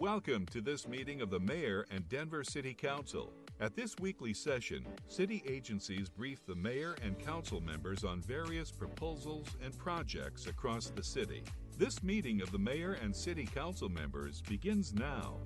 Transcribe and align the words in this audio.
Welcome 0.00 0.46
to 0.46 0.60
this 0.60 0.88
meeting 0.88 1.20
of 1.20 1.30
the 1.30 1.38
Mayor 1.38 1.86
and 1.88 2.08
Denver 2.08 2.42
City 2.42 2.74
Council. 2.74 3.32
At 3.60 3.76
this 3.76 3.94
weekly 4.00 4.34
session, 4.34 4.84
city 5.06 5.44
agencies 5.46 6.08
brief 6.08 6.44
the 6.44 6.56
mayor 6.56 6.96
and 7.00 7.16
council 7.16 7.60
members 7.60 8.02
on 8.02 8.20
various 8.20 8.72
proposals 8.72 9.46
and 9.62 9.78
projects 9.78 10.48
across 10.48 10.90
the 10.90 11.02
city. 11.04 11.44
This 11.78 12.02
meeting 12.02 12.42
of 12.42 12.50
the 12.50 12.58
mayor 12.58 12.94
and 13.00 13.14
city 13.14 13.46
council 13.46 13.88
members 13.88 14.42
begins 14.42 14.92
now. 14.92 15.38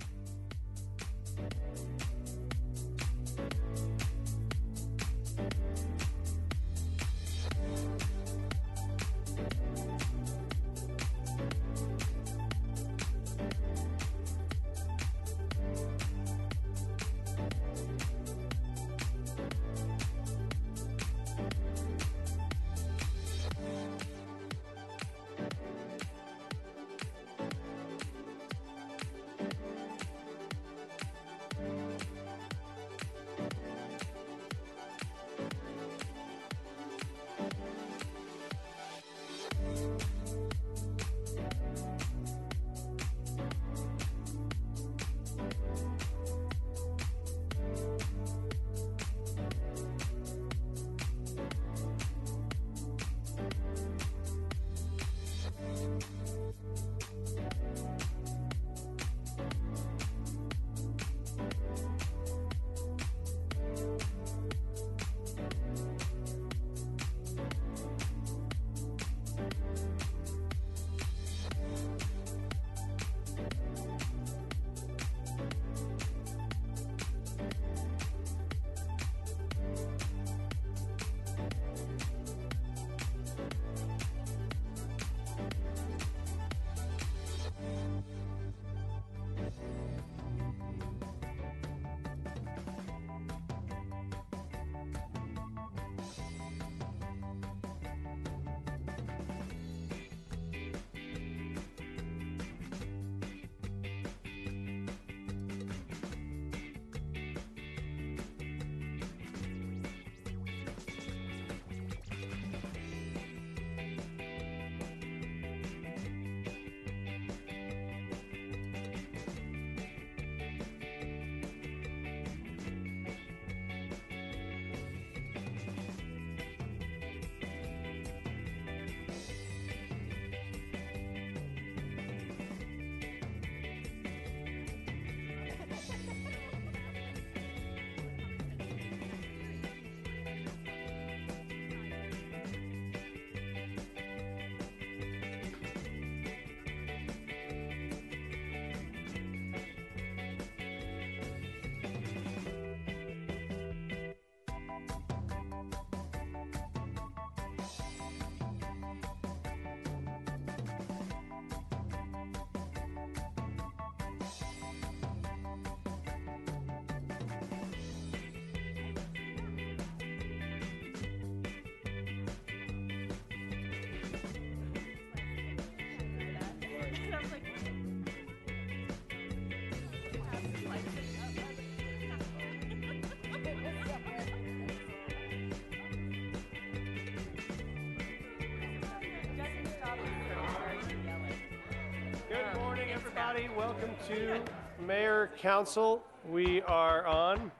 Everybody. 193.38 193.56
Welcome 193.56 193.90
to 194.08 194.40
Mayor 194.84 195.30
Council. 195.38 196.02
We 196.28 196.60
are 196.62 197.06
on. 197.06 197.52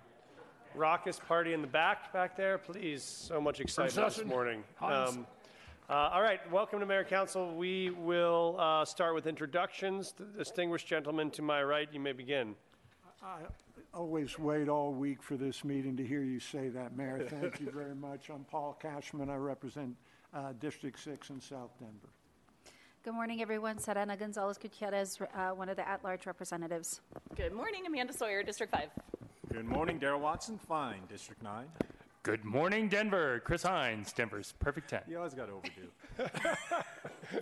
Raucous 0.74 1.20
party 1.20 1.52
in 1.52 1.60
the 1.60 1.68
back, 1.68 2.12
back 2.12 2.36
there. 2.36 2.58
Please, 2.58 3.04
so 3.04 3.40
much 3.40 3.60
excitement 3.60 4.14
this 4.14 4.24
morning. 4.24 4.64
Um, 4.80 5.24
uh, 5.88 6.10
all 6.12 6.20
right, 6.22 6.40
welcome 6.50 6.80
to 6.80 6.86
Mayor 6.86 7.04
Council. 7.04 7.54
We 7.54 7.90
will 7.90 8.56
uh, 8.58 8.84
start 8.84 9.14
with 9.14 9.28
introductions. 9.28 10.14
The 10.18 10.24
distinguished 10.24 10.88
gentleman 10.88 11.30
to 11.32 11.42
my 11.42 11.62
right, 11.62 11.88
you 11.92 12.00
may 12.00 12.12
begin. 12.12 12.56
I 13.22 13.38
always 13.94 14.36
wait 14.36 14.68
all 14.68 14.92
week 14.92 15.22
for 15.22 15.36
this 15.36 15.64
meeting 15.64 15.96
to 15.96 16.04
hear 16.04 16.24
you 16.24 16.40
say 16.40 16.70
that, 16.70 16.96
Mayor. 16.96 17.24
Thank 17.30 17.60
you 17.60 17.70
very 17.70 17.94
much. 17.94 18.30
I'm 18.30 18.44
Paul 18.44 18.76
Kashmann. 18.82 19.30
I 19.30 19.36
represent 19.36 19.94
uh, 20.34 20.54
District 20.58 20.98
6 20.98 21.30
in 21.30 21.40
South 21.40 21.70
Denver. 21.78 22.08
Good 23.04 23.14
morning, 23.14 23.40
everyone. 23.40 23.78
Serena 23.78 24.16
Gonzales 24.16 24.58
Gutierrez, 24.58 25.18
uh, 25.34 25.50
one 25.50 25.68
of 25.68 25.76
the 25.76 25.88
at-large 25.88 26.26
representatives. 26.26 27.00
Good 27.36 27.52
morning, 27.52 27.84
Amanda 27.86 28.12
Sawyer, 28.12 28.42
District 28.42 28.72
5. 28.72 28.90
Good 29.52 29.64
morning, 29.64 29.98
Darrell 29.98 30.20
Watson, 30.20 30.58
fine, 30.58 31.02
District 31.08 31.42
9. 31.42 31.66
Good 32.24 32.44
morning, 32.44 32.88
Denver. 32.88 33.40
Chris 33.44 33.62
Hinds, 33.62 34.12
Denver's 34.12 34.52
perfect 34.58 34.90
10. 34.90 35.02
You 35.08 35.18
always 35.18 35.32
got 35.32 35.46
to 35.46 35.52
overdo. 35.52 36.50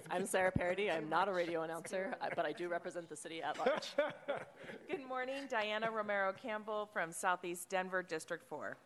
I'm 0.10 0.26
Sarah 0.26 0.52
Parady. 0.52 0.94
I'm 0.94 1.08
not 1.08 1.26
a 1.26 1.32
radio 1.32 1.62
announcer, 1.62 2.14
but 2.36 2.44
I 2.44 2.52
do 2.52 2.68
represent 2.68 3.08
the 3.08 3.16
city 3.16 3.42
at 3.42 3.58
large. 3.58 3.94
Good 4.90 5.04
morning, 5.08 5.44
Diana 5.48 5.90
Romero 5.90 6.32
Campbell 6.32 6.88
from 6.92 7.10
Southeast 7.10 7.68
Denver, 7.70 8.02
District 8.02 8.44
4. 8.48 8.76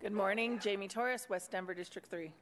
Good 0.00 0.12
morning, 0.12 0.58
Jamie 0.58 0.88
Torres, 0.88 1.26
West 1.28 1.50
Denver 1.52 1.74
District 1.74 2.08
3. 2.08 2.32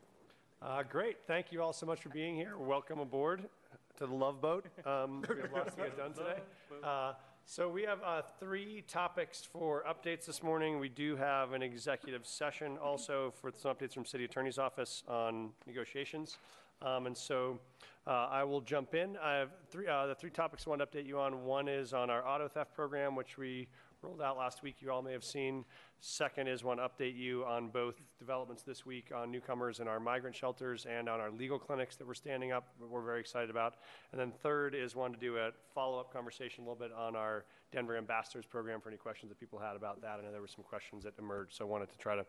Uh, 0.60 0.82
great. 0.82 1.18
Thank 1.28 1.52
you 1.52 1.62
all 1.62 1.72
so 1.72 1.86
much 1.86 2.00
for 2.00 2.08
being 2.08 2.34
here. 2.34 2.58
Welcome 2.58 2.98
aboard 2.98 3.48
to 3.96 4.06
the 4.06 4.12
Love 4.12 4.40
Boat. 4.40 4.66
Um, 4.84 5.22
we 5.28 5.40
have 5.40 5.52
lots 5.52 5.76
to 5.76 5.82
get 5.82 5.96
done 5.96 6.12
today. 6.12 6.40
Uh, 6.82 7.12
so 7.46 7.68
we 7.68 7.82
have 7.84 8.00
uh, 8.04 8.22
three 8.40 8.82
topics 8.88 9.44
for 9.44 9.84
updates 9.88 10.26
this 10.26 10.42
morning. 10.42 10.80
We 10.80 10.88
do 10.88 11.14
have 11.14 11.52
an 11.52 11.62
executive 11.62 12.26
session 12.26 12.76
also 12.76 13.32
for 13.40 13.52
some 13.56 13.72
updates 13.72 13.94
from 13.94 14.04
City 14.04 14.24
Attorney's 14.24 14.58
Office 14.58 15.04
on 15.06 15.50
negotiations. 15.64 16.38
Um, 16.82 17.06
and 17.06 17.16
so 17.16 17.60
uh, 18.08 18.26
I 18.28 18.42
will 18.42 18.60
jump 18.60 18.94
in. 18.94 19.16
I 19.16 19.34
have 19.34 19.50
three, 19.70 19.86
uh, 19.86 20.06
the 20.06 20.14
three 20.16 20.30
topics 20.30 20.66
I 20.66 20.70
want 20.70 20.80
to 20.80 20.86
update 20.86 21.06
you 21.06 21.20
on. 21.20 21.44
One 21.44 21.68
is 21.68 21.92
on 21.92 22.10
our 22.10 22.26
auto 22.26 22.48
theft 22.48 22.74
program, 22.74 23.14
which 23.14 23.38
we 23.38 23.68
rolled 24.02 24.22
out 24.22 24.36
last 24.36 24.62
week. 24.62 24.76
You 24.80 24.92
all 24.92 25.02
may 25.02 25.12
have 25.12 25.24
seen. 25.24 25.64
Second 26.00 26.46
is 26.46 26.62
want 26.62 26.78
to 26.78 26.88
update 26.88 27.16
you 27.16 27.44
on 27.44 27.68
both 27.68 27.96
developments 28.18 28.62
this 28.62 28.86
week 28.86 29.10
on 29.14 29.32
newcomers 29.32 29.80
in 29.80 29.88
our 29.88 29.98
migrant 29.98 30.36
shelters 30.36 30.86
and 30.88 31.08
on 31.08 31.20
our 31.20 31.30
legal 31.30 31.58
clinics 31.58 31.96
that 31.96 32.06
we're 32.06 32.14
standing 32.14 32.52
up. 32.52 32.68
We're 32.78 33.02
very 33.02 33.18
excited 33.18 33.50
about. 33.50 33.74
And 34.12 34.20
then 34.20 34.30
third 34.30 34.74
is 34.76 34.94
want 34.94 35.14
to 35.14 35.20
do 35.20 35.38
a 35.38 35.50
follow-up 35.74 36.12
conversation 36.12 36.64
a 36.64 36.68
little 36.68 36.80
bit 36.80 36.92
on 36.96 37.16
our 37.16 37.44
Denver 37.72 37.96
Ambassadors 37.96 38.46
program 38.46 38.80
for 38.80 38.88
any 38.88 38.98
questions 38.98 39.30
that 39.30 39.40
people 39.40 39.58
had 39.58 39.74
about 39.74 40.00
that. 40.02 40.20
I 40.20 40.22
know 40.22 40.30
there 40.30 40.40
were 40.40 40.46
some 40.46 40.64
questions 40.64 41.02
that 41.02 41.14
emerged, 41.18 41.56
so 41.56 41.64
I 41.64 41.68
wanted 41.68 41.90
to 41.90 41.98
try 41.98 42.14
to 42.14 42.24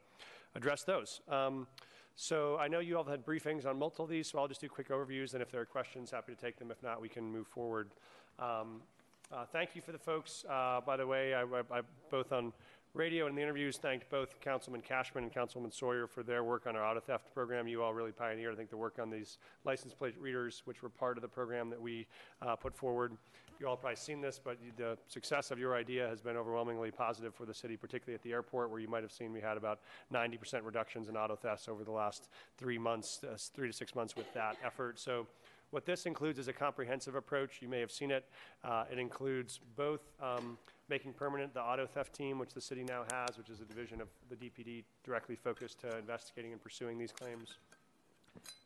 address 0.56 0.84
those. 0.84 1.22
Um, 1.30 1.68
so 2.16 2.58
I 2.58 2.68
know 2.68 2.80
you 2.80 2.98
all 2.98 3.04
had 3.04 3.24
briefings 3.24 3.66
on 3.66 3.78
multiple 3.78 4.06
of 4.06 4.12
these, 4.12 4.28
so 4.28 4.40
I'll 4.40 4.48
just 4.48 4.60
do 4.60 4.68
quick 4.68 4.90
overviews, 4.90 5.34
and 5.34 5.42
if 5.42 5.52
there 5.52 5.62
are 5.62 5.66
questions, 5.66 6.10
happy 6.10 6.34
to 6.34 6.42
take 6.42 6.58
them. 6.58 6.72
If 6.72 6.82
not, 6.82 7.00
we 7.00 7.08
can 7.08 7.32
move 7.32 7.48
forward. 7.48 7.92
Um, 8.40 8.82
uh, 9.32 9.46
thank 9.52 9.76
you 9.76 9.82
for 9.82 9.92
the 9.92 10.00
folks. 10.00 10.46
Uh, 10.50 10.82
by 10.82 10.98
the 10.98 11.06
way, 11.06 11.34
I, 11.34 11.42
I, 11.42 11.62
I, 11.72 11.82
both 12.10 12.32
on 12.32 12.52
radio 12.96 13.28
and 13.28 13.38
the 13.38 13.42
interviews 13.42 13.78
thanked 13.78 14.10
both 14.10 14.40
Councilman 14.42 14.82
Kashmann 14.82 15.24
and 15.24 15.32
Councilman 15.32 15.72
Sawyer 15.72 16.08
for 16.08 16.24
their 16.24 16.44
work 16.44 16.66
on 16.66 16.76
our 16.76 16.84
auto 16.84 17.00
theft 17.00 17.34
program. 17.34 17.68
You 17.68 17.84
all 17.84 17.94
really 17.94 18.12
pioneered, 18.12 18.54
I 18.54 18.58
think, 18.58 18.72
the 18.72 18.78
work 18.78 18.98
on 19.00 19.12
these 19.12 19.38
license 19.66 19.94
plate 19.94 20.16
readers, 20.20 20.64
which 20.66 20.82
were 20.82 20.90
part 20.90 21.18
of 21.18 21.22
the 21.22 21.28
program 21.28 21.70
that 21.70 21.80
we 21.80 22.08
uh, 22.42 22.56
put 22.56 22.76
forward. 22.76 23.14
You 23.60 23.68
all 23.68 23.76
probably 23.76 23.98
seen 23.98 24.22
this, 24.22 24.40
but 24.44 24.58
the 24.78 24.98
success 25.08 25.52
of 25.52 25.60
your 25.60 25.76
idea 25.76 26.08
has 26.08 26.22
been 26.22 26.38
overwhelmingly 26.38 26.92
positive 26.92 27.36
for 27.36 27.46
the 27.46 27.54
city, 27.54 27.76
particularly 27.76 28.16
at 28.16 28.24
the 28.24 28.32
airport, 28.32 28.72
where 28.72 28.80
you 28.80 28.88
might 28.88 29.04
have 29.04 29.12
seen 29.12 29.34
we 29.34 29.42
had 29.42 29.58
about 29.58 29.82
90% 30.14 30.64
reductions 30.64 31.10
in 31.10 31.18
auto 31.18 31.36
thefts 31.36 31.68
over 31.68 31.84
the 31.84 31.92
last 31.92 32.30
three 32.58 32.78
months, 32.78 33.20
uh, 33.24 33.36
three 33.54 33.68
to 33.68 33.74
six 33.74 33.94
months 33.96 34.16
with 34.16 34.34
that 34.34 34.56
effort. 34.66 34.98
So 34.98 35.28
what 35.72 35.86
this 35.86 36.06
includes 36.06 36.40
is 36.40 36.48
a 36.48 36.54
comprehensive 36.54 37.16
approach. 37.16 37.62
You 37.62 37.68
may 37.68 37.80
have 37.80 37.92
seen 37.92 38.12
it. 38.12 38.26
Uh, 38.64 38.86
it 38.92 38.98
includes 38.98 39.60
both 39.76 40.02
um, 40.22 40.58
making 40.90 41.14
permanent 41.14 41.54
the 41.54 41.62
auto 41.62 41.86
theft 41.86 42.14
team, 42.14 42.40
which 42.40 42.54
the 42.54 42.62
city 42.62 42.84
now 42.84 43.04
has, 43.12 43.38
which 43.38 43.50
is 43.50 43.62
a 43.62 43.66
division 43.66 44.02
of 44.02 44.08
the 44.30 44.36
DPD 44.36 44.84
directly 45.04 45.36
focused 45.36 45.80
to 45.82 45.98
investigating 45.98 46.52
and 46.52 46.62
pursuing 46.62 46.98
these 46.98 47.12
claims. 47.12 47.58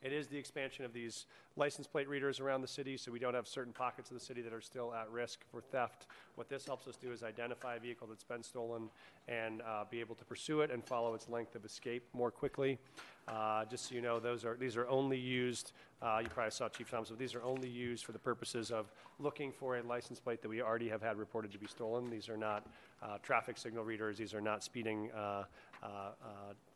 It 0.02 0.12
is 0.12 0.28
the 0.28 0.38
expansion 0.38 0.84
of 0.86 0.94
these 0.94 1.26
license 1.56 1.88
plate 1.88 2.10
readers 2.10 2.40
around 2.40 2.62
the 2.62 2.68
city, 2.68 2.98
so 2.98 3.12
we 3.12 3.20
don't 3.20 3.34
have 3.34 3.48
certain 3.48 3.74
pockets 3.74 4.12
of 4.12 4.18
the 4.18 4.24
city 4.24 4.42
that 4.42 4.54
are 4.54 4.62
still 4.62 4.94
at 4.94 5.10
risk 5.10 5.40
for 5.52 5.62
theft. 5.62 6.08
What 6.36 6.50
this 6.50 6.66
helps 6.66 6.88
us 6.88 6.98
do 6.98 7.12
is 7.12 7.24
identify 7.24 7.76
a 7.76 7.80
vehicle 7.80 8.08
that's 8.08 8.24
been 8.24 8.44
stolen 8.44 8.90
and 9.28 9.62
uh, 9.62 9.86
be 9.90 10.00
able 10.00 10.16
to 10.16 10.26
pursue 10.26 10.62
it 10.62 10.72
and 10.72 10.84
follow 10.84 11.14
its 11.14 11.30
length 11.30 11.56
of 11.56 11.64
escape 11.64 12.04
more 12.14 12.32
quickly. 12.32 12.80
Uh, 13.28 13.64
just 13.66 13.88
so 13.88 13.96
you 13.96 14.02
know, 14.02 14.20
those 14.20 14.44
are 14.44 14.58
these 14.58 14.76
are 14.76 14.88
only 14.90 15.18
used. 15.18 15.72
Uh, 16.02 16.20
you 16.22 16.28
probably 16.28 16.52
saw 16.52 16.68
Chief 16.68 16.92
Thomas, 16.92 17.10
but 17.10 17.18
these 17.18 17.34
are 17.34 17.44
only 17.44 17.70
used 17.70 18.04
for 18.04 18.12
the 18.12 18.20
purposes 18.20 18.72
of 18.72 18.92
looking 19.20 19.54
for 19.54 19.78
a 19.78 19.84
license 19.84 20.20
plate 20.20 20.42
that 20.42 20.50
we 20.50 20.62
already 20.62 20.90
have 20.90 21.02
had 21.02 21.18
reported 21.18 21.52
to 21.54 21.58
be 21.58 21.68
stolen. 21.68 22.10
These 22.10 22.28
are 22.28 22.36
not 22.36 22.68
uh, 23.02 23.20
traffic 23.24 23.58
signal 23.58 23.86
readers. 23.86 24.18
These 24.18 24.34
are 24.34 24.42
not 24.42 24.62
speeding 24.64 25.10
uh, 25.12 25.44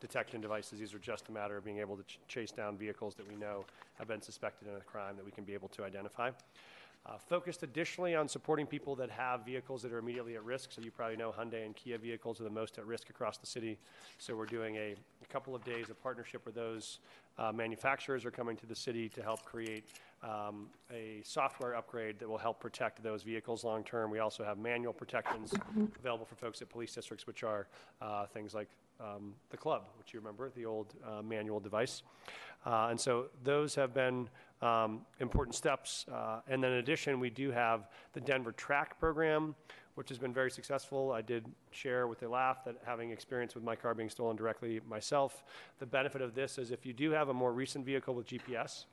detection 0.00 0.40
devices. 0.40 0.78
These 0.78 0.94
are 0.94 0.98
just 0.98 1.28
a 1.28 1.32
matter 1.32 1.56
of 1.56 1.64
being 1.64 1.78
able 1.78 1.96
to 1.96 2.02
ch- 2.04 2.18
chase 2.28 2.50
down 2.50 2.76
vehicles 2.76 3.14
that 3.16 3.28
we 3.28 3.36
know 3.36 3.64
have 3.98 4.08
been 4.08 4.22
suspected 4.22 4.68
in 4.68 4.74
a 4.74 4.80
crime 4.80 5.16
that 5.16 5.24
we 5.24 5.30
can 5.30 5.44
be 5.44 5.54
able 5.54 5.68
to 5.68 5.84
identify. 5.84 6.30
Uh, 7.06 7.16
focused 7.16 7.62
additionally 7.62 8.14
on 8.14 8.28
supporting 8.28 8.66
people 8.66 8.94
that 8.94 9.08
have 9.08 9.44
vehicles 9.44 9.80
that 9.80 9.92
are 9.92 9.98
immediately 9.98 10.34
at 10.34 10.44
risk. 10.44 10.72
So 10.72 10.82
you 10.82 10.90
probably 10.90 11.16
know 11.16 11.32
Hyundai 11.32 11.64
and 11.64 11.74
Kia 11.74 11.96
vehicles 11.96 12.38
are 12.40 12.44
the 12.44 12.50
most 12.50 12.76
at 12.76 12.86
risk 12.86 13.08
across 13.08 13.38
the 13.38 13.46
city. 13.46 13.78
So 14.18 14.36
we're 14.36 14.46
doing 14.46 14.76
a, 14.76 14.94
a 15.22 15.26
couple 15.32 15.54
of 15.54 15.64
days 15.64 15.88
of 15.88 16.02
partnership 16.02 16.44
with 16.44 16.54
those 16.54 16.98
uh, 17.38 17.52
manufacturers 17.52 18.24
are 18.24 18.30
coming 18.30 18.56
to 18.56 18.66
the 18.66 18.74
city 18.74 19.08
to 19.10 19.22
help 19.22 19.44
create 19.44 19.84
um, 20.22 20.66
a 20.92 21.20
software 21.24 21.76
upgrade 21.76 22.18
that 22.18 22.28
will 22.28 22.36
help 22.36 22.60
protect 22.60 23.02
those 23.02 23.22
vehicles 23.22 23.64
long 23.64 23.84
term. 23.84 24.10
We 24.10 24.18
also 24.18 24.44
have 24.44 24.58
manual 24.58 24.92
protections 24.92 25.54
available 25.98 26.26
for 26.26 26.34
folks 26.34 26.60
at 26.60 26.68
police 26.68 26.92
districts, 26.92 27.26
which 27.26 27.44
are 27.44 27.68
uh, 28.02 28.26
things 28.26 28.54
like 28.54 28.68
um, 29.00 29.34
the 29.50 29.56
club, 29.56 29.84
which 29.98 30.12
you 30.12 30.20
remember, 30.20 30.50
the 30.54 30.64
old 30.64 30.94
uh, 31.06 31.22
manual 31.22 31.60
device. 31.60 32.02
Uh, 32.66 32.88
and 32.90 33.00
so 33.00 33.26
those 33.44 33.74
have 33.74 33.94
been 33.94 34.28
um, 34.62 35.02
important 35.20 35.54
steps. 35.54 36.06
Uh, 36.12 36.40
and 36.48 36.62
then 36.62 36.72
in 36.72 36.78
addition, 36.78 37.20
we 37.20 37.30
do 37.30 37.50
have 37.50 37.88
the 38.12 38.20
Denver 38.20 38.52
Track 38.52 38.98
program, 38.98 39.54
which 39.94 40.08
has 40.08 40.18
been 40.18 40.32
very 40.32 40.50
successful. 40.50 41.12
I 41.12 41.22
did 41.22 41.46
share 41.70 42.06
with 42.06 42.22
a 42.22 42.28
laugh 42.28 42.64
that 42.64 42.76
having 42.84 43.10
experience 43.10 43.54
with 43.54 43.64
my 43.64 43.76
car 43.76 43.94
being 43.94 44.10
stolen 44.10 44.36
directly 44.36 44.80
myself, 44.88 45.44
the 45.78 45.86
benefit 45.86 46.22
of 46.22 46.34
this 46.34 46.58
is 46.58 46.70
if 46.70 46.84
you 46.84 46.92
do 46.92 47.10
have 47.10 47.28
a 47.28 47.34
more 47.34 47.52
recent 47.52 47.84
vehicle 47.84 48.14
with 48.14 48.26
GPS, 48.26 48.84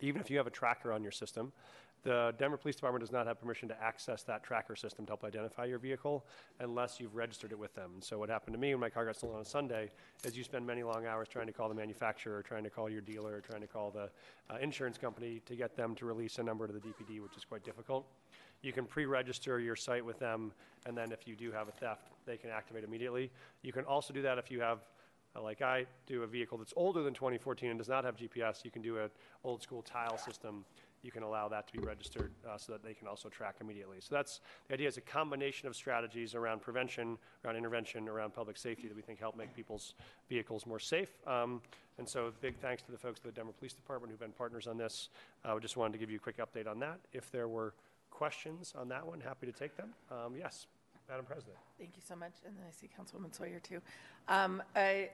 even 0.00 0.20
if 0.20 0.30
you 0.30 0.36
have 0.36 0.46
a 0.46 0.50
tracker 0.50 0.92
on 0.92 1.02
your 1.02 1.12
system, 1.12 1.52
the 2.04 2.34
Denver 2.38 2.58
Police 2.58 2.76
Department 2.76 3.02
does 3.02 3.12
not 3.12 3.26
have 3.26 3.40
permission 3.40 3.66
to 3.68 3.82
access 3.82 4.22
that 4.24 4.44
tracker 4.44 4.76
system 4.76 5.06
to 5.06 5.10
help 5.10 5.24
identify 5.24 5.64
your 5.64 5.78
vehicle 5.78 6.26
unless 6.60 7.00
you've 7.00 7.14
registered 7.14 7.50
it 7.50 7.58
with 7.58 7.74
them. 7.74 7.92
So 8.00 8.18
what 8.18 8.28
happened 8.28 8.54
to 8.54 8.60
me 8.60 8.74
when 8.74 8.80
my 8.80 8.90
car 8.90 9.06
got 9.06 9.16
stolen 9.16 9.38
on 9.38 9.44
Sunday 9.44 9.90
is 10.22 10.36
you 10.36 10.44
spend 10.44 10.66
many 10.66 10.82
long 10.82 11.06
hours 11.06 11.28
trying 11.28 11.46
to 11.46 11.52
call 11.52 11.68
the 11.68 11.74
manufacturer, 11.74 12.42
trying 12.42 12.62
to 12.64 12.70
call 12.70 12.90
your 12.90 13.00
dealer, 13.00 13.40
trying 13.40 13.62
to 13.62 13.66
call 13.66 13.90
the 13.90 14.10
uh, 14.50 14.58
insurance 14.60 14.98
company 14.98 15.40
to 15.46 15.56
get 15.56 15.76
them 15.76 15.94
to 15.94 16.04
release 16.04 16.38
a 16.38 16.42
number 16.42 16.66
to 16.66 16.72
the 16.74 16.80
DPD, 16.80 17.22
which 17.22 17.36
is 17.36 17.44
quite 17.44 17.64
difficult. 17.64 18.06
You 18.60 18.72
can 18.72 18.84
pre-register 18.84 19.58
your 19.58 19.76
site 19.76 20.04
with 20.04 20.18
them, 20.18 20.52
and 20.86 20.96
then 20.96 21.10
if 21.10 21.26
you 21.26 21.36
do 21.36 21.52
have 21.52 21.68
a 21.68 21.72
theft, 21.72 22.12
they 22.26 22.36
can 22.36 22.50
activate 22.50 22.84
immediately. 22.84 23.30
You 23.62 23.72
can 23.72 23.84
also 23.84 24.12
do 24.12 24.22
that 24.22 24.38
if 24.38 24.50
you 24.50 24.60
have 24.60 24.80
uh, 25.36 25.42
like 25.42 25.62
I 25.62 25.86
do 26.06 26.22
a 26.22 26.26
vehicle 26.26 26.58
that's 26.58 26.72
older 26.76 27.02
than 27.02 27.14
2014 27.14 27.70
and 27.70 27.78
does 27.78 27.88
not 27.88 28.04
have 28.04 28.16
GPS, 28.16 28.64
you 28.64 28.70
can 28.70 28.82
do 28.82 28.98
an 28.98 29.10
old 29.42 29.62
school 29.62 29.82
tile 29.82 30.16
system 30.16 30.64
you 31.04 31.12
can 31.12 31.22
allow 31.22 31.48
that 31.48 31.66
to 31.66 31.72
be 31.74 31.78
registered 31.80 32.32
uh, 32.48 32.56
so 32.56 32.72
that 32.72 32.82
they 32.82 32.94
can 32.94 33.06
also 33.06 33.28
track 33.28 33.56
immediately. 33.60 33.98
So 34.00 34.14
that's 34.14 34.40
the 34.68 34.74
idea 34.74 34.88
is 34.88 34.96
a 34.96 35.02
combination 35.02 35.68
of 35.68 35.76
strategies 35.76 36.34
around 36.34 36.62
prevention, 36.62 37.18
around 37.44 37.56
intervention, 37.56 38.08
around 38.08 38.32
public 38.32 38.56
safety 38.56 38.88
that 38.88 38.96
we 38.96 39.02
think 39.02 39.20
help 39.20 39.36
make 39.36 39.54
people's 39.54 39.94
vehicles 40.28 40.66
more 40.66 40.78
safe. 40.78 41.10
Um, 41.26 41.60
and 41.98 42.08
so 42.08 42.32
big 42.40 42.56
thanks 42.56 42.82
to 42.84 42.90
the 42.90 42.98
folks 42.98 43.20
at 43.20 43.26
the 43.26 43.32
Denver 43.32 43.52
Police 43.52 43.74
Department 43.74 44.10
who've 44.10 44.18
been 44.18 44.32
partners 44.32 44.66
on 44.66 44.78
this. 44.78 45.10
I 45.44 45.52
uh, 45.52 45.60
just 45.60 45.76
wanted 45.76 45.92
to 45.92 45.98
give 45.98 46.10
you 46.10 46.16
a 46.16 46.20
quick 46.20 46.38
update 46.38 46.66
on 46.66 46.78
that. 46.80 46.98
If 47.12 47.30
there 47.30 47.48
were 47.48 47.74
questions 48.10 48.72
on 48.76 48.88
that 48.88 49.06
one, 49.06 49.20
happy 49.20 49.46
to 49.46 49.52
take 49.52 49.76
them. 49.76 49.90
Um, 50.10 50.34
yes, 50.38 50.66
Madam 51.08 51.26
President. 51.26 51.56
Thank 51.78 51.90
you 51.96 52.02
so 52.06 52.16
much. 52.16 52.32
And 52.46 52.56
then 52.56 52.64
I 52.66 52.72
see 52.72 52.88
Councilwoman 52.88 53.34
Sawyer 53.34 53.60
too. 53.60 53.80
Um, 54.28 54.62
I 54.74 55.10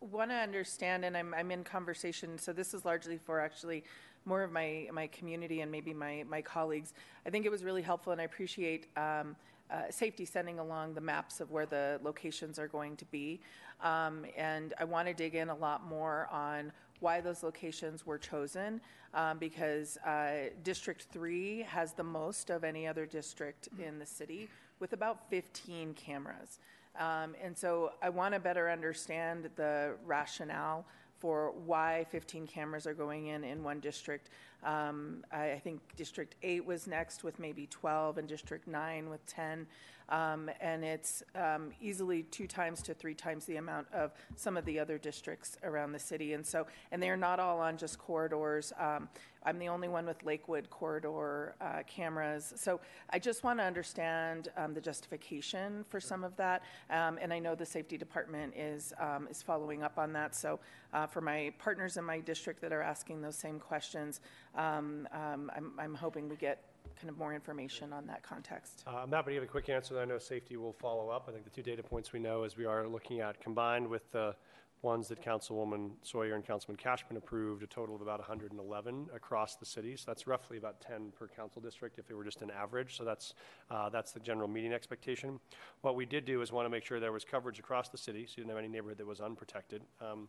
want 0.00 0.30
to 0.30 0.36
understand, 0.36 1.04
and 1.04 1.16
I'm, 1.16 1.34
I'm 1.34 1.50
in 1.50 1.64
conversation, 1.64 2.38
so 2.38 2.52
this 2.52 2.74
is 2.74 2.84
largely 2.84 3.18
for 3.18 3.40
actually 3.40 3.84
more 4.26 4.42
of 4.42 4.52
my, 4.52 4.88
my 4.92 5.06
community 5.08 5.60
and 5.60 5.70
maybe 5.70 5.94
my, 5.94 6.24
my 6.28 6.42
colleagues. 6.42 6.92
I 7.24 7.30
think 7.30 7.46
it 7.46 7.50
was 7.50 7.64
really 7.64 7.82
helpful, 7.82 8.12
and 8.12 8.20
I 8.20 8.24
appreciate 8.24 8.88
um, 8.96 9.36
uh, 9.70 9.82
safety 9.90 10.24
sending 10.24 10.58
along 10.58 10.94
the 10.94 11.00
maps 11.00 11.40
of 11.40 11.50
where 11.50 11.66
the 11.66 12.00
locations 12.02 12.58
are 12.58 12.68
going 12.68 12.96
to 12.96 13.04
be. 13.06 13.40
Um, 13.82 14.24
and 14.36 14.74
I 14.78 14.84
want 14.84 15.08
to 15.08 15.14
dig 15.14 15.34
in 15.34 15.48
a 15.48 15.54
lot 15.54 15.86
more 15.86 16.28
on 16.32 16.72
why 17.00 17.20
those 17.20 17.42
locations 17.42 18.06
were 18.06 18.18
chosen 18.18 18.80
um, 19.14 19.38
because 19.38 19.96
uh, 19.98 20.50
District 20.62 21.06
3 21.12 21.62
has 21.62 21.92
the 21.92 22.04
most 22.04 22.50
of 22.50 22.64
any 22.64 22.86
other 22.86 23.06
district 23.06 23.68
in 23.78 23.98
the 23.98 24.06
city 24.06 24.48
with 24.80 24.92
about 24.92 25.28
15 25.30 25.94
cameras. 25.94 26.58
Um, 26.98 27.34
and 27.42 27.56
so 27.56 27.92
I 28.02 28.08
want 28.08 28.34
to 28.34 28.40
better 28.40 28.70
understand 28.70 29.50
the 29.56 29.94
rationale 30.06 30.86
for 31.18 31.52
why 31.64 32.06
15 32.10 32.46
cameras 32.46 32.86
are 32.86 32.94
going 32.94 33.26
in 33.26 33.44
in 33.44 33.62
one 33.62 33.80
district. 33.80 34.30
Um, 34.64 35.24
I, 35.30 35.52
I, 35.52 35.58
think 35.58 35.80
District 35.96 36.34
8 36.42 36.64
was 36.64 36.86
next 36.86 37.22
with 37.22 37.38
maybe 37.38 37.66
12, 37.66 38.18
and 38.18 38.26
District 38.26 38.66
9 38.66 39.08
with 39.08 39.24
10. 39.26 39.66
Um, 40.08 40.50
and 40.60 40.84
it's 40.84 41.22
um, 41.34 41.70
easily 41.80 42.22
two 42.24 42.46
times 42.46 42.80
to 42.82 42.94
three 42.94 43.14
times 43.14 43.44
the 43.44 43.56
amount 43.56 43.88
of 43.92 44.12
some 44.36 44.56
of 44.56 44.64
the 44.64 44.78
other 44.78 44.98
districts 44.98 45.56
around 45.64 45.92
the 45.92 45.98
city. 45.98 46.34
And 46.34 46.46
so, 46.46 46.66
and 46.92 47.02
they're 47.02 47.16
not 47.16 47.40
all 47.40 47.60
on 47.60 47.76
just 47.76 47.98
corridors. 47.98 48.72
Um, 48.78 49.08
I'm 49.44 49.58
the 49.60 49.68
only 49.68 49.88
one 49.88 50.06
with 50.06 50.24
Lakewood 50.24 50.70
corridor 50.70 51.54
uh, 51.60 51.82
cameras. 51.86 52.52
So 52.56 52.80
I 53.10 53.20
just 53.20 53.44
want 53.44 53.60
to 53.60 53.64
understand 53.64 54.48
um, 54.56 54.74
the 54.74 54.80
justification 54.80 55.84
for 55.88 56.00
some 56.00 56.24
of 56.24 56.36
that. 56.36 56.62
Um, 56.90 57.18
and 57.20 57.32
I 57.32 57.38
know 57.38 57.54
the 57.54 57.66
safety 57.66 57.96
department 57.96 58.54
is 58.56 58.92
is 59.30 59.42
following 59.42 59.82
up 59.84 59.98
on 59.98 60.12
that. 60.14 60.34
So 60.34 60.58
uh, 60.92 61.06
for 61.06 61.20
my 61.20 61.52
partners 61.58 61.96
in 61.96 62.04
my 62.04 62.18
district 62.18 62.60
that 62.62 62.72
are 62.72 62.82
asking 62.82 63.22
those 63.22 63.36
same 63.36 63.60
questions, 63.60 64.20
I'm, 64.56 65.72
I'm 65.78 65.94
hoping 65.94 66.28
we 66.28 66.36
get 66.36 66.64
kind 66.98 67.10
of 67.10 67.18
more 67.18 67.34
information 67.34 67.92
on 67.92 68.06
that 68.06 68.22
context. 68.22 68.84
Uh, 68.86 68.96
I'm 68.96 69.12
happy 69.12 69.32
to 69.32 69.34
give 69.34 69.42
a 69.42 69.46
quick 69.46 69.68
answer. 69.68 70.00
I 70.00 70.04
know 70.04 70.18
safety 70.18 70.56
will 70.56 70.72
follow 70.72 71.10
up. 71.10 71.26
I 71.28 71.32
think 71.32 71.44
the 71.44 71.50
two 71.50 71.62
data 71.62 71.82
points 71.82 72.12
we 72.12 72.20
know 72.20 72.44
is 72.44 72.56
we 72.56 72.64
are 72.64 72.86
looking 72.86 73.20
at 73.20 73.40
combined 73.40 73.86
with 73.86 74.10
the 74.12 74.34
ones 74.82 75.08
that 75.08 75.22
Councilwoman 75.22 75.90
Sawyer 76.02 76.34
and 76.34 76.46
Councilman 76.46 76.76
Kashmann 76.76 77.16
approved, 77.16 77.62
a 77.62 77.66
total 77.66 77.94
of 77.94 78.02
about 78.02 78.18
111 78.20 79.08
across 79.14 79.56
the 79.56 79.64
city. 79.66 79.96
So 79.96 80.04
that's 80.06 80.26
roughly 80.26 80.58
about 80.58 80.80
10 80.80 81.12
per 81.18 81.26
council 81.26 81.62
district 81.62 81.98
if 81.98 82.10
it 82.10 82.14
were 82.14 82.24
just 82.24 82.42
an 82.42 82.50
average. 82.50 82.96
So 82.96 83.04
that's, 83.04 83.34
uh, 83.70 83.88
that's 83.88 84.12
the 84.12 84.20
general 84.20 84.48
meeting 84.48 84.72
expectation. 84.72 85.40
What 85.80 85.96
we 85.96 86.06
did 86.06 86.24
do 86.24 86.42
is 86.42 86.52
want 86.52 86.66
to 86.66 86.70
make 86.70 86.84
sure 86.84 87.00
there 87.00 87.12
was 87.12 87.24
coverage 87.24 87.58
across 87.58 87.88
the 87.88 87.98
city, 87.98 88.26
so 88.26 88.34
you 88.36 88.44
didn't 88.44 88.50
have 88.50 88.58
any 88.58 88.68
neighborhood 88.68 88.98
that 88.98 89.06
was 89.06 89.20
unprotected. 89.20 89.82
Um, 90.00 90.28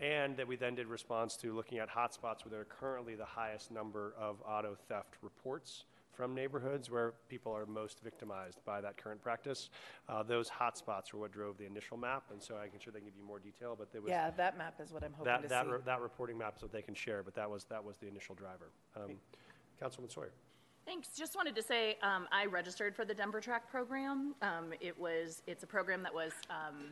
and 0.00 0.36
that 0.36 0.46
we 0.46 0.56
then 0.56 0.74
did 0.74 0.86
response 0.86 1.36
to 1.36 1.54
looking 1.54 1.78
at 1.78 1.88
hotspots 1.88 2.44
where 2.44 2.50
there 2.50 2.60
are 2.60 2.64
currently 2.64 3.14
the 3.14 3.24
highest 3.24 3.70
number 3.70 4.14
of 4.18 4.36
auto 4.46 4.76
theft 4.88 5.14
reports 5.22 5.84
from 6.12 6.34
neighborhoods 6.34 6.90
where 6.90 7.12
people 7.28 7.52
are 7.52 7.66
most 7.66 8.00
victimized 8.02 8.58
by 8.64 8.80
that 8.80 8.96
current 8.96 9.22
practice. 9.22 9.68
Uh, 10.08 10.22
those 10.22 10.48
hotspots 10.48 11.12
were 11.12 11.20
what 11.20 11.32
drove 11.32 11.58
the 11.58 11.66
initial 11.66 11.96
map, 11.98 12.24
and 12.32 12.42
so 12.42 12.56
I 12.56 12.68
can 12.68 12.78
sure 12.80 12.90
they 12.90 13.00
can 13.00 13.08
give 13.08 13.16
you 13.18 13.24
more 13.24 13.38
detail, 13.38 13.74
but 13.78 13.92
there 13.92 14.00
was 14.00 14.10
Yeah, 14.10 14.30
that 14.30 14.56
map 14.56 14.80
is 14.82 14.92
what 14.92 15.04
I'm 15.04 15.12
hoping 15.12 15.26
that, 15.32 15.42
to 15.42 15.48
that, 15.48 15.66
see. 15.66 15.72
re- 15.72 15.78
that 15.84 16.00
reporting 16.00 16.38
map 16.38 16.54
is 16.56 16.62
what 16.62 16.72
they 16.72 16.80
can 16.80 16.94
share, 16.94 17.22
but 17.22 17.34
that 17.34 17.50
was, 17.50 17.64
that 17.64 17.84
was 17.84 17.98
the 17.98 18.08
initial 18.08 18.34
driver. 18.34 18.70
Um, 18.96 19.16
Councilman 19.78 20.10
Sawyer. 20.10 20.32
Thanks. 20.86 21.08
Just 21.16 21.34
wanted 21.36 21.54
to 21.56 21.62
say, 21.62 21.98
um, 22.02 22.26
I 22.32 22.46
registered 22.46 22.94
for 22.94 23.04
the 23.04 23.12
Denver 23.12 23.40
Track 23.40 23.68
program. 23.70 24.34
Um, 24.40 24.72
it 24.80 24.98
was, 24.98 25.42
it's 25.46 25.64
a 25.64 25.66
program 25.66 26.02
that 26.02 26.14
was, 26.14 26.32
um, 26.48 26.86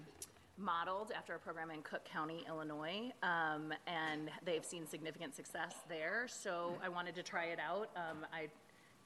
modeled 0.56 1.12
after 1.16 1.34
a 1.34 1.38
program 1.38 1.70
in 1.70 1.82
Cook 1.82 2.04
County, 2.04 2.44
Illinois. 2.48 3.10
Um, 3.22 3.72
and 3.86 4.30
they've 4.44 4.64
seen 4.64 4.86
significant 4.86 5.34
success 5.34 5.74
there. 5.88 6.26
So 6.28 6.76
I 6.82 6.88
wanted 6.88 7.14
to 7.16 7.22
try 7.22 7.46
it 7.46 7.58
out. 7.58 7.90
Um, 7.96 8.26
I 8.32 8.48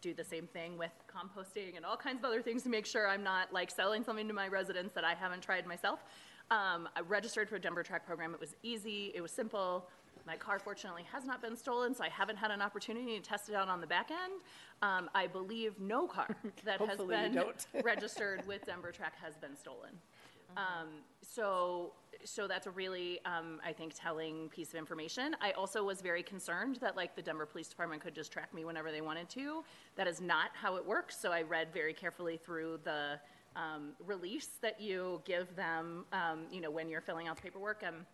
do 0.00 0.14
the 0.14 0.25
same 0.25 0.47
thing 0.47 0.78
with 0.78 0.93
composting 1.09 1.76
and 1.76 1.85
all 1.85 1.97
kinds 1.97 2.19
of 2.19 2.25
other 2.25 2.43
things 2.43 2.62
to 2.62 2.69
make 2.69 2.87
sure 2.87 3.09
I'm 3.09 3.25
not 3.25 3.52
like 3.52 3.71
selling 3.71 4.05
something 4.05 4.28
to 4.28 4.35
my 4.35 4.49
residents 4.49 4.95
that 4.95 5.05
I 5.05 5.14
haven't 5.14 5.43
tried 5.43 5.67
myself. 5.67 6.05
Um, 6.50 6.88
I 6.97 7.00
registered 7.00 7.49
for 7.49 7.57
a 7.57 7.61
Denver 7.61 7.83
Track 7.83 8.07
program. 8.07 8.33
It 8.33 8.40
was 8.40 8.55
easy. 8.62 9.12
It 9.14 9.21
was 9.21 9.33
simple. 9.33 9.88
My 10.26 10.37
car 10.37 10.59
fortunately 10.59 11.05
has 11.12 11.25
not 11.25 11.40
been 11.40 11.57
stolen, 11.57 11.95
so 11.95 12.05
I 12.05 12.09
haven't 12.09 12.37
had 12.37 12.50
an 12.50 12.61
opportunity 12.61 13.19
to 13.19 13.23
test 13.23 13.49
it 13.49 13.55
out 13.55 13.69
on 13.69 13.81
the 13.81 13.87
back 13.87 14.11
end. 14.11 14.43
Um, 14.83 15.11
I 15.14 15.26
believe 15.26 15.78
no 15.81 16.07
car 16.07 16.37
that 16.64 16.81
has 16.81 16.99
been 16.99 17.43
registered 17.83 18.47
with 18.47 18.64
Denver 18.67 18.93
Track 18.93 19.14
has 19.23 19.37
been 19.37 19.57
stolen. 19.57 19.90
Um, 20.57 20.88
so, 21.23 21.93
so 22.25 22.49
that's 22.49 22.67
a 22.67 22.71
really, 22.71 23.21
um, 23.25 23.61
I 23.64 23.73
think, 23.73 23.93
telling 23.95 24.49
piece 24.49 24.71
of 24.71 24.76
information. 24.76 25.37
I 25.40 25.52
also 25.52 25.85
was 25.85 26.00
very 26.00 26.23
concerned 26.23 26.76
that 26.81 26.97
like 26.97 27.14
the 27.14 27.23
Denver 27.23 27.47
Police 27.47 27.69
Department 27.69 28.02
could 28.02 28.14
just 28.14 28.33
track 28.33 28.52
me 28.55 28.64
whenever 28.64 28.90
they 28.90 29.00
wanted 29.00 29.28
to. 29.31 29.62
That 29.97 30.07
is 30.07 30.21
not 30.21 30.50
how 30.55 30.76
it 30.76 30.87
works. 30.87 31.19
So 31.19 31.33
I 31.33 31.43
read 31.43 31.69
very 31.73 31.93
carefully 31.93 32.38
through 32.38 32.81
the 32.85 33.21
um, 33.57 33.93
release 34.07 34.50
that 34.62 34.81
you 34.81 35.21
give 35.25 35.55
them, 35.57 36.05
um, 36.12 36.47
you 36.50 36.61
know, 36.61 36.71
when 36.71 36.88
you're 36.88 37.00
filling 37.00 37.28
out 37.28 37.37
the 37.37 37.43
paperwork. 37.43 37.83
Um, 37.87 38.07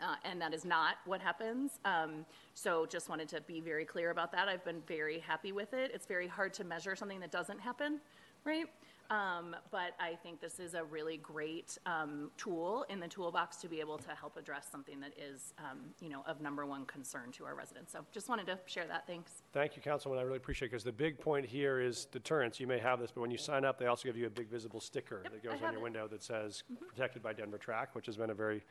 uh, 0.00 0.14
and 0.24 0.40
that 0.40 0.54
is 0.54 0.64
not 0.64 0.96
what 1.04 1.20
happens. 1.20 1.80
Um, 1.84 2.24
so 2.54 2.86
just 2.86 3.08
wanted 3.08 3.28
to 3.30 3.40
be 3.40 3.60
very 3.60 3.84
clear 3.84 4.10
about 4.10 4.30
that. 4.32 4.48
I've 4.48 4.64
been 4.64 4.82
very 4.86 5.18
happy 5.18 5.52
with 5.52 5.74
it. 5.74 5.90
It's 5.92 6.06
very 6.06 6.28
hard 6.28 6.54
to 6.54 6.64
measure 6.64 6.94
something 6.94 7.20
that 7.20 7.32
doesn't 7.32 7.60
happen, 7.60 8.00
right? 8.44 8.66
Um, 9.10 9.56
but 9.72 9.94
I 9.98 10.14
think 10.22 10.40
this 10.40 10.60
is 10.60 10.74
a 10.74 10.84
really 10.84 11.16
great 11.16 11.76
um, 11.84 12.30
tool 12.36 12.86
in 12.88 13.00
the 13.00 13.08
toolbox 13.08 13.56
to 13.56 13.68
be 13.68 13.80
able 13.80 13.98
to 13.98 14.10
help 14.10 14.36
address 14.36 14.68
something 14.70 15.00
that 15.00 15.12
is, 15.18 15.52
um, 15.58 15.78
you 16.00 16.08
know, 16.08 16.22
of 16.28 16.40
number 16.40 16.64
one 16.64 16.84
concern 16.86 17.32
to 17.32 17.44
our 17.44 17.56
residents. 17.56 17.90
So 17.90 18.04
just 18.12 18.28
wanted 18.28 18.46
to 18.46 18.58
share 18.66 18.86
that. 18.86 19.08
Thanks. 19.08 19.42
Thank 19.52 19.74
you, 19.74 19.82
Councilman. 19.82 20.20
I 20.20 20.22
really 20.22 20.36
appreciate 20.36 20.66
it 20.66 20.70
because 20.70 20.84
the 20.84 20.92
big 20.92 21.18
point 21.18 21.44
here 21.44 21.80
is 21.80 22.04
deterrence. 22.04 22.60
You 22.60 22.68
may 22.68 22.78
have 22.78 23.00
this, 23.00 23.10
but 23.10 23.20
when 23.20 23.32
you 23.32 23.38
sign 23.38 23.64
up, 23.64 23.80
they 23.80 23.86
also 23.86 24.06
give 24.06 24.16
you 24.16 24.26
a 24.28 24.30
big 24.30 24.48
visible 24.48 24.80
sticker 24.80 25.24
that 25.24 25.32
I 25.32 25.38
goes 25.44 25.60
on 25.60 25.72
your 25.72 25.80
it. 25.80 25.82
window 25.82 26.06
that 26.06 26.22
says 26.22 26.62
protected 26.88 27.20
by 27.20 27.32
Denver 27.32 27.58
Track, 27.58 27.96
which 27.96 28.06
has 28.06 28.16
been 28.16 28.30
a 28.30 28.34
very, 28.34 28.62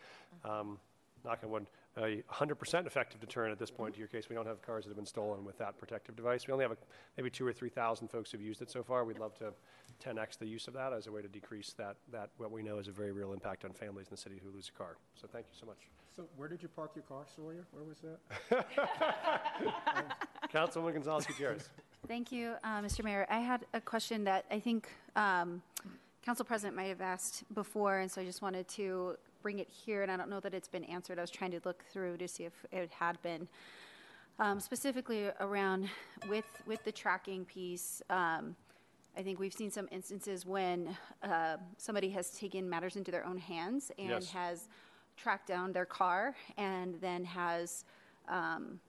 um, 0.46 0.80
knock 1.26 1.40
on 1.44 1.50
wood, 1.50 1.66
a 1.98 2.24
100% 2.32 2.86
effective 2.86 3.20
deterrent 3.20 3.52
at 3.52 3.60
this 3.60 3.72
point 3.72 3.94
to 3.94 4.00
your 4.00 4.08
case. 4.08 4.30
We 4.30 4.36
don't 4.36 4.48
have 4.48 4.62
cars 4.62 4.86
that 4.86 4.90
have 4.90 4.96
been 4.96 5.06
stolen 5.06 5.44
with 5.44 5.58
that 5.58 5.78
protective 5.78 6.16
device. 6.16 6.48
We 6.48 6.54
only 6.54 6.64
have 6.64 6.72
a, 6.72 6.78
maybe 7.18 7.30
two 7.30 7.46
or 7.46 7.54
3,000 7.54 8.08
folks 8.08 8.32
who've 8.32 8.42
used 8.42 8.62
it 8.62 8.70
so 8.70 8.84
far. 8.84 9.04
We'd 9.06 9.20
love 9.20 9.36
to 9.40 9.54
10x 10.04 10.38
the 10.38 10.46
use 10.46 10.68
of 10.68 10.74
that 10.76 10.94
as 10.94 11.08
a 11.08 11.12
way 11.12 11.22
to 11.22 11.28
decrease 11.28 11.74
that, 11.78 11.98
that 12.12 12.30
what 12.38 12.52
we 12.52 12.62
know 12.62 12.78
is 12.78 12.88
a 12.88 12.92
very 12.92 13.12
real 13.12 13.34
impact 13.34 13.66
on 13.66 13.74
families 13.74 14.08
in 14.08 14.12
the 14.12 14.18
city 14.18 14.40
who 14.44 14.52
lose 14.52 14.72
a 14.74 14.78
car. 14.78 14.98
So 15.16 15.28
thank 15.32 15.48
you 15.52 15.58
so 15.60 15.66
much. 15.66 15.78
So 16.16 16.26
where 16.38 16.48
did 16.48 16.62
you 16.62 16.70
park 16.70 16.92
your 16.96 17.04
car, 17.04 17.24
Sawyer? 17.36 17.66
Where 17.72 17.84
was 17.84 17.98
that? 18.50 18.68
Councilwoman 20.54 20.94
Gonzales 20.94 21.26
Gutierrez. 21.26 21.70
Thank 22.08 22.32
you, 22.32 22.54
uh, 22.64 22.82
Mr. 22.82 23.04
Mayor. 23.04 23.28
I 23.30 23.40
had 23.40 23.66
a 23.74 23.82
question 23.82 24.24
that 24.26 24.46
I 24.50 24.60
think 24.60 24.90
um, 25.16 25.62
Council 26.24 26.46
President 26.46 26.76
might 26.76 26.86
have 26.86 27.02
asked 27.02 27.44
before, 27.54 28.00
and 28.00 28.12
so 28.12 28.22
I 28.22 28.26
just 28.26 28.42
wanted 28.42 28.68
to 28.70 29.18
bring 29.42 29.60
it 29.60 29.70
here, 29.70 30.04
and 30.04 30.12
I 30.12 30.18
don't 30.18 30.30
know 30.30 30.40
that 30.40 30.54
it's 30.54 30.68
been 30.68 30.84
answered. 30.86 31.18
I 31.18 31.22
was 31.22 31.32
trying 31.32 31.52
to 31.52 31.60
look 31.66 31.84
through 31.92 32.18
to 32.18 32.28
see 32.28 32.44
if 32.46 32.54
it 32.72 32.92
had 32.92 33.22
been. 33.22 33.48
Um, 34.40 34.60
Specifically 34.60 35.30
around 35.40 35.90
with, 36.30 36.46
with 36.66 36.84
the 36.86 36.92
tracking 36.92 37.46
piece, 37.46 38.02
um, 38.10 38.56
I 39.18 39.22
think 39.22 39.40
we've 39.40 39.54
seen 39.54 39.70
some 39.72 39.88
instances 39.92 40.46
when 40.46 40.96
uh, 41.24 41.58
somebody 41.78 42.10
has 42.12 42.30
taken 42.32 42.70
matters 42.70 42.96
into 42.96 43.12
their 43.12 43.26
own 43.26 43.38
hands 43.38 43.92
and 43.98 44.10
Yes. 44.10 44.32
has 44.32 44.70
tracked 45.18 45.48
down 45.48 45.74
their 45.74 45.86
car 45.86 46.36
and 46.58 46.96
then 47.02 47.26
has 47.26 47.84
um, 48.30 48.80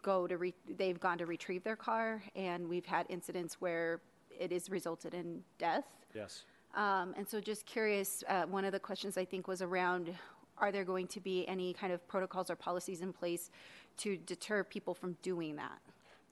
go 0.00 0.26
to 0.26 0.38
re- 0.38 0.54
they've 0.78 0.98
gone 1.00 1.18
to 1.18 1.26
retrieve 1.26 1.62
their 1.64 1.76
car 1.76 2.22
and 2.34 2.66
we've 2.66 2.86
had 2.86 3.04
incidents 3.10 3.60
where 3.60 4.00
it 4.30 4.50
has 4.52 4.70
resulted 4.70 5.12
in 5.12 5.42
death 5.58 5.84
Yes. 6.14 6.44
Um, 6.76 7.14
and 7.16 7.28
so 7.28 7.40
just 7.40 7.66
curious 7.66 8.22
uh, 8.28 8.42
one 8.44 8.64
of 8.64 8.72
the 8.72 8.80
questions 8.80 9.16
i 9.16 9.24
think 9.24 9.48
was 9.48 9.62
around 9.62 10.14
are 10.58 10.70
there 10.70 10.84
going 10.84 11.06
to 11.06 11.20
be 11.20 11.46
any 11.48 11.72
kind 11.72 11.92
of 11.92 12.06
protocols 12.06 12.50
or 12.50 12.56
policies 12.56 13.00
in 13.00 13.12
place 13.12 13.50
to 13.96 14.16
deter 14.18 14.64
people 14.64 14.94
from 14.94 15.16
doing 15.22 15.56
that 15.56 15.80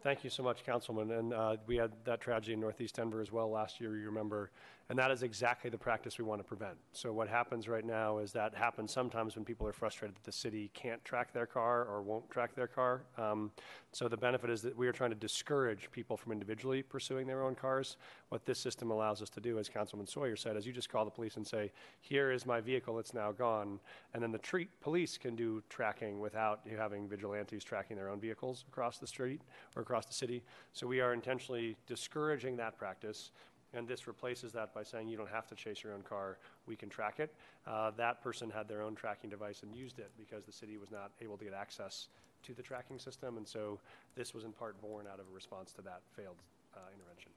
Thank 0.02 0.24
you 0.24 0.30
so 0.30 0.42
much, 0.42 0.64
Councilman. 0.64 1.12
And 1.12 1.32
uh, 1.32 1.56
we 1.68 1.76
had 1.76 1.92
that 2.04 2.20
tragedy 2.20 2.54
in 2.54 2.60
Northeast 2.60 2.96
Denver 2.96 3.20
as 3.20 3.30
well 3.30 3.48
last 3.48 3.80
year, 3.80 3.96
you 3.96 4.06
remember. 4.06 4.50
And 4.92 4.98
that 4.98 5.10
is 5.10 5.22
exactly 5.22 5.70
the 5.70 5.78
practice 5.78 6.18
we 6.18 6.24
want 6.24 6.40
to 6.40 6.44
prevent. 6.44 6.76
So 6.92 7.14
what 7.14 7.26
happens 7.26 7.66
right 7.66 7.82
now 7.82 8.18
is 8.18 8.30
that 8.32 8.54
happens 8.54 8.92
sometimes 8.92 9.36
when 9.36 9.42
people 9.46 9.66
are 9.66 9.72
frustrated 9.72 10.16
that 10.16 10.24
the 10.24 10.32
city 10.32 10.70
can't 10.74 11.02
track 11.02 11.32
their 11.32 11.46
car 11.46 11.86
or 11.86 12.02
won't 12.02 12.28
track 12.28 12.54
their 12.54 12.66
car. 12.66 13.04
Um, 13.16 13.52
so 13.92 14.06
the 14.06 14.18
benefit 14.18 14.50
is 14.50 14.60
that 14.60 14.76
we 14.76 14.86
are 14.86 14.92
trying 14.92 15.08
to 15.08 15.16
discourage 15.16 15.90
people 15.92 16.18
from 16.18 16.30
individually 16.32 16.82
pursuing 16.82 17.26
their 17.26 17.42
own 17.42 17.54
cars. 17.54 17.96
What 18.28 18.44
this 18.44 18.58
system 18.58 18.90
allows 18.90 19.22
us 19.22 19.30
to 19.30 19.40
do, 19.40 19.58
as 19.58 19.66
Councilman 19.66 20.06
Sawyer 20.06 20.36
said, 20.36 20.58
is 20.58 20.66
you 20.66 20.74
just 20.74 20.90
call 20.90 21.06
the 21.06 21.10
police 21.10 21.38
and 21.38 21.46
say, 21.46 21.72
here 22.02 22.30
is 22.30 22.44
my 22.44 22.60
vehicle, 22.60 22.98
it's 22.98 23.14
now 23.14 23.32
gone. 23.32 23.80
And 24.12 24.22
then 24.22 24.30
the 24.30 24.36
treat, 24.36 24.68
police 24.82 25.16
can 25.16 25.34
do 25.34 25.62
tracking 25.70 26.20
without 26.20 26.60
you 26.70 26.76
having 26.76 27.08
vigilantes 27.08 27.64
tracking 27.64 27.96
their 27.96 28.10
own 28.10 28.20
vehicles 28.20 28.66
across 28.68 28.98
the 28.98 29.06
street 29.06 29.40
or 29.74 29.80
across 29.80 30.04
the 30.04 30.12
city. 30.12 30.42
So 30.74 30.86
we 30.86 31.00
are 31.00 31.14
intentionally 31.14 31.78
discouraging 31.86 32.58
that 32.58 32.76
practice. 32.76 33.30
And 33.74 33.88
this 33.88 34.06
replaces 34.06 34.52
that 34.52 34.74
by 34.74 34.82
saying 34.82 35.08
you 35.08 35.16
don't 35.16 35.30
have 35.30 35.46
to 35.48 35.54
chase 35.54 35.82
your 35.82 35.94
own 35.94 36.02
car, 36.02 36.38
we 36.66 36.76
can 36.76 36.88
track 36.88 37.20
it. 37.20 37.32
Uh, 37.66 37.90
that 37.96 38.22
person 38.22 38.50
had 38.50 38.68
their 38.68 38.82
own 38.82 38.94
tracking 38.94 39.30
device 39.30 39.62
and 39.62 39.74
used 39.74 39.98
it 39.98 40.10
because 40.18 40.44
the 40.44 40.52
city 40.52 40.76
was 40.76 40.90
not 40.90 41.10
able 41.20 41.36
to 41.38 41.44
get 41.44 41.54
access 41.54 42.08
to 42.42 42.52
the 42.52 42.62
tracking 42.62 42.98
system. 42.98 43.36
And 43.38 43.48
so 43.48 43.78
this 44.14 44.34
was 44.34 44.44
in 44.44 44.52
part 44.52 44.80
born 44.82 45.06
out 45.10 45.20
of 45.20 45.26
a 45.30 45.34
response 45.34 45.72
to 45.72 45.82
that 45.82 46.00
failed 46.14 46.36
uh, 46.76 46.80
intervention. 46.94 47.30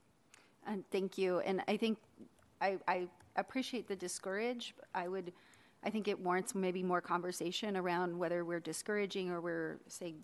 and 0.68 0.84
thank 0.92 1.18
you 1.18 1.40
and 1.40 1.62
i 1.68 1.78
think 1.78 1.98
i, 2.62 2.78
I 2.88 3.08
appreciate 3.36 3.88
the 3.88 3.96
discourage 3.96 4.74
i 4.94 5.08
would 5.08 5.32
i 5.84 5.90
think 5.90 6.08
it 6.08 6.20
warrants 6.20 6.56
maybe 6.56 6.84
more 6.84 7.02
conversation 7.02 7.76
around 7.78 8.18
whether 8.18 8.46
we're 8.46 8.60
discouraging 8.60 9.30
or 9.30 9.42
we're 9.42 9.78
saying 9.88 10.16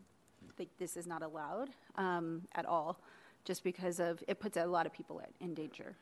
like 0.58 0.70
this 0.78 0.98
is 0.98 1.08
not 1.08 1.22
allowed 1.24 1.70
um, 1.96 2.44
at 2.56 2.66
all 2.66 3.00
just 3.46 3.64
because 3.64 4.00
of 4.00 4.24
it 4.28 4.40
puts 4.40 4.58
a 4.58 4.66
lot 4.66 4.86
of 4.86 4.94
people 4.94 5.22
at, 5.22 5.32
in 5.40 5.54
danger 5.54 5.96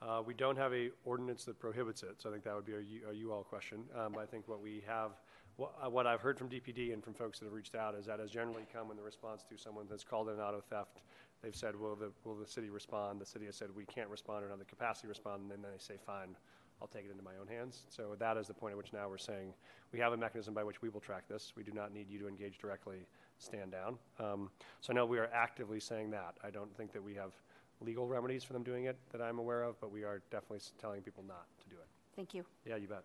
Uh, 0.00 0.20
we 0.26 0.34
don't 0.34 0.56
have 0.58 0.72
a 0.74 0.90
ordinance 1.04 1.44
that 1.44 1.58
prohibits 1.60 2.02
it, 2.02 2.16
so 2.20 2.28
I 2.28 2.32
think 2.32 2.44
that 2.44 2.54
would 2.56 2.66
be 2.66 2.72
a 2.74 2.80
you, 2.80 3.00
a 3.10 3.14
you 3.14 3.32
all 3.32 3.44
question. 3.44 3.84
Um, 3.96 4.16
I 4.18 4.26
think 4.26 4.48
what 4.48 4.60
we 4.60 4.82
have, 4.86 5.12
what, 5.56 5.72
uh, 5.84 5.88
what 5.88 6.06
I've 6.08 6.20
heard 6.20 6.36
from 6.38 6.48
DPD 6.48 6.92
and 6.92 7.04
from 7.04 7.14
folks 7.14 7.38
that 7.38 7.44
have 7.46 7.54
reached 7.54 7.76
out 7.76 7.94
is 7.94 8.06
that 8.06 8.18
has 8.18 8.30
generally 8.30 8.66
come 8.72 8.90
in 8.90 8.96
the 8.96 9.02
response 9.04 9.44
to 9.48 9.56
someone 9.56 9.86
that's 9.88 10.02
called 10.02 10.28
in 10.28 10.40
auto 10.40 10.60
theft. 10.60 11.02
They've 11.40 11.54
said, 11.54 11.76
will 11.76 11.94
the, 11.94 12.10
will 12.24 12.34
the 12.34 12.46
city 12.46 12.68
respond? 12.68 13.20
The 13.20 13.26
city 13.26 13.46
has 13.46 13.54
said, 13.56 13.68
we 13.76 13.84
can't 13.84 14.08
respond 14.08 14.44
or 14.44 14.48
not 14.48 14.58
the 14.58 14.64
capacity 14.64 15.06
respond, 15.08 15.42
and 15.42 15.50
then 15.52 15.62
they 15.62 15.78
say, 15.78 15.94
fine, 16.04 16.34
I'll 16.80 16.88
take 16.88 17.04
it 17.04 17.12
into 17.12 17.22
my 17.22 17.36
own 17.40 17.46
hands. 17.46 17.84
So 17.88 18.16
that 18.18 18.36
is 18.36 18.48
the 18.48 18.54
point 18.54 18.72
at 18.72 18.78
which 18.78 18.92
now 18.92 19.08
we're 19.08 19.18
saying, 19.18 19.54
we 19.92 20.00
have 20.00 20.12
a 20.12 20.16
mechanism 20.16 20.52
by 20.52 20.64
which 20.64 20.82
we 20.82 20.88
will 20.88 21.00
track 21.00 21.28
this. 21.28 21.52
We 21.56 21.62
do 21.62 21.72
not 21.72 21.94
need 21.94 22.10
you 22.10 22.18
to 22.18 22.28
engage 22.28 22.58
directly, 22.58 23.06
stand 23.42 23.72
down. 23.72 23.98
Um, 24.18 24.50
so 24.80 24.92
no, 24.92 25.04
we 25.04 25.18
are 25.18 25.28
actively 25.32 25.80
saying 25.80 26.10
that. 26.12 26.34
I 26.42 26.50
don't 26.50 26.74
think 26.76 26.92
that 26.92 27.02
we 27.02 27.14
have 27.14 27.32
legal 27.80 28.06
remedies 28.06 28.44
for 28.44 28.52
them 28.52 28.62
doing 28.62 28.84
it 28.84 28.96
that 29.10 29.20
I'm 29.20 29.38
aware 29.38 29.62
of, 29.62 29.80
but 29.80 29.90
we 29.90 30.04
are 30.04 30.22
definitely 30.30 30.60
telling 30.80 31.02
people 31.02 31.24
not 31.26 31.46
to 31.62 31.68
do 31.68 31.76
it. 31.76 31.86
thank 32.14 32.34
you 32.34 32.44
Yeah, 32.64 32.76
you 32.76 32.88
bet. 32.88 33.02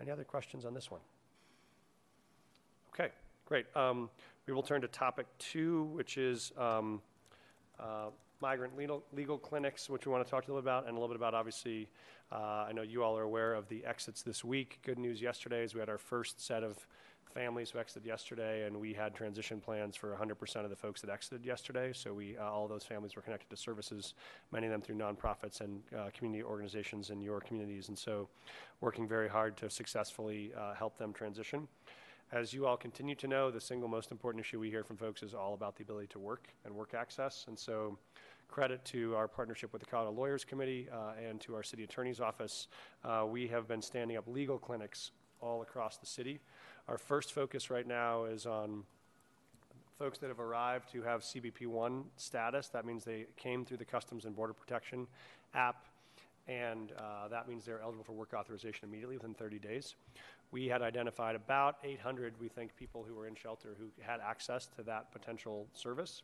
Any 0.00 0.10
other 0.10 0.24
questions 0.24 0.64
on 0.64 0.74
this 0.74 0.90
one? 0.90 1.00
Okay, 2.94 3.10
great. 3.44 3.66
Um, 3.74 4.10
we 4.46 4.52
will 4.52 4.62
turn 4.62 4.80
to 4.82 4.88
topic 4.88 5.26
two, 5.38 5.84
which 5.92 6.18
is 6.18 6.52
um, 6.56 7.02
uh, 7.78 8.06
migrant 8.40 8.76
legal, 8.76 9.02
legal 9.12 9.38
clinics, 9.38 9.88
which 9.88 10.06
we 10.06 10.12
want 10.12 10.24
to 10.24 10.30
talk 10.30 10.44
a 10.44 10.46
little 10.46 10.58
about, 10.58 10.86
and 10.86 10.92
a 10.92 10.94
little 10.94 11.08
bit 11.08 11.16
about, 11.16 11.34
obviously, 11.34 11.88
uh, 12.32 12.66
I 12.68 12.72
know 12.72 12.82
you 12.82 13.02
all 13.02 13.16
are 13.16 13.22
aware 13.22 13.54
of 13.54 13.68
the 13.68 13.84
exits 13.84 14.22
this 14.22 14.44
week. 14.44 14.78
Good 14.82 14.98
news 14.98 15.20
yesterday 15.20 15.62
is 15.62 15.74
we 15.74 15.80
had 15.80 15.88
our 15.88 15.98
first 15.98 16.44
set 16.44 16.62
of 16.62 16.86
families 17.36 17.70
who 17.70 17.78
exited 17.78 18.06
yesterday, 18.06 18.66
and 18.66 18.74
we 18.74 18.94
had 18.94 19.14
transition 19.14 19.60
plans 19.60 19.94
for 19.94 20.16
100% 20.16 20.64
of 20.64 20.70
the 20.70 20.76
folks 20.76 21.02
that 21.02 21.10
exited 21.10 21.44
yesterday. 21.44 21.92
So 21.92 22.14
we, 22.14 22.34
uh, 22.38 22.50
all 22.50 22.66
those 22.66 22.82
families 22.82 23.14
were 23.14 23.20
connected 23.20 23.50
to 23.50 23.56
services, 23.58 24.14
many 24.52 24.66
of 24.66 24.72
them 24.72 24.80
through 24.80 24.96
nonprofits 24.96 25.60
and 25.60 25.82
uh, 25.94 26.08
community 26.16 26.42
organizations 26.42 27.10
in 27.10 27.20
your 27.20 27.40
communities. 27.40 27.88
And 27.88 27.98
so 27.98 28.28
working 28.80 29.06
very 29.06 29.28
hard 29.28 29.54
to 29.58 29.68
successfully 29.68 30.52
uh, 30.58 30.72
help 30.72 30.96
them 30.96 31.12
transition. 31.12 31.68
As 32.32 32.54
you 32.54 32.66
all 32.66 32.78
continue 32.78 33.14
to 33.16 33.28
know, 33.28 33.50
the 33.50 33.60
single 33.60 33.88
most 33.88 34.10
important 34.10 34.42
issue 34.42 34.58
we 34.58 34.70
hear 34.70 34.82
from 34.82 34.96
folks 34.96 35.22
is 35.22 35.34
all 35.34 35.52
about 35.52 35.76
the 35.76 35.82
ability 35.82 36.08
to 36.08 36.18
work 36.18 36.48
and 36.64 36.74
work 36.74 36.94
access. 36.94 37.44
And 37.48 37.58
so 37.58 37.98
credit 38.48 38.82
to 38.86 39.14
our 39.14 39.28
partnership 39.28 39.74
with 39.74 39.80
the 39.80 39.86
Colorado 39.86 40.16
Lawyers 40.16 40.44
Committee 40.44 40.88
uh, 40.90 41.12
and 41.22 41.38
to 41.42 41.54
our 41.54 41.62
city 41.62 41.84
attorney's 41.84 42.18
office. 42.18 42.68
Uh, 43.04 43.26
we 43.28 43.46
have 43.48 43.68
been 43.68 43.82
standing 43.82 44.16
up 44.16 44.26
legal 44.26 44.56
clinics 44.56 45.10
all 45.40 45.60
across 45.60 45.98
the 45.98 46.06
city. 46.06 46.40
Our 46.88 46.98
first 46.98 47.32
focus 47.32 47.68
right 47.68 47.86
now 47.86 48.26
is 48.26 48.46
on 48.46 48.84
folks 49.98 50.18
that 50.18 50.28
have 50.28 50.38
arrived 50.38 50.90
who 50.92 51.02
have 51.02 51.22
CBP1 51.22 52.04
status. 52.16 52.68
That 52.68 52.86
means 52.86 53.04
they 53.04 53.26
came 53.36 53.64
through 53.64 53.78
the 53.78 53.84
Customs 53.84 54.24
and 54.24 54.36
Border 54.36 54.52
Protection 54.52 55.08
app, 55.52 55.86
and 56.46 56.92
uh, 56.96 57.26
that 57.26 57.48
means 57.48 57.64
they're 57.64 57.80
eligible 57.80 58.04
for 58.04 58.12
work 58.12 58.34
authorization 58.34 58.88
immediately 58.88 59.16
within 59.16 59.34
30 59.34 59.58
days. 59.58 59.96
We 60.52 60.68
had 60.68 60.80
identified 60.80 61.34
about 61.34 61.78
800, 61.82 62.34
we 62.40 62.46
think, 62.46 62.76
people 62.76 63.04
who 63.06 63.16
were 63.16 63.26
in 63.26 63.34
shelter 63.34 63.70
who 63.76 63.86
had 64.00 64.20
access 64.20 64.68
to 64.76 64.84
that 64.84 65.10
potential 65.10 65.66
service. 65.74 66.22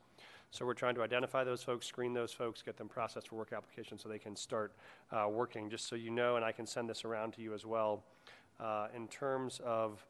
So 0.53 0.65
we're 0.65 0.75
trying 0.75 0.95
to 0.95 1.03
identify 1.03 1.43
those 1.43 1.65
folks, 1.65 1.87
screen 1.87 2.15
those 2.15 2.33
folks, 2.33 2.63
get 2.63 2.77
them 2.77 2.89
processed 2.89 3.31
for 3.31 3.35
work 3.35 3.53
applications 3.53 4.01
so 4.01 4.09
they 4.09 4.21
can 4.21 4.37
start 4.37 4.71
uh, 5.11 5.27
working. 5.29 5.71
Just 5.71 5.89
so 5.89 5.97
you 5.97 6.11
know, 6.11 6.37
and 6.37 6.45
I 6.45 6.53
can 6.53 6.67
send 6.69 6.89
this 6.89 7.05
around 7.05 7.33
to 7.33 7.43
you 7.43 7.53
as 7.53 7.67
well, 7.67 8.05
uh, 8.61 8.87
in 8.95 9.09
terms 9.09 9.61
of 9.65 10.07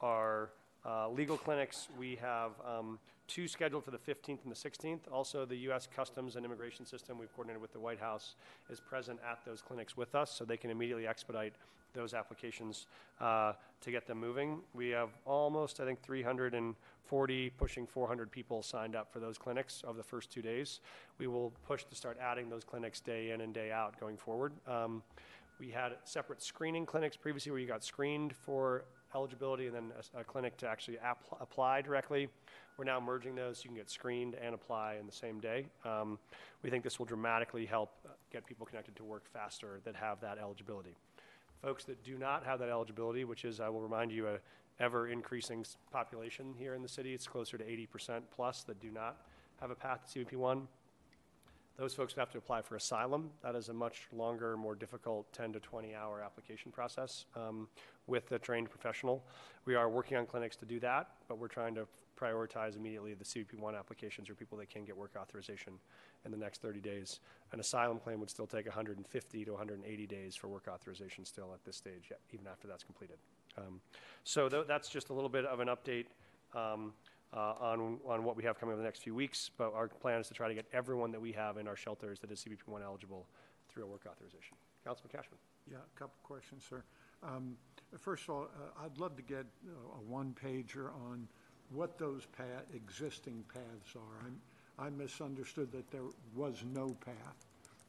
our 0.00 0.50
uh, 0.84 1.08
legal 1.08 1.36
clinics, 1.36 1.88
we 1.98 2.16
have 2.16 2.52
um, 2.66 2.98
two 3.26 3.48
scheduled 3.48 3.84
for 3.84 3.90
the 3.90 3.98
15th 3.98 4.38
and 4.44 4.52
the 4.52 4.56
16th. 4.56 5.00
Also, 5.10 5.44
the 5.44 5.56
U.S. 5.56 5.88
Customs 5.94 6.36
and 6.36 6.44
Immigration 6.44 6.84
System, 6.84 7.18
we've 7.18 7.32
coordinated 7.32 7.62
with 7.62 7.72
the 7.72 7.80
White 7.80 8.00
House, 8.00 8.34
is 8.70 8.80
present 8.80 9.18
at 9.28 9.38
those 9.46 9.62
clinics 9.62 9.96
with 9.96 10.14
us, 10.14 10.30
so 10.30 10.44
they 10.44 10.56
can 10.56 10.70
immediately 10.70 11.06
expedite 11.06 11.54
those 11.94 12.12
applications 12.12 12.86
uh, 13.20 13.52
to 13.80 13.90
get 13.90 14.06
them 14.06 14.18
moving. 14.18 14.58
We 14.74 14.88
have 14.90 15.10
almost, 15.24 15.80
I 15.80 15.84
think, 15.84 16.02
340, 16.02 17.50
pushing 17.50 17.86
400 17.86 18.30
people 18.30 18.62
signed 18.62 18.96
up 18.96 19.12
for 19.12 19.20
those 19.20 19.38
clinics 19.38 19.82
over 19.86 19.96
the 19.96 20.04
first 20.04 20.30
two 20.30 20.42
days. 20.42 20.80
We 21.18 21.28
will 21.28 21.52
push 21.66 21.84
to 21.84 21.94
start 21.94 22.18
adding 22.20 22.50
those 22.50 22.64
clinics 22.64 23.00
day 23.00 23.30
in 23.30 23.40
and 23.40 23.54
day 23.54 23.70
out 23.70 23.98
going 24.00 24.16
forward. 24.16 24.52
Um, 24.66 25.02
we 25.60 25.70
had 25.70 25.92
separate 26.02 26.42
screening 26.42 26.84
clinics 26.84 27.16
previously 27.16 27.52
where 27.52 27.60
you 27.60 27.68
got 27.68 27.84
screened 27.84 28.34
for 28.34 28.84
eligibility 29.14 29.66
and 29.66 29.74
then 29.74 29.92
a, 30.14 30.20
a 30.20 30.24
clinic 30.24 30.56
to 30.58 30.68
actually 30.68 30.98
app- 30.98 31.24
apply 31.40 31.82
directly. 31.82 32.28
We're 32.76 32.84
now 32.84 33.00
merging 33.00 33.34
those 33.34 33.58
so 33.58 33.64
you 33.64 33.68
can 33.70 33.76
get 33.76 33.90
screened 33.90 34.34
and 34.34 34.54
apply 34.54 34.96
in 34.98 35.06
the 35.06 35.12
same 35.12 35.40
day. 35.40 35.66
Um, 35.84 36.18
we 36.62 36.70
think 36.70 36.82
this 36.82 36.98
will 36.98 37.06
dramatically 37.06 37.66
help 37.66 37.92
uh, 38.04 38.10
get 38.32 38.44
people 38.46 38.66
connected 38.66 38.96
to 38.96 39.04
work 39.04 39.24
faster 39.32 39.80
that 39.84 39.94
have 39.94 40.20
that 40.20 40.38
eligibility. 40.38 40.96
Folks 41.62 41.84
that 41.84 42.02
do 42.02 42.18
not 42.18 42.44
have 42.44 42.58
that 42.58 42.68
eligibility, 42.68 43.24
which 43.24 43.44
is, 43.44 43.60
I 43.60 43.68
will 43.68 43.80
remind 43.80 44.12
you, 44.12 44.28
a 44.28 44.38
ever 44.80 45.08
increasing 45.08 45.64
population 45.92 46.52
here 46.58 46.74
in 46.74 46.82
the 46.82 46.88
city, 46.88 47.14
it's 47.14 47.26
closer 47.28 47.56
to 47.56 47.64
80% 47.64 48.22
plus 48.34 48.64
that 48.64 48.80
do 48.80 48.90
not 48.90 49.18
have 49.60 49.70
a 49.70 49.74
path 49.74 50.12
to 50.12 50.24
CBP1. 50.24 50.62
Those 51.76 51.94
folks 51.94 52.14
would 52.14 52.20
have 52.20 52.30
to 52.30 52.38
apply 52.38 52.62
for 52.62 52.76
asylum. 52.76 53.30
That 53.42 53.56
is 53.56 53.68
a 53.68 53.72
much 53.72 54.06
longer, 54.12 54.56
more 54.56 54.74
difficult 54.74 55.32
10 55.32 55.52
to 55.54 55.60
20 55.60 55.94
hour 55.94 56.22
application 56.22 56.70
process 56.70 57.24
um, 57.34 57.68
with 58.06 58.30
a 58.32 58.38
trained 58.38 58.70
professional. 58.70 59.24
We 59.64 59.74
are 59.74 59.88
working 59.88 60.16
on 60.16 60.26
clinics 60.26 60.56
to 60.56 60.66
do 60.66 60.78
that, 60.80 61.08
but 61.28 61.38
we're 61.38 61.48
trying 61.48 61.74
to 61.76 61.86
prioritize 62.20 62.76
immediately 62.76 63.14
the 63.14 63.24
CBP1 63.24 63.76
applications 63.76 64.28
for 64.28 64.34
people 64.34 64.56
that 64.58 64.70
can 64.70 64.84
get 64.84 64.96
work 64.96 65.12
authorization 65.18 65.74
in 66.24 66.30
the 66.30 66.36
next 66.36 66.62
30 66.62 66.80
days. 66.80 67.20
An 67.52 67.60
asylum 67.60 67.98
claim 67.98 68.20
would 68.20 68.30
still 68.30 68.46
take 68.46 68.66
150 68.66 69.44
to 69.44 69.50
180 69.50 70.06
days 70.06 70.36
for 70.36 70.48
work 70.48 70.68
authorization 70.68 71.24
still 71.24 71.50
at 71.54 71.64
this 71.64 71.76
stage, 71.76 72.12
even 72.32 72.46
after 72.46 72.68
that's 72.68 72.84
completed. 72.84 73.16
Um, 73.58 73.80
so 74.22 74.48
th- 74.48 74.66
that's 74.68 74.88
just 74.88 75.08
a 75.08 75.12
little 75.12 75.28
bit 75.28 75.44
of 75.44 75.60
an 75.60 75.68
update. 75.68 76.06
Um, 76.54 76.92
uh, 77.36 77.54
on, 77.60 77.98
on 78.06 78.22
what 78.22 78.36
we 78.36 78.44
have 78.44 78.60
coming 78.60 78.72
over 78.72 78.80
the 78.80 78.86
next 78.86 79.02
few 79.02 79.12
weeks, 79.12 79.50
but 79.58 79.74
our 79.74 79.88
plan 79.88 80.20
is 80.20 80.28
to 80.28 80.34
try 80.34 80.46
to 80.46 80.54
get 80.54 80.66
everyone 80.72 81.10
that 81.10 81.20
we 81.20 81.32
have 81.32 81.56
in 81.56 81.66
our 81.66 81.74
shelters 81.74 82.20
that 82.20 82.30
is 82.30 82.44
CBP1 82.44 82.80
eligible 82.84 83.26
through 83.68 83.82
a 83.82 83.86
work 83.88 84.02
authorization. 84.08 84.56
Councilman 84.84 85.10
Kashmann. 85.10 85.38
Yeah, 85.68 85.78
a 85.78 85.98
couple 85.98 86.14
questions, 86.22 86.64
sir. 86.68 86.84
Um, 87.24 87.56
First 88.00 88.24
of 88.24 88.30
all, 88.30 88.42
uh, 88.42 88.84
I'd 88.84 88.98
love 88.98 89.14
to 89.16 89.22
get 89.22 89.46
uh, 89.68 89.98
a 89.98 90.10
one-pager 90.10 90.90
on 91.10 91.28
what 91.70 91.96
those 91.96 92.26
path, 92.36 92.64
existing 92.74 93.44
paths 93.52 93.94
are. 93.94 94.24
I'm- 94.24 94.40
I 94.76 94.90
misunderstood 94.90 95.70
that 95.70 95.88
there 95.92 96.02
was 96.34 96.64
no 96.64 96.88
path, 97.04 97.36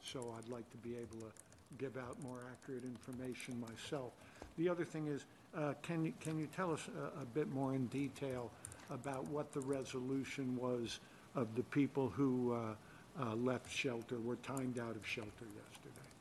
so 0.03 0.35
I'd 0.37 0.47
like 0.49 0.69
to 0.69 0.77
be 0.77 0.95
able 0.95 1.17
to 1.17 1.31
give 1.79 1.97
out 1.97 2.21
more 2.21 2.43
accurate 2.51 2.83
information 2.83 3.59
myself. 3.59 4.13
The 4.57 4.69
other 4.69 4.85
thing 4.85 5.07
is, 5.07 5.25
uh, 5.55 5.73
can 5.81 6.05
you, 6.05 6.13
can 6.19 6.37
you 6.37 6.45
tell 6.45 6.71
us 6.71 6.87
a, 6.89 7.21
a 7.21 7.25
bit 7.25 7.51
more 7.51 7.73
in 7.73 7.87
detail 7.87 8.51
about 8.91 9.25
what 9.29 9.51
the 9.51 9.61
resolution 9.61 10.55
was 10.57 10.99
of 11.33 11.55
the 11.55 11.63
people 11.63 12.07
who 12.09 12.53
uh, 12.53 12.75
uh, 13.19 13.35
left 13.35 13.71
shelter, 13.71 14.19
were 14.19 14.35
timed 14.37 14.77
out 14.77 14.95
of 14.95 15.07
shelter 15.07 15.45
yesterday? 15.55 16.14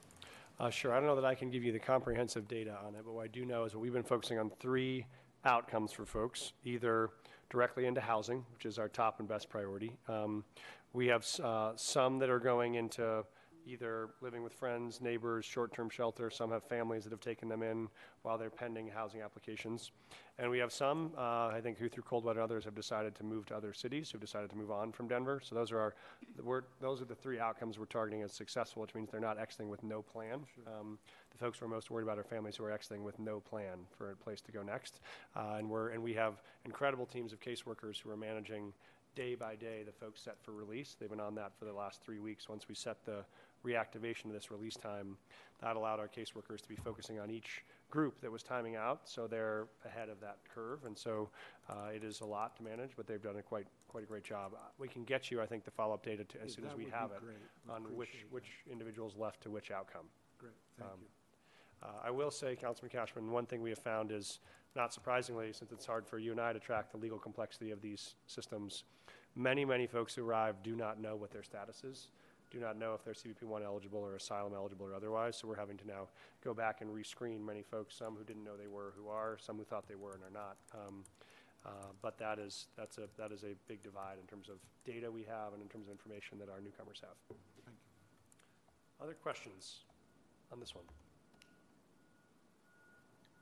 Uh, 0.59 0.71
sure, 0.71 0.93
I 0.93 0.99
don't 0.99 1.07
know 1.07 1.17
that 1.17 1.25
I 1.25 1.35
can 1.35 1.51
give 1.51 1.65
you 1.65 1.73
the 1.73 1.81
comprehensive 1.81 2.47
data 2.47 2.79
on 2.87 2.95
it, 2.95 3.03
but 3.05 3.13
what 3.13 3.25
I 3.25 3.29
do 3.29 3.45
know 3.45 3.65
is 3.65 3.73
that 3.73 3.79
we've 3.79 3.93
been 3.93 4.05
focusing 4.05 4.39
on 4.39 4.51
three 4.61 5.05
outcomes 5.45 5.93
for 5.93 6.07
folks, 6.07 6.53
either 6.65 7.11
directly 7.51 7.87
into 7.87 8.01
housing, 8.01 8.45
which 8.53 8.65
is 8.65 8.79
our 8.79 8.89
top 8.89 9.19
and 9.19 9.29
best 9.29 9.49
priority. 9.49 9.97
Um, 10.09 10.45
we 10.93 11.09
have 11.09 11.27
uh, 11.43 11.73
some 11.75 12.19
that 12.21 12.31
are 12.31 12.39
going 12.39 12.77
into 12.77 13.25
either 13.67 14.11
living 14.21 14.43
with 14.43 14.53
friends, 14.53 15.01
neighbors, 15.01 15.45
short-term 15.45 15.91
shelter. 15.91 16.31
Some 16.31 16.51
have 16.51 16.65
families 16.65 17.05
that 17.05 17.11
have 17.11 17.21
taken 17.21 17.49
them 17.49 17.63
in 17.63 17.89
while 18.23 18.39
they're 18.39 18.51
pending 18.51 18.89
housing 18.89 19.23
applications. 19.23 19.93
And 20.39 20.51
we 20.51 20.59
have 20.59 20.73
some, 20.73 21.13
uh, 21.17 21.49
I 21.49 21.61
think, 21.63 21.79
who 21.79 21.89
through 21.89 22.03
cold 22.03 22.25
weather 22.25 22.41
and 22.41 22.51
others 22.51 22.65
have 22.65 22.75
decided 22.75 23.15
to 23.17 23.25
move 23.25 23.47
to 23.47 23.57
other 23.57 23.73
cities, 23.73 24.11
who've 24.11 24.21
decided 24.21 24.51
to 24.51 24.57
move 24.57 24.71
on 24.71 24.93
from 24.93 25.09
Denver. 25.09 25.41
So 25.43 25.55
those 25.55 25.71
are 25.71 25.79
our, 25.79 25.95
we're, 26.43 26.63
those 26.81 27.01
are 27.01 27.05
the 27.05 27.15
three 27.15 27.39
outcomes 27.39 27.79
we're 27.79 27.87
targeting 27.87 28.23
as 28.23 28.33
successful, 28.33 28.83
which 28.83 28.95
means 28.95 29.11
they're 29.11 29.21
not 29.21 29.39
exiting 29.39 29.69
with 29.69 29.83
no 29.83 30.03
plan. 30.03 30.41
Um, 30.67 30.99
the 31.31 31.39
folks 31.39 31.61
we're 31.61 31.69
most 31.69 31.91
worried 31.91 32.05
about 32.05 32.19
are 32.19 32.25
families 32.25 32.57
who 32.57 32.65
are 32.65 32.73
exiting 32.73 33.05
with 33.05 33.19
no 33.19 33.41
plan 33.41 33.79
for 33.97 34.11
a 34.11 34.17
place 34.17 34.41
to 34.43 34.53
go 34.53 34.63
next. 34.63 35.01
Uh, 35.37 35.57
and 35.59 35.69
we're, 35.69 35.91
and 35.91 36.03
we 36.03 36.15
have 36.15 36.43
incredible 36.65 37.07
teams 37.07 37.33
of 37.33 37.41
caseworkers 37.41 37.99
who 37.99 38.11
are 38.11 38.17
managing 38.17 38.73
day 39.15 39.35
by 39.35 39.55
day 39.55 39.83
the 39.85 39.93
folks 39.93 40.21
set 40.21 40.37
for 40.43 40.53
release. 40.53 40.97
They've 40.99 41.09
been 41.09 41.21
on 41.21 41.35
that 41.37 41.53
for 41.57 41.65
the 41.67 41.73
last 41.73 42.03
three 42.03 42.19
weeks. 42.19 42.49
Once 42.49 42.69
we 42.69 42.75
set 42.75 43.05
the 43.05 43.25
reactivation 43.65 44.27
of 44.27 44.33
this 44.33 44.51
release 44.51 44.77
time, 44.77 45.17
that 45.61 45.77
allowed 45.77 45.99
our 46.01 46.09
caseworkers 46.09 46.61
to 46.61 46.69
be 46.69 46.77
focusing 46.77 47.19
on 47.19 47.31
each 47.31 47.65
group 47.91 48.21
that 48.21 48.31
was 48.31 48.43
timing 48.43 48.77
out, 48.77 49.01
so 49.05 49.27
they're 49.27 49.67
ahead 49.85 50.09
of 50.09 50.21
that 50.21 50.39
curve. 50.55 50.85
And 50.85 50.97
so 50.99 51.31
uh, 51.71 51.89
it 51.95 52.03
is 52.05 52.21
a 52.21 52.27
lot 52.27 52.57
to 52.57 52.63
manage, 52.63 52.91
but 52.97 53.07
they've 53.07 53.23
done 53.23 53.37
a 53.37 53.43
quite 53.43 53.67
quite 53.89 54.05
a 54.05 54.07
great 54.07 54.25
job. 54.25 54.53
Uh, 54.55 54.59
We 54.79 54.89
can 54.89 55.05
get 55.05 55.31
you, 55.31 55.41
I 55.41 55.47
think, 55.47 55.65
the 55.65 55.71
follow-up 55.71 56.05
data 56.05 56.25
to, 56.25 56.43
as 56.43 56.51
Yeah, 56.51 56.57
soon 56.57 56.67
as 56.67 56.75
we 56.77 56.87
have 56.87 57.13
it 57.13 57.21
great. 57.21 57.37
On 57.75 57.83
which 57.97 58.27
which 58.31 58.51
individuals 58.71 59.15
left 59.17 59.43
to 59.43 59.51
which 59.51 59.71
outcome. 59.71 60.07
Great, 60.39 60.53
thank 60.79 60.91
Um, 60.91 60.99
you. 61.01 61.09
Uh, 61.83 62.09
I 62.09 62.11
will 62.11 62.31
say, 62.31 62.57
Councilman 62.57 62.91
Kashmann, 62.91 63.29
one 63.31 63.47
thing 63.47 63.63
we 63.63 63.71
have 63.71 63.79
found 63.79 64.11
is, 64.11 64.41
not 64.75 64.93
surprisingly, 64.93 65.53
since 65.53 65.71
it's 65.71 65.87
hard 65.87 66.07
for 66.07 66.19
you 66.19 66.33
and 66.33 66.41
I 66.41 66.53
to 66.53 66.59
track 66.59 66.91
the 66.91 66.97
legal 66.97 67.19
complexity 67.19 67.71
of 67.71 67.81
these 67.81 68.17
systems, 68.27 68.85
many, 69.37 69.65
many 69.65 69.87
folks 69.87 70.15
who 70.15 70.27
arrive 70.27 70.63
do 70.63 70.75
not 70.75 70.99
know 70.99 71.15
what 71.15 71.31
their 71.31 71.43
status 71.43 71.85
is, 71.85 72.09
do 72.55 72.61
not 72.61 72.79
know 72.79 72.95
if 72.95 73.05
they're 73.05 73.15
CBP1 73.15 73.65
eligible 73.65 73.99
or 73.99 74.15
asylum 74.15 74.53
eligible 74.55 74.87
or 74.87 74.95
otherwise. 74.95 75.37
So 75.37 75.49
we're 75.49 75.57
having 75.57 75.77
to 75.79 75.87
now 75.87 76.09
go 76.43 76.55
back 76.55 76.81
and 76.81 76.91
rescreen 76.91 77.45
many 77.45 77.63
folks, 77.63 77.97
some 77.97 78.15
who 78.15 78.25
didn't 78.25 78.45
know 78.45 78.57
they 78.57 78.69
were, 78.69 78.95
who 78.97 79.09
are, 79.09 79.37
some 79.41 79.57
who 79.57 79.65
thought 79.65 79.89
they 79.89 79.97
were 79.97 80.15
and 80.15 80.23
are 80.23 80.31
not. 80.33 80.57
Um, 80.73 81.05
uh, 81.67 81.71
but 82.01 82.19
that 82.19 82.39
is 82.39 82.67
that's 82.77 82.99
a 82.99 83.09
that 83.17 83.33
is 83.33 83.43
a 83.43 83.57
big 83.67 83.83
divide 83.83 84.19
in 84.21 84.27
terms 84.27 84.49
of 84.51 84.57
data 84.85 85.11
we 85.11 85.23
have 85.23 85.55
and 85.55 85.63
in 85.63 85.69
terms 85.69 85.87
of 85.87 85.93
information 85.93 86.39
that 86.39 86.49
our 86.49 86.61
newcomers 86.61 87.01
have. 87.01 87.17
Thank 87.29 87.41
you. 87.57 87.73
Other 89.03 89.15
questions 89.15 89.79
on 90.53 90.61
this 90.61 90.75
one? 90.75 90.85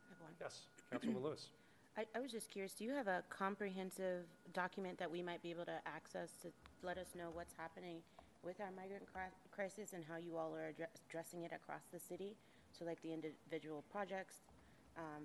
I 0.08 0.14
have 0.14 0.22
one. 0.22 0.32
Yes, 0.40 0.60
Councilwoman 0.92 1.22
Lewis. 1.22 1.48
I, 1.98 2.06
I 2.14 2.20
was 2.20 2.32
just 2.32 2.50
curious, 2.50 2.72
do 2.72 2.84
you 2.84 2.92
have 2.92 3.06
a 3.06 3.22
comprehensive 3.28 4.24
document 4.54 4.96
that 4.98 5.10
we 5.10 5.22
might 5.22 5.42
be 5.42 5.50
able 5.50 5.66
to 5.66 5.78
access 5.84 6.30
to 6.40 6.48
let 6.82 6.96
us 6.96 7.08
know 7.14 7.28
what's 7.34 7.52
happening 7.58 7.98
with 8.44 8.60
our 8.60 8.70
migrant 8.76 9.06
crisis 9.54 9.92
and 9.92 10.04
how 10.04 10.16
you 10.16 10.36
all 10.36 10.54
are 10.54 10.68
address- 10.68 11.00
addressing 11.08 11.42
it 11.42 11.52
across 11.52 11.82
the 11.92 11.98
city? 11.98 12.36
So 12.72 12.84
like 12.84 13.00
the 13.02 13.12
individual 13.12 13.84
projects 13.90 14.42
um, 14.96 15.22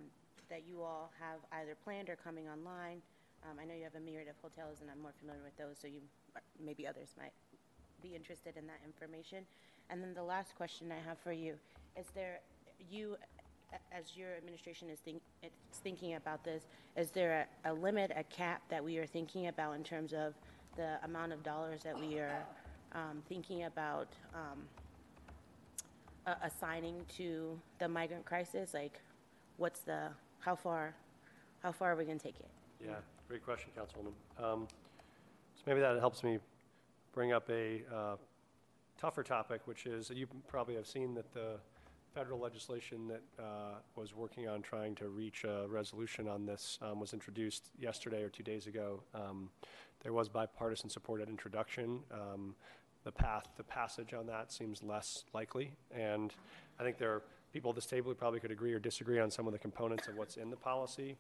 that 0.49 0.63
you 0.67 0.81
all 0.81 1.11
have 1.19 1.39
either 1.61 1.75
planned 1.83 2.09
or 2.09 2.15
coming 2.15 2.47
online? 2.47 3.01
Um, 3.43 3.57
I 3.61 3.65
know 3.65 3.73
you 3.73 3.83
have 3.83 3.95
a 3.95 3.99
myriad 3.99 4.27
of 4.27 4.35
hotels 4.41 4.79
and 4.81 4.89
I'm 4.89 5.01
more 5.01 5.13
familiar 5.19 5.43
with 5.43 5.55
those, 5.57 5.77
so 5.79 5.87
you, 5.87 6.01
maybe 6.63 6.87
others 6.87 7.09
might 7.17 7.33
be 8.01 8.15
interested 8.15 8.57
in 8.57 8.67
that 8.67 8.79
information. 8.85 9.45
And 9.89 10.01
then 10.01 10.13
the 10.13 10.23
last 10.23 10.55
question 10.55 10.91
I 10.91 11.07
have 11.07 11.17
for 11.19 11.31
you, 11.31 11.55
is 11.95 12.05
there, 12.13 12.39
you, 12.89 13.17
as 13.91 14.15
your 14.15 14.35
administration 14.35 14.89
is 14.89 14.99
think, 14.99 15.21
thinking 15.83 16.15
about 16.15 16.43
this, 16.43 16.63
is 16.95 17.11
there 17.11 17.47
a, 17.65 17.71
a 17.71 17.73
limit, 17.73 18.11
a 18.15 18.23
cap 18.23 18.61
that 18.69 18.83
we 18.83 18.97
are 18.97 19.05
thinking 19.05 19.47
about 19.47 19.75
in 19.75 19.83
terms 19.83 20.13
of 20.13 20.33
the 20.75 20.97
amount 21.03 21.31
of 21.33 21.43
dollars 21.43 21.83
that 21.83 21.99
we 21.99 22.19
are, 22.19 22.45
um, 22.93 23.21
thinking 23.27 23.63
about, 23.65 24.07
um, 24.33 24.59
a- 26.25 26.45
assigning 26.45 27.05
to 27.17 27.59
the 27.79 27.87
migrant 27.87 28.25
crisis? 28.25 28.73
Like, 28.73 29.01
what's 29.57 29.81
the, 29.81 30.09
how 30.39 30.55
far, 30.55 30.95
how 31.63 31.71
far 31.71 31.93
are 31.93 31.95
we 31.95 32.05
gonna 32.05 32.19
take 32.19 32.39
it? 32.39 32.49
Yeah, 32.83 32.95
great 33.27 33.43
question, 33.43 33.71
Councilwoman. 33.77 34.13
Um, 34.43 34.67
So 35.55 35.63
maybe 35.65 35.79
that 35.79 35.99
helps 35.99 36.23
me 36.23 36.39
bring 37.13 37.31
up 37.33 37.49
a 37.49 37.81
uh, 37.93 38.15
tougher 38.99 39.23
topic, 39.23 39.61
which 39.65 39.85
is, 39.87 40.11
you 40.11 40.27
probably 40.47 40.75
have 40.75 40.85
seen 40.85 41.15
that 41.15 41.33
the 41.33 41.59
federal 42.13 42.39
legislation 42.39 43.07
that 43.07 43.23
uh, 43.39 43.75
was 43.95 44.15
working 44.15 44.47
on 44.47 44.61
trying 44.61 44.95
to 44.95 45.09
reach 45.09 45.43
a 45.43 45.65
resolution 45.67 46.27
on 46.27 46.45
this 46.45 46.79
um, 46.81 46.99
was 46.99 47.13
introduced 47.13 47.69
yesterday 47.79 48.21
or 48.21 48.29
two 48.29 48.43
days 48.43 48.67
ago. 48.67 49.01
Um, 49.13 49.49
There 50.01 50.13
was 50.13 50.29
bipartisan 50.29 50.89
support 50.89 51.21
at 51.21 51.29
introduction. 51.29 52.03
Um, 52.11 52.55
The 53.03 53.11
path 53.13 53.55
to 53.55 53.63
passage 53.63 54.13
on 54.13 54.25
that 54.25 54.51
seems 54.51 54.83
less 54.83 55.23
likely, 55.33 55.71
and 55.91 56.33
I 56.77 56.83
think 56.83 56.97
there 56.97 57.13
are 57.13 57.21
people 57.53 57.69
at 57.69 57.75
this 57.75 57.85
table 57.85 58.09
who 58.11 58.15
probably 58.15 58.41
could 58.41 58.51
agree 58.51 58.73
or 58.73 58.79
disagree 58.79 59.17
on 59.21 59.31
some 59.31 59.47
of 59.47 59.53
the 59.53 59.59
components 59.59 60.09
of 60.09 60.17
what's 60.17 60.35
in 60.35 60.49
the 60.49 60.57
policy. 60.57 61.15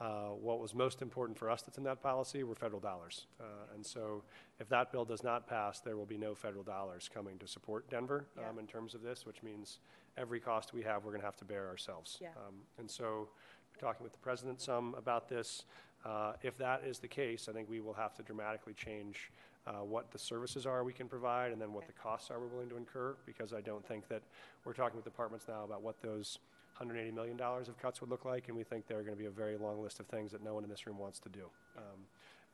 Uh, 0.00 0.28
What 0.28 0.60
was 0.60 0.74
most 0.74 1.02
important 1.02 1.36
for 1.36 1.50
us 1.50 1.62
that's 1.62 1.76
in 1.76 1.82
that 1.84 2.00
policy 2.02 2.44
were 2.44 2.54
federal 2.54 2.78
dollars. 2.80 3.26
Uh, 3.40 3.74
And 3.74 3.84
so 3.84 4.22
if 4.60 4.68
that 4.68 4.92
bill 4.92 5.04
does 5.04 5.24
not 5.24 5.48
pass, 5.48 5.80
there 5.80 5.96
will 5.96 6.06
be 6.06 6.18
no 6.18 6.36
federal 6.36 6.62
dollars 6.62 7.08
coming 7.08 7.36
to 7.40 7.48
support 7.48 7.90
Denver 7.90 8.26
Yeah. 8.36 8.50
um, 8.50 8.58
in 8.60 8.66
terms 8.68 8.94
of 8.94 9.02
this, 9.02 9.26
which 9.26 9.42
means 9.42 9.80
every 10.16 10.38
cost 10.38 10.72
we 10.72 10.82
have, 10.82 11.02
we're 11.04 11.10
going 11.10 11.22
to 11.22 11.26
have 11.26 11.38
to 11.38 11.44
bear 11.44 11.66
ourselves. 11.66 12.18
Yeah. 12.20 12.28
Um, 12.46 12.64
And 12.78 12.88
so 12.88 13.28
we're 13.72 13.80
talking 13.80 14.04
with 14.04 14.12
the 14.12 14.20
president 14.22 14.60
some 14.60 14.94
about 14.94 15.26
this. 15.28 15.64
Uh, 16.04 16.32
If 16.42 16.56
that 16.58 16.82
is 16.84 16.98
the 16.98 17.08
case, 17.08 17.48
I 17.48 17.52
think 17.52 17.68
we 17.70 17.80
will 17.80 17.94
have 17.94 18.14
to 18.14 18.22
dramatically 18.22 18.74
change 18.74 19.30
uh, 19.66 19.82
what 19.82 20.10
the 20.10 20.18
services 20.18 20.66
are 20.66 20.84
we 20.84 20.92
can 20.92 21.08
provide 21.08 21.50
and 21.52 21.60
then 21.60 21.72
what 21.72 21.86
the 21.86 21.92
costs 21.94 22.30
are 22.30 22.38
we're 22.38 22.48
willing 22.48 22.68
to 22.68 22.76
incur, 22.76 23.16
because 23.24 23.54
I 23.54 23.62
don't 23.62 23.86
think 23.86 24.06
that, 24.08 24.22
we're 24.64 24.74
talking 24.74 24.96
with 24.96 25.04
departments 25.04 25.46
now 25.48 25.64
about 25.64 25.82
what 25.82 26.00
those 26.02 26.38
$180 26.80 27.12
million 27.14 27.40
of 27.40 27.78
cuts 27.80 28.00
would 28.00 28.10
look 28.10 28.24
like, 28.24 28.48
and 28.48 28.56
we 28.56 28.64
think 28.64 28.86
there 28.86 28.98
are 28.98 29.02
going 29.02 29.16
to 29.16 29.18
be 29.18 29.26
a 29.26 29.30
very 29.30 29.56
long 29.56 29.82
list 29.82 30.00
of 30.00 30.06
things 30.06 30.32
that 30.32 30.42
no 30.42 30.54
one 30.54 30.64
in 30.64 30.70
this 30.70 30.86
room 30.86 30.98
wants 30.98 31.18
to 31.20 31.28
do. 31.28 31.44
Um, 31.76 32.00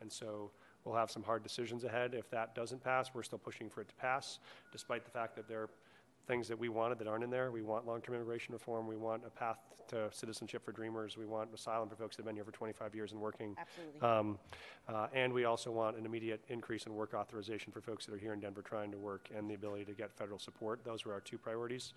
And 0.00 0.10
so 0.10 0.50
we'll 0.84 0.96
have 0.96 1.10
some 1.10 1.22
hard 1.22 1.42
decisions 1.42 1.84
ahead. 1.84 2.14
If 2.14 2.30
that 2.30 2.54
doesn't 2.54 2.82
pass, 2.82 3.10
we're 3.14 3.22
still 3.22 3.38
pushing 3.38 3.68
for 3.68 3.80
it 3.80 3.88
to 3.88 3.94
pass, 3.94 4.38
despite 4.72 5.04
the 5.04 5.10
fact 5.10 5.36
that 5.36 5.46
there 5.46 5.62
are 5.62 5.70
things 6.30 6.46
that 6.46 6.58
we 6.58 6.68
wanted 6.68 6.96
that 7.00 7.08
aren't 7.08 7.24
in 7.24 7.30
there. 7.30 7.50
We 7.50 7.62
want 7.62 7.86
long-term 7.88 8.14
immigration 8.14 8.52
reform. 8.52 8.86
We 8.86 8.96
want 8.96 9.22
a 9.26 9.30
path 9.30 9.58
to 9.88 10.08
citizenship 10.12 10.64
for 10.64 10.70
dreamers. 10.70 11.16
We 11.16 11.26
want 11.26 11.50
asylum 11.52 11.88
for 11.88 11.96
folks 11.96 12.14
that 12.14 12.22
have 12.22 12.26
been 12.26 12.36
here 12.36 12.44
for 12.44 12.52
25 12.52 12.94
years 12.94 13.10
and 13.10 13.20
working. 13.20 13.56
Absolutely. 13.58 14.08
Um, 14.08 14.38
uh, 14.88 15.08
and 15.12 15.32
we 15.32 15.44
also 15.44 15.72
want 15.72 15.96
an 15.96 16.06
immediate 16.06 16.40
increase 16.48 16.86
in 16.86 16.94
work 16.94 17.14
authorization 17.14 17.72
for 17.72 17.80
folks 17.80 18.06
that 18.06 18.14
are 18.14 18.18
here 18.18 18.32
in 18.32 18.38
Denver 18.38 18.62
trying 18.62 18.92
to 18.92 18.98
work 18.98 19.28
and 19.36 19.50
the 19.50 19.54
ability 19.54 19.84
to 19.86 19.92
get 19.92 20.12
federal 20.12 20.38
support. 20.38 20.84
Those 20.84 21.04
were 21.04 21.12
our 21.12 21.20
two 21.20 21.36
priorities. 21.36 21.94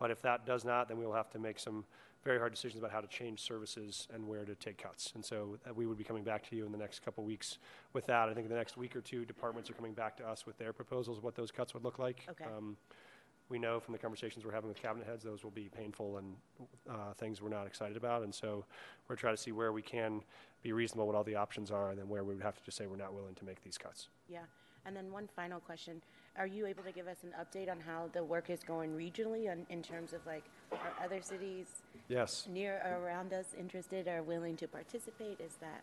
But 0.00 0.10
if 0.10 0.20
that 0.22 0.44
does 0.44 0.64
not, 0.64 0.88
then 0.88 0.98
we 0.98 1.06
will 1.06 1.14
have 1.14 1.30
to 1.30 1.38
make 1.38 1.60
some 1.60 1.84
very 2.24 2.38
hard 2.38 2.52
decisions 2.52 2.80
about 2.80 2.90
how 2.90 3.00
to 3.00 3.06
change 3.06 3.40
services 3.40 4.08
and 4.12 4.26
where 4.26 4.44
to 4.44 4.54
take 4.56 4.78
cuts. 4.78 5.12
And 5.14 5.24
so 5.24 5.58
uh, 5.68 5.72
we 5.72 5.86
would 5.86 5.96
be 5.96 6.04
coming 6.04 6.24
back 6.24 6.48
to 6.50 6.56
you 6.56 6.66
in 6.66 6.72
the 6.72 6.78
next 6.78 7.04
couple 7.04 7.22
weeks 7.22 7.58
with 7.92 8.06
that. 8.06 8.28
I 8.28 8.34
think 8.34 8.46
in 8.46 8.50
the 8.50 8.58
next 8.58 8.76
week 8.76 8.96
or 8.96 9.00
two, 9.00 9.24
departments 9.24 9.70
are 9.70 9.74
coming 9.74 9.92
back 9.92 10.16
to 10.16 10.26
us 10.26 10.44
with 10.44 10.58
their 10.58 10.72
proposals, 10.72 11.18
of 11.18 11.24
what 11.24 11.36
those 11.36 11.50
cuts 11.50 11.72
would 11.72 11.84
look 11.84 11.98
like. 11.98 12.26
Okay. 12.28 12.44
Um, 12.44 12.76
we 13.50 13.58
know 13.58 13.80
from 13.80 13.92
the 13.92 13.98
conversations 13.98 14.44
we're 14.44 14.52
having 14.52 14.68
with 14.68 14.80
cabinet 14.80 15.06
heads, 15.06 15.24
those 15.24 15.42
will 15.42 15.50
be 15.50 15.68
painful 15.68 16.18
and 16.18 16.36
uh, 16.88 17.12
things 17.18 17.42
we're 17.42 17.48
not 17.50 17.66
excited 17.66 17.96
about. 17.96 18.22
And 18.22 18.34
so 18.34 18.64
we're 19.08 19.16
trying 19.16 19.34
to 19.34 19.42
see 19.42 19.52
where 19.52 19.72
we 19.72 19.82
can 19.82 20.22
be 20.62 20.72
reasonable, 20.72 21.06
what 21.06 21.16
all 21.16 21.24
the 21.24 21.34
options 21.34 21.70
are, 21.70 21.90
and 21.90 21.98
then 21.98 22.08
where 22.08 22.22
we 22.24 22.34
would 22.34 22.42
have 22.44 22.56
to 22.56 22.64
just 22.64 22.78
say 22.78 22.86
we're 22.86 22.96
not 22.96 23.12
willing 23.12 23.34
to 23.34 23.44
make 23.44 23.62
these 23.62 23.76
cuts. 23.76 24.08
Yeah, 24.28 24.38
and 24.86 24.96
then 24.96 25.10
one 25.10 25.28
final 25.34 25.58
question. 25.58 26.00
Are 26.38 26.46
you 26.46 26.66
able 26.66 26.84
to 26.84 26.92
give 26.92 27.08
us 27.08 27.18
an 27.24 27.32
update 27.40 27.68
on 27.70 27.80
how 27.80 28.08
the 28.12 28.22
work 28.22 28.50
is 28.50 28.62
going 28.62 28.96
regionally 28.96 29.50
on, 29.50 29.66
in 29.68 29.82
terms 29.82 30.12
of 30.12 30.24
like, 30.26 30.44
are 30.72 31.04
other 31.04 31.20
cities 31.20 31.66
Yes. 32.08 32.46
near 32.50 32.80
or 32.84 33.04
around 33.04 33.32
us 33.32 33.54
interested 33.58 34.06
or 34.06 34.22
willing 34.22 34.56
to 34.56 34.68
participate? 34.68 35.40
Is 35.40 35.54
that, 35.60 35.82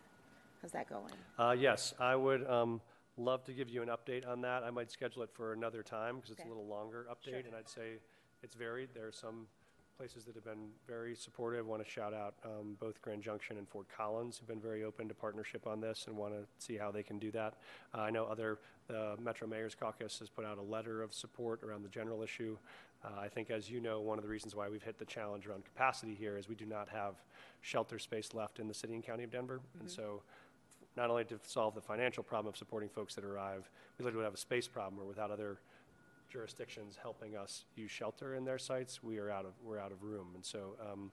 how's 0.62 0.72
that 0.72 0.88
going? 0.88 1.12
Uh, 1.38 1.54
yes, 1.58 1.92
I 2.00 2.16
would 2.16 2.46
um, 2.48 2.80
love 3.18 3.44
to 3.44 3.52
give 3.52 3.68
you 3.68 3.82
an 3.82 3.88
update 3.88 4.26
on 4.26 4.40
that. 4.42 4.62
I 4.62 4.70
might 4.70 4.90
schedule 4.90 5.22
it 5.22 5.30
for 5.32 5.52
another 5.52 5.82
time 5.82 6.16
because 6.16 6.30
it's 6.30 6.40
Okay. 6.40 6.48
a 6.48 6.52
little 6.52 6.66
longer 6.68 7.06
update, 7.10 7.30
Sure. 7.30 7.38
and 7.40 7.54
I'd 7.56 7.68
say 7.68 7.98
it's 8.42 8.54
varied. 8.54 8.90
There 8.94 9.06
are 9.06 9.12
some 9.12 9.48
places 9.96 10.24
that 10.24 10.36
have 10.36 10.44
been 10.44 10.70
very 10.86 11.16
supportive. 11.16 11.66
I 11.66 11.68
want 11.68 11.84
to 11.84 11.90
shout 11.90 12.14
out 12.14 12.36
um, 12.44 12.76
both 12.78 13.02
Grand 13.02 13.20
Junction 13.20 13.58
and 13.58 13.68
Fort 13.68 13.88
Collins 13.88 14.36
who 14.38 14.42
have 14.42 14.48
been 14.48 14.60
very 14.60 14.84
open 14.84 15.08
to 15.08 15.14
partnership 15.14 15.66
on 15.66 15.80
this 15.80 16.06
and 16.06 16.16
want 16.16 16.34
to 16.34 16.46
see 16.64 16.76
how 16.76 16.92
they 16.92 17.02
can 17.02 17.18
do 17.18 17.32
that. 17.32 17.54
Uh, 17.92 18.02
I 18.02 18.10
know 18.10 18.24
other 18.26 18.60
the 18.86 19.16
Metro 19.18 19.48
Mayor's 19.48 19.74
Caucus 19.74 20.18
has 20.20 20.30
put 20.30 20.44
out 20.44 20.56
a 20.56 20.62
letter 20.62 21.02
of 21.02 21.12
support 21.12 21.64
around 21.64 21.82
the 21.82 21.88
general 21.88 22.22
issue. 22.22 22.56
Uh, 23.04 23.08
I 23.18 23.28
think, 23.28 23.50
as 23.50 23.68
you 23.68 23.80
know, 23.80 24.00
one 24.00 24.18
of 24.18 24.22
the 24.24 24.30
reasons 24.30 24.54
why 24.54 24.68
we've 24.68 24.82
hit 24.84 24.98
the 24.98 25.04
challenge 25.04 25.46
around 25.48 25.64
capacity 25.64 26.14
here 26.14 26.38
is 26.38 26.48
we 26.48 26.54
do 26.54 26.64
not 26.64 26.88
have 26.88 27.16
shelter 27.60 27.98
space 27.98 28.34
left 28.34 28.60
in 28.60 28.68
the 28.68 28.74
city 28.74 28.94
and 28.94 29.02
county 29.04 29.24
of 29.24 29.30
Denver, 29.32 29.60
and 29.80 29.90
so 29.90 30.22
not 30.98 31.10
only 31.10 31.24
to 31.24 31.38
solve 31.44 31.74
the 31.76 31.80
financial 31.80 32.22
problem 32.24 32.48
of 32.50 32.56
supporting 32.56 32.88
folks 32.88 33.14
that 33.14 33.24
arrive, 33.24 33.70
we 33.98 34.04
literally 34.04 34.24
have 34.24 34.34
a 34.34 34.38
space 34.38 34.66
problem 34.66 34.96
where 34.98 35.06
without 35.06 35.30
other 35.30 35.58
jurisdictions 36.28 36.98
helping 37.00 37.36
us 37.36 37.64
use 37.74 37.90
shelter 37.90 38.34
in 38.34 38.44
their 38.44 38.58
sites, 38.58 39.02
we 39.02 39.16
are 39.18 39.30
out 39.30 39.46
of, 39.46 39.52
we're 39.64 39.78
out 39.78 39.92
of 39.92 40.02
room. 40.02 40.26
And 40.34 40.44
so, 40.44 40.74
um, 40.92 41.10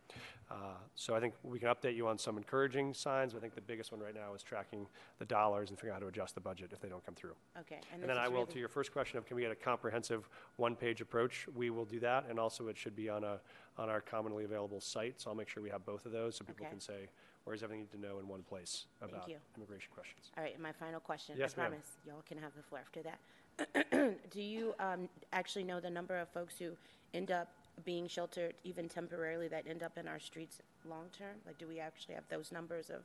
uh, 0.51 0.55
so 0.95 1.15
I 1.15 1.21
think 1.21 1.35
we 1.41 1.57
can 1.57 1.69
update 1.69 1.95
you 1.95 2.07
on 2.07 2.17
some 2.17 2.35
encouraging 2.35 2.93
signs. 2.93 3.31
but 3.31 3.37
I 3.37 3.41
think 3.41 3.55
the 3.55 3.61
biggest 3.61 3.93
one 3.93 4.01
right 4.01 4.13
now 4.13 4.33
is 4.33 4.43
tracking 4.43 4.87
the 5.19 5.25
dollars 5.25 5.69
and 5.69 5.77
figuring 5.77 5.93
out 5.95 6.01
how 6.01 6.07
to 6.07 6.07
adjust 6.07 6.35
the 6.35 6.41
budget 6.41 6.71
if 6.73 6.81
they 6.81 6.89
don't 6.89 7.05
come 7.05 7.15
through. 7.15 7.35
Okay. 7.61 7.79
And 7.93 8.01
this 8.01 8.07
then 8.07 8.17
I 8.17 8.27
will, 8.27 8.41
really- 8.41 8.53
to 8.53 8.59
your 8.59 8.67
first 8.67 8.91
question 8.91 9.17
of 9.17 9.25
can 9.25 9.35
we 9.37 9.43
get 9.43 9.51
a 9.51 9.55
comprehensive 9.55 10.27
one-page 10.57 10.99
approach, 10.99 11.47
we 11.55 11.69
will 11.69 11.85
do 11.85 11.99
that. 12.01 12.25
And 12.29 12.37
also 12.37 12.67
it 12.67 12.77
should 12.77 12.95
be 12.95 13.07
on 13.07 13.23
a, 13.23 13.39
on 13.77 13.89
our 13.89 14.01
commonly 14.01 14.43
available 14.43 14.81
site. 14.81 15.21
So 15.21 15.29
I'll 15.29 15.35
make 15.37 15.47
sure 15.47 15.63
we 15.63 15.69
have 15.69 15.85
both 15.85 16.05
of 16.05 16.11
those 16.11 16.35
so 16.35 16.43
people 16.43 16.65
Okay. 16.65 16.71
can 16.71 16.81
say, 16.81 17.07
where's 17.45 17.63
everything 17.63 17.79
you 17.91 17.97
need 17.99 18.03
to 18.03 18.07
know 18.11 18.19
in 18.19 18.27
one 18.27 18.43
place 18.43 18.85
about 19.01 19.29
you. 19.29 19.37
immigration 19.55 19.89
questions. 19.93 20.31
All 20.37 20.43
right, 20.43 20.59
my 20.59 20.71
final 20.71 20.99
question. 20.99 21.35
Yes, 21.37 21.55
I 21.57 21.61
ma'am. 21.61 21.69
promise, 21.71 21.87
y'all 22.05 22.23
can 22.27 22.37
have 22.39 22.51
the 22.55 22.63
floor 22.63 22.81
after 22.81 23.01
that. 23.03 24.19
Do 24.31 24.41
you 24.41 24.73
um, 24.79 25.07
actually 25.31 25.63
know 25.63 25.79
the 25.79 25.89
number 25.89 26.17
of 26.17 26.27
folks 26.29 26.57
who 26.57 26.71
end 27.13 27.31
up 27.31 27.47
being 27.85 28.07
sheltered, 28.07 28.55
even 28.63 28.89
temporarily, 28.89 29.47
that 29.47 29.65
end 29.69 29.83
up 29.83 29.97
in 29.97 30.07
our 30.07 30.19
streets 30.19 30.59
long-term? 30.87 31.35
Like, 31.45 31.57
do 31.57 31.67
we 31.67 31.79
actually 31.79 32.15
have 32.15 32.23
those 32.29 32.51
numbers 32.51 32.89
of, 32.89 33.01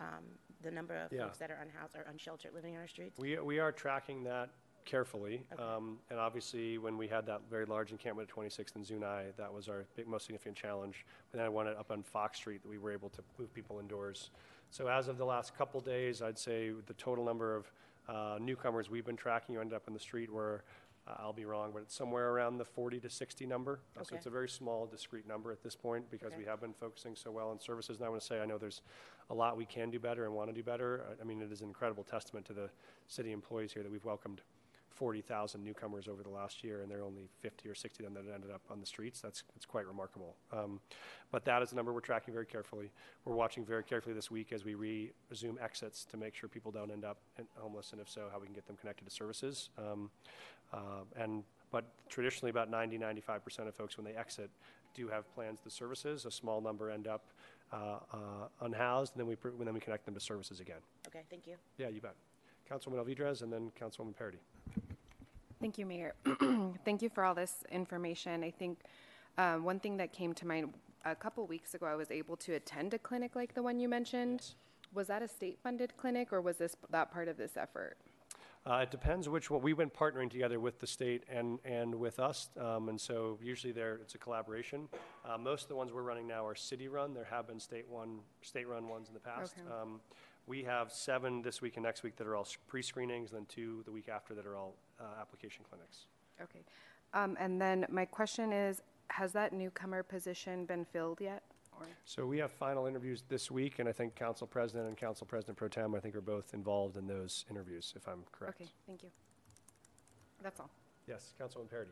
um, 0.00 0.24
the 0.62 0.70
number 0.70 0.94
of 0.96 1.12
Yeah. 1.12 1.24
folks 1.24 1.38
that 1.38 1.50
are 1.50 1.58
unhoused 1.62 1.96
or 1.96 2.02
unsheltered 2.10 2.52
living 2.54 2.74
in 2.74 2.80
our 2.80 2.88
streets? 2.88 3.18
We, 3.18 3.38
we 3.38 3.58
are 3.58 3.72
tracking 3.72 4.24
that 4.24 4.50
carefully. 4.86 5.42
Um, 5.58 5.98
and 6.10 6.18
obviously, 6.18 6.78
when 6.78 6.96
we 6.96 7.06
had 7.08 7.26
that 7.26 7.42
very 7.50 7.66
large 7.66 7.90
encampment 7.92 8.30
at 8.30 8.34
26th 8.34 8.76
and 8.76 8.86
Zuni, 8.86 9.32
that 9.36 9.52
was 9.52 9.68
our 9.68 9.84
big, 9.96 10.06
most 10.06 10.24
significant 10.26 10.56
challenge. 10.56 11.04
And 11.32 11.38
then 11.40 11.44
I 11.46 11.50
wanted 11.50 11.76
up 11.76 11.90
on 11.90 12.02
Fox 12.02 12.38
Street 12.38 12.62
that 12.62 12.68
we 12.68 12.78
were 12.78 12.92
able 12.92 13.10
to 13.10 13.22
move 13.38 13.52
people 13.52 13.78
indoors. 13.80 14.30
So 14.70 14.88
as 14.88 15.08
of 15.08 15.18
the 15.18 15.24
last 15.26 15.56
couple 15.56 15.80
days, 15.80 16.22
I'd 16.22 16.38
say 16.38 16.70
the 16.86 16.94
total 16.94 17.24
number 17.24 17.54
of 17.54 17.70
uh, 18.08 18.38
newcomers 18.40 18.88
we've 18.88 19.04
been 19.04 19.16
tracking 19.16 19.56
who 19.56 19.60
ended 19.60 19.76
up 19.76 19.82
in 19.88 19.92
the 19.94 20.00
street 20.00 20.30
were, 20.32 20.62
uh, 21.08 21.14
I'll 21.18 21.32
be 21.32 21.44
wrong, 21.44 21.70
but 21.72 21.82
it's 21.82 21.94
somewhere 21.94 22.30
around 22.30 22.58
the 22.58 22.64
40 22.64 22.98
to 23.00 23.10
60 23.10 23.46
number. 23.46 23.80
Uh, 23.96 24.00
So 24.04 24.16
it's 24.16 24.26
a 24.26 24.30
very 24.30 24.48
small, 24.48 24.86
discrete 24.86 25.26
number 25.26 25.52
at 25.52 25.62
this 25.62 25.74
point 25.76 26.08
because 26.10 26.32
we 26.38 26.44
have 26.44 26.60
been 26.60 26.72
focusing 26.72 27.14
so 27.16 27.30
well 27.30 27.48
on 27.50 27.60
services. 27.60 27.98
And 27.98 28.06
I 28.06 28.08
want 28.08 28.20
to 28.20 28.26
say, 28.26 28.40
I 28.40 28.46
know 28.46 28.58
there's 28.58 28.82
a 29.30 29.34
lot 29.34 29.56
we 29.56 29.66
can 29.66 29.90
do 29.90 29.98
better 29.98 30.24
and 30.24 30.34
want 30.34 30.48
to 30.50 30.54
do 30.54 30.62
better. 30.62 31.04
I- 31.18 31.20
I 31.22 31.24
mean, 31.24 31.42
it 31.42 31.50
is 31.52 31.60
an 31.62 31.68
incredible 31.68 32.04
testament 32.04 32.46
to 32.46 32.52
the 32.52 32.70
city 33.08 33.32
employees 33.32 33.72
here 33.72 33.82
that 33.82 33.90
we've 33.90 34.04
welcomed 34.04 34.40
40,000 34.96 35.62
newcomers 35.62 36.08
over 36.08 36.22
the 36.22 36.30
last 36.30 36.64
year, 36.64 36.80
and 36.82 36.90
there 36.90 37.00
are 37.00 37.04
only 37.04 37.28
50 37.40 37.68
or 37.68 37.74
60 37.74 38.04
of 38.04 38.14
them 38.14 38.26
that 38.26 38.34
ended 38.34 38.50
up 38.50 38.62
on 38.70 38.80
the 38.80 38.86
streets. 38.86 39.20
That's, 39.20 39.44
that's 39.54 39.66
quite 39.66 39.86
remarkable. 39.86 40.34
Um, 40.52 40.80
but 41.30 41.44
that 41.44 41.62
is 41.62 41.72
a 41.72 41.74
number 41.76 41.92
we're 41.92 42.00
tracking 42.00 42.32
very 42.32 42.46
carefully. 42.46 42.90
We're 43.24 43.34
watching 43.34 43.64
very 43.64 43.84
carefully 43.84 44.14
this 44.14 44.30
week 44.30 44.52
as 44.52 44.64
we 44.64 45.12
resume 45.30 45.58
exits 45.62 46.04
to 46.06 46.16
make 46.16 46.34
sure 46.34 46.48
people 46.48 46.72
don't 46.72 46.90
end 46.90 47.04
up 47.04 47.18
homeless, 47.56 47.92
and 47.92 48.00
if 48.00 48.08
so, 48.08 48.28
how 48.32 48.38
we 48.38 48.46
can 48.46 48.54
get 48.54 48.66
them 48.66 48.76
connected 48.76 49.04
to 49.04 49.10
services. 49.10 49.68
Um, 49.78 50.10
uh, 50.72 51.04
and 51.16 51.44
but 51.70 51.84
traditionally, 52.08 52.50
about 52.50 52.70
90, 52.70 52.98
95% 52.98 53.68
of 53.68 53.74
folks, 53.74 53.98
when 53.98 54.06
they 54.06 54.14
exit, 54.14 54.50
do 54.94 55.08
have 55.08 55.32
plans 55.34 55.60
to 55.60 55.70
services. 55.70 56.24
A 56.24 56.30
small 56.30 56.60
number 56.60 56.90
end 56.90 57.06
up 57.06 57.26
uh, 57.72 57.98
uh, 58.12 58.18
unhoused, 58.62 59.12
and 59.14 59.20
then 59.20 59.26
we 59.26 59.36
pr- 59.36 59.48
and 59.48 59.66
then 59.66 59.74
we 59.74 59.80
connect 59.80 60.06
them 60.06 60.14
to 60.14 60.20
services 60.20 60.60
again. 60.60 60.78
Okay, 61.06 61.22
thank 61.28 61.46
you. 61.46 61.56
Yeah, 61.76 61.88
you 61.88 62.00
bet. 62.00 62.14
Councilwoman 62.70 63.04
Alvidrez, 63.04 63.42
and 63.42 63.52
then 63.52 63.70
Councilwoman 63.78 64.14
Parady. 64.14 64.38
Thank 65.60 65.78
you, 65.78 65.86
Mayor. 65.86 66.14
Thank 66.84 67.02
you 67.02 67.08
for 67.08 67.24
all 67.24 67.34
this 67.34 67.64
information. 67.72 68.44
I 68.44 68.50
think 68.50 68.80
um, 69.38 69.64
one 69.64 69.80
thing 69.80 69.96
that 69.96 70.12
came 70.12 70.34
to 70.34 70.46
mind 70.46 70.74
a 71.04 71.14
couple 71.14 71.46
weeks 71.46 71.74
ago, 71.74 71.86
I 71.86 71.94
was 71.94 72.10
able 72.10 72.36
to 72.38 72.54
attend 72.54 72.92
a 72.94 72.98
clinic 72.98 73.34
like 73.34 73.54
the 73.54 73.62
one 73.62 73.78
you 73.78 73.88
mentioned. 73.88 74.54
Was 74.92 75.06
that 75.08 75.22
a 75.22 75.28
state-funded 75.28 75.96
clinic, 75.96 76.32
or 76.32 76.40
was 76.40 76.58
this 76.58 76.76
that 76.90 77.10
part 77.10 77.28
of 77.28 77.36
this 77.36 77.56
effort? 77.56 77.96
Uh, 78.66 78.80
it 78.82 78.90
depends 78.90 79.28
which 79.28 79.50
one. 79.50 79.62
We've 79.62 79.76
been 79.76 79.90
partnering 79.90 80.30
together 80.30 80.58
with 80.58 80.80
the 80.80 80.86
state 80.86 81.22
and, 81.28 81.58
and 81.64 81.94
with 81.94 82.18
us, 82.18 82.50
um, 82.60 82.88
and 82.88 83.00
so 83.00 83.38
usually 83.42 83.72
there 83.72 83.94
it's 83.96 84.14
a 84.14 84.18
collaboration. 84.18 84.88
Uh, 85.24 85.38
most 85.38 85.62
of 85.62 85.68
the 85.68 85.76
ones 85.76 85.92
we're 85.92 86.02
running 86.02 86.26
now 86.26 86.44
are 86.46 86.54
city-run. 86.54 87.14
There 87.14 87.28
have 87.30 87.46
been 87.46 87.60
state-one, 87.60 88.18
state-run 88.42 88.88
ones 88.88 89.08
in 89.08 89.14
the 89.14 89.20
past. 89.20 89.54
Okay. 89.58 89.68
Um, 89.80 90.00
we 90.46 90.64
have 90.64 90.92
seven 90.92 91.42
this 91.42 91.62
week 91.62 91.76
and 91.76 91.84
next 91.84 92.02
week 92.02 92.16
that 92.16 92.26
are 92.26 92.36
all 92.36 92.46
pre-screenings, 92.66 93.30
and 93.30 93.40
then 93.40 93.46
two 93.46 93.82
the 93.84 93.92
week 93.92 94.08
after 94.08 94.34
that 94.34 94.46
are 94.46 94.56
all 94.56 94.74
application 95.20 95.64
clinics. 95.68 96.06
Okay. 96.42 96.60
Um, 97.14 97.36
and 97.40 97.60
then 97.60 97.86
my 97.88 98.04
question 98.04 98.52
is, 98.52 98.82
has 99.08 99.32
that 99.32 99.52
newcomer 99.52 100.02
position 100.02 100.64
been 100.66 100.84
filled 100.84 101.20
yet? 101.20 101.42
Or, 101.78 101.86
So 102.04 102.26
we 102.26 102.38
have 102.38 102.50
final 102.52 102.86
interviews 102.86 103.22
this 103.28 103.50
week, 103.50 103.78
and 103.78 103.88
I 103.88 103.92
think 103.92 104.14
Council 104.14 104.46
President 104.46 104.88
and 104.88 104.96
Council 104.96 105.26
President 105.26 105.56
Pro 105.56 105.68
Tem, 105.68 105.94
I 105.94 106.00
think, 106.00 106.14
are 106.16 106.20
both 106.20 106.54
involved 106.54 106.96
in 106.96 107.06
those 107.06 107.44
interviews, 107.50 107.92
if 107.96 108.08
I'm 108.08 108.24
correct. 108.32 108.60
okay, 108.60 108.70
thank 108.86 109.02
you. 109.02 109.10
That's 110.42 110.58
all. 110.60 110.70
Yes, 111.06 111.32
Councilman 111.38 111.68
Parady. 111.68 111.88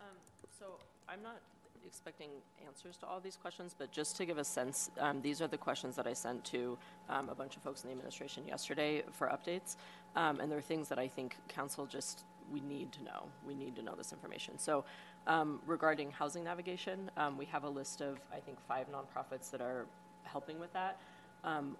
Um, 0.00 0.16
So 0.58 0.78
I'm 1.08 1.22
not 1.22 1.40
expecting 1.86 2.30
answers 2.66 2.96
to 2.98 3.06
all 3.06 3.20
these 3.20 3.36
questions, 3.36 3.74
but 3.76 3.90
just 3.92 4.16
to 4.16 4.24
give 4.24 4.38
a 4.38 4.44
sense, 4.44 4.90
um, 4.98 5.20
these 5.22 5.40
are 5.42 5.48
the 5.48 5.58
questions 5.58 5.96
that 5.96 6.06
I 6.06 6.12
sent 6.12 6.44
to 6.46 6.78
um, 7.08 7.28
a 7.28 7.34
bunch 7.34 7.56
of 7.56 7.62
folks 7.62 7.82
in 7.82 7.88
the 7.88 7.92
administration 7.92 8.46
yesterday 8.46 9.02
for 9.12 9.28
updates. 9.28 9.76
Um, 10.16 10.40
And 10.40 10.50
there 10.50 10.58
are 10.58 10.62
things 10.62 10.88
that 10.88 10.98
I 10.98 11.08
think 11.08 11.36
council 11.48 11.86
just, 11.86 12.24
we 12.52 12.60
need 12.60 12.92
to 12.92 13.02
know. 13.04 13.28
We 13.46 13.54
need 13.54 13.74
to 13.76 13.82
know 13.82 13.94
this 13.94 14.12
information. 14.12 14.58
So 14.58 14.84
um, 15.26 15.60
regarding 15.66 16.10
housing 16.10 16.44
navigation, 16.44 17.10
um, 17.16 17.38
we 17.38 17.46
have 17.46 17.64
a 17.64 17.68
list 17.68 18.00
of, 18.00 18.18
I 18.32 18.40
think, 18.40 18.58
five 18.66 18.86
nonprofits 18.90 19.50
that 19.50 19.60
are 19.60 19.86
helping 20.24 20.58
with 20.58 20.72
that. 20.72 21.00
Um, 21.44 21.76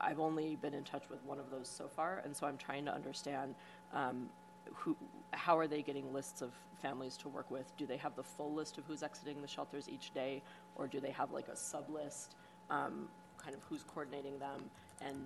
I've 0.00 0.20
only 0.20 0.56
been 0.56 0.74
in 0.74 0.84
touch 0.84 1.04
with 1.08 1.24
one 1.24 1.38
of 1.38 1.50
those 1.50 1.68
so 1.68 1.88
far, 1.88 2.20
and 2.24 2.36
so 2.36 2.46
I'm 2.46 2.58
trying 2.58 2.84
to 2.84 2.94
understand 2.94 3.54
um, 3.94 4.28
who, 4.74 4.96
how 5.32 5.58
are 5.58 5.66
they 5.66 5.82
getting 5.82 6.12
lists 6.12 6.42
of 6.42 6.50
families 6.82 7.16
to 7.18 7.28
work 7.28 7.50
with? 7.50 7.76
Do 7.76 7.86
they 7.86 7.96
have 7.98 8.16
the 8.16 8.22
full 8.22 8.52
list 8.52 8.78
of 8.78 8.84
who's 8.86 9.02
exiting 9.02 9.40
the 9.42 9.48
shelters 9.48 9.88
each 9.88 10.12
day, 10.14 10.42
or 10.76 10.86
do 10.86 11.00
they 11.00 11.10
have 11.10 11.32
like 11.32 11.48
a 11.48 11.56
sub 11.56 11.88
list? 11.90 12.34
Um, 12.70 13.08
kind 13.38 13.54
of 13.54 13.62
who's 13.68 13.82
coordinating 13.82 14.38
them? 14.38 14.60
And 15.00 15.16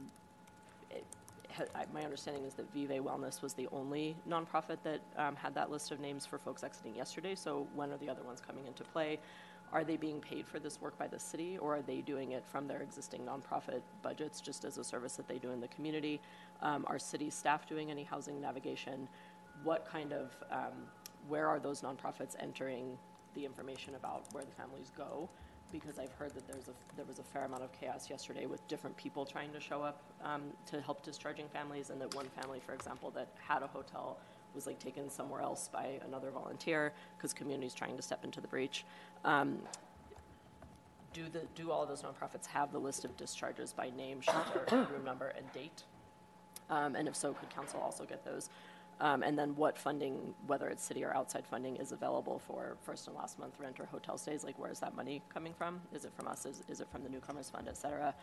it, 0.91 1.05
my 1.93 2.03
understanding 2.03 2.45
is 2.45 2.55
that 2.55 2.73
Vive 2.75 3.03
Wellness 3.03 3.43
was 3.43 3.55
the 3.55 3.69
only 3.73 4.17
nonprofit 4.29 4.79
that 4.83 5.01
um, 5.17 5.37
had 5.37 5.55
that 5.55 5.71
list 5.71 5.93
of 5.93 6.01
names 6.01 6.27
for 6.27 6.39
folks 6.39 6.65
exiting 6.65 6.97
yesterday. 6.97 7.35
So 7.35 7.67
when 7.75 7.93
are 7.93 7.97
the 7.99 8.09
other 8.09 8.23
ones 8.23 8.41
coming 8.45 8.67
into 8.67 8.83
play? 8.85 9.19
Are 9.73 9.83
they 9.83 9.97
being 9.97 10.21
paid 10.21 10.47
for 10.47 10.59
this 10.59 10.81
work 10.81 10.97
by 10.99 11.09
the 11.09 11.19
city, 11.19 11.59
or 11.59 11.77
are 11.77 11.83
they 11.83 12.01
doing 12.01 12.33
it 12.33 12.45
from 12.47 12.69
their 12.69 12.81
existing 12.83 13.23
nonprofit 13.23 13.81
budgets, 14.03 14.41
just 14.41 14.65
as 14.65 14.79
a 14.79 14.85
service 14.85 15.17
that 15.17 15.27
they 15.27 15.39
do 15.39 15.51
in 15.51 15.61
the 15.61 15.69
community? 15.69 16.21
Um, 16.63 16.85
are 16.87 16.99
city 16.99 17.31
staff 17.31 17.67
doing 17.67 17.91
any 17.91 18.05
housing 18.05 18.41
navigation? 18.41 19.09
What 19.63 19.87
kind 19.87 20.13
of, 20.13 20.31
um, 20.51 20.73
where 21.29 21.49
are 21.49 21.59
those 21.59 21.81
nonprofits 21.81 22.35
entering 22.39 22.99
the 23.35 23.45
information 23.45 23.95
about 23.95 24.25
where 24.33 24.45
the 24.45 24.53
families 24.53 24.91
go? 24.97 25.29
Because 25.73 25.99
I've 25.99 26.13
heard 26.13 26.35
that 26.35 26.47
there's 26.47 26.69
a, 26.69 26.73
there 26.97 27.07
was 27.07 27.19
a 27.19 27.23
fair 27.23 27.45
amount 27.45 27.63
of 27.63 27.73
chaos 27.73 28.09
yesterday 28.11 28.47
with 28.47 28.67
different 28.69 28.97
people 28.97 29.25
trying 29.25 29.53
to 29.53 29.61
show 29.61 29.83
up 29.83 30.03
um, 30.23 30.43
to 30.67 30.81
help 30.81 31.03
discharging 31.03 31.49
families, 31.49 31.91
and 31.91 32.01
that 32.01 32.15
one 32.15 32.27
family, 32.41 32.61
for 32.65 32.75
example, 32.75 33.11
that 33.13 33.29
had 33.49 33.63
a 33.63 33.67
hotel 33.67 34.19
was 34.55 34.67
like 34.67 34.79
taken 34.79 35.11
somewhere 35.11 35.41
else 35.41 35.69
by 35.73 35.99
another 36.07 36.31
volunteer 36.31 36.93
because 37.17 37.33
community's 37.33 37.75
trying 37.75 37.97
to 37.97 38.03
step 38.03 38.25
into 38.25 38.41
the 38.41 38.47
breach. 38.47 38.85
Um, 39.25 39.59
do 41.13 41.25
the 41.33 41.43
do 41.55 41.71
all 41.71 41.87
those 41.87 42.03
nonprofits 42.03 42.47
have 42.47 42.73
the 42.73 42.79
list 42.79 43.05
of 43.05 43.17
discharges 43.17 43.73
by 43.73 43.91
name, 43.97 44.21
shelter, 44.21 44.65
room 44.93 45.05
number, 45.05 45.29
and 45.29 45.51
date? 45.53 45.85
Um, 46.71 46.97
and 46.97 47.09
if 47.09 47.17
so, 47.17 47.33
could 47.33 47.51
council 47.51 47.81
also 47.81 48.05
get 48.05 48.25
those? 48.25 48.51
Um, 49.01 49.23
and 49.23 49.39
then 49.39 49.57
what 49.57 49.77
funding, 49.77 50.35
whether 50.47 50.69
it's 50.69 50.85
city 50.85 51.05
or 51.05 51.15
outside 51.15 51.45
funding, 51.47 51.77
is 51.77 51.93
available 51.93 52.41
for 52.47 52.77
first 52.83 53.09
and 53.09 53.17
last 53.17 53.39
month 53.39 53.55
rent 53.59 53.81
or 53.81 53.87
hotel 53.87 54.17
stays? 54.17 54.45
Like, 54.45 54.59
where 54.59 54.71
is 54.71 54.81
that 54.81 54.95
money 54.95 55.23
coming 55.33 55.53
from? 55.53 55.81
Is 55.93 56.05
it 56.05 56.13
from 56.15 56.29
us? 56.29 56.47
Is, 56.47 56.63
is 56.69 56.81
it 56.81 56.89
from 56.91 57.03
the 57.03 57.09
newcomers 57.09 57.51
fund, 57.51 57.67
et 57.69 57.77
cetera? 57.77 58.15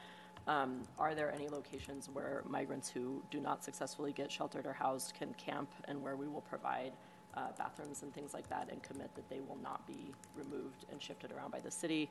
Um, 0.48 0.84
are 0.98 1.14
there 1.14 1.32
any 1.32 1.50
locations 1.50 2.10
where 2.10 2.44
migrants 2.48 2.90
who 2.90 3.22
do 3.30 3.40
not 3.40 3.64
successfully 3.64 4.12
get 4.12 4.32
sheltered 4.32 4.66
or 4.66 4.74
housed 4.74 5.14
can 5.14 5.34
camp 5.36 5.70
and 5.88 6.02
where 6.02 6.16
we 6.16 6.28
will 6.28 6.42
provide 6.42 6.94
uh, 7.36 7.48
bathrooms 7.58 8.02
and 8.02 8.14
things 8.14 8.34
like 8.34 8.50
that 8.50 8.70
and 8.72 8.82
commit 8.82 9.14
that 9.16 9.30
they 9.30 9.40
will 9.40 9.58
not 9.62 9.86
be 9.86 10.14
removed 10.36 10.86
and 10.92 11.02
shifted 11.02 11.32
around 11.32 11.52
by 11.52 11.60
the 11.60 11.72
city? 11.72 12.10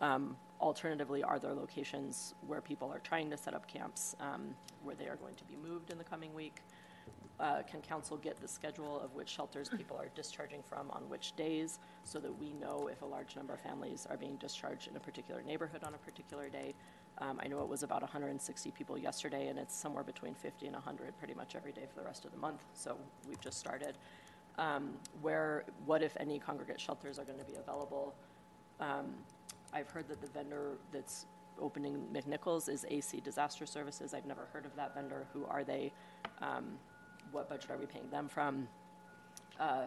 Um, 0.00 0.36
alternatively, 0.60 1.22
are 1.22 1.38
there 1.38 1.54
locations 1.54 2.34
where 2.46 2.60
people 2.60 2.90
are 2.92 3.00
trying 3.00 3.30
to 3.30 3.36
set 3.36 3.54
up 3.54 3.66
camps 3.66 4.16
um, 4.20 4.54
where 4.82 4.94
they 4.94 5.06
are 5.06 5.16
going 5.16 5.34
to 5.34 5.44
be 5.44 5.56
moved 5.56 5.90
in 5.90 5.98
the 5.98 6.04
coming 6.04 6.32
week? 6.34 6.62
Uh, 7.40 7.62
can 7.70 7.80
council 7.80 8.16
get 8.16 8.40
the 8.40 8.48
schedule 8.48 9.00
of 9.00 9.14
which 9.14 9.28
shelters 9.28 9.68
people 9.76 9.96
are 9.96 10.08
discharging 10.16 10.60
from 10.60 10.90
on 10.90 11.08
which 11.08 11.36
days 11.36 11.78
so 12.02 12.18
that 12.18 12.36
we 12.36 12.52
know 12.54 12.88
if 12.90 13.02
a 13.02 13.06
large 13.06 13.36
number 13.36 13.54
of 13.54 13.60
families 13.60 14.08
are 14.10 14.16
being 14.16 14.34
discharged 14.36 14.88
in 14.88 14.96
a 14.96 15.00
particular 15.00 15.40
neighborhood 15.42 15.84
on 15.84 15.94
a 15.94 15.98
particular 15.98 16.48
day? 16.48 16.74
Um, 17.18 17.40
I 17.42 17.46
know 17.46 17.60
it 17.62 17.68
was 17.68 17.82
about 17.84 18.02
160 18.02 18.70
people 18.72 18.98
yesterday, 18.98 19.48
and 19.48 19.58
it's 19.58 19.74
somewhere 19.74 20.04
between 20.04 20.34
50 20.34 20.66
and 20.66 20.74
100 20.74 21.16
pretty 21.18 21.34
much 21.34 21.54
every 21.54 21.72
day 21.72 21.86
for 21.88 22.00
the 22.00 22.04
rest 22.04 22.24
of 22.24 22.32
the 22.32 22.38
month. 22.38 22.62
So 22.74 22.96
we've 23.28 23.40
just 23.40 23.58
started. 23.58 23.96
Um, 24.58 24.94
where, 25.22 25.64
what 25.86 26.02
if 26.02 26.16
any 26.18 26.38
congregate 26.38 26.80
shelters 26.80 27.18
are 27.18 27.24
going 27.24 27.38
to 27.38 27.44
be 27.44 27.54
available? 27.54 28.14
Um, 28.80 29.14
I've 29.72 29.88
heard 29.88 30.08
that 30.08 30.20
the 30.20 30.28
vendor 30.28 30.78
that's 30.92 31.26
opening 31.60 32.04
McNichols 32.12 32.68
is 32.68 32.84
AC 32.88 33.20
Disaster 33.20 33.66
Services. 33.66 34.14
I've 34.14 34.26
never 34.26 34.48
heard 34.52 34.64
of 34.64 34.74
that 34.76 34.94
vendor. 34.94 35.26
Who 35.32 35.44
are 35.46 35.64
they? 35.64 35.92
Um, 36.40 36.78
what 37.32 37.48
budget 37.48 37.70
are 37.70 37.76
we 37.76 37.86
paying 37.86 38.08
them 38.10 38.28
from? 38.28 38.68
Uh, 39.58 39.86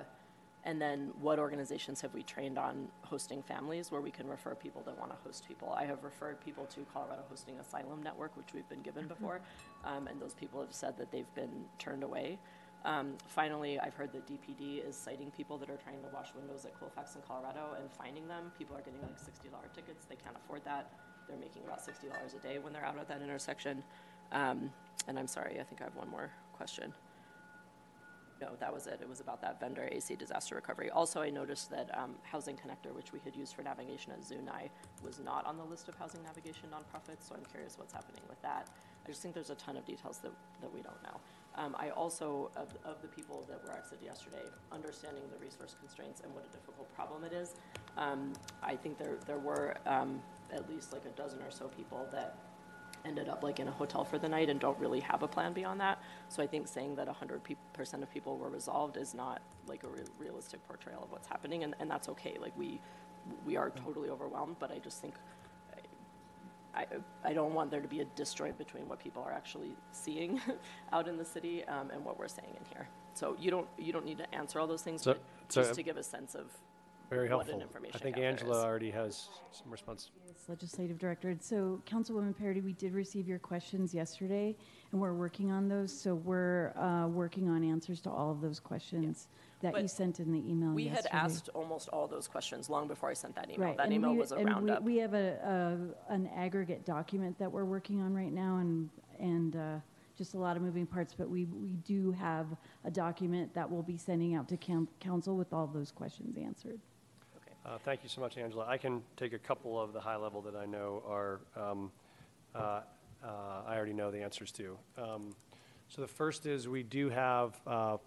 and 0.63 0.79
then 0.79 1.11
what 1.19 1.39
organizations 1.39 2.01
have 2.01 2.13
we 2.13 2.21
trained 2.21 2.59
on 2.59 2.87
hosting 3.01 3.41
families 3.41 3.91
where 3.91 4.01
we 4.01 4.11
can 4.11 4.27
refer 4.27 4.53
people 4.53 4.83
that 4.85 4.97
want 4.99 5.11
to 5.11 5.17
host 5.23 5.47
people? 5.47 5.73
I 5.75 5.85
have 5.85 6.03
referred 6.03 6.39
people 6.39 6.65
to 6.65 6.85
Colorado 6.93 7.23
Hosting 7.29 7.57
Asylum 7.59 8.03
Network, 8.03 8.37
which 8.37 8.53
we've 8.53 8.67
been 8.69 8.81
given 8.81 9.07
before, 9.07 9.41
um, 9.85 10.07
and 10.07 10.21
those 10.21 10.35
people 10.35 10.61
have 10.61 10.73
said 10.73 10.97
that 10.97 11.11
they've 11.11 11.33
been 11.33 11.65
turned 11.79 12.03
away. 12.03 12.37
Um, 12.83 13.13
finally, 13.27 13.79
I've 13.79 13.93
heard 13.93 14.11
that 14.13 14.27
DPD 14.27 14.87
is 14.87 14.95
citing 14.95 15.31
people 15.31 15.57
that 15.59 15.69
are 15.69 15.77
trying 15.77 16.01
to 16.01 16.07
wash 16.13 16.33
windows 16.35 16.65
at 16.65 16.79
Colfax 16.79 17.15
in 17.15 17.21
Colorado 17.21 17.75
and 17.79 17.91
finding 17.91 18.27
them. 18.27 18.51
People 18.57 18.75
are 18.75 18.81
getting 18.81 19.01
like 19.01 19.19
$60 19.19 19.73
tickets. 19.73 20.05
They 20.05 20.15
can't 20.15 20.35
afford 20.35 20.63
that. 20.65 20.91
They're 21.27 21.37
making 21.37 21.63
about 21.63 21.79
$60 21.79 22.35
a 22.35 22.39
day 22.39 22.59
when 22.59 22.73
they're 22.73 22.85
out 22.85 22.97
at 22.97 23.07
that 23.07 23.21
intersection. 23.21 23.83
Um, 24.31 24.71
and 25.07 25.17
I'm 25.17 25.27
sorry, 25.27 25.59
I 25.59 25.63
think 25.63 25.81
I 25.81 25.85
have 25.85 25.95
one 25.95 26.09
more 26.09 26.31
question. 26.53 26.93
No, 28.41 28.49
that 28.59 28.73
was 28.73 28.87
it. 28.87 28.97
It 29.01 29.07
was 29.07 29.19
about 29.19 29.39
that 29.43 29.59
vendor, 29.59 29.87
AC 29.91 30.15
Disaster 30.15 30.55
Recovery. 30.55 30.89
Also, 30.89 31.21
I 31.21 31.29
noticed 31.29 31.69
that 31.69 31.95
um, 31.95 32.15
Housing 32.23 32.55
Connector, 32.55 32.91
which 32.91 33.13
we 33.13 33.19
had 33.23 33.35
used 33.35 33.53
for 33.53 33.61
navigation 33.61 34.11
at 34.13 34.23
Zuni, 34.23 34.71
was 35.05 35.19
not 35.23 35.45
on 35.45 35.57
the 35.57 35.63
list 35.63 35.87
of 35.87 35.95
housing 35.95 36.23
navigation 36.23 36.69
nonprofits, 36.71 37.29
so 37.29 37.35
I'm 37.35 37.45
curious 37.45 37.77
what's 37.77 37.93
happening 37.93 38.23
with 38.27 38.41
that. 38.41 38.67
I 39.05 39.07
just 39.07 39.21
think 39.21 39.35
there's 39.35 39.51
a 39.51 39.55
ton 39.55 39.77
of 39.77 39.85
details 39.85 40.17
that, 40.23 40.31
that 40.59 40.73
we 40.73 40.81
don't 40.81 41.01
know. 41.03 41.19
Um, 41.53 41.75
I 41.77 41.91
also, 41.91 42.49
of, 42.55 42.69
of 42.83 42.99
the 43.03 43.09
people 43.09 43.45
that 43.47 43.63
were 43.63 43.77
exited 43.77 44.03
yesterday, 44.03 44.43
understanding 44.71 45.23
the 45.31 45.37
resource 45.37 45.75
constraints 45.79 46.21
and 46.21 46.33
what 46.33 46.43
a 46.43 46.57
difficult 46.57 46.91
problem 46.95 47.23
it 47.23 47.33
is, 47.33 47.53
um, 47.97 48.33
I 48.63 48.75
think 48.75 48.97
there, 48.97 49.17
there 49.27 49.39
were 49.39 49.75
um, 49.85 50.19
at 50.51 50.67
least 50.67 50.93
like 50.93 51.05
a 51.05 51.09
dozen 51.09 51.41
or 51.43 51.51
so 51.51 51.67
people 51.67 52.07
that 52.11 52.37
ended 53.05 53.29
up 53.29 53.43
like 53.43 53.59
in 53.59 53.67
a 53.67 53.71
hotel 53.71 54.03
for 54.03 54.17
the 54.17 54.29
night 54.29 54.49
and 54.49 54.59
don't 54.59 54.79
really 54.79 54.99
have 54.99 55.23
a 55.23 55.27
plan 55.27 55.53
beyond 55.53 55.79
that. 55.79 56.00
So 56.31 56.41
I 56.41 56.47
think 56.47 56.65
saying 56.69 56.95
that 56.95 57.09
100% 57.09 58.01
of 58.01 58.09
people 58.09 58.37
were 58.37 58.47
resolved 58.49 58.95
is 58.95 59.13
not 59.13 59.41
like 59.67 59.83
a 59.83 59.87
re- 59.89 59.99
realistic 60.17 60.65
portrayal 60.65 61.03
of 61.03 61.11
what's 61.11 61.27
happening, 61.27 61.65
and, 61.65 61.75
and 61.81 61.91
that's 61.91 62.07
okay. 62.07 62.37
Like 62.39 62.57
we, 62.57 62.79
we 63.45 63.57
are 63.57 63.69
totally 63.71 64.09
overwhelmed, 64.09 64.55
but 64.57 64.71
I 64.71 64.77
just 64.79 65.01
think 65.01 65.13
I, 66.73 66.85
I 67.25 67.33
don't 67.33 67.53
want 67.53 67.69
there 67.69 67.81
to 67.81 67.87
be 67.89 67.99
a 67.99 68.05
disjoint 68.15 68.57
between 68.57 68.87
what 68.87 68.97
people 68.99 69.21
are 69.23 69.33
actually 69.33 69.73
seeing 69.91 70.39
out 70.93 71.09
in 71.09 71.17
the 71.17 71.25
city 71.25 71.65
um, 71.65 71.89
and 71.91 72.05
what 72.05 72.17
we're 72.17 72.29
saying 72.29 72.55
in 72.57 72.65
here. 72.73 72.87
So 73.13 73.35
you 73.37 73.51
don't 73.51 73.67
you 73.77 73.91
don't 73.91 74.05
need 74.05 74.19
to 74.19 74.33
answer 74.33 74.57
all 74.57 74.67
those 74.67 74.81
things, 74.83 75.01
So- 75.01 75.11
but 75.15 75.21
so- 75.49 75.61
just 75.63 75.73
to 75.75 75.83
give 75.83 75.97
a 75.97 76.03
sense 76.03 76.33
of 76.33 76.45
Very 77.11 77.23
what 77.23 77.29
helpful. 77.45 77.55
an 77.55 77.61
information 77.61 77.93
I 77.93 77.99
think 78.01 78.17
Angela 78.17 78.59
is. 78.59 78.63
already 78.63 78.89
has 78.89 79.27
some 79.51 79.69
response. 79.69 80.11
Yes, 80.25 80.45
Legislative 80.47 80.97
Director. 80.97 81.35
So 81.41 81.81
Councilwoman 81.85 82.33
Parady, 82.33 82.63
we 82.63 82.71
did 82.71 82.93
receive 82.93 83.27
your 83.27 83.37
questions 83.37 83.93
yesterday, 83.93 84.55
and 84.93 85.01
we're 85.01 85.13
working 85.13 85.51
on 85.51 85.67
those. 85.67 85.91
So 85.91 86.15
we're 86.15 86.71
uh, 86.77 87.09
working 87.09 87.49
on 87.49 87.65
answers 87.65 87.99
to 88.01 88.09
all 88.09 88.31
of 88.31 88.39
those 88.39 88.61
questions 88.61 89.27
that 89.61 89.79
you 89.79 89.89
sent 89.89 90.21
in 90.21 90.31
the 90.31 90.39
email 90.49 90.71
we 90.71 90.87
had 90.87 91.05
asked 91.11 91.49
almost 91.53 91.89
all 91.89 92.07
those 92.07 92.27
questions 92.29 92.67
long 92.69 92.87
before 92.87 93.09
I 93.09 93.13
sent 93.13 93.35
that 93.35 93.49
email. 93.51 93.67
Right, 93.67 93.77
That 93.77 93.87
and 93.87 93.93
email 93.93 94.13
we- 94.13 94.17
was 94.19 94.31
a 94.31 94.35
and 94.37 94.45
roundup. 94.47 94.81
We 94.81 94.95
have 94.97 95.13
a, 95.13 95.91
a, 96.09 96.13
an 96.13 96.29
aggregate 96.33 96.85
document 96.85 97.37
that 97.39 97.51
we're 97.51 97.65
working 97.65 98.01
on 98.01 98.13
right 98.13 98.31
now, 98.31 98.57
and, 98.57 98.89
and 99.19 99.55
uh, 99.57 99.75
just 100.17 100.33
a 100.33 100.39
lot 100.39 100.55
of 100.55 100.63
moving 100.63 100.85
parts, 100.85 101.13
but 101.13 101.29
we, 101.29 101.43
we 101.45 101.73
do 101.85 102.11
have 102.13 102.47
a 102.85 102.89
document 102.89 103.53
that 103.53 103.69
we'll 103.69 103.83
be 103.83 103.97
sending 103.97 104.33
out 104.33 104.47
to 104.47 104.55
coun- 104.55 104.87
council 105.01 105.35
with 105.35 105.51
all 105.51 105.67
those 105.67 105.91
questions 105.91 106.37
answered. 106.37 106.79
Uh, 107.65 107.77
Thank 107.83 108.03
you 108.03 108.09
so 108.09 108.21
much, 108.21 108.37
Angela. 108.37 108.65
I 108.67 108.77
can 108.77 109.03
take 109.17 109.33
a 109.33 109.39
couple 109.39 109.79
of 109.79 109.93
the 109.93 109.99
high 109.99 110.15
level 110.15 110.41
that 110.41 110.55
I 110.55 110.65
know 110.65 111.03
are, 111.07 111.41
um, 111.55 111.91
uh, 112.55 112.81
uh, 113.23 113.27
I 113.67 113.75
already 113.75 113.93
know 113.93 114.09
the 114.09 114.21
answers 114.21 114.51
to. 114.53 114.77
Um, 114.97 115.35
So 115.89 116.01
the 116.01 116.07
first 116.07 116.45
is 116.45 116.69
we 116.69 116.83
do 116.83 117.09
have 117.09 117.59
uh, 117.67 117.97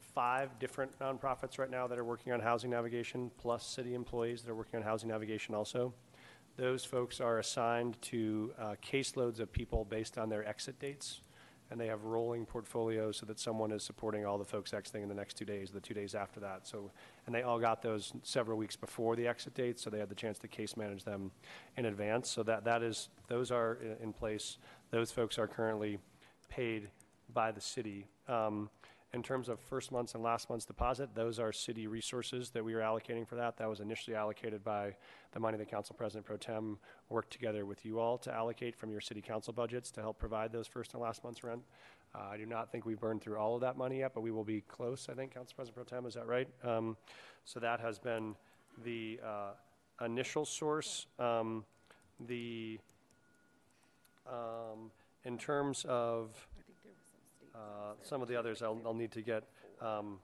five 0.00 0.58
different 0.58 0.98
nonprofits 0.98 1.58
right 1.58 1.70
now 1.70 1.86
that 1.86 1.98
are 1.98 2.04
working 2.04 2.32
on 2.32 2.40
housing 2.40 2.70
navigation, 2.70 3.30
plus 3.38 3.66
city 3.66 3.94
employees 3.94 4.42
that 4.42 4.50
are 4.50 4.54
working 4.54 4.80
on 4.80 4.82
housing 4.82 5.10
navigation 5.10 5.54
also. 5.54 5.92
Those 6.56 6.86
folks 6.86 7.20
are 7.20 7.38
assigned 7.38 8.00
to 8.02 8.52
uh, 8.58 8.74
caseloads 8.82 9.40
of 9.40 9.52
people 9.52 9.84
based 9.84 10.16
on 10.16 10.30
their 10.30 10.48
exit 10.48 10.80
dates, 10.80 11.20
and 11.70 11.78
they 11.78 11.86
have 11.88 12.04
rolling 12.04 12.46
portfolios 12.46 13.18
so 13.18 13.26
that 13.26 13.38
someone 13.38 13.70
is 13.72 13.82
supporting 13.82 14.24
all 14.24 14.38
the 14.38 14.44
folks 14.44 14.72
exiting 14.72 15.02
in 15.02 15.08
the 15.08 15.14
next 15.14 15.34
two 15.36 15.44
days, 15.44 15.70
the 15.70 15.80
two 15.80 15.94
days 15.94 16.14
after 16.14 16.40
that. 16.40 16.66
So, 16.66 16.90
and 17.26 17.34
they 17.34 17.42
all 17.42 17.58
got 17.58 17.82
those 17.82 18.12
several 18.22 18.58
weeks 18.58 18.76
before 18.76 19.16
the 19.16 19.26
exit 19.26 19.54
date, 19.54 19.80
so 19.80 19.90
they 19.90 19.98
had 19.98 20.08
the 20.08 20.14
chance 20.14 20.38
to 20.38 20.48
case 20.48 20.76
manage 20.76 21.04
them 21.04 21.30
in 21.76 21.86
advance. 21.86 22.30
So 22.30 22.42
that 22.42 22.64
that 22.64 22.82
is 22.82 23.08
those 23.28 23.50
are 23.50 23.78
in 24.02 24.12
place. 24.12 24.58
Those 24.90 25.10
folks 25.10 25.38
are 25.38 25.46
currently 25.46 25.98
paid 26.48 26.90
by 27.32 27.50
the 27.50 27.60
city. 27.60 28.06
Um, 28.28 28.70
in 29.14 29.22
terms 29.22 29.48
of 29.48 29.60
first 29.60 29.92
month's 29.92 30.14
and 30.14 30.24
last 30.24 30.50
month's 30.50 30.64
deposit, 30.64 31.14
those 31.14 31.38
are 31.38 31.52
city 31.52 31.86
resources 31.86 32.50
that 32.50 32.64
we 32.64 32.74
are 32.74 32.80
allocating 32.80 33.26
for 33.26 33.36
that. 33.36 33.56
That 33.56 33.68
was 33.68 33.78
initially 33.78 34.16
allocated 34.16 34.64
by 34.64 34.96
the 35.32 35.38
money 35.38 35.56
the 35.56 35.64
council 35.64 35.94
president 35.96 36.26
pro 36.26 36.36
tem 36.36 36.78
worked 37.08 37.30
together 37.30 37.64
with 37.64 37.84
you 37.86 38.00
all 38.00 38.18
to 38.18 38.34
allocate 38.34 38.74
from 38.74 38.90
your 38.90 39.00
city 39.00 39.20
council 39.20 39.52
budgets 39.52 39.92
to 39.92 40.00
help 40.00 40.18
provide 40.18 40.52
those 40.52 40.66
first 40.66 40.94
and 40.94 41.02
last 41.02 41.22
month's 41.22 41.44
rent. 41.44 41.62
Uh, 42.14 42.28
I 42.32 42.36
do 42.36 42.46
not 42.46 42.70
think 42.70 42.86
we've 42.86 43.00
burned 43.00 43.22
through 43.22 43.38
all 43.38 43.56
of 43.56 43.60
that 43.62 43.76
money 43.76 43.98
yet, 43.98 44.12
but 44.14 44.20
we 44.20 44.30
will 44.30 44.44
be 44.44 44.60
close, 44.60 45.08
I 45.10 45.14
think, 45.14 45.34
Council 45.34 45.54
President 45.56 45.88
Pro 45.88 45.98
Tem, 45.98 46.06
is 46.06 46.14
that 46.14 46.26
right? 46.26 46.48
Um, 46.62 46.96
so 47.44 47.58
that 47.58 47.80
has 47.80 47.98
been 47.98 48.36
the 48.84 49.20
uh, 49.24 50.04
initial 50.04 50.44
source. 50.44 51.06
Um, 51.18 51.64
the 52.26 52.78
um, 54.26 54.90
in 55.24 55.38
terms 55.38 55.84
of 55.88 56.30
uh, 57.54 57.94
some 58.02 58.22
of 58.22 58.28
the 58.28 58.36
others, 58.36 58.62
I'll, 58.62 58.80
I'll 58.86 58.94
need 58.94 59.12
to 59.12 59.22
get 59.22 59.44
um, 59.80 60.18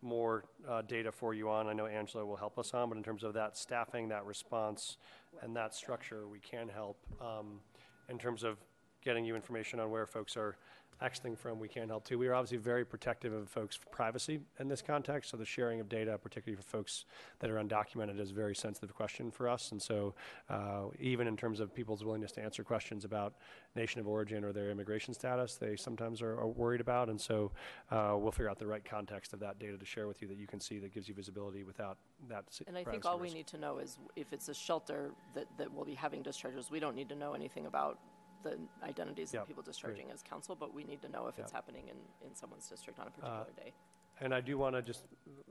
more 0.00 0.44
uh, 0.68 0.82
data 0.82 1.10
for 1.10 1.34
you 1.34 1.50
on. 1.50 1.66
I 1.66 1.72
know 1.72 1.86
Angela 1.86 2.24
will 2.24 2.36
help 2.36 2.58
us 2.58 2.72
on, 2.72 2.88
but 2.88 2.98
in 2.98 3.04
terms 3.04 3.24
of 3.24 3.34
that 3.34 3.56
staffing, 3.56 4.08
that 4.08 4.24
response, 4.24 4.96
and 5.42 5.56
that 5.56 5.74
structure, 5.74 6.28
we 6.28 6.38
can 6.38 6.68
help. 6.68 6.98
Um, 7.20 7.60
in 8.08 8.18
terms 8.18 8.44
of 8.44 8.58
getting 9.04 9.24
you 9.24 9.36
information 9.36 9.80
on 9.80 9.90
where 9.90 10.06
folks 10.06 10.36
are 10.36 10.56
exiting 11.00 11.36
from, 11.36 11.58
we 11.58 11.68
can't 11.68 11.88
help 11.88 12.04
too. 12.04 12.18
We 12.18 12.28
are 12.28 12.34
obviously 12.34 12.58
very 12.58 12.84
protective 12.84 13.32
of 13.32 13.48
folks' 13.48 13.78
privacy 13.90 14.40
in 14.58 14.68
this 14.68 14.82
context, 14.82 15.30
so 15.30 15.36
the 15.36 15.44
sharing 15.44 15.80
of 15.80 15.88
data, 15.88 16.18
particularly 16.18 16.56
for 16.56 16.68
folks 16.68 17.04
that 17.40 17.50
are 17.50 17.56
undocumented, 17.56 18.18
is 18.20 18.30
a 18.30 18.34
very 18.34 18.54
sensitive 18.54 18.94
question 18.94 19.30
for 19.30 19.48
us. 19.48 19.72
And 19.72 19.80
so, 19.80 20.14
uh, 20.48 20.84
even 20.98 21.26
in 21.26 21.36
terms 21.36 21.60
of 21.60 21.74
people's 21.74 22.04
willingness 22.04 22.32
to 22.32 22.42
answer 22.42 22.64
questions 22.64 23.04
about 23.04 23.34
nation 23.74 24.00
of 24.00 24.08
origin 24.08 24.44
or 24.44 24.52
their 24.52 24.70
immigration 24.70 25.12
status, 25.12 25.56
they 25.56 25.76
sometimes 25.76 26.22
are, 26.22 26.38
are 26.38 26.48
worried 26.48 26.80
about. 26.80 27.08
And 27.08 27.20
so, 27.20 27.52
uh, 27.90 28.14
we'll 28.16 28.32
figure 28.32 28.50
out 28.50 28.58
the 28.58 28.66
right 28.66 28.84
context 28.84 29.32
of 29.32 29.40
that 29.40 29.58
data 29.58 29.76
to 29.76 29.84
share 29.84 30.06
with 30.06 30.22
you 30.22 30.28
that 30.28 30.38
you 30.38 30.46
can 30.46 30.60
see 30.60 30.78
that 30.78 30.92
gives 30.92 31.08
you 31.08 31.14
visibility 31.14 31.62
without 31.62 31.98
that. 32.28 32.44
And 32.66 32.76
I 32.76 32.84
think 32.84 33.04
all 33.04 33.18
we 33.18 33.32
need 33.32 33.46
to 33.48 33.58
know 33.58 33.78
is 33.78 33.98
if 34.16 34.32
it's 34.32 34.48
a 34.48 34.54
shelter 34.54 35.10
that, 35.34 35.46
that 35.58 35.72
will 35.74 35.84
be 35.84 35.94
having 35.94 36.22
discharges, 36.22 36.70
we 36.70 36.80
don't 36.80 36.96
need 36.96 37.08
to 37.08 37.14
know 37.14 37.34
anything 37.34 37.66
about 37.66 37.98
the 38.46 38.86
identities 38.86 39.32
Yep, 39.32 39.42
of 39.42 39.48
people 39.48 39.62
discharging 39.62 40.10
as 40.12 40.22
council, 40.22 40.54
but 40.54 40.72
we 40.74 40.84
need 40.84 41.02
to 41.02 41.08
know 41.08 41.26
if 41.26 41.38
it's 41.38 41.52
Yep. 41.52 41.52
happening 41.52 41.88
in, 41.88 41.96
in 42.26 42.34
someone's 42.34 42.68
district 42.68 42.98
on 42.98 43.06
a 43.08 43.10
particular 43.10 43.52
day. 43.56 43.72
And 44.20 44.34
I 44.34 44.40
do 44.40 44.56
want 44.56 44.74
to 44.76 44.82
just 44.82 45.04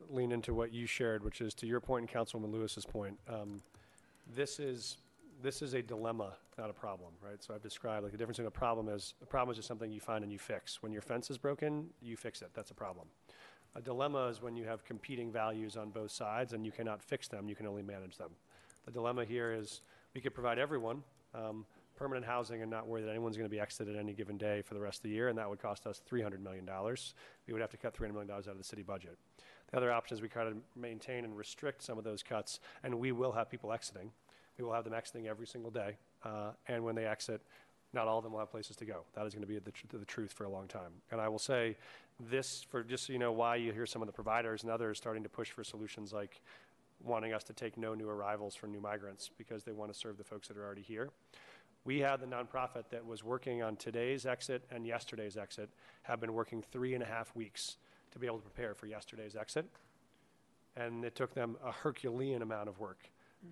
lean 0.10 0.32
into 0.32 0.54
what 0.54 0.72
you 0.74 0.86
shared, 0.88 1.24
which 1.24 1.42
is 1.42 1.54
to 1.56 1.68
your 1.68 1.80
point 1.80 2.10
and 2.10 2.10
Councilwoman 2.10 2.52
Lewis's 2.52 2.86
point. 2.86 3.20
Um, 3.28 3.62
this 4.36 4.60
is 4.60 4.98
this 5.44 5.62
is 5.62 5.74
a 5.74 5.82
dilemma, 5.82 6.38
not 6.58 6.70
a 6.70 6.74
problem, 6.74 7.12
right? 7.22 7.44
So 7.44 7.54
I've 7.54 7.62
described 7.62 8.04
like 8.04 8.14
the 8.14 8.18
difference 8.18 8.40
in 8.40 8.46
a 8.46 8.52
problem 8.52 8.88
is 8.88 9.14
a 9.22 9.26
problem 9.26 9.52
is 9.52 9.58
just 9.58 9.68
something 9.68 9.92
you 9.92 10.00
find 10.00 10.24
and 10.24 10.32
you 10.32 10.40
fix. 10.40 10.82
When 10.82 10.94
your 10.94 11.02
fence 11.02 11.30
is 11.30 11.38
broken, 11.38 11.90
you 12.02 12.16
fix 12.16 12.42
it. 12.42 12.52
That's 12.54 12.72
a 12.72 12.74
problem. 12.74 13.08
A 13.76 13.82
dilemma 13.82 14.28
is 14.28 14.42
when 14.42 14.56
you 14.56 14.64
have 14.64 14.86
competing 14.86 15.32
values 15.32 15.76
on 15.76 15.90
both 15.90 16.12
sides 16.12 16.54
and 16.54 16.66
you 16.66 16.72
cannot 16.72 17.02
fix 17.04 17.28
them. 17.28 17.50
You 17.50 17.56
can 17.56 17.68
only 17.68 17.84
manage 17.84 18.18
them. 18.18 18.32
The 18.86 18.92
dilemma 18.92 19.26
here 19.26 19.52
is 19.52 19.82
we 20.14 20.22
could 20.22 20.34
provide 20.34 20.58
everyone 20.58 21.04
um, 21.34 21.66
permanent 21.96 22.26
housing 22.26 22.62
and 22.62 22.70
not 22.70 22.88
worry 22.88 23.02
that 23.02 23.10
anyone's 23.10 23.38
going 23.38 23.50
to 23.50 23.54
be 23.54 23.60
exited 23.60 23.96
any 23.96 24.14
given 24.14 24.38
day 24.38 24.62
for 24.62 24.74
the 24.74 24.80
rest 24.80 25.00
of 25.00 25.04
the 25.04 25.10
year, 25.10 25.30
and 25.30 25.38
that 25.38 25.50
would 25.50 25.62
cost 25.62 25.88
us 25.88 26.02
$300 26.10 26.42
million. 26.42 26.68
We 27.48 27.54
would 27.54 27.62
have 27.62 27.72
to 27.72 27.78
cut 27.78 27.96
$300 27.96 28.14
million 28.14 28.32
out 28.32 28.48
of 28.48 28.58
the 28.58 28.64
city 28.64 28.84
budget. 28.84 29.18
The 29.72 29.78
other 29.78 29.92
option 29.92 30.16
is 30.16 30.22
we 30.22 30.30
kind 30.30 30.48
of 30.48 30.56
maintain 30.76 31.24
and 31.24 31.36
restrict 31.36 31.82
some 31.82 31.98
of 31.98 32.04
those 32.04 32.22
cuts, 32.22 32.60
and 32.84 32.96
we 32.96 33.12
will 33.12 33.32
have 33.32 33.50
people 33.50 33.72
exiting. 33.72 34.12
We 34.58 34.64
will 34.64 34.74
have 34.74 34.84
them 34.84 34.94
exiting 34.94 35.28
every 35.28 35.48
single 35.48 35.72
day, 35.72 35.98
uh, 36.24 36.52
and 36.68 36.84
when 36.84 36.96
they 36.96 37.06
exit, 37.06 37.42
not 37.94 38.08
all 38.08 38.18
of 38.18 38.24
them 38.24 38.34
will 38.34 38.40
have 38.40 38.52
places 38.52 38.76
to 38.78 38.86
go. 38.86 39.04
That 39.16 39.26
is 39.26 39.34
going 39.34 39.42
to 39.42 39.48
be 39.48 39.58
the, 39.58 39.72
tr- 39.72 39.86
the 39.92 40.06
truth 40.06 40.34
for 40.34 40.44
a 40.44 40.50
long 40.50 40.68
time. 40.68 40.92
And 41.12 41.22
I 41.22 41.30
will 41.30 41.40
say 41.40 41.78
this 42.20 42.66
for 42.70 42.84
just 42.84 43.08
so 43.08 43.14
you 43.14 43.20
know 43.20 43.32
why 43.32 43.56
you 43.56 43.72
hear 43.72 43.86
some 43.86 44.02
of 44.02 44.08
the 44.08 44.14
providers 44.14 44.64
and 44.64 44.72
others 44.72 44.98
starting 44.98 45.24
to 45.24 45.30
push 45.30 45.52
for 45.52 45.64
solutions 45.64 46.14
like 46.14 46.42
wanting 47.04 47.34
us 47.34 47.44
to 47.46 47.54
take 47.54 47.78
no 47.78 47.94
new 47.94 48.08
arrivals 48.08 48.56
for 48.56 48.68
new 48.68 48.80
migrants 48.80 49.30
because 49.38 49.64
they 49.64 49.72
want 49.72 49.92
to 49.92 49.98
serve 49.98 50.18
the 50.18 50.24
folks 50.24 50.48
that 50.48 50.58
are 50.58 50.64
already 50.64 50.82
here. 50.82 51.10
We 51.86 52.00
had 52.00 52.20
the 52.20 52.26
nonprofit 52.26 52.90
that 52.90 53.06
was 53.06 53.24
working 53.24 53.62
on 53.62 53.76
today's 53.76 54.26
exit 54.26 54.64
and 54.72 54.88
yesterday's 54.88 55.38
exit 55.38 55.70
have 56.04 56.20
been 56.20 56.34
working 56.34 56.64
three 56.72 56.96
and 56.96 57.04
a 57.04 57.06
half 57.06 57.34
weeks 57.36 57.78
to 58.12 58.20
be 58.20 58.26
able 58.26 58.40
to 58.40 58.44
prepare 58.44 58.74
for 58.74 58.88
yesterday's 58.88 59.36
exit. 59.36 59.68
And 60.76 61.06
it 61.06 61.16
took 61.16 61.36
them 61.36 61.58
a 61.64 61.72
Herculean 61.72 62.42
amount 62.42 62.70
of 62.70 62.80
work 62.80 62.98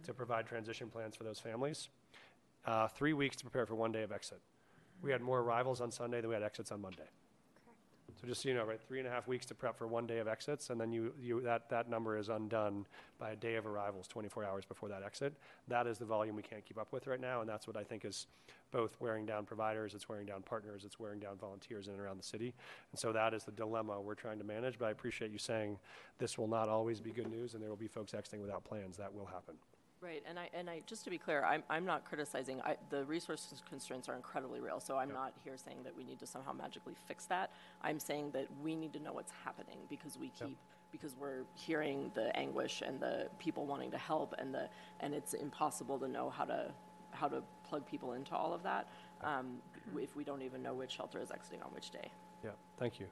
to 0.03 0.13
provide 0.13 0.47
transition 0.47 0.89
plans 0.89 1.15
for 1.15 1.23
those 1.23 1.39
families. 1.39 1.89
Uh, 2.65 2.87
three 2.87 3.13
weeks 3.13 3.35
to 3.35 3.43
prepare 3.43 3.67
for 3.67 3.75
one 3.75 3.91
day 3.91 4.01
of 4.01 4.11
exit. 4.11 4.39
We 5.03 5.11
had 5.11 5.21
more 5.21 5.39
arrivals 5.39 5.79
on 5.79 5.91
Sunday 5.91 6.19
than 6.21 6.29
we 6.29 6.33
had 6.33 6.43
exits 6.43 6.71
on 6.71 6.81
Monday. 6.81 7.09
So 8.23 8.29
just 8.29 8.41
so 8.41 8.47
you 8.47 8.55
know, 8.55 8.63
right, 8.63 8.79
three 8.79 8.99
and 8.99 9.07
a 9.07 9.11
half 9.11 9.27
weeks 9.27 9.45
to 9.47 9.53
prep 9.53 9.77
for 9.77 9.85
one 9.85 10.07
day 10.07 10.19
of 10.19 10.29
exits, 10.29 10.69
and 10.69 10.79
then 10.79 10.93
you, 10.93 11.11
you, 11.21 11.41
that, 11.41 11.69
that 11.69 11.89
number 11.89 12.17
is 12.17 12.29
undone 12.29 12.85
by 13.19 13.31
a 13.31 13.35
day 13.35 13.55
of 13.55 13.67
arrivals, 13.67 14.07
24 14.07 14.45
hours 14.45 14.63
before 14.63 14.87
that 14.87 15.03
exit. 15.03 15.33
That 15.67 15.87
is 15.87 15.97
the 15.97 16.05
volume 16.05 16.37
we 16.37 16.41
can't 16.41 16.63
keep 16.63 16.77
up 16.77 16.93
with 16.93 17.05
right 17.05 17.19
now, 17.19 17.41
and 17.41 17.49
that's 17.49 17.67
what 17.67 17.75
I 17.75 17.83
think 17.83 18.05
is 18.05 18.27
both 18.71 18.95
wearing 19.01 19.25
down 19.25 19.43
providers, 19.43 19.93
it's 19.93 20.07
wearing 20.07 20.25
down 20.25 20.41
partners, 20.41 20.85
it's 20.85 20.97
wearing 20.97 21.19
down 21.19 21.35
volunteers 21.35 21.87
in 21.87 21.95
and 21.95 22.01
around 22.01 22.17
the 22.17 22.23
city. 22.23 22.53
And 22.93 22.97
so 22.97 23.11
that 23.11 23.33
is 23.33 23.43
the 23.43 23.51
dilemma 23.51 23.99
we're 23.99 24.15
trying 24.15 24.37
to 24.37 24.45
manage, 24.45 24.79
but 24.79 24.85
I 24.85 24.91
appreciate 24.91 25.29
you 25.29 25.37
saying 25.37 25.77
this 26.17 26.37
will 26.37 26.47
not 26.47 26.69
always 26.69 27.01
be 27.01 27.11
good 27.11 27.29
news, 27.29 27.55
and 27.55 27.61
there 27.61 27.69
will 27.69 27.75
be 27.75 27.89
folks 27.89 28.13
exiting 28.13 28.39
without 28.39 28.63
plans. 28.63 28.95
That 28.95 29.13
will 29.13 29.25
happen. 29.25 29.55
Right, 30.03 30.21
and 30.27 30.37
I, 30.37 30.49
and 30.53 30.69
I, 30.69 30.81
just 30.85 31.05
to 31.05 31.09
be 31.09 31.17
clear, 31.17 31.45
I'm, 31.45 31.63
I'm 31.69 31.85
not 31.85 32.03
criticizing, 32.03 32.59
I, 32.61 32.75
the 32.89 33.05
resource 33.05 33.53
constraints 33.69 34.09
are 34.09 34.15
incredibly 34.15 34.59
real, 34.59 34.81
so 34.81 34.97
I'm 34.97 35.13
not 35.13 35.33
here 35.45 35.53
saying 35.55 35.77
that 35.85 35.95
we 35.95 36.03
need 36.03 36.19
to 36.19 36.27
somehow 36.27 36.51
magically 36.51 36.93
fix 37.07 37.23
that. 37.27 37.51
I'm 37.81 38.01
saying 38.01 38.31
that 38.31 38.47
we 38.61 38.75
need 38.75 38.91
to 38.93 38.99
know 38.99 39.13
what's 39.13 39.31
happening, 39.45 39.77
because 39.89 40.17
we 40.19 40.29
keep, 40.29 40.57
because 40.91 41.15
we're 41.17 41.43
hearing 41.55 42.11
the 42.15 42.35
anguish 42.35 42.83
and 42.85 42.99
the 42.99 43.29
people 43.39 43.65
wanting 43.65 43.91
to 43.91 43.97
help, 43.97 44.35
and 44.37 44.53
the, 44.53 44.67
and 44.99 45.13
it's 45.13 45.35
impossible 45.35 45.97
to 45.99 46.09
know 46.09 46.29
how 46.29 46.43
to, 46.43 46.69
how 47.11 47.29
to 47.29 47.41
plug 47.63 47.85
people 47.85 48.11
into 48.11 48.35
all 48.35 48.53
of 48.53 48.61
that, 48.63 48.89
um, 49.23 49.59
if 49.97 50.17
we 50.17 50.25
don't 50.25 50.41
even 50.41 50.61
know 50.61 50.73
which 50.73 50.91
shelter 50.91 51.21
is 51.21 51.31
exiting 51.31 51.61
on 51.61 51.71
which 51.71 51.91
day. 51.91 52.11
Yeah, 52.43 52.51
thank 52.77 52.99
you. 52.99 53.05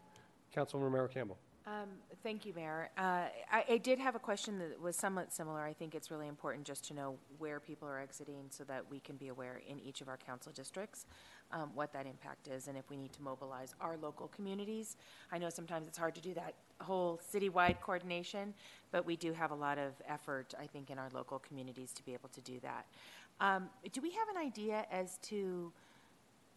Councilman 0.54 0.84
Romero 0.84 1.08
Campbell. 1.08 1.38
Um, 1.67 1.89
Thank 2.24 2.45
you, 2.45 2.54
Mayor. 2.54 2.89
Uh, 2.97 3.26
I 3.52 3.65
I 3.69 3.78
did 3.78 3.97
have 4.00 4.15
a 4.15 4.19
question 4.19 4.60
that 4.60 4.80
was 4.80 4.95
somewhat 4.95 5.34
similar. 5.34 5.62
I 5.62 5.74
think 5.74 5.95
it's 5.95 6.12
really 6.12 6.28
important 6.28 6.65
just 6.65 6.86
to 6.88 6.93
know 6.93 7.17
where 7.39 7.60
people 7.60 7.88
are 7.88 8.00
exiting 8.00 8.45
so 8.50 8.63
that 8.65 8.84
we 8.91 9.00
can 9.00 9.15
be 9.15 9.30
aware 9.30 9.62
in 9.67 9.80
each 9.80 10.02
of 10.02 10.08
our 10.08 10.17
council 10.17 10.52
districts 10.52 11.06
um, 11.52 11.71
what 11.74 11.91
that 11.93 12.06
impact 12.06 12.47
is 12.47 12.67
and 12.67 12.78
if 12.78 12.89
we 12.89 12.97
need 12.97 13.12
to 13.13 13.21
mobilize 13.21 13.74
our 13.82 13.97
local 13.97 14.28
communities. 14.28 14.97
I 15.32 15.38
know 15.38 15.50
sometimes 15.50 15.88
it's 15.88 15.97
hard 15.97 16.15
to 16.15 16.21
do 16.21 16.34
that 16.36 16.54
whole 16.80 17.19
citywide 17.34 17.80
coordination, 17.82 18.54
but 18.91 19.06
we 19.06 19.15
do 19.15 19.34
have 19.34 19.52
a 19.52 19.56
lot 19.56 19.78
of 19.78 19.93
effort, 20.08 20.54
I 20.60 20.67
think, 20.67 20.89
in 20.89 20.97
our 21.00 21.10
local 21.13 21.39
communities 21.39 21.91
to 21.93 22.06
be 22.06 22.13
able 22.13 22.30
to 22.30 22.41
do 22.41 22.60
that. 22.62 22.86
Um, 23.39 23.69
Do 23.91 24.02
we 24.02 24.12
have 24.12 24.28
an 24.30 24.38
idea 24.38 24.86
as 24.91 25.17
to 25.24 25.71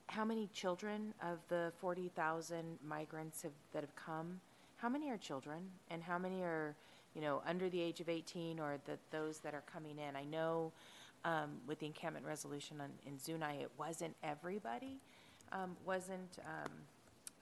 how 0.08 0.24
many 0.24 0.48
children 0.52 1.14
of 1.22 1.38
the 1.48 1.72
40,000 1.78 2.78
migrants 2.86 3.42
have, 3.42 3.52
that 3.72 3.82
have 3.82 3.96
come, 3.96 4.40
how 4.84 4.90
many 4.90 5.08
are 5.08 5.16
children 5.16 5.62
and 5.88 6.02
how 6.02 6.18
many 6.18 6.42
are, 6.42 6.76
you 7.14 7.22
know, 7.22 7.40
under 7.48 7.70
the 7.70 7.80
age 7.80 8.00
of 8.00 8.10
18 8.10 8.60
or 8.60 8.76
the, 8.84 8.98
those 9.10 9.38
that 9.38 9.54
are 9.54 9.62
coming 9.62 9.96
in? 9.96 10.14
I 10.14 10.24
know 10.24 10.72
um, 11.24 11.52
with 11.66 11.78
the 11.78 11.86
encampment 11.86 12.26
resolution 12.26 12.82
on, 12.82 12.90
in 13.06 13.18
Zuni, 13.18 13.62
it 13.62 13.70
wasn't 13.78 14.14
everybody, 14.22 15.00
um, 15.52 15.74
wasn't 15.86 16.38
um, 16.44 16.70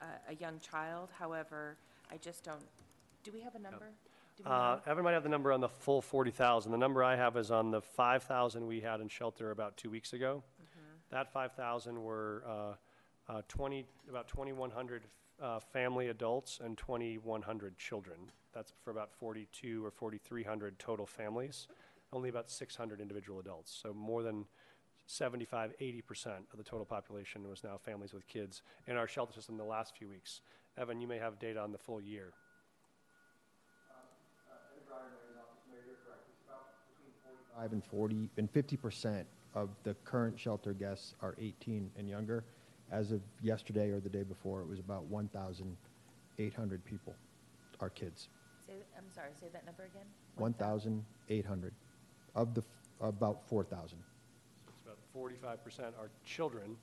a, 0.00 0.30
a 0.30 0.34
young 0.36 0.60
child. 0.60 1.08
However, 1.18 1.76
I 2.12 2.16
just 2.18 2.44
don't, 2.44 2.62
do 3.24 3.32
we 3.32 3.40
have 3.40 3.56
a 3.56 3.58
number? 3.58 3.88
We 4.38 4.44
Uh? 4.46 4.78
Have 4.86 5.24
the 5.24 5.28
number 5.28 5.50
on 5.50 5.60
the 5.60 5.68
full 5.68 6.00
40,000. 6.00 6.70
The 6.70 6.78
number 6.78 7.02
I 7.02 7.16
have 7.16 7.36
is 7.36 7.50
on 7.50 7.72
the 7.72 7.80
5,000 7.80 8.64
we 8.64 8.80
had 8.80 9.00
in 9.00 9.08
shelter 9.08 9.50
about 9.50 9.76
two 9.76 9.90
weeks 9.90 10.12
ago. 10.12 10.44
That 11.10 11.32
5,000 11.32 12.00
were 12.00 12.44
uh, 12.46 13.32
uh, 13.32 13.42
20, 13.48 13.84
about 14.08 14.28
2,100 14.28 15.02
uh, 15.42 15.58
family 15.58 16.08
adults 16.08 16.60
and 16.62 16.78
2,100 16.78 17.76
children. 17.76 18.16
That's 18.54 18.72
for 18.84 18.90
about 18.90 19.12
42 19.12 19.84
or 19.84 19.90
4,300 19.90 20.78
total 20.78 21.06
families, 21.06 21.66
only 22.12 22.28
about 22.28 22.50
600 22.50 23.00
individual 23.00 23.40
adults. 23.40 23.76
So 23.82 23.92
more 23.92 24.22
than 24.22 24.46
75, 25.06 25.74
80% 25.80 26.26
of 26.52 26.58
the 26.58 26.62
total 26.62 26.86
population 26.86 27.48
was 27.48 27.64
now 27.64 27.76
families 27.76 28.12
with 28.12 28.26
kids 28.28 28.62
in 28.86 28.96
our 28.96 29.08
shelter 29.08 29.32
system 29.32 29.56
the 29.56 29.64
last 29.64 29.96
few 29.96 30.08
weeks. 30.08 30.42
Evan, 30.78 31.00
you 31.00 31.08
may 31.08 31.18
have 31.18 31.38
data 31.38 31.60
on 31.60 31.72
the 31.72 31.78
full 31.78 32.00
year. 32.00 32.32
Five 37.56 37.72
and 37.72 37.84
40 37.84 38.30
and 38.38 38.50
50 38.50 38.76
percent 38.78 39.26
of 39.54 39.68
the 39.82 39.94
current 40.04 40.38
shelter 40.38 40.72
guests 40.72 41.14
are 41.20 41.34
18 41.38 41.90
and 41.98 42.08
younger. 42.08 42.44
As 42.92 43.10
of 43.10 43.22
yesterday 43.42 43.88
or 43.90 44.00
the 44.00 44.08
day 44.10 44.22
before, 44.22 44.60
it 44.60 44.68
was 44.68 44.78
about 44.78 45.04
1,800 45.04 46.84
people, 46.84 47.14
our 47.80 47.88
kids. 47.88 48.28
Say, 48.66 48.74
I'm 48.96 49.10
sorry, 49.14 49.30
say 49.40 49.46
that 49.52 49.64
number 49.64 49.84
again? 49.84 50.04
1,800 50.36 51.72
of 52.34 52.54
the 52.54 52.60
f- 52.60 53.08
about 53.08 53.42
4,000. 53.48 53.98
It's 54.68 54.82
about 54.84 54.98
45% 55.16 55.98
are 55.98 56.10
children, 56.24 56.76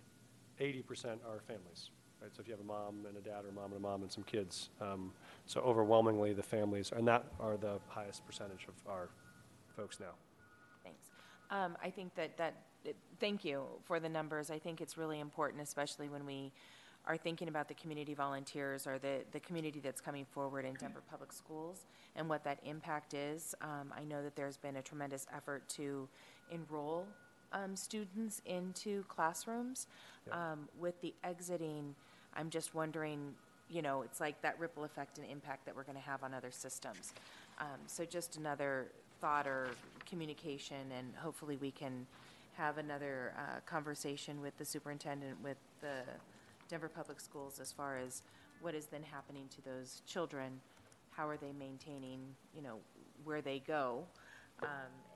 80% 0.59 1.19
are 1.27 1.41
families. 1.47 1.91
Right? 2.21 2.31
So 2.35 2.41
if 2.41 2.47
you 2.47 2.53
have 2.53 2.59
a 2.59 2.63
mom 2.65 3.05
and 3.07 3.15
a 3.15 3.21
dad 3.21 3.45
or 3.45 3.49
a 3.49 3.53
mom 3.53 3.65
and 3.71 3.75
a 3.75 3.79
mom 3.79 4.01
and 4.01 4.11
some 4.11 4.23
kids, 4.23 4.69
um, 4.81 5.13
so 5.45 5.61
overwhelmingly 5.61 6.33
the 6.33 6.43
families, 6.43 6.91
and 6.93 7.07
that 7.07 7.23
are 7.39 7.55
the 7.55 7.79
highest 7.87 8.25
percentage 8.25 8.67
of 8.67 8.73
our 8.91 9.09
folks 9.75 9.99
now. 9.99 10.15
Thanks. 10.83 11.11
Um, 11.51 11.77
I 11.83 11.89
think 11.91 12.15
that, 12.15 12.35
that, 12.37 12.49
it- 12.49 12.55
thank 13.19 13.43
you 13.43 13.63
for 13.85 13.99
the 13.99 14.09
numbers. 14.09 14.49
I 14.49 14.59
think 14.59 14.81
it's 14.81 14.97
really 14.97 15.19
important, 15.19 15.61
especially 15.61 16.09
when 16.09 16.25
we 16.25 16.51
are 17.05 17.17
thinking 17.17 17.47
about 17.47 17.67
the 17.67 17.73
community 17.73 18.13
volunteers 18.13 18.85
or 18.85 18.99
the, 18.99 19.21
the 19.31 19.39
community 19.39 19.79
that's 19.79 20.01
coming 20.01 20.25
forward 20.25 20.65
in 20.65 20.73
Denver 20.75 21.01
Public 21.09 21.31
Schools 21.31 21.85
and 22.15 22.29
what 22.29 22.43
that 22.43 22.59
impact 22.63 23.13
is. 23.13 23.55
Um, 23.61 23.93
I 23.97 24.03
know 24.03 24.21
that 24.23 24.35
there's 24.35 24.57
been 24.57 24.75
a 24.75 24.81
tremendous 24.81 25.25
effort 25.35 25.67
to 25.69 26.07
enroll 26.51 27.05
um, 27.51 27.75
students 27.75 28.41
into 28.45 29.03
classrooms. 29.07 29.87
Um, 30.31 30.69
with 30.79 30.99
the 31.01 31.13
exiting, 31.23 31.95
I'm 32.35 32.49
just 32.49 32.75
wondering, 32.75 33.33
you 33.69 33.81
know, 33.81 34.03
it's 34.03 34.19
like 34.19 34.41
that 34.41 34.59
ripple 34.59 34.83
effect 34.83 35.17
and 35.17 35.27
impact 35.29 35.65
that 35.65 35.75
we're 35.75 35.83
going 35.83 35.97
to 35.97 36.03
have 36.03 36.23
on 36.23 36.33
other 36.33 36.51
systems. 36.51 37.13
Um, 37.59 37.79
so 37.87 38.05
just 38.05 38.37
another 38.37 38.87
thought 39.19 39.47
or 39.47 39.69
communication, 40.07 40.91
and 40.97 41.07
hopefully 41.15 41.57
we 41.57 41.71
can 41.71 42.05
have 42.59 42.77
another 42.77 43.33
uh, 43.37 43.59
conversation 43.65 44.41
with 44.41 44.55
the 44.57 44.65
superintendent, 44.65 45.41
with 45.41 45.57
the 45.79 46.01
Denver 46.67 46.89
Public 46.93 47.19
Schools 47.21 47.57
as 47.59 47.71
far 47.71 47.97
as 47.97 48.21
what 48.61 48.75
is 48.75 48.87
then 48.87 49.01
happening 49.01 49.45
to 49.55 49.61
those 49.61 50.01
children, 50.05 50.59
how 51.11 51.27
are 51.27 51.37
they 51.37 51.53
maintaining, 51.57 52.19
you 52.53 52.61
know, 52.61 52.75
where 53.23 53.41
they 53.41 53.59
go, 53.65 54.03
um, 54.61 54.67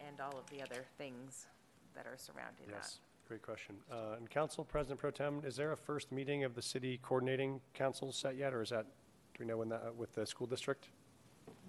and 0.08 0.22
all 0.22 0.38
of 0.40 0.50
the 0.50 0.62
other 0.62 0.86
things 0.98 1.48
that 1.94 2.06
are 2.08 2.18
surrounding 2.18 2.66
that. 2.68 2.76
Yes, 2.78 3.00
great 3.28 3.42
question. 3.42 3.76
Uh, 3.92 4.16
And 4.18 4.30
Council 4.30 4.64
President 4.64 5.00
Pro 5.00 5.12
Tem, 5.12 5.42
is 5.46 5.58
there 5.58 5.74
a 5.74 5.78
first 5.78 6.12
meeting 6.14 6.46
of 6.46 6.56
the 6.56 6.62
city 6.62 6.98
coordinating 7.04 7.60
council 7.74 8.14
set 8.14 8.38
yet, 8.38 8.54
or 8.54 8.62
is 8.62 8.70
that, 8.70 8.86
do 9.34 9.40
we 9.44 9.46
know 9.46 9.58
when 9.58 9.68
that, 9.70 9.94
with 9.98 10.14
the 10.16 10.26
school 10.26 10.48
district? 10.48 10.88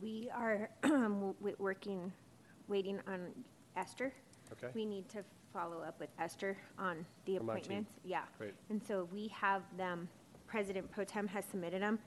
We 0.00 0.30
are 0.32 0.70
w- 0.82 1.34
w- 1.40 1.56
working, 1.58 2.12
waiting 2.68 3.00
on 3.08 3.30
Esther. 3.76 4.12
Okay. 4.52 4.68
We 4.72 4.84
need 4.84 5.08
to 5.08 5.24
follow 5.55 5.80
up 5.82 5.98
with 6.00 6.11
Esther 6.18 6.57
on 6.78 7.07
the 7.24 7.38
On 7.38 7.46
my 7.46 7.55
team. 7.55 7.62
appointments. 7.62 7.92
Yeah. 8.05 8.22
Great. 8.36 8.55
And 8.68 8.82
so 8.86 9.09
we 9.12 9.28
have 9.28 9.62
them, 9.78 10.09
President 10.46 10.90
Pro 10.90 11.05
Tem 11.05 11.28
has 11.28 11.44
submitted 11.46 11.80
them, 11.80 11.98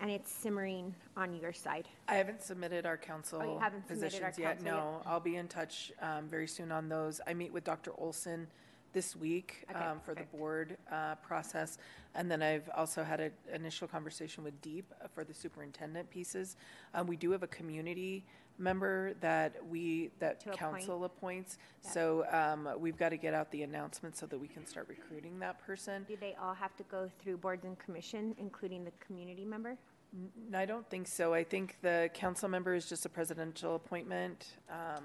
and 0.00 0.10
it's 0.10 0.32
simmering 0.32 0.94
on 1.16 1.36
your 1.36 1.52
side. 1.52 1.86
I 2.08 2.14
haven't 2.14 2.42
submitted 2.42 2.86
our 2.86 2.96
council 2.96 3.40
Oh, 3.42 3.52
you 3.54 3.58
haven't 3.60 3.86
submitted 3.86 4.22
our 4.22 4.30
positions 4.30 4.38
yet, 4.38 4.56
council 4.58 4.66
yet? 4.66 4.74
no. 4.74 5.02
I'll 5.06 5.20
be 5.20 5.36
in 5.36 5.46
touch 5.46 5.92
um, 6.00 6.26
very 6.28 6.48
soon 6.48 6.72
on 6.72 6.88
those. 6.88 7.20
I 7.26 7.34
meet 7.34 7.52
with 7.52 7.64
Dr. 7.64 7.92
Olson 7.98 8.48
this 8.94 9.14
week 9.14 9.66
Okay, 9.70 9.78
um, 9.78 10.00
for 10.00 10.14
the 10.14 10.22
board 10.34 10.78
uh, 10.90 11.16
process. 11.16 11.76
And 12.14 12.30
then 12.30 12.42
I've 12.42 12.70
also 12.74 13.04
had 13.04 13.20
an 13.20 13.32
initial 13.52 13.86
conversation 13.86 14.42
with 14.42 14.58
Deep 14.62 14.90
for 15.14 15.22
the 15.22 15.34
superintendent 15.34 16.08
pieces. 16.08 16.56
Um, 16.94 17.06
We 17.06 17.16
do 17.16 17.30
have 17.32 17.42
a 17.42 17.46
community 17.48 18.24
member 18.58 19.14
that 19.20 19.54
we, 19.68 20.10
that 20.18 20.40
To 20.40 20.50
appoint. 20.50 20.58
council 20.60 21.04
appoints. 21.04 21.58
Yeah. 21.84 21.90
So 21.90 22.24
um, 22.30 22.68
we've 22.78 22.96
got 22.96 23.10
to 23.10 23.16
get 23.16 23.34
out 23.34 23.50
the 23.50 23.62
announcement 23.62 24.16
so 24.16 24.26
that 24.26 24.38
we 24.38 24.48
can 24.48 24.66
start 24.66 24.88
recruiting 24.88 25.38
that 25.40 25.58
person. 25.66 26.04
Do 26.08 26.16
they 26.20 26.34
all 26.40 26.54
have 26.54 26.76
to 26.76 26.82
go 26.84 27.10
through 27.18 27.38
boards 27.38 27.64
and 27.64 27.78
commission, 27.78 28.34
including 28.38 28.84
the 28.84 28.92
community 29.04 29.44
member? 29.44 29.76
N- 30.14 30.30
I 30.54 30.64
don't 30.66 30.88
think 30.88 31.08
so. 31.08 31.34
I 31.34 31.44
think 31.44 31.76
the 31.82 32.10
council 32.14 32.48
member 32.48 32.74
is 32.74 32.86
just 32.88 33.04
a 33.06 33.08
presidential 33.08 33.74
appointment. 33.74 34.46
Um, 34.70 35.04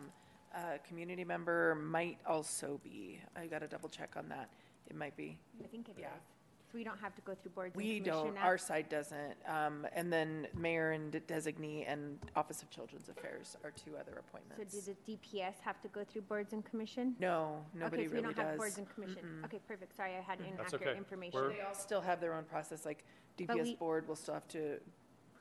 A 0.53 0.79
community 0.87 1.23
member 1.23 1.75
might 1.75 2.17
also 2.25 2.79
be. 2.83 3.19
I 3.35 3.47
got 3.47 3.59
to 3.59 3.67
double 3.67 3.87
check 3.89 4.11
on 4.17 4.27
that. 4.29 4.49
It 4.89 4.95
might 4.95 5.15
be. 5.15 5.37
I 5.63 5.67
think 5.67 5.87
it 5.89 5.95
Yeah. 5.97 6.07
Does. 6.71 6.73
So 6.73 6.77
we 6.77 6.83
don't 6.83 6.99
have 6.99 7.15
to 7.15 7.21
go 7.21 7.35
through 7.35 7.51
boards 7.51 7.75
and 7.75 7.83
We 7.83 7.99
commission 7.99 8.13
don't, 8.25 8.35
now? 8.35 8.41
our 8.41 8.57
side 8.57 8.89
doesn't. 8.89 9.35
Um, 9.47 9.87
And 9.93 10.11
then 10.11 10.47
mayor 10.55 10.91
and 10.91 11.11
designee 11.27 11.85
and 11.87 12.17
Office 12.35 12.61
of 12.61 12.69
Children's 12.69 13.09
Affairs 13.09 13.57
are 13.63 13.71
two 13.71 13.97
other 13.97 14.19
appointments. 14.19 14.73
So 14.73 14.79
appointments. 14.79 14.85
do 15.07 15.17
the 15.31 15.39
DPS 15.39 15.59
have 15.61 15.81
to 15.81 15.87
go 15.89 16.03
through 16.03 16.21
boards 16.23 16.53
and 16.53 16.63
commission? 16.65 17.15
No, 17.19 17.63
nobody 17.73 18.03
Okay, 18.03 18.07
so 18.07 18.11
we 18.15 18.21
really 18.21 18.33
don't 18.33 18.37
have 18.43 18.47
does. 18.53 18.57
boards 18.57 18.77
and 18.77 18.89
commission. 18.89 19.41
Okay, 19.45 19.59
perfect. 19.67 19.95
Sorry, 19.95 20.15
I 20.15 20.21
had 20.21 20.39
That's 20.39 20.51
inaccurate 20.51 20.87
okay. 20.89 20.97
information. 20.97 21.39
We're- 21.39 21.55
They 21.55 21.61
all 21.61 21.73
still 21.73 22.01
have 22.01 22.19
their 22.21 22.33
own 22.33 22.45
process, 22.45 22.85
like 22.85 23.03
we- 23.37 23.45
DPS 23.45 23.73
board 23.77 24.07
will 24.07 24.15
still 24.15 24.33
have 24.33 24.47
to 24.49 24.79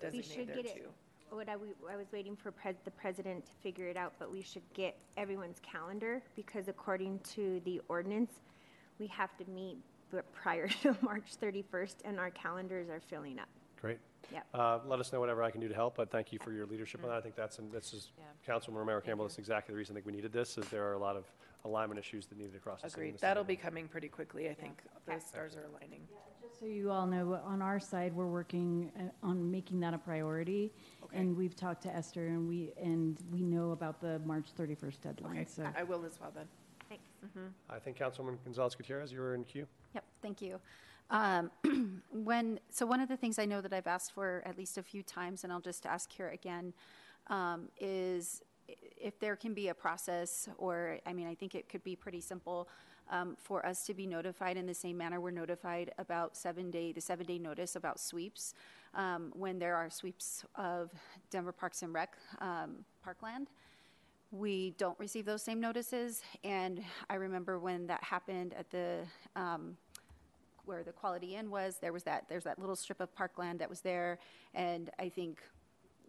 We 0.02 0.10
designate 0.10 0.24
should 0.24 0.48
there 0.48 0.56
get 0.56 0.66
it, 0.66 0.74
too. 0.76 0.88
what 1.30 1.48
I, 1.48 1.56
we- 1.56 1.74
I 1.88 1.96
was 1.96 2.10
waiting 2.12 2.34
for 2.36 2.50
pres, 2.50 2.76
the 2.84 2.90
president 2.90 3.46
to 3.46 3.52
figure 3.62 3.86
it 3.86 3.96
out, 3.96 4.14
but 4.18 4.30
we 4.30 4.42
should 4.42 4.62
get 4.74 4.98
everyone's 5.16 5.60
calendar, 5.60 6.22
because 6.34 6.68
according 6.68 7.18
to 7.34 7.60
the 7.60 7.80
ordinance, 7.88 8.40
we 8.98 9.06
have 9.08 9.36
to 9.38 9.44
meet 9.50 9.76
b- 9.76 9.82
prior 10.32 10.68
to 10.82 10.96
March 11.02 11.34
thirty-first, 11.36 12.02
and 12.04 12.18
our 12.18 12.30
calendars 12.30 12.88
are 12.88 13.00
filling 13.00 13.38
up. 13.38 13.48
Great. 13.80 13.98
Yep. 14.32 14.46
Uh, 14.52 14.78
Let 14.86 15.00
us 15.00 15.10
know 15.12 15.20
whatever 15.20 15.42
I 15.42 15.50
can 15.50 15.60
do 15.60 15.68
to 15.68 15.74
help, 15.74 15.96
but 15.96 16.10
thank 16.10 16.32
you 16.32 16.38
for 16.38 16.52
your 16.52 16.66
leadership 16.66 17.02
on 17.02 17.08
that. 17.08 17.16
I 17.16 17.20
think 17.22 17.34
that's, 17.34 17.58
and 17.58 17.72
this 17.72 17.94
is, 17.94 18.12
Yeah. 18.18 18.24
Councilman 18.46 18.78
Romero 18.78 19.00
Campbell, 19.00 19.24
that's 19.24 19.38
exactly 19.38 19.72
the 19.72 19.78
reason 19.78 19.94
I 19.94 19.96
think 19.96 20.06
we 20.06 20.12
needed 20.12 20.32
this, 20.32 20.58
is 20.58 20.68
there 20.68 20.86
are 20.86 20.92
a 20.92 20.98
lot 20.98 21.16
of 21.16 21.24
alignment 21.64 21.98
issues 21.98 22.26
that 22.26 22.36
needed 22.38 22.54
across 22.54 22.82
the 22.82 22.90
city. 22.90 23.00
and 23.00 23.08
Agreed. 23.08 23.14
the 23.14 23.18
city. 23.20 23.26
That'll 23.26 23.44
be 23.44 23.56
coming 23.56 23.88
pretty 23.88 24.08
quickly, 24.08 24.50
I 24.50 24.54
think. 24.54 24.82
The 25.06 25.18
stars 25.18 25.56
are 25.56 25.64
aligning. 25.64 26.02
Just 26.42 26.60
So 26.60 26.66
you 26.66 26.90
all 26.90 27.06
know, 27.06 27.40
on 27.44 27.62
our 27.62 27.80
side, 27.80 28.14
we're 28.14 28.26
working 28.26 28.92
uh, 28.98 29.26
on 29.26 29.50
making 29.50 29.80
that 29.80 29.94
a 29.94 29.98
priority. 29.98 30.70
And 31.14 31.34
we've 31.34 31.56
talked 31.56 31.82
to 31.84 31.88
Esther 31.96 32.26
and 32.26 32.46
we, 32.46 32.72
and 32.80 33.16
we 33.32 33.40
know 33.40 33.70
about 33.72 34.00
the 34.02 34.20
March 34.26 34.46
31st 34.58 35.00
deadline, 35.00 35.32
Okay, 35.38 35.46
so. 35.46 35.66
I 35.76 35.82
will 35.84 36.04
as 36.04 36.20
well 36.20 36.30
then. 36.34 36.46
Thanks. 37.20 37.54
I 37.68 37.78
think 37.78 37.98
Councilwoman 37.98 38.38
Gonzales 38.44 38.74
Gutierrez, 38.74 39.12
you 39.12 39.20
were 39.20 39.34
in 39.34 39.44
queue? 39.44 39.66
Yep, 39.94 40.04
thank 40.22 40.42
you. 40.42 40.60
Um, 41.10 41.50
When, 42.12 42.60
so 42.70 42.86
one 42.86 43.00
of 43.00 43.08
the 43.08 43.16
things 43.16 43.38
I 43.38 43.44
know 43.44 43.60
that 43.60 43.72
I've 43.72 43.86
asked 43.86 44.12
for 44.12 44.42
at 44.44 44.56
least 44.56 44.78
a 44.78 44.82
few 44.82 45.02
times, 45.02 45.44
and 45.44 45.52
I'll 45.52 45.60
just 45.60 45.86
ask 45.86 46.10
here 46.12 46.28
again, 46.28 46.72
um, 47.28 47.68
is 47.80 48.42
if 48.68 49.18
there 49.18 49.36
can 49.36 49.54
be 49.54 49.68
a 49.68 49.74
process, 49.74 50.48
or, 50.58 50.98
I 51.06 51.12
mean, 51.12 51.26
I 51.26 51.34
think 51.34 51.54
it 51.54 51.68
could 51.68 51.82
be 51.82 51.96
pretty 51.96 52.20
simple, 52.20 52.68
um, 53.10 53.36
for 53.38 53.66
us 53.66 53.84
to 53.86 53.94
be 53.94 54.06
notified 54.06 54.56
in 54.56 54.66
the 54.66 54.74
same 54.74 54.96
manner 54.96 55.20
we're 55.20 55.32
notified 55.32 55.92
about 55.98 56.36
seven-day, 56.36 56.92
the 56.92 57.00
seven-day 57.00 57.38
notice 57.38 57.74
about 57.74 57.98
sweeps, 57.98 58.54
um, 58.94 59.32
when 59.34 59.58
there 59.58 59.74
are 59.74 59.90
sweeps 59.90 60.44
of 60.54 60.90
Denver 61.30 61.52
Parks 61.52 61.82
and 61.82 61.92
Rec, 61.92 62.16
um, 62.40 62.84
Parkland. 63.02 63.48
We 64.32 64.74
don't 64.78 64.98
receive 65.00 65.24
those 65.24 65.42
same 65.42 65.60
notices, 65.60 66.22
and 66.44 66.84
I 67.08 67.16
remember 67.16 67.58
when 67.58 67.88
that 67.88 68.04
happened 68.04 68.54
at 68.56 68.70
the, 68.70 69.00
um, 69.34 69.76
where 70.66 70.84
the 70.84 70.92
Quality 70.92 71.34
Inn 71.34 71.50
was, 71.50 71.78
there 71.80 71.92
was 71.92 72.04
that, 72.04 72.26
there's 72.28 72.44
that 72.44 72.56
little 72.60 72.76
strip 72.76 73.00
of 73.00 73.12
parkland 73.12 73.58
that 73.58 73.68
was 73.68 73.80
there, 73.80 74.20
and 74.54 74.88
I 75.00 75.08
think 75.08 75.40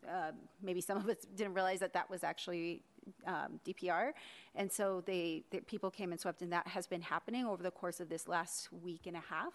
um, 0.08 0.36
maybe 0.62 0.82
some 0.82 0.98
of 0.98 1.10
us 1.10 1.18
didn't 1.36 1.56
realize 1.56 1.80
that 1.80 1.94
that 1.94 2.12
was 2.12 2.24
actually 2.24 2.84
um, 3.26 3.60
DPR, 3.66 4.12
and 4.54 4.72
so 4.72 5.02
they, 5.08 5.44
the 5.50 5.60
people 5.62 5.90
came 5.90 6.12
and 6.12 6.22
swept, 6.22 6.44
and 6.44 6.54
that 6.54 6.68
has 6.68 6.86
been 6.86 7.02
happening 7.02 7.48
over 7.48 7.64
the 7.64 7.72
course 7.72 8.00
of 8.00 8.08
this 8.08 8.28
last 8.28 8.72
week 8.84 9.08
and 9.08 9.18
a 9.18 9.24
half, 9.32 9.54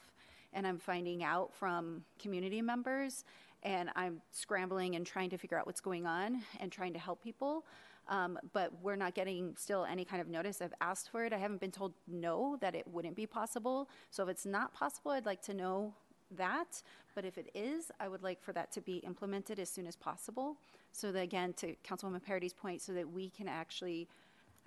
and 0.52 0.66
I'm 0.66 0.78
finding 0.78 1.22
out 1.22 1.54
from 1.54 2.02
community 2.18 2.60
members, 2.62 3.22
and 3.62 3.90
I'm 3.94 4.22
scrambling 4.32 4.96
and 4.96 5.06
trying 5.06 5.30
to 5.30 5.38
figure 5.38 5.56
out 5.56 5.66
what's 5.66 5.80
going 5.80 6.04
on 6.04 6.42
and 6.58 6.72
trying 6.72 6.94
to 6.94 6.98
help 6.98 7.22
people. 7.22 7.64
Um, 8.08 8.38
but 8.52 8.70
we're 8.82 8.96
not 8.96 9.14
getting 9.14 9.54
still 9.56 9.84
any 9.84 10.04
kind 10.04 10.22
of 10.22 10.28
notice. 10.28 10.62
I've 10.62 10.74
asked 10.80 11.10
for 11.10 11.24
it. 11.24 11.32
I 11.32 11.38
haven't 11.38 11.60
been 11.60 11.72
told 11.72 11.92
no, 12.06 12.56
that 12.60 12.74
it 12.74 12.86
wouldn't 12.86 13.16
be 13.16 13.26
possible. 13.26 13.88
So 14.10 14.22
if 14.22 14.28
it's 14.28 14.46
not 14.46 14.72
possible, 14.72 15.10
I'd 15.10 15.26
like 15.26 15.42
to 15.42 15.54
know 15.54 15.92
that. 16.36 16.82
But 17.14 17.24
if 17.24 17.36
it 17.36 17.50
is, 17.54 17.90
I 17.98 18.08
would 18.08 18.22
like 18.22 18.40
for 18.42 18.52
that 18.52 18.70
to 18.72 18.80
be 18.80 18.98
implemented 18.98 19.58
as 19.58 19.70
soon 19.70 19.86
as 19.86 19.96
possible. 19.96 20.56
So 20.92 21.10
that, 21.12 21.20
again, 21.20 21.52
to 21.54 21.74
Councilwoman 21.84 22.22
Parady's 22.22 22.52
point, 22.52 22.80
so 22.80 22.92
that 22.92 23.10
we 23.10 23.30
can 23.30 23.48
actually, 23.48 24.08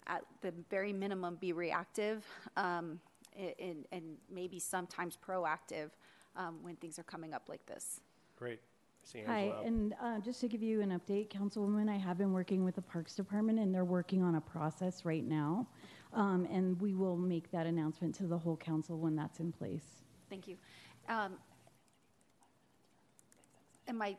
at 0.08 0.24
the 0.42 0.54
very 0.70 0.92
minimum, 0.92 1.38
be 1.40 1.54
reactive 1.54 2.26
um, 2.58 3.00
and, 3.38 3.86
and 3.92 4.18
maybe 4.30 4.60
sometimes 4.60 5.18
proactive 5.18 5.92
um, 6.36 6.58
when 6.62 6.76
things 6.76 7.00
are 7.00 7.04
coming 7.04 7.34
up 7.34 7.44
like 7.48 7.66
this. 7.66 8.02
Great. 8.38 8.60
See 9.04 9.24
Hi, 9.26 9.54
and 9.66 9.96
uh, 10.02 10.20
just 10.20 10.40
to 10.42 10.48
give 10.48 10.62
you 10.62 10.82
an 10.82 10.90
update, 10.92 11.30
Councilwoman, 11.30 11.90
I 11.90 11.98
have 11.98 12.18
been 12.18 12.32
working 12.32 12.64
with 12.64 12.76
the 12.76 12.82
Parks 12.82 13.16
Department, 13.16 13.58
and 13.58 13.74
they're 13.74 13.86
working 13.86 14.22
on 14.22 14.36
a 14.36 14.42
process 14.42 15.04
right 15.04 15.26
now. 15.26 15.68
Um, 16.14 16.48
And 16.52 16.80
we 16.80 16.94
will 16.94 17.18
make 17.18 17.50
that 17.52 17.66
announcement 17.66 18.14
to 18.16 18.28
the 18.28 18.38
whole 18.38 18.58
council 18.58 19.00
when 19.00 19.16
that's 19.16 19.40
in 19.40 19.52
place. 19.52 20.04
Thank 20.30 20.48
you. 20.48 20.58
Um, 21.08 21.34
And 23.88 23.98
my 23.98 24.16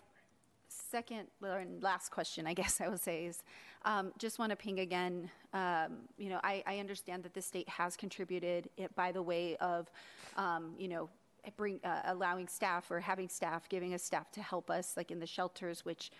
second 0.69 1.29
or 1.43 1.65
last 1.81 2.11
question, 2.11 2.47
I 2.47 2.55
guess 2.61 2.81
I 2.81 2.89
would 2.89 3.01
say, 3.01 3.27
is 3.27 3.43
um, 3.85 4.13
just 4.19 4.39
want 4.39 4.51
to 4.51 4.57
ping 4.57 4.81
again. 4.81 5.31
Um, 5.53 6.09
you 6.19 6.29
know, 6.29 6.41
I, 6.43 6.63
I 6.67 6.79
understand 6.79 7.23
that 7.25 7.35
the 7.35 7.43
state 7.43 7.69
has 7.69 7.97
contributed 7.97 8.69
it 8.77 8.95
by 8.97 9.13
the 9.13 9.23
way 9.23 9.57
of, 9.59 9.91
um, 10.37 10.75
you 10.79 10.89
know, 10.89 11.09
bring 11.57 11.81
uh, 11.85 12.03
allowing 12.07 12.49
staff 12.49 12.91
or 12.91 13.01
having 13.01 13.29
staff, 13.29 13.69
giving 13.69 13.95
us 13.95 14.03
staff 14.03 14.31
to 14.33 14.43
help 14.43 14.71
us, 14.71 14.97
like 14.97 15.11
in 15.11 15.21
the 15.21 15.27
shelters, 15.27 15.85
which 15.85 16.11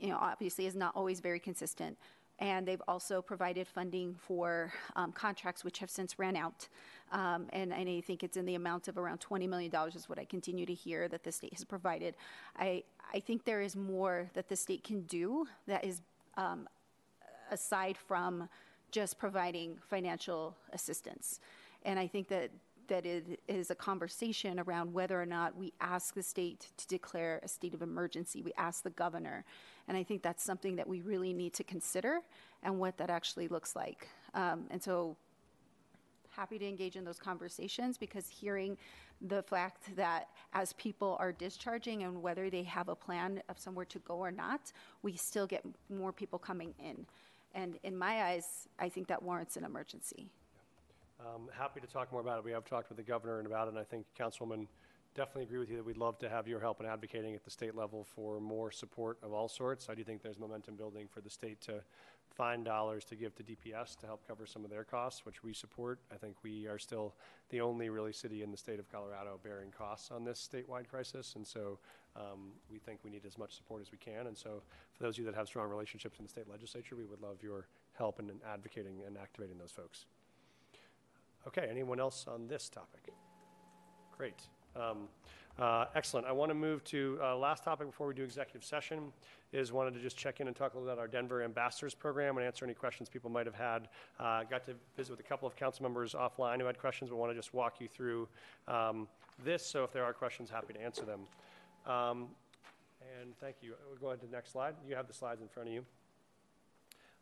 you 0.00 0.08
know, 0.08 0.18
obviously 0.20 0.66
is 0.66 0.74
not 0.74 0.92
always 0.94 1.20
very 1.20 1.40
consistent. 1.40 1.96
And 2.40 2.66
they've 2.66 2.82
also 2.86 3.20
provided 3.20 3.66
funding 3.66 4.14
for 4.14 4.72
um, 4.94 5.10
contracts 5.10 5.64
which 5.64 5.80
have 5.80 5.90
since 5.90 6.18
ran 6.20 6.36
out. 6.36 6.68
Um, 7.10 7.48
and, 7.52 7.72
and 7.72 7.88
I 7.88 8.00
think 8.00 8.22
it's 8.22 8.36
in 8.36 8.46
the 8.46 8.54
amount 8.54 8.86
of 8.86 8.96
around 8.96 9.20
$20 9.20 9.48
million 9.48 9.72
is 9.94 10.08
what 10.08 10.20
I 10.20 10.24
continue 10.24 10.64
to 10.64 10.74
hear 10.74 11.08
that 11.08 11.24
the 11.24 11.32
state 11.32 11.52
has 11.52 11.64
provided. 11.64 12.14
I, 12.56 12.84
I 13.12 13.18
think 13.18 13.44
there 13.44 13.60
is 13.60 13.74
more 13.74 14.30
that 14.34 14.48
the 14.48 14.54
state 14.54 14.84
can 14.84 15.00
do 15.02 15.48
that 15.66 15.84
is 15.84 16.00
um, 16.36 16.68
aside 17.50 17.96
from 17.96 18.48
just 18.92 19.18
providing 19.18 19.76
financial 19.88 20.54
assistance. 20.72 21.40
And 21.84 21.98
I 21.98 22.06
think 22.06 22.28
that 22.28 22.50
that 22.88 23.06
it 23.06 23.40
is 23.48 23.70
a 23.70 23.74
conversation 23.74 24.58
around 24.60 24.92
whether 24.92 25.20
or 25.20 25.26
not 25.26 25.56
we 25.56 25.72
ask 25.80 26.14
the 26.14 26.22
state 26.22 26.68
to 26.76 26.86
declare 26.86 27.40
a 27.42 27.48
state 27.48 27.74
of 27.74 27.82
emergency. 27.82 28.42
We 28.42 28.52
ask 28.58 28.82
the 28.82 28.90
governor. 28.90 29.44
And 29.86 29.96
I 29.96 30.02
think 30.02 30.22
that's 30.22 30.42
something 30.42 30.76
that 30.76 30.88
we 30.88 31.00
really 31.00 31.32
need 31.32 31.54
to 31.54 31.64
consider 31.64 32.20
and 32.62 32.78
what 32.78 32.96
that 32.98 33.10
actually 33.10 33.48
looks 33.48 33.76
like. 33.76 34.08
Um, 34.34 34.64
and 34.70 34.82
so, 34.82 35.16
happy 36.30 36.58
to 36.58 36.68
engage 36.68 36.94
in 36.94 37.04
those 37.04 37.18
conversations 37.18 37.98
because 37.98 38.28
hearing 38.28 38.76
the 39.22 39.42
fact 39.42 39.96
that 39.96 40.28
as 40.52 40.72
people 40.74 41.16
are 41.18 41.32
discharging 41.32 42.04
and 42.04 42.22
whether 42.22 42.48
they 42.48 42.62
have 42.62 42.88
a 42.88 42.94
plan 42.94 43.42
of 43.48 43.58
somewhere 43.58 43.84
to 43.86 43.98
go 44.00 44.14
or 44.14 44.30
not, 44.30 44.72
we 45.02 45.16
still 45.16 45.46
get 45.46 45.64
more 45.90 46.12
people 46.12 46.38
coming 46.38 46.74
in. 46.78 47.04
And 47.54 47.78
in 47.82 47.96
my 47.96 48.22
eyes, 48.24 48.68
I 48.78 48.88
think 48.88 49.08
that 49.08 49.22
warrants 49.22 49.56
an 49.56 49.64
emergency. 49.64 50.30
Um, 51.20 51.48
happy 51.52 51.80
to 51.80 51.86
talk 51.86 52.12
more 52.12 52.20
about 52.20 52.38
it. 52.38 52.44
We 52.44 52.52
have 52.52 52.64
talked 52.64 52.88
with 52.90 52.96
the 52.96 53.02
governor 53.02 53.38
and 53.38 53.46
about 53.46 53.66
it, 53.66 53.70
and 53.70 53.78
I 53.78 53.82
think 53.82 54.06
Councilwoman 54.18 54.68
definitely 55.14 55.44
agree 55.44 55.58
with 55.58 55.68
you 55.68 55.76
that 55.76 55.84
we'd 55.84 55.96
love 55.96 56.16
to 56.18 56.28
have 56.28 56.46
your 56.46 56.60
help 56.60 56.78
in 56.80 56.86
advocating 56.86 57.34
at 57.34 57.42
the 57.42 57.50
state 57.50 57.74
level 57.74 58.04
for 58.04 58.40
more 58.40 58.70
support 58.70 59.18
of 59.22 59.32
all 59.32 59.48
sorts. 59.48 59.88
I 59.88 59.94
do 59.94 60.04
think 60.04 60.22
there's 60.22 60.38
momentum 60.38 60.76
building 60.76 61.08
for 61.08 61.20
the 61.20 61.30
state 61.30 61.60
to 61.62 61.82
find 62.30 62.64
dollars 62.64 63.04
to 63.06 63.16
give 63.16 63.34
to 63.34 63.42
DPS 63.42 63.98
to 63.98 64.06
help 64.06 64.28
cover 64.28 64.46
some 64.46 64.64
of 64.64 64.70
their 64.70 64.84
costs, 64.84 65.26
which 65.26 65.42
we 65.42 65.52
support. 65.52 65.98
I 66.12 66.16
think 66.16 66.36
we 66.44 66.68
are 66.68 66.78
still 66.78 67.16
the 67.50 67.60
only 67.60 67.88
really 67.88 68.12
city 68.12 68.44
in 68.44 68.52
the 68.52 68.56
state 68.56 68.78
of 68.78 68.88
Colorado 68.92 69.40
bearing 69.42 69.72
costs 69.76 70.12
on 70.12 70.24
this 70.24 70.48
statewide 70.48 70.88
crisis, 70.88 71.34
and 71.34 71.44
so 71.44 71.80
um, 72.14 72.52
we 72.70 72.78
think 72.78 73.00
we 73.02 73.10
need 73.10 73.26
as 73.26 73.38
much 73.38 73.56
support 73.56 73.82
as 73.82 73.90
we 73.90 73.98
can. 73.98 74.28
And 74.28 74.38
so, 74.38 74.62
for 74.94 75.02
those 75.02 75.14
of 75.14 75.18
you 75.18 75.24
that 75.24 75.34
have 75.34 75.48
strong 75.48 75.68
relationships 75.68 76.20
in 76.20 76.26
the 76.26 76.30
state 76.30 76.48
legislature, 76.48 76.94
we 76.94 77.06
would 77.06 77.20
love 77.20 77.42
your 77.42 77.66
help 77.94 78.20
in 78.20 78.30
advocating 78.48 79.00
and 79.04 79.18
activating 79.18 79.58
those 79.58 79.72
folks. 79.72 80.06
Okay, 81.46 81.66
anyone 81.70 82.00
else 82.00 82.26
on 82.28 82.46
this 82.46 82.68
topic? 82.68 83.12
Great. 84.16 84.42
Um, 84.76 85.08
uh, 85.58 85.86
excellent. 85.94 86.26
I 86.26 86.32
want 86.32 86.50
to 86.50 86.54
move 86.54 86.84
to 86.84 87.18
uh, 87.22 87.36
last 87.36 87.64
topic 87.64 87.88
before 87.88 88.06
we 88.06 88.14
do 88.14 88.22
executive 88.22 88.64
session. 88.64 89.12
Is 89.50 89.72
wanted 89.72 89.94
to 89.94 90.00
just 90.00 90.16
check 90.16 90.40
in 90.40 90.46
and 90.46 90.54
talk 90.54 90.74
a 90.74 90.76
little 90.76 90.92
about 90.92 91.00
our 91.00 91.08
Denver 91.08 91.42
Ambassadors 91.42 91.94
Program 91.94 92.36
and 92.36 92.46
answer 92.46 92.64
any 92.64 92.74
questions 92.74 93.08
people 93.08 93.30
might 93.30 93.46
have 93.46 93.54
had. 93.54 93.88
Uh, 94.20 94.44
got 94.44 94.66
to 94.66 94.74
visit 94.96 95.10
with 95.10 95.20
a 95.20 95.28
couple 95.28 95.48
of 95.48 95.56
council 95.56 95.82
members 95.82 96.12
offline 96.12 96.60
who 96.60 96.66
had 96.66 96.78
questions, 96.78 97.08
but 97.10 97.16
want 97.16 97.32
to 97.32 97.36
just 97.36 97.54
walk 97.54 97.80
you 97.80 97.88
through 97.88 98.28
um, 98.68 99.08
this. 99.42 99.64
So 99.64 99.84
if 99.84 99.92
there 99.92 100.04
are 100.04 100.12
questions, 100.12 100.50
happy 100.50 100.74
to 100.74 100.80
answer 100.80 101.02
them. 101.02 101.20
Um, 101.86 102.28
and 103.20 103.34
thank 103.40 103.56
you. 103.62 103.72
We'll 103.88 103.98
go 103.98 104.08
ahead 104.08 104.20
to 104.20 104.26
the 104.26 104.32
next 104.32 104.52
slide. 104.52 104.74
You 104.86 104.94
have 104.96 105.08
the 105.08 105.14
slides 105.14 105.40
in 105.40 105.48
front 105.48 105.68
of 105.70 105.74
you. 105.74 105.84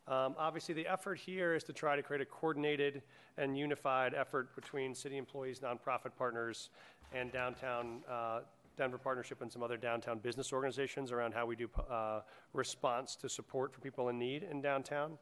Um, 0.07 0.35
obviously, 0.37 0.73
the 0.73 0.87
effort 0.87 1.19
here 1.19 1.53
is 1.53 1.63
to 1.65 1.73
try 1.73 1.95
to 1.95 2.01
create 2.01 2.21
a 2.21 2.25
coordinated 2.25 3.01
and 3.37 3.57
unified 3.57 4.13
effort 4.13 4.55
between 4.55 4.95
city 4.95 5.17
employees, 5.17 5.59
nonprofit 5.59 6.15
partners, 6.17 6.69
and 7.13 7.31
downtown 7.31 8.01
uh, 8.09 8.39
Denver 8.77 8.97
Partnership 8.97 9.41
and 9.41 9.51
some 9.51 9.63
other 9.63 9.75
downtown 9.75 10.19
business 10.19 10.53
organizations 10.53 11.11
around 11.11 11.33
how 11.33 11.45
we 11.45 11.55
do 11.55 11.69
uh, 11.89 12.21
response 12.53 13.15
to 13.17 13.27
support 13.27 13.73
for 13.73 13.81
people 13.81 14.09
in 14.09 14.17
need 14.17 14.43
in 14.43 14.61
downtown. 14.61 15.17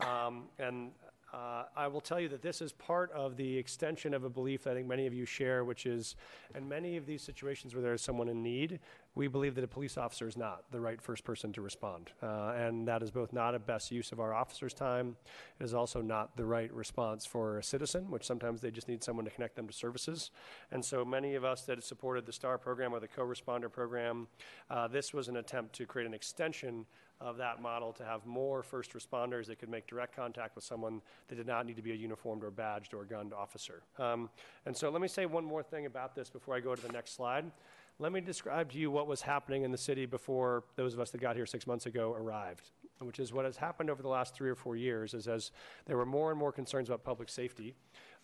Um, 0.00 0.44
and 0.58 0.92
uh, 1.32 1.64
I 1.76 1.86
will 1.86 2.00
tell 2.00 2.18
you 2.18 2.28
that 2.30 2.42
this 2.42 2.60
is 2.60 2.72
part 2.72 3.12
of 3.12 3.36
the 3.36 3.56
extension 3.56 4.14
of 4.14 4.24
a 4.24 4.30
belief 4.30 4.64
that 4.64 4.72
I 4.72 4.74
think 4.74 4.88
many 4.88 5.06
of 5.06 5.14
you 5.14 5.24
share, 5.24 5.64
which 5.64 5.86
is 5.86 6.16
in 6.54 6.68
many 6.68 6.96
of 6.96 7.06
these 7.06 7.22
situations 7.22 7.74
where 7.74 7.82
there 7.82 7.92
is 7.92 8.02
someone 8.02 8.28
in 8.28 8.42
need, 8.42 8.80
we 9.14 9.28
believe 9.28 9.54
that 9.54 9.64
a 9.64 9.68
police 9.68 9.96
officer 9.96 10.26
is 10.26 10.36
not 10.36 10.64
the 10.70 10.80
right 10.80 11.00
first 11.00 11.24
person 11.24 11.52
to 11.52 11.60
respond. 11.60 12.10
Uh, 12.22 12.52
and 12.56 12.86
that 12.86 13.02
is 13.02 13.10
both 13.10 13.32
not 13.32 13.54
a 13.54 13.58
best 13.58 13.90
use 13.92 14.12
of 14.12 14.20
our 14.20 14.34
officers' 14.34 14.74
time, 14.74 15.16
it 15.58 15.64
is 15.64 15.74
also 15.74 16.00
not 16.00 16.36
the 16.36 16.44
right 16.44 16.72
response 16.72 17.24
for 17.24 17.58
a 17.58 17.62
citizen, 17.62 18.10
which 18.10 18.24
sometimes 18.24 18.60
they 18.60 18.70
just 18.70 18.88
need 18.88 19.02
someone 19.02 19.24
to 19.24 19.30
connect 19.30 19.56
them 19.56 19.66
to 19.66 19.72
services. 19.72 20.30
And 20.72 20.84
so 20.84 21.04
many 21.04 21.34
of 21.34 21.44
us 21.44 21.62
that 21.62 21.76
have 21.76 21.84
supported 21.84 22.26
the 22.26 22.32
STAR 22.32 22.58
program 22.58 22.92
or 22.92 23.00
the 23.00 23.08
co 23.08 23.22
responder 23.22 23.70
program, 23.70 24.26
uh, 24.68 24.88
this 24.88 25.12
was 25.12 25.28
an 25.28 25.36
attempt 25.36 25.74
to 25.76 25.86
create 25.86 26.06
an 26.06 26.14
extension 26.14 26.86
of 27.20 27.36
that 27.36 27.60
model 27.60 27.92
to 27.92 28.04
have 28.04 28.24
more 28.24 28.62
first 28.62 28.92
responders 28.94 29.46
that 29.46 29.58
could 29.58 29.68
make 29.68 29.86
direct 29.86 30.16
contact 30.16 30.54
with 30.54 30.64
someone 30.64 31.02
that 31.28 31.34
did 31.36 31.46
not 31.46 31.66
need 31.66 31.76
to 31.76 31.82
be 31.82 31.92
a 31.92 31.94
uniformed 31.94 32.42
or 32.42 32.50
badged 32.50 32.94
or 32.94 33.04
gunned 33.04 33.34
officer. 33.34 33.82
Um, 33.98 34.30
and 34.64 34.76
so 34.76 34.90
let 34.90 35.02
me 35.02 35.08
say 35.08 35.26
one 35.26 35.44
more 35.44 35.62
thing 35.62 35.86
about 35.86 36.14
this 36.14 36.30
before 36.30 36.54
I 36.54 36.60
go 36.60 36.74
to 36.74 36.82
the 36.82 36.92
next 36.92 37.14
slide. 37.14 37.50
Let 37.98 38.12
me 38.12 38.22
describe 38.22 38.72
to 38.72 38.78
you 38.78 38.90
what 38.90 39.06
was 39.06 39.20
happening 39.20 39.62
in 39.62 39.70
the 39.70 39.78
city 39.78 40.06
before 40.06 40.64
those 40.76 40.94
of 40.94 41.00
us 41.00 41.10
that 41.10 41.20
got 41.20 41.36
here 41.36 41.44
six 41.44 41.66
months 41.66 41.84
ago 41.84 42.14
arrived, 42.18 42.70
which 43.00 43.20
is 43.20 43.30
what 43.30 43.44
has 43.44 43.58
happened 43.58 43.90
over 43.90 44.00
the 44.00 44.08
last 44.08 44.34
three 44.34 44.48
or 44.48 44.54
four 44.54 44.74
years 44.74 45.12
is 45.12 45.28
as 45.28 45.50
there 45.84 45.98
were 45.98 46.06
more 46.06 46.30
and 46.30 46.38
more 46.38 46.50
concerns 46.50 46.88
about 46.88 47.04
public 47.04 47.28
safety, 47.28 47.74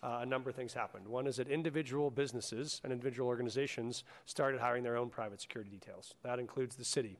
uh, 0.01 0.19
a 0.21 0.25
number 0.25 0.49
of 0.49 0.55
things 0.55 0.73
happened. 0.73 1.07
One 1.07 1.27
is 1.27 1.35
that 1.35 1.47
individual 1.47 2.09
businesses 2.09 2.81
and 2.83 2.91
individual 2.91 3.29
organizations 3.29 4.03
started 4.25 4.59
hiring 4.59 4.83
their 4.83 4.97
own 4.97 5.09
private 5.09 5.41
security 5.41 5.69
details. 5.69 6.15
That 6.23 6.39
includes 6.39 6.75
the 6.75 6.85
city. 6.85 7.19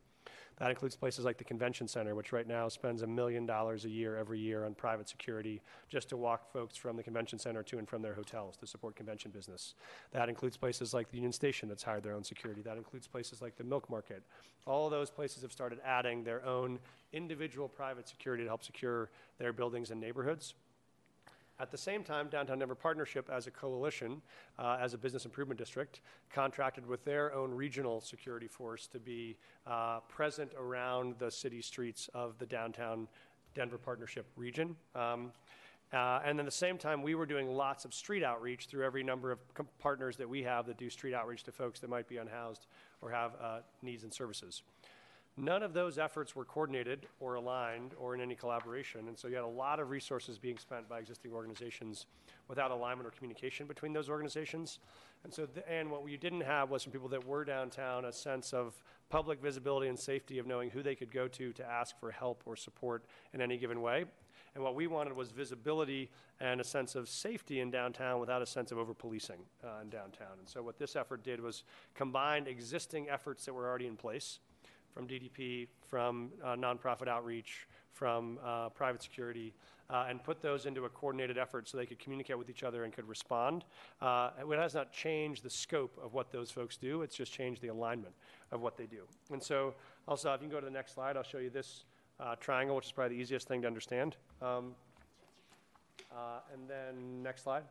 That 0.57 0.71
includes 0.71 0.95
places 0.95 1.23
like 1.23 1.37
the 1.37 1.43
Convention 1.43 1.87
Center, 1.87 2.15
which 2.15 2.31
right 2.31 2.47
now 2.47 2.67
spends 2.67 3.03
a 3.03 3.07
million 3.07 3.45
dollars 3.45 3.85
a 3.85 3.89
year 3.89 4.17
every 4.17 4.39
year 4.39 4.65
on 4.65 4.73
private 4.73 5.07
security 5.07 5.61
just 5.87 6.09
to 6.09 6.17
walk 6.17 6.51
folks 6.51 6.75
from 6.75 6.97
the 6.97 7.03
Convention 7.03 7.37
Center 7.37 7.61
to 7.63 7.77
and 7.77 7.87
from 7.87 8.01
their 8.01 8.15
hotels 8.15 8.57
to 8.57 8.65
support 8.65 8.95
convention 8.95 9.29
business. 9.29 9.75
That 10.11 10.29
includes 10.29 10.57
places 10.57 10.95
like 10.95 11.11
the 11.11 11.17
Union 11.17 11.31
Station 11.31 11.69
that's 11.69 11.83
hired 11.83 12.01
their 12.01 12.13
own 12.13 12.23
security. 12.23 12.61
That 12.63 12.77
includes 12.77 13.07
places 13.07 13.39
like 13.39 13.55
the 13.55 13.63
Milk 13.63 13.87
Market. 13.87 14.23
All 14.65 14.89
those 14.89 15.11
places 15.11 15.43
have 15.43 15.51
started 15.51 15.79
adding 15.85 16.23
their 16.23 16.43
own 16.43 16.79
individual 17.13 17.67
private 17.67 18.07
security 18.07 18.43
to 18.43 18.49
help 18.49 18.63
secure 18.63 19.09
their 19.37 19.53
buildings 19.53 19.91
and 19.91 20.01
neighborhoods. 20.01 20.55
At 21.59 21.71
the 21.71 21.77
same 21.77 22.03
time, 22.03 22.29
Downtown 22.29 22.59
Denver 22.59 22.75
Partnership, 22.75 23.29
as 23.33 23.47
a 23.47 23.51
coalition, 23.51 24.21
uh, 24.59 24.77
as 24.79 24.93
a 24.93 24.97
business 24.97 25.25
improvement 25.25 25.57
district, 25.57 26.01
contracted 26.31 26.85
with 26.85 27.03
their 27.03 27.33
own 27.33 27.51
regional 27.51 27.99
security 27.99 28.47
force 28.47 28.85
to 28.87 28.99
be 28.99 29.37
uh, 29.65 30.01
present 30.07 30.51
around 30.59 31.15
the 31.17 31.31
city 31.31 31.61
streets 31.61 32.09
of 32.13 32.37
the 32.37 32.45
downtown 32.45 33.07
Denver 33.55 33.79
Partnership 33.79 34.27
region. 34.35 34.75
Um, 34.93 35.31
uh, 35.93 36.19
and 36.23 36.37
at 36.37 36.45
the 36.45 36.51
same 36.51 36.77
time, 36.77 37.01
we 37.01 37.15
were 37.15 37.25
doing 37.25 37.49
lots 37.49 37.85
of 37.85 37.93
street 37.93 38.23
outreach 38.23 38.67
through 38.67 38.85
every 38.85 39.03
number 39.03 39.31
of 39.31 39.39
com- 39.55 39.67
partners 39.79 40.15
that 40.17 40.29
we 40.29 40.43
have 40.43 40.67
that 40.67 40.77
do 40.77 40.89
street 40.91 41.15
outreach 41.15 41.43
to 41.43 41.51
folks 41.51 41.79
that 41.79 41.89
might 41.89 42.07
be 42.07 42.17
unhoused 42.17 42.67
or 43.01 43.09
have 43.09 43.31
uh, 43.41 43.59
needs 43.81 44.03
and 44.03 44.13
services. 44.13 44.61
None 45.39 45.61
of 45.61 45.73
those 45.73 45.99
efforts 45.99 46.35
were 46.35 46.45
coordinated 46.45 47.05
or 47.19 47.35
aligned 47.35 47.93
or 47.99 48.15
in 48.15 48.21
any 48.21 48.33
collaboration. 48.33 49.07
And 49.07 49.15
so 49.15 49.27
you 49.27 49.35
had 49.35 49.43
a 49.43 49.47
lot 49.47 49.79
of 49.79 49.91
resources 49.91 50.39
being 50.39 50.57
spent 50.57 50.89
by 50.89 50.97
existing 50.97 51.31
organizations 51.31 52.07
without 52.47 52.71
alignment 52.71 53.07
or 53.07 53.11
communication 53.11 53.67
between 53.67 53.93
those 53.93 54.09
organizations. 54.09 54.79
And 55.23 55.31
so, 55.31 55.45
the, 55.45 55.69
and 55.71 55.91
what 55.91 56.03
we 56.03 56.17
didn't 56.17 56.41
have 56.41 56.71
was 56.71 56.81
from 56.81 56.91
people 56.91 57.09
that 57.09 57.23
were 57.23 57.45
downtown 57.45 58.05
a 58.05 58.11
sense 58.11 58.51
of 58.51 58.81
public 59.09 59.39
visibility 59.39 59.89
and 59.89 59.99
safety 59.99 60.39
of 60.39 60.47
knowing 60.47 60.71
who 60.71 60.81
they 60.81 60.95
could 60.95 61.11
go 61.11 61.27
to 61.27 61.53
to 61.53 61.63
ask 61.63 61.99
for 61.99 62.09
help 62.09 62.41
or 62.47 62.55
support 62.55 63.05
in 63.31 63.39
any 63.39 63.57
given 63.57 63.81
way. 63.83 64.05
And 64.55 64.63
what 64.63 64.73
we 64.73 64.87
wanted 64.87 65.13
was 65.13 65.29
visibility 65.29 66.09
and 66.39 66.59
a 66.59 66.63
sense 66.63 66.95
of 66.95 67.07
safety 67.07 67.59
in 67.59 67.69
downtown 67.69 68.19
without 68.19 68.41
a 68.41 68.45
sense 68.47 68.71
of 68.71 68.79
over 68.79 68.95
policing 68.95 69.41
uh, 69.63 69.81
in 69.83 69.89
downtown. 69.89 70.39
And 70.39 70.49
so, 70.49 70.63
what 70.63 70.79
this 70.79 70.95
effort 70.95 71.23
did 71.23 71.39
was 71.39 71.63
combine 71.93 72.47
existing 72.47 73.07
efforts 73.07 73.45
that 73.45 73.53
were 73.53 73.67
already 73.67 73.85
in 73.85 73.97
place 73.97 74.39
from 74.93 75.07
DDP, 75.07 75.67
from 75.87 76.31
uh, 76.43 76.55
nonprofit 76.55 77.07
outreach, 77.07 77.67
from 77.93 78.39
uh, 78.43 78.69
private 78.69 79.01
security, 79.01 79.53
uh, 79.89 80.05
and 80.09 80.23
put 80.23 80.41
those 80.41 80.65
into 80.65 80.85
a 80.85 80.89
coordinated 80.89 81.37
effort 81.37 81.67
so 81.67 81.77
they 81.77 81.85
could 81.85 81.99
communicate 81.99 82.37
with 82.37 82.49
each 82.49 82.63
other 82.63 82.83
and 82.83 82.93
could 82.93 83.07
respond. 83.07 83.63
Uh, 84.01 84.31
It 84.39 84.59
has 84.59 84.75
not 84.75 84.91
changed 84.91 85.43
the 85.43 85.49
scope 85.49 85.97
of 86.03 86.13
what 86.13 86.31
those 86.31 86.51
folks 86.51 86.77
do, 86.77 87.01
it's 87.01 87.15
just 87.15 87.31
changed 87.31 87.61
the 87.61 87.69
alignment 87.69 88.13
of 88.51 88.61
what 88.61 88.77
they 88.77 88.85
do. 88.85 89.03
And 89.31 89.41
so, 89.41 89.73
also, 90.07 90.33
if 90.33 90.41
you 90.41 90.47
can 90.47 90.51
go 90.51 90.59
to 90.59 90.65
the 90.65 90.71
next 90.71 90.93
slide, 90.93 91.17
I'll 91.17 91.23
show 91.23 91.37
you 91.39 91.49
this 91.49 91.85
uh, 92.19 92.35
triangle, 92.35 92.75
which 92.75 92.85
is 92.85 92.91
probably 92.91 93.15
the 93.15 93.21
easiest 93.21 93.47
thing 93.47 93.61
to 93.61 93.67
understand. 93.67 94.15
Um, 94.41 94.75
And 96.53 96.67
then, 96.67 97.23
next 97.23 97.43
slide. 97.43 97.63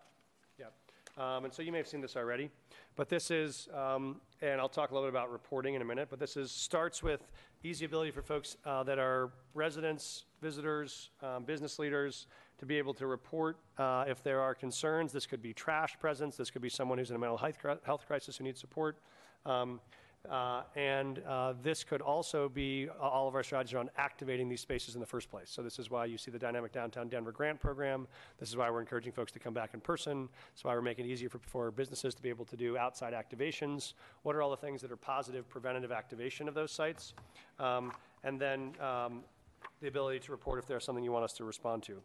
Um, 1.17 1.45
And 1.45 1.53
so 1.53 1.63
you 1.63 1.73
may 1.73 1.79
have 1.79 1.87
seen 1.87 2.03
this 2.03 2.15
already, 2.15 2.51
but 2.95 3.09
this 3.09 3.31
is, 3.31 3.69
um, 3.73 4.21
and 4.43 4.61
I'll 4.61 4.69
talk 4.69 4.91
a 4.91 4.95
little 4.95 5.09
bit 5.09 5.15
about 5.15 5.33
reporting 5.33 5.75
in 5.75 5.81
a 5.81 5.85
minute, 5.85 6.09
but 6.11 6.19
this 6.19 6.37
is, 6.37 6.51
starts 6.51 7.03
with 7.03 7.33
easy 7.65 7.87
ability 7.87 8.11
for 8.11 8.21
folks 8.21 8.59
uh, 8.67 8.83
that 8.83 8.99
are 8.99 9.31
residents, 9.55 10.25
visitors, 10.43 11.11
um, 11.23 11.45
business 11.45 11.79
leaders, 11.79 12.27
to 12.59 12.67
be 12.67 12.77
able 12.77 12.93
to 12.95 13.07
report 13.07 13.57
uh, 13.79 14.05
if 14.07 14.23
there 14.23 14.41
are 14.41 14.55
concerns. 14.55 15.11
This 15.11 15.27
could 15.27 15.41
be 15.41 15.55
trash 15.55 15.99
presence, 15.99 16.37
this 16.37 16.51
could 16.51 16.63
be 16.63 16.69
someone 16.69 16.99
who's 16.99 17.11
in 17.11 17.17
a 17.17 17.19
mental 17.19 17.39
health 17.39 17.57
health 17.85 18.07
crisis 18.07 18.37
who 18.37 18.45
needs 18.45 18.61
support. 18.61 18.99
Uh, 20.31 20.63
And 20.75 21.21
uh, 21.21 21.55
this 21.63 21.85
could 21.85 22.03
also 22.03 22.49
be 22.49 22.89
uh, 22.89 23.03
all 23.03 23.29
of 23.29 23.35
our 23.35 23.43
strategies 23.43 23.75
around 23.75 23.91
activating 23.97 24.49
these 24.49 24.61
spaces 24.61 24.95
in 24.95 25.01
the 25.01 25.07
first 25.07 25.31
place. 25.31 25.51
So 25.51 25.63
this 25.63 25.79
is 25.79 25.91
why 25.91 26.05
you 26.05 26.19
see 26.19 26.31
the 26.31 26.39
Dynamic 26.39 26.73
Downtown 26.73 27.09
Denver 27.09 27.33
Grant 27.33 27.61
Program. 27.61 28.07
This 28.39 28.49
is 28.49 28.57
why 28.57 28.71
we're 28.71 28.81
encouraging 28.81 29.13
folks 29.13 29.33
to 29.33 29.39
come 29.39 29.55
back 29.55 29.75
in 29.75 29.81
person. 29.81 30.29
This 30.53 30.61
is 30.61 30.65
why 30.65 30.75
we're 30.75 30.83
making 30.83 31.07
it 31.07 31.09
easier 31.09 31.29
for, 31.29 31.39
for 31.39 31.71
businesses 31.71 32.15
to 32.15 32.23
be 32.23 32.29
able 32.29 32.45
to 32.47 32.57
do 32.57 32.77
outside 32.77 33.13
activations. 33.13 33.95
What 34.23 34.37
are 34.37 34.43
all 34.43 34.51
the 34.51 34.57
things 34.57 34.81
that 34.83 34.93
are 34.93 34.97
positive 34.97 35.49
preventative 35.49 35.93
activation 35.93 36.49
of 36.49 36.55
those 36.55 36.73
sites? 36.73 37.15
Um, 37.59 37.93
And 38.25 38.41
then 38.41 38.75
um, 38.81 39.23
the 39.81 39.89
ability 39.89 40.19
to 40.21 40.33
report 40.33 40.59
if 40.59 40.67
there's 40.67 40.85
something 40.85 41.05
you 41.05 41.13
want 41.13 41.25
us 41.25 41.35
to 41.35 41.45
respond 41.45 41.83
to. 41.85 42.03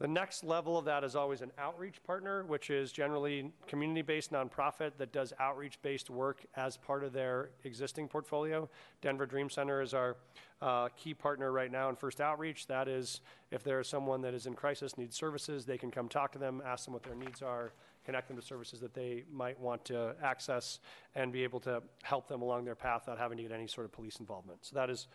The 0.00 0.08
next 0.08 0.44
level 0.44 0.78
of 0.78 0.86
that 0.86 1.04
is 1.04 1.14
always 1.14 1.42
an 1.42 1.52
outreach 1.58 2.02
partner, 2.02 2.42
which 2.44 2.70
is 2.70 2.90
generally 2.90 3.52
community-based 3.66 4.32
nonprofit 4.32 4.92
that 4.96 5.12
does 5.12 5.34
outreach-based 5.38 6.08
work 6.08 6.40
as 6.56 6.78
part 6.78 7.04
of 7.04 7.12
their 7.12 7.50
existing 7.64 8.08
portfolio. 8.08 8.66
Denver 9.02 9.26
Dream 9.26 9.50
Center 9.50 9.82
is 9.82 9.92
our 9.92 10.16
uh, 10.62 10.88
key 10.96 11.12
partner 11.12 11.52
right 11.52 11.70
now 11.70 11.90
in 11.90 11.96
First 11.96 12.22
Outreach. 12.22 12.66
That 12.66 12.88
is, 12.88 13.20
if 13.50 13.62
there 13.62 13.78
is 13.78 13.88
someone 13.88 14.22
that 14.22 14.32
is 14.32 14.46
in 14.46 14.54
crisis, 14.54 14.96
needs 14.96 15.16
services, 15.16 15.66
they 15.66 15.76
can 15.76 15.90
come 15.90 16.08
talk 16.08 16.32
to 16.32 16.38
them, 16.38 16.62
ask 16.64 16.86
them 16.86 16.94
what 16.94 17.02
their 17.02 17.14
needs 17.14 17.42
are, 17.42 17.74
connect 18.06 18.28
them 18.28 18.38
to 18.38 18.42
services 18.42 18.80
that 18.80 18.94
they 18.94 19.24
might 19.30 19.60
want 19.60 19.84
to 19.84 20.14
access, 20.22 20.80
and 21.14 21.30
be 21.30 21.44
able 21.44 21.60
to 21.60 21.82
help 22.04 22.26
them 22.26 22.40
along 22.40 22.64
their 22.64 22.74
path 22.74 23.02
without 23.04 23.18
having 23.18 23.36
to 23.36 23.42
get 23.42 23.52
any 23.52 23.66
sort 23.66 23.84
of 23.84 23.92
police 23.92 24.16
involvement. 24.16 24.60
So 24.62 24.76
that 24.76 24.88
is 24.88 25.08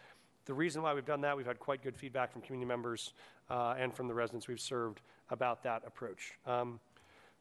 the 0.46 0.54
reason 0.54 0.84
why 0.84 0.94
we've 0.94 1.06
done 1.06 1.22
that, 1.22 1.36
we've 1.36 1.46
had 1.46 1.60
quite 1.60 1.82
good 1.82 1.98
feedback 1.98 2.32
from 2.32 2.44
community 2.44 2.68
members 2.68 3.14
uh, 3.50 3.76
and 3.78 3.94
from 3.94 4.08
the 4.08 4.14
residents 4.14 4.48
we've 4.48 4.60
served 4.60 5.02
about 5.30 5.64
that 5.64 5.84
approach. 5.86 6.34
Um, 6.46 6.80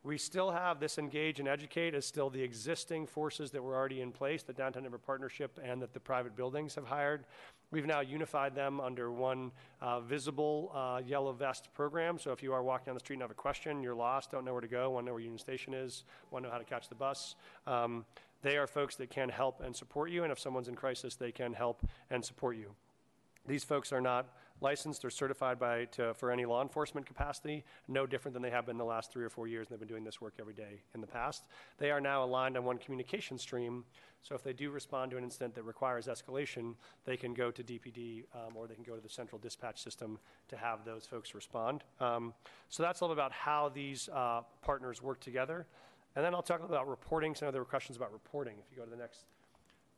we 0.05 0.19
still 0.19 0.51
have 0.51 0.81
this 0.81 0.99
engage 0.99 1.41
and 1.41 1.49
educate 1.49 1.95
as 1.95 2.05
still 2.05 2.29
the 2.29 2.43
existing 2.43 3.07
forces 3.07 3.51
that 3.53 3.63
were 3.63 3.75
already 3.75 4.03
in 4.03 4.13
place, 4.13 4.43
the 4.43 4.53
Downtown 4.53 4.83
Denver 4.83 4.99
Partnership 4.99 5.59
and 5.65 5.81
that 5.81 5.95
the 5.95 6.01
private 6.01 6.37
buildings 6.37 6.75
have 6.75 6.85
hired. 6.85 7.25
We've 7.71 7.87
now 7.87 8.01
unified 8.01 8.55
them 8.55 8.81
under 8.81 9.11
one 9.11 9.51
uh, 9.81 10.01
visible 10.01 10.71
uh, 10.75 11.01
yellow 11.05 11.33
vest 11.33 11.73
program. 11.73 12.19
So 12.19 12.33
if 12.33 12.43
you 12.43 12.53
are 12.53 12.63
walking 12.63 12.87
down 12.87 12.95
the 12.95 13.01
street 13.01 13.17
and 13.17 13.23
have 13.23 13.31
a 13.31 13.35
question, 13.35 13.83
you're 13.83 13.95
lost, 13.95 14.31
don't 14.31 14.45
know 14.45 14.53
where 14.53 14.61
to 14.61 14.69
go, 14.69 14.91
want 14.91 15.05
to 15.05 15.09
know 15.09 15.15
where 15.15 15.23
Union 15.23 15.39
Station 15.39 15.73
is, 15.73 16.05
want 16.31 16.45
to 16.45 16.49
know 16.49 16.53
how 16.53 16.59
to 16.59 16.65
catch 16.65 16.91
the 16.91 16.95
bus, 16.95 17.35
um, 17.67 18.05
they 18.43 18.59
are 18.59 18.67
folks 18.67 18.97
that 18.97 19.09
can 19.09 19.31
help 19.31 19.63
and 19.63 19.75
support 19.75 20.11
you. 20.11 20.23
And 20.23 20.31
if 20.31 20.39
someone's 20.39 20.69
in 20.69 20.75
crisis, 20.75 21.17
they 21.17 21.33
can 21.33 21.55
help 21.55 21.83
and 22.11 22.23
support 22.23 22.59
you. 22.59 22.75
These 23.47 23.65
folks 23.65 23.91
are 23.91 24.03
not 24.03 24.27
licensed 24.65 25.05
or 25.05 25.11
certified 25.11 25.59
by, 25.59 25.85
to, 25.85 26.15
for 26.15 26.33
any 26.33 26.45
law 26.47 26.63
enforcement 26.63 27.07
capacity, 27.07 27.63
no 27.87 28.07
different 28.07 28.33
than 28.33 28.43
they 28.43 28.51
have 28.51 28.65
been 28.67 28.79
the 28.79 28.85
last 28.85 29.13
three 29.13 29.25
or 29.25 29.29
four 29.29 29.47
years, 29.47 29.69
and 29.69 29.75
they've 29.75 29.87
been 29.87 29.95
doing 29.95 30.03
this 30.03 30.21
work 30.21 30.35
every 30.41 30.55
day 30.55 30.81
in 30.95 31.01
the 31.01 31.07
past. 31.07 31.45
They 31.79 31.91
are 31.91 32.01
now 32.01 32.25
aligned 32.25 32.57
on 32.57 32.65
one 32.65 32.79
communication 32.79 33.39
stream, 33.39 33.85
so 34.23 34.35
if 34.35 34.43
they 34.43 34.55
do 34.55 34.71
respond 34.71 35.11
to 35.11 35.19
an 35.19 35.23
incident 35.23 35.55
that 35.55 35.65
requires 35.65 36.07
escalation, 36.07 36.75
they 37.05 37.17
can 37.17 37.35
go 37.35 37.51
to 37.51 37.63
DPD 37.63 38.25
um, 38.35 38.57
or 38.57 38.67
they 38.67 38.75
can 38.75 38.83
go 38.83 38.97
to 38.97 39.03
the 39.03 39.09
central 39.09 39.39
dispatch 39.39 39.83
system 39.83 40.19
to 40.49 40.57
have 40.57 40.87
those 40.87 41.05
folks 41.05 41.35
respond. 41.35 41.85
Um, 42.01 42.33
so 42.71 42.83
that's 42.83 43.01
a 43.01 43.05
little 43.05 43.13
about 43.13 43.33
how 43.33 43.69
these 43.69 44.09
uh, 44.09 44.41
partners 44.63 45.03
work 45.03 45.21
together. 45.21 45.67
And 46.17 46.25
then 46.25 46.35
I'll 46.35 46.43
talk 46.43 46.65
about 46.65 46.89
reporting. 46.89 47.35
Some 47.35 47.53
were 47.53 47.65
questions 47.67 47.99
about 47.99 48.13
reporting. 48.13 48.55
If 48.65 48.71
you 48.71 48.79
go 48.79 48.85
to 48.85 48.91
the 48.91 48.97
next 48.97 49.25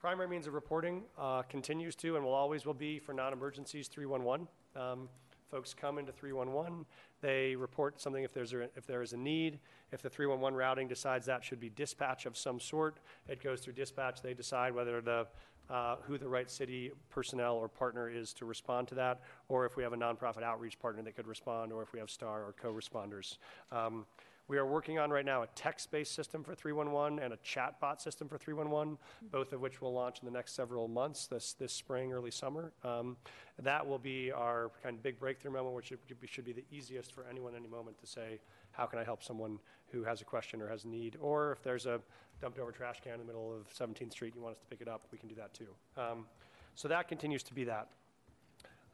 Primary 0.01 0.29
means 0.29 0.47
of 0.47 0.55
reporting 0.55 1.03
uh, 1.19 1.43
continues 1.43 1.97
to 1.97 2.17
and 2.17 2.25
will 2.25 2.35
always 2.35 2.67
will 2.67 2.75
be 2.75 2.99
for 2.99 3.15
non-emergencies 3.15 3.89
311. 3.89 4.47
Um, 4.77 5.09
folks 5.51 5.73
come 5.73 5.99
into 5.99 6.13
311, 6.13 6.85
they 7.23 7.57
report 7.57 8.01
something 8.01 8.23
if 8.23 8.33
there's 8.33 8.53
a, 8.53 8.69
if 8.77 8.87
there 8.87 9.01
is 9.01 9.15
a 9.15 9.17
need. 9.17 9.59
If 9.93 10.03
the 10.03 10.11
311 10.11 10.57
routing 10.57 10.87
decides 10.87 11.25
that 11.27 11.43
should 11.43 11.61
be 11.61 11.71
dispatch 11.71 12.27
of 12.27 12.37
some 12.37 12.61
sort, 12.61 12.99
it 13.27 13.43
goes 13.43 13.61
through 13.61 13.73
dispatch. 13.73 14.21
They 14.21 14.35
decide 14.35 14.75
whether 14.75 15.01
the 15.01 15.27
uh, 15.69 15.97
who 16.03 16.17
the 16.17 16.29
right 16.29 16.49
city 16.49 16.93
personnel 17.11 17.57
or 17.57 17.67
partner 17.67 18.09
is 18.09 18.33
to 18.35 18.45
respond 18.45 18.87
to 18.89 18.95
that, 18.95 19.23
or 19.49 19.67
if 19.67 19.77
we 19.77 19.83
have 19.83 19.93
a 19.93 19.97
nonprofit 19.97 20.45
outreach 20.45 20.79
partner 20.79 21.03
that 21.03 21.17
could 21.17 21.27
respond, 21.27 21.73
or 21.73 21.83
if 21.83 21.93
we 21.93 21.99
have 21.99 22.09
STAR 22.09 22.45
or 22.45 22.53
co-responders. 22.53 23.39
Um, 23.73 24.07
we 24.49 24.59
are 24.59 24.67
working 24.67 24.99
on 24.99 25.11
right 25.11 25.25
now 25.25 25.43
a 25.43 25.47
text-based 25.55 26.15
system 26.15 26.45
for 26.45 26.55
311 26.55 27.19
and 27.19 27.33
a 27.33 27.37
chatbot 27.39 28.01
system 28.01 28.29
for 28.29 28.39
311, 28.39 28.97
both 29.31 29.53
of 29.53 29.61
which 29.61 29.81
will 29.81 29.93
launch 29.93 30.21
in 30.21 30.27
the 30.27 30.33
next 30.33 30.55
several 30.55 30.87
months, 30.87 31.27
this, 31.27 31.55
this 31.55 31.73
spring, 31.73 32.13
early 32.13 32.31
summer. 32.31 32.73
Um, 32.85 33.17
that 33.59 33.87
will 33.87 33.99
be 33.99 34.31
our 34.31 34.71
kind 34.83 34.97
of 34.97 35.03
big 35.03 35.19
breakthrough 35.19 35.51
moment, 35.51 35.75
which 35.75 35.87
should 35.87 36.21
be, 36.21 36.27
should 36.27 36.45
be 36.45 36.53
the 36.53 36.65
easiest 36.71 37.13
for 37.13 37.25
anyone, 37.29 37.55
any 37.57 37.69
moment 37.69 37.99
to 37.99 38.07
say, 38.07 38.39
how 38.73 38.87
can 38.87 38.99
I 38.99 39.05
help 39.05 39.23
someone 39.23 39.59
who 39.91 40.05
has 40.05 40.21
a 40.21 40.25
question 40.25 40.63
or 40.63 40.69
has 40.69 40.85
a 40.85 40.89
need? 40.89 41.17
Or 41.21 41.53
if 41.53 41.63
there's 41.63 41.87
a 41.87 42.01
dumped 42.41 42.59
over 42.59 42.71
trash 42.71 43.01
can 43.03 43.15
in 43.15 43.19
the 43.21 43.25
middle 43.25 43.53
of 43.53 43.73
17th 43.75 44.13
Street, 44.13 44.35
you 44.37 44.43
want 44.43 44.55
us 44.55 44.61
to 44.61 44.67
pick 44.67 44.81
it 44.81 44.89
up, 44.89 45.03
we 45.11 45.19
can 45.19 45.29
do 45.29 45.35
that 45.35 45.55
too. 45.55 45.69
Um, 45.97 46.27
so 46.75 46.89
that 46.89 47.09
continues 47.09 47.43
to 47.45 47.55
be 47.55 47.65
that. 47.65 47.89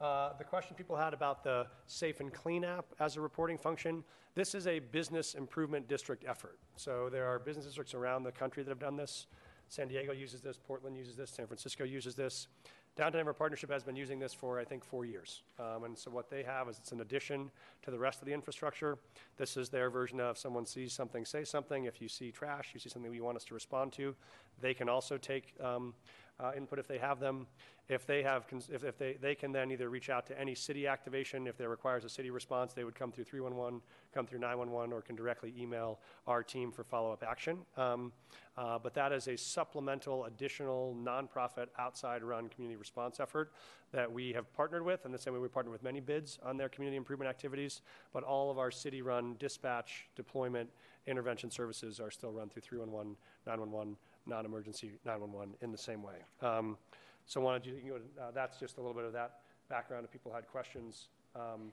Uh, 0.03 0.33
the 0.37 0.43
question 0.43 0.75
people 0.75 0.97
had 0.97 1.13
about 1.13 1.45
the 1.45 1.65
Safe 1.87 2.19
and 2.19 2.33
Clean 2.33 2.65
app 2.65 2.85
as 2.99 3.15
a 3.15 3.21
reporting 3.21 3.57
function, 3.57 4.03
this 4.35 4.53
is 4.53 4.67
a 4.67 4.79
business 4.79 5.33
improvement 5.33 5.87
district 5.87 6.25
effort. 6.27 6.59
So 6.75 7.07
there 7.09 7.25
are 7.25 7.39
business 7.39 7.65
districts 7.67 7.93
around 7.93 8.23
the 8.23 8.31
country 8.33 8.63
that 8.63 8.69
have 8.69 8.79
done 8.79 8.97
this. 8.97 9.27
San 9.69 9.87
Diego 9.87 10.11
uses 10.11 10.41
this, 10.41 10.57
Portland 10.57 10.97
uses 10.97 11.15
this, 11.15 11.31
San 11.31 11.47
Francisco 11.47 11.85
uses 11.85 12.15
this. 12.15 12.49
Downtown 12.97 13.19
Denver 13.19 13.33
Partnership 13.33 13.71
has 13.71 13.81
been 13.81 13.95
using 13.95 14.19
this 14.19 14.33
for, 14.33 14.59
I 14.59 14.65
think, 14.65 14.83
four 14.83 15.05
years. 15.05 15.41
Um, 15.57 15.85
and 15.85 15.97
so 15.97 16.11
what 16.11 16.29
they 16.29 16.43
have 16.43 16.67
is 16.67 16.79
it's 16.79 16.91
an 16.91 16.99
addition 16.99 17.49
to 17.83 17.89
the 17.89 17.97
rest 17.97 18.19
of 18.19 18.27
the 18.27 18.33
infrastructure. 18.33 18.97
This 19.37 19.55
is 19.55 19.69
their 19.69 19.89
version 19.89 20.19
of 20.19 20.37
someone 20.37 20.65
sees 20.65 20.91
something, 20.91 21.23
say 21.23 21.45
something. 21.45 21.85
If 21.85 22.01
you 22.01 22.09
see 22.09 22.29
trash, 22.29 22.71
you 22.73 22.79
see 22.81 22.89
something 22.89 23.11
you 23.13 23.23
want 23.23 23.37
us 23.37 23.45
to 23.45 23.53
respond 23.53 23.93
to, 23.93 24.13
they 24.59 24.73
can 24.73 24.89
also 24.89 25.17
take 25.17 25.55
um, 25.63 25.93
uh, 26.39 26.51
input 26.55 26.79
if 26.79 26.87
they 26.87 26.97
have 26.97 27.19
them. 27.19 27.47
If 27.89 28.07
they 28.07 28.23
have, 28.23 28.45
if, 28.71 28.85
if 28.85 28.97
they, 28.97 29.17
they 29.19 29.35
can 29.35 29.51
then 29.51 29.69
either 29.69 29.89
reach 29.89 30.09
out 30.09 30.25
to 30.27 30.39
any 30.39 30.55
city 30.55 30.87
activation. 30.87 31.47
If 31.47 31.57
there 31.57 31.67
requires 31.67 32.05
a 32.05 32.09
city 32.09 32.29
response, 32.29 32.71
they 32.71 32.85
would 32.85 32.95
come 32.95 33.11
through 33.11 33.25
311, 33.25 33.81
come 34.13 34.25
through 34.25 34.39
911, 34.39 34.93
or 34.93 35.01
can 35.01 35.17
directly 35.17 35.53
email 35.59 35.99
our 36.25 36.43
team 36.43 36.71
for 36.71 36.85
follow-up 36.85 37.25
action. 37.27 37.57
Um, 37.75 38.13
uh, 38.57 38.79
but 38.79 38.93
that 38.93 39.11
is 39.11 39.27
a 39.27 39.35
supplemental, 39.35 40.25
additional, 40.25 40.95
nonprofit, 40.97 41.67
outside-run 41.77 42.47
community 42.49 42.77
response 42.77 43.19
effort 43.19 43.51
that 43.91 44.09
we 44.09 44.31
have 44.31 44.51
partnered 44.53 44.85
with, 44.85 45.03
and 45.03 45.13
the 45.13 45.17
same 45.17 45.33
way 45.33 45.39
we 45.39 45.49
partner 45.49 45.71
with 45.71 45.83
many 45.83 45.99
bids 45.99 46.39
on 46.41 46.55
their 46.55 46.69
community 46.69 46.95
improvement 46.95 47.29
activities. 47.29 47.81
But 48.13 48.23
all 48.23 48.49
of 48.49 48.57
our 48.57 48.71
city-run 48.71 49.35
dispatch, 49.39 50.07
deployment, 50.15 50.69
intervention 51.05 51.51
services 51.51 51.99
are 51.99 52.11
still 52.11 52.31
run 52.31 52.47
through 52.47 52.61
311, 52.61 53.17
911, 53.45 53.97
non-emergency 54.25 54.91
911 55.05 55.55
in 55.61 55.71
the 55.71 55.77
same 55.77 56.01
way. 56.01 56.15
Um, 56.41 56.77
so 57.25 57.41
wanted 57.41 57.65
you, 57.65 57.75
you 57.83 57.89
know, 57.91 58.23
uh, 58.23 58.31
that's 58.33 58.59
just 58.59 58.77
a 58.77 58.81
little 58.81 58.95
bit 58.95 59.05
of 59.05 59.13
that 59.13 59.39
background 59.69 60.05
if 60.05 60.11
people 60.11 60.31
had 60.33 60.47
questions 60.47 61.07
um, 61.35 61.71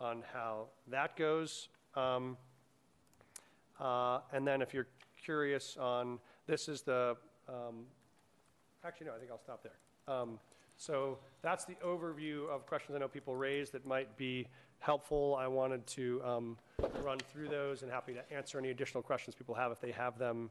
on 0.00 0.22
how 0.32 0.66
that 0.88 1.16
goes. 1.16 1.68
Um, 1.94 2.36
uh, 3.80 4.20
and 4.32 4.46
then 4.46 4.62
if 4.62 4.72
you're 4.72 4.88
curious 5.22 5.76
on, 5.76 6.18
this 6.46 6.68
is 6.68 6.82
the, 6.82 7.16
um, 7.48 7.84
actually 8.84 9.06
no, 9.06 9.14
I 9.14 9.18
think 9.18 9.30
I'll 9.30 9.38
stop 9.38 9.62
there. 9.62 10.14
Um, 10.14 10.38
so 10.76 11.18
that's 11.42 11.64
the 11.64 11.76
overview 11.84 12.48
of 12.48 12.66
questions 12.66 12.96
I 12.96 12.98
know 12.98 13.08
people 13.08 13.36
raised 13.36 13.72
that 13.72 13.86
might 13.86 14.16
be 14.16 14.46
helpful. 14.80 15.36
I 15.38 15.46
wanted 15.46 15.86
to 15.88 16.20
um, 16.24 16.58
run 17.04 17.18
through 17.18 17.48
those 17.48 17.82
and 17.82 17.90
happy 17.90 18.14
to 18.14 18.32
answer 18.34 18.58
any 18.58 18.70
additional 18.70 19.02
questions 19.02 19.34
people 19.36 19.54
have 19.54 19.70
if 19.70 19.80
they 19.80 19.92
have 19.92 20.18
them 20.18 20.50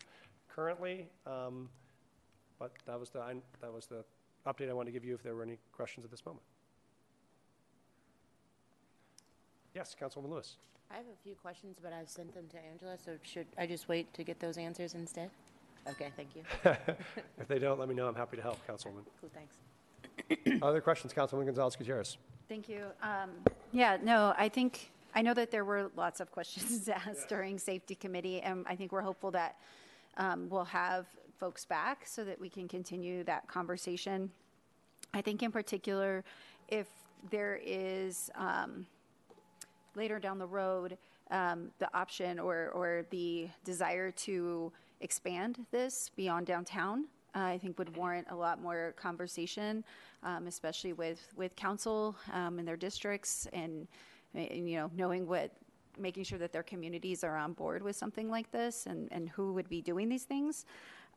currently. 0.55 1.07
Um, 1.25 1.69
but 2.59 2.71
that 2.85 2.99
was 2.99 3.09
the 3.09 3.19
I, 3.19 3.35
that 3.61 3.73
was 3.73 3.87
the 3.87 4.03
update 4.47 4.69
I 4.69 4.73
wanted 4.73 4.91
to 4.91 4.93
give 4.93 5.05
you 5.05 5.15
if 5.15 5.23
there 5.23 5.35
were 5.35 5.43
any 5.43 5.57
questions 5.71 6.05
at 6.05 6.11
this 6.11 6.25
moment. 6.25 6.43
Yes, 9.73 9.95
Councilwoman 9.99 10.29
Lewis. 10.29 10.57
I 10.91 10.97
have 10.97 11.05
a 11.05 11.23
few 11.23 11.35
questions, 11.35 11.77
but 11.81 11.93
I've 11.93 12.09
sent 12.09 12.33
them 12.33 12.45
to 12.51 12.57
Angela, 12.69 12.97
so 12.97 13.13
should 13.23 13.47
I 13.57 13.65
just 13.65 13.87
wait 13.87 14.13
to 14.13 14.23
get 14.23 14.39
those 14.39 14.57
answers 14.57 14.93
instead? 14.93 15.29
Okay, 15.89 16.09
thank 16.17 16.35
you. 16.35 16.43
if 17.39 17.47
they 17.47 17.57
don't, 17.57 17.79
let 17.79 17.87
me 17.87 17.95
know. 17.95 18.07
I'm 18.07 18.15
happy 18.15 18.35
to 18.35 18.43
help, 18.43 18.59
Councilwoman. 18.67 19.05
Cool, 19.21 19.31
thanks. 19.33 20.61
Other 20.61 20.81
questions, 20.81 21.13
Councilwoman 21.13 21.45
Gonzales 21.45 21.77
Gutierrez? 21.77 22.17
Thank 22.49 22.67
you. 22.67 22.83
Um, 23.01 23.29
Yeah, 23.71 23.97
no, 24.03 24.33
I 24.37 24.49
think, 24.49 24.91
I 25.15 25.21
know 25.21 25.33
that 25.33 25.49
there 25.49 25.63
were 25.63 25.89
lots 25.95 26.19
of 26.19 26.29
questions 26.31 26.89
asked 27.07 27.29
during 27.29 27.57
safety 27.57 27.95
committee, 27.95 28.41
and 28.41 28.65
I 28.67 28.75
think 28.75 28.91
we're 28.91 29.01
hopeful 29.01 29.31
that 29.31 29.55
um, 30.17 30.47
we'll 30.49 30.63
have 30.65 31.07
folks 31.39 31.65
back 31.65 32.05
so 32.05 32.23
that 32.23 32.39
we 32.39 32.49
can 32.49 32.67
continue 32.67 33.23
that 33.23 33.47
conversation. 33.47 34.29
I 35.13 35.21
think 35.21 35.43
in 35.43 35.51
particular, 35.51 36.23
if 36.67 36.87
there 37.29 37.59
is 37.63 38.29
um, 38.35 38.85
later 39.95 40.19
down 40.19 40.37
the 40.37 40.47
road 40.47 40.97
um, 41.31 41.71
the 41.79 41.89
option 41.97 42.39
or, 42.39 42.69
or 42.69 43.05
the 43.09 43.47
desire 43.63 44.11
to 44.11 44.71
expand 44.99 45.65
this 45.71 46.11
beyond 46.15 46.45
downtown, 46.45 47.05
uh, 47.35 47.39
I 47.39 47.57
think 47.57 47.79
would 47.79 47.95
warrant 47.95 48.27
a 48.29 48.35
lot 48.35 48.61
more 48.61 48.93
conversation, 48.97 49.83
um, 50.23 50.47
especially 50.47 50.93
with, 50.93 51.25
with 51.35 51.55
council 51.55 52.15
um, 52.33 52.59
and 52.59 52.67
their 52.67 52.75
districts 52.75 53.47
and, 53.53 53.87
and, 54.35 54.69
you 54.69 54.75
know, 54.77 54.91
knowing 54.95 55.27
what, 55.27 55.51
making 56.01 56.23
sure 56.23 56.39
that 56.39 56.51
their 56.51 56.63
communities 56.63 57.23
are 57.23 57.37
on 57.37 57.53
board 57.53 57.83
with 57.83 57.95
something 57.95 58.29
like 58.29 58.51
this 58.51 58.85
and, 58.85 59.07
and 59.11 59.29
who 59.29 59.53
would 59.53 59.69
be 59.69 59.81
doing 59.81 60.09
these 60.09 60.23
things. 60.23 60.65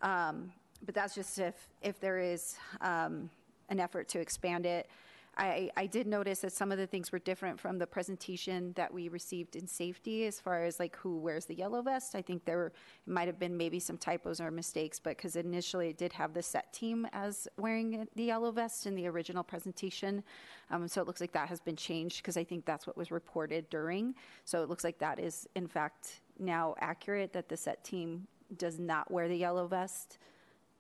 Um, 0.03 0.53
but 0.85 0.95
that's 0.95 1.15
just 1.15 1.39
if, 1.39 1.69
if 1.83 1.99
there 2.01 2.19
is 2.19 2.57
um, 2.81 3.31
an 3.69 3.81
effort 3.81 4.09
to 4.09 4.21
expand 4.21 4.67
it. 4.67 4.89
I, 5.37 5.71
I 5.77 5.87
did 5.87 6.07
notice 6.07 6.41
that 6.41 6.53
some 6.53 6.71
of 6.71 6.79
the 6.79 6.87
things 6.87 7.11
were 7.11 7.19
different 7.19 7.59
from 7.59 7.79
the 7.79 7.87
presentation 7.87 8.73
that 8.77 8.93
we 8.93 9.09
received 9.09 9.57
in 9.57 9.67
safety 9.67 10.27
as 10.27 10.41
far 10.41 10.65
as 10.65 10.79
like 10.79 10.97
who 10.97 11.19
wears 11.19 11.47
the 11.47 11.55
yellow 11.55 11.83
vest. 11.83 12.15
I 12.15 12.23
think 12.23 12.45
there 12.45 12.73
might 13.07 13.27
have 13.27 13.39
been 13.39 13.57
maybe 13.57 13.81
some 13.81 13.99
typos 13.99 14.41
or 14.41 14.51
mistakes, 14.51 15.01
but 15.01 15.17
because 15.17 15.37
initially 15.37 15.89
it 15.89 15.99
did 15.99 16.13
have 16.13 16.35
the 16.35 16.43
set 16.43 16.73
team 16.73 17.07
as 17.13 17.49
wearing 17.57 18.07
the 18.15 18.25
yellow 18.25 18.53
vest 18.53 18.87
in 18.87 18.95
the 18.95 19.07
original 19.07 19.43
presentation. 19.43 20.23
Um, 20.71 20.87
so 20.87 21.01
it 21.01 21.07
looks 21.07 21.21
like 21.21 21.33
that 21.33 21.49
has 21.49 21.61
been 21.61 21.77
changed 21.77 22.19
because 22.19 22.37
I 22.37 22.45
think 22.45 22.65
that's 22.65 22.87
what 22.87 22.97
was 22.97 23.11
reported 23.11 23.69
during. 23.71 24.15
So 24.45 24.63
it 24.63 24.69
looks 24.69 24.85
like 24.85 24.99
that 24.99 25.19
is 25.19 25.49
in 25.55 25.67
fact 25.67 26.21
now 26.39 26.75
accurate 26.81 27.33
that 27.33 27.49
the 27.49 27.57
set 27.57 27.85
team 27.85 28.27
does 28.57 28.79
not 28.79 29.11
wear 29.11 29.29
the 29.29 29.37
yellow 29.37 29.67
vest. 29.67 30.19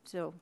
So 0.04 0.34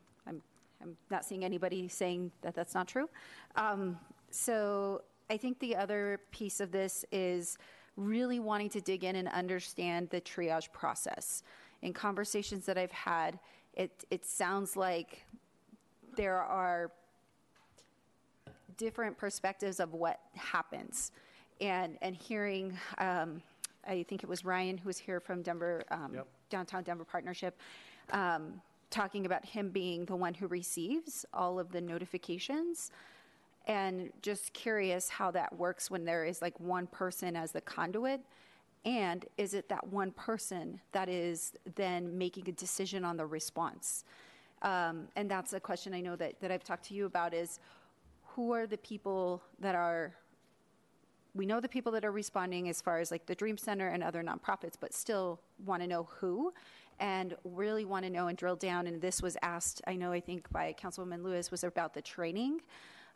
I'm 0.83 0.97
not 1.11 1.25
seeing 1.25 1.45
anybody 1.45 1.89
saying 1.89 2.33
that 2.43 2.55
that's 2.55 2.75
not 2.75 2.89
true. 2.89 3.09
Um, 3.57 3.99
so 4.31 5.03
I 5.31 5.37
think 5.37 5.59
the 5.61 5.77
other 5.77 6.21
piece 6.31 6.61
of 6.61 6.73
this 6.73 7.05
is 7.13 7.59
really 7.97 8.41
wanting 8.41 8.71
to 8.71 8.81
dig 8.81 9.05
in 9.05 9.17
and 9.17 9.29
understand 9.29 10.11
the 10.11 10.21
triage 10.21 10.73
process. 10.73 11.43
In 11.83 11.93
conversations 11.93 12.67
that 12.67 12.79
I've 12.79 12.93
had, 12.93 13.39
it, 13.75 14.05
it 14.11 14.25
sounds 14.25 14.77
like 14.77 15.25
there 16.17 16.41
are 16.41 16.91
different 18.77 19.17
perspectives 19.17 19.81
of 19.81 19.93
what 19.95 20.21
happens. 20.35 21.13
And, 21.61 21.97
and 22.03 22.17
hearing, 22.17 22.77
um, 22.99 23.43
I 23.87 24.03
think 24.05 24.23
it 24.23 24.29
was 24.29 24.45
Ryan 24.45 24.79
who 24.79 24.89
was 24.89 24.99
here 24.99 25.21
from 25.21 25.43
Denver, 25.43 25.83
um, 25.91 26.13
Yep. 26.15 26.27
Downtown 26.51 26.83
Denver 26.83 27.05
Partnership, 27.05 27.59
um, 28.11 28.61
talking 28.93 29.27
about 29.27 29.45
him 29.45 29.71
being 29.71 30.05
the 30.05 30.15
one 30.15 30.35
who 30.35 30.47
receives 30.47 31.27
all 31.35 31.59
of 31.59 31.73
the 31.73 31.81
notifications. 31.81 32.93
And 33.67 34.11
just 34.23 34.53
curious 34.53 35.09
how 35.09 35.31
that 35.33 35.57
works 35.57 35.91
when 35.91 36.05
there 36.05 36.25
is 36.25 36.43
like 36.43 36.59
one 36.61 36.87
person 36.87 37.35
as 37.35 37.53
the 37.53 37.61
conduit. 37.61 38.21
And 38.85 39.25
is 39.39 39.55
it 39.55 39.69
that 39.69 39.89
one 39.89 40.11
person 40.13 40.81
that 40.93 41.09
is 41.09 41.53
then 41.77 42.17
making 42.19 42.49
a 42.49 42.53
decision 42.53 43.05
on 43.05 43.17
the 43.17 43.27
response? 43.27 44.05
Um, 44.63 45.09
and 45.17 45.31
that's 45.31 45.53
a 45.53 45.61
question 45.61 45.95
I 45.95 46.01
know 46.01 46.17
that, 46.17 46.41
that 46.41 46.51
I've 46.51 46.65
talked 46.65 46.85
to 46.87 46.95
you 46.95 47.07
about 47.07 47.35
is 47.35 47.61
who 48.25 48.53
are 48.53 48.67
the 48.67 48.79
people 48.79 49.43
that 49.61 49.75
are 49.75 50.15
we 51.35 51.47
know 51.47 51.61
the 51.61 51.69
people 51.69 51.93
that 51.93 52.05
are 52.05 52.13
responding 52.13 52.69
as 52.69 52.83
far 52.83 52.99
as 52.99 53.11
like 53.11 53.25
the 53.25 53.35
Dream 53.35 53.57
Center 53.57 53.89
and 53.89 54.03
other 54.03 54.23
nonprofits, 54.23 54.75
but 54.79 54.93
still 54.93 55.41
want 55.65 55.81
to 55.81 55.89
know 55.89 56.07
who 56.21 56.53
and 57.03 57.35
really 57.43 57.85
want 57.85 58.05
to 58.05 58.11
know 58.11 58.29
and 58.29 58.39
drill 58.39 58.55
down. 58.55 58.87
And 58.87 59.03
this 59.03 59.21
was 59.21 59.37
asked, 59.43 59.83
I 59.89 59.97
know, 59.97 60.13
I 60.13 60.21
think 60.21 60.49
by 60.51 60.73
Councilwoman 60.81 61.25
Lewis, 61.25 61.51
was 61.51 61.65
about 61.65 61.93
the 61.93 62.01
training 62.01 62.61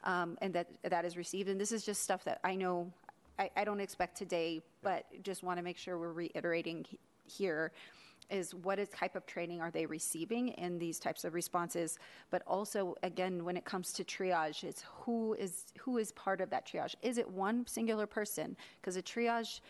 um, 0.03 0.37
and 0.43 0.53
that 0.55 0.66
that 0.82 1.05
is 1.05 1.16
received. 1.16 1.49
And 1.49 1.59
this 1.59 1.70
is 1.70 1.84
just 1.84 2.03
stuff 2.03 2.24
that 2.24 2.41
I 2.43 2.57
know 2.57 2.93
I, 3.39 3.49
I 3.57 3.64
don't 3.64 3.80
expect 3.80 4.16
today, 4.16 4.61
but 4.82 5.05
just 5.22 5.45
want 5.45 5.59
to 5.59 5.62
make 5.62 5.78
sure 5.78 5.99
we're 5.99 6.12
reiterating 6.12 6.84
here 7.24 7.70
is 8.28 8.55
what 8.57 8.80
is 8.80 8.89
type 8.89 9.14
of 9.14 9.24
training 9.24 9.61
are 9.61 9.70
they 9.70 9.87
receiving 9.87 10.49
in 10.49 10.80
these 10.80 10.99
types 10.99 11.24
of 11.24 11.32
responses 11.32 11.97
but 12.30 12.43
also 12.45 12.97
again 13.05 13.45
when 13.45 13.57
it 13.57 13.64
comes 13.64 13.93
to 13.93 14.03
triage 14.03 14.64
it's 14.64 14.82
who 14.97 15.34
is 15.34 15.66
who 15.78 15.99
is 15.99 16.11
part 16.12 16.41
of 16.41 16.51
that 16.51 16.66
triage 16.66 16.97
is 17.03 17.18
it 17.18 17.30
one 17.30 17.64
singular 17.68 18.05
person 18.05 18.57
because 18.80 18.97
a 18.97 19.03
triage 19.03 19.61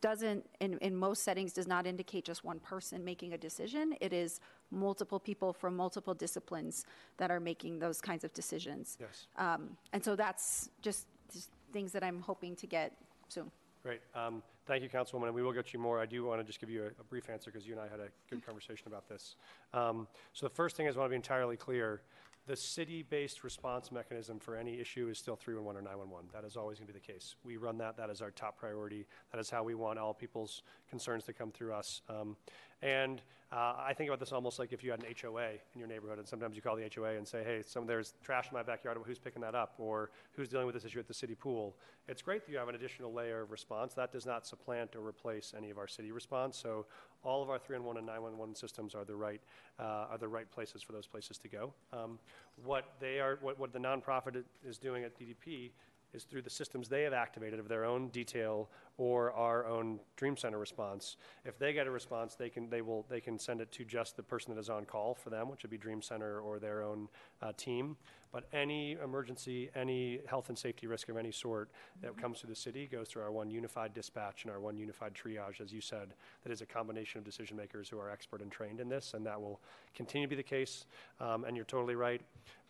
doesn't 0.00 0.44
in, 0.60 0.78
in 0.78 0.94
most 0.96 1.22
settings 1.22 1.52
does 1.52 1.66
not 1.66 1.86
indicate 1.86 2.24
just 2.24 2.44
one 2.44 2.58
person 2.58 3.04
making 3.04 3.32
a 3.32 3.38
decision 3.38 3.94
it 4.00 4.12
is 4.12 4.40
multiple 4.70 5.20
people 5.20 5.52
from 5.52 5.76
multiple 5.76 6.14
disciplines 6.14 6.84
that 7.16 7.30
are 7.30 7.40
making 7.40 7.78
those 7.78 8.00
kinds 8.00 8.24
of 8.24 8.32
decisions 8.32 8.98
Yes. 9.00 9.26
um, 9.36 9.76
and 9.92 10.04
so 10.04 10.16
that's 10.16 10.70
just, 10.82 11.06
just 11.32 11.50
things 11.72 11.92
that 11.92 12.02
i'm 12.02 12.20
hoping 12.20 12.56
to 12.56 12.66
get 12.66 12.92
soon 13.28 13.50
Great. 13.82 14.00
Um, 14.14 14.42
Thank 14.66 14.82
you, 14.82 14.88
Councilwoman, 14.88 15.26
and 15.26 15.34
we 15.34 15.42
will 15.42 15.52
get 15.52 15.74
you 15.74 15.78
more. 15.78 16.00
I 16.00 16.06
do 16.06 16.24
want 16.24 16.40
to 16.40 16.44
just 16.44 16.58
give 16.58 16.70
you 16.70 16.84
a 16.84 16.86
a 16.98 17.04
brief 17.10 17.28
answer 17.28 17.50
because 17.50 17.66
you 17.66 17.74
and 17.74 17.82
I 17.82 17.86
had 17.86 18.00
a 18.00 18.08
good 18.30 18.42
conversation 18.42 18.86
about 18.86 19.06
this. 19.10 19.36
Um, 19.74 20.08
So 20.32 20.46
the 20.48 20.54
first 20.54 20.74
thing 20.74 20.86
is, 20.86 20.96
I 20.96 21.00
want 21.00 21.10
to 21.10 21.10
be 21.10 21.16
entirely 21.16 21.58
clear, 21.58 22.00
the 22.46 22.56
city-based 22.56 23.42
response 23.42 23.90
mechanism 23.90 24.38
for 24.38 24.56
any 24.56 24.78
issue 24.78 25.08
is 25.08 25.18
still 25.18 25.36
311 25.36 25.80
or 25.80 25.84
911. 25.84 26.30
That 26.32 26.44
is 26.44 26.56
always 26.56 26.78
going 26.78 26.88
to 26.88 26.92
be 26.92 26.98
the 26.98 27.12
case. 27.12 27.36
We 27.44 27.56
run 27.56 27.78
that, 27.78 27.96
that 27.96 28.10
is 28.10 28.20
our 28.20 28.30
top 28.30 28.58
priority. 28.58 29.06
That 29.32 29.40
is 29.40 29.48
how 29.48 29.62
we 29.62 29.74
want 29.74 29.98
all 29.98 30.12
people's 30.12 30.62
concerns 30.90 31.24
to 31.24 31.32
come 31.32 31.50
through 31.50 31.72
us. 31.72 32.02
Um, 32.08 32.36
And 32.82 33.22
uh, 33.50 33.76
I 33.78 33.94
think 33.94 34.08
about 34.10 34.20
this 34.20 34.32
almost 34.32 34.58
like 34.58 34.72
if 34.72 34.84
you 34.84 34.90
had 34.90 35.02
an 35.02 35.14
HOA 35.22 35.52
in 35.72 35.78
your 35.78 35.88
neighborhood, 35.88 36.18
and 36.18 36.28
sometimes 36.28 36.54
you 36.54 36.60
call 36.60 36.76
the 36.76 36.90
HOA 36.94 37.16
and 37.16 37.26
say, 37.26 37.42
hey, 37.44 37.62
some, 37.64 37.86
there's 37.86 38.14
trash 38.22 38.48
in 38.50 38.54
my 38.54 38.62
backyard, 38.62 38.98
who's 39.06 39.18
picking 39.18 39.40
that 39.42 39.54
up? 39.54 39.74
Or 39.78 40.10
who's 40.32 40.48
dealing 40.48 40.66
with 40.66 40.74
this 40.74 40.84
issue 40.84 40.98
at 40.98 41.08
the 41.08 41.14
city 41.14 41.34
pool? 41.34 41.76
It's 42.08 42.20
great 42.20 42.44
that 42.44 42.52
you 42.52 42.58
have 42.58 42.68
an 42.68 42.74
additional 42.74 43.12
layer 43.12 43.40
of 43.42 43.50
response. 43.50 43.94
That 43.94 44.12
does 44.12 44.26
not 44.26 44.46
supplant 44.46 44.96
or 44.96 45.06
replace 45.06 45.54
any 45.56 45.70
of 45.70 45.78
our 45.78 45.86
city 45.86 46.12
response. 46.12 46.58
So 46.58 46.84
all 47.24 47.42
of 47.42 47.50
our 47.50 47.58
311 47.58 47.98
and 47.98 48.06
911 48.06 48.54
systems 48.54 48.94
are 48.94 49.04
the 49.04 49.16
right, 49.16 49.40
uh, 49.78 50.06
are 50.10 50.18
the 50.18 50.28
right 50.28 50.50
places 50.50 50.82
for 50.82 50.92
those 50.92 51.06
places 51.06 51.38
to 51.38 51.48
go. 51.48 51.72
Um, 51.92 52.18
What 52.64 52.94
they 53.00 53.20
are, 53.20 53.38
what, 53.40 53.58
what 53.58 53.72
the 53.72 53.78
nonprofit 53.78 54.44
is 54.64 54.78
doing 54.78 55.04
at 55.04 55.18
DDP 55.18 55.70
is 56.14 56.24
through 56.24 56.42
the 56.42 56.50
systems 56.50 56.88
they 56.88 57.02
have 57.02 57.12
activated 57.12 57.58
of 57.58 57.68
their 57.68 57.84
own 57.84 58.08
detail 58.08 58.70
or 58.96 59.32
our 59.32 59.66
own 59.66 59.98
Dream 60.16 60.36
Center 60.36 60.58
response. 60.58 61.16
If 61.44 61.58
they 61.58 61.72
get 61.72 61.86
a 61.86 61.90
response, 61.90 62.36
they 62.36 62.48
can, 62.48 62.70
they 62.70 62.82
will, 62.82 63.04
they 63.08 63.20
can 63.20 63.38
send 63.38 63.60
it 63.60 63.72
to 63.72 63.84
just 63.84 64.16
the 64.16 64.22
person 64.22 64.54
that 64.54 64.60
is 64.60 64.70
on 64.70 64.84
call 64.84 65.14
for 65.14 65.30
them, 65.30 65.48
which 65.48 65.62
would 65.62 65.70
be 65.70 65.78
Dream 65.78 66.00
Center 66.00 66.40
or 66.40 66.58
their 66.58 66.82
own 66.82 67.08
uh, 67.42 67.52
team. 67.56 67.96
But 68.34 68.46
any 68.52 68.96
emergency, 69.00 69.70
any 69.76 70.18
health 70.26 70.48
and 70.48 70.58
safety 70.58 70.88
risk 70.88 71.08
of 71.08 71.16
any 71.16 71.30
sort 71.30 71.70
that 72.02 72.16
comes 72.20 72.40
to 72.40 72.48
the 72.48 72.54
city 72.56 72.88
goes 72.90 73.06
through 73.06 73.22
our 73.22 73.30
one 73.30 73.48
unified 73.48 73.94
dispatch 73.94 74.42
and 74.42 74.50
our 74.50 74.58
one 74.58 74.76
unified 74.76 75.14
triage, 75.14 75.60
as 75.60 75.72
you 75.72 75.80
said, 75.80 76.14
that 76.42 76.50
is 76.50 76.60
a 76.60 76.66
combination 76.66 77.20
of 77.20 77.24
decision 77.24 77.56
makers 77.56 77.88
who 77.88 77.96
are 77.96 78.10
expert 78.10 78.42
and 78.42 78.50
trained 78.50 78.80
in 78.80 78.88
this, 78.88 79.14
and 79.14 79.24
that 79.24 79.40
will 79.40 79.60
continue 79.94 80.26
to 80.26 80.30
be 80.30 80.34
the 80.34 80.42
case. 80.42 80.86
Um, 81.20 81.44
and 81.44 81.54
you're 81.54 81.64
totally 81.64 81.94
right. 81.94 82.22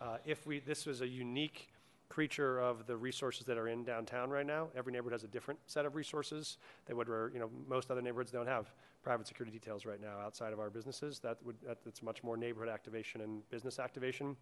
Uh, 0.02 0.18
if 0.26 0.46
we, 0.46 0.60
this 0.60 0.84
was 0.84 1.00
a 1.00 1.08
unique 1.08 1.70
creature 2.10 2.60
of 2.60 2.86
the 2.86 2.94
resources 2.94 3.46
that 3.46 3.56
are 3.56 3.68
in 3.68 3.84
downtown 3.84 4.28
right 4.28 4.46
now. 4.46 4.68
Every 4.76 4.92
neighborhood 4.92 5.12
has 5.12 5.24
a 5.24 5.28
different 5.28 5.58
set 5.66 5.86
of 5.86 5.96
resources 5.96 6.58
that 6.84 6.94
would, 6.94 7.08
you 7.08 7.40
know, 7.40 7.50
most 7.66 7.90
other 7.90 8.02
neighborhoods 8.02 8.30
don't 8.30 8.46
have 8.46 8.70
private 9.04 9.28
security 9.28 9.56
details 9.56 9.84
right 9.84 10.00
now 10.00 10.18
outside 10.24 10.52
of 10.52 10.58
our 10.58 10.70
businesses. 10.70 11.20
That 11.20 11.36
would, 11.44 11.56
that, 11.66 11.78
that's 11.84 12.02
much 12.02 12.24
more 12.24 12.36
neighborhood 12.36 12.72
activation 12.72 13.20
and 13.20 13.48
business 13.50 13.78
activation. 13.78 14.36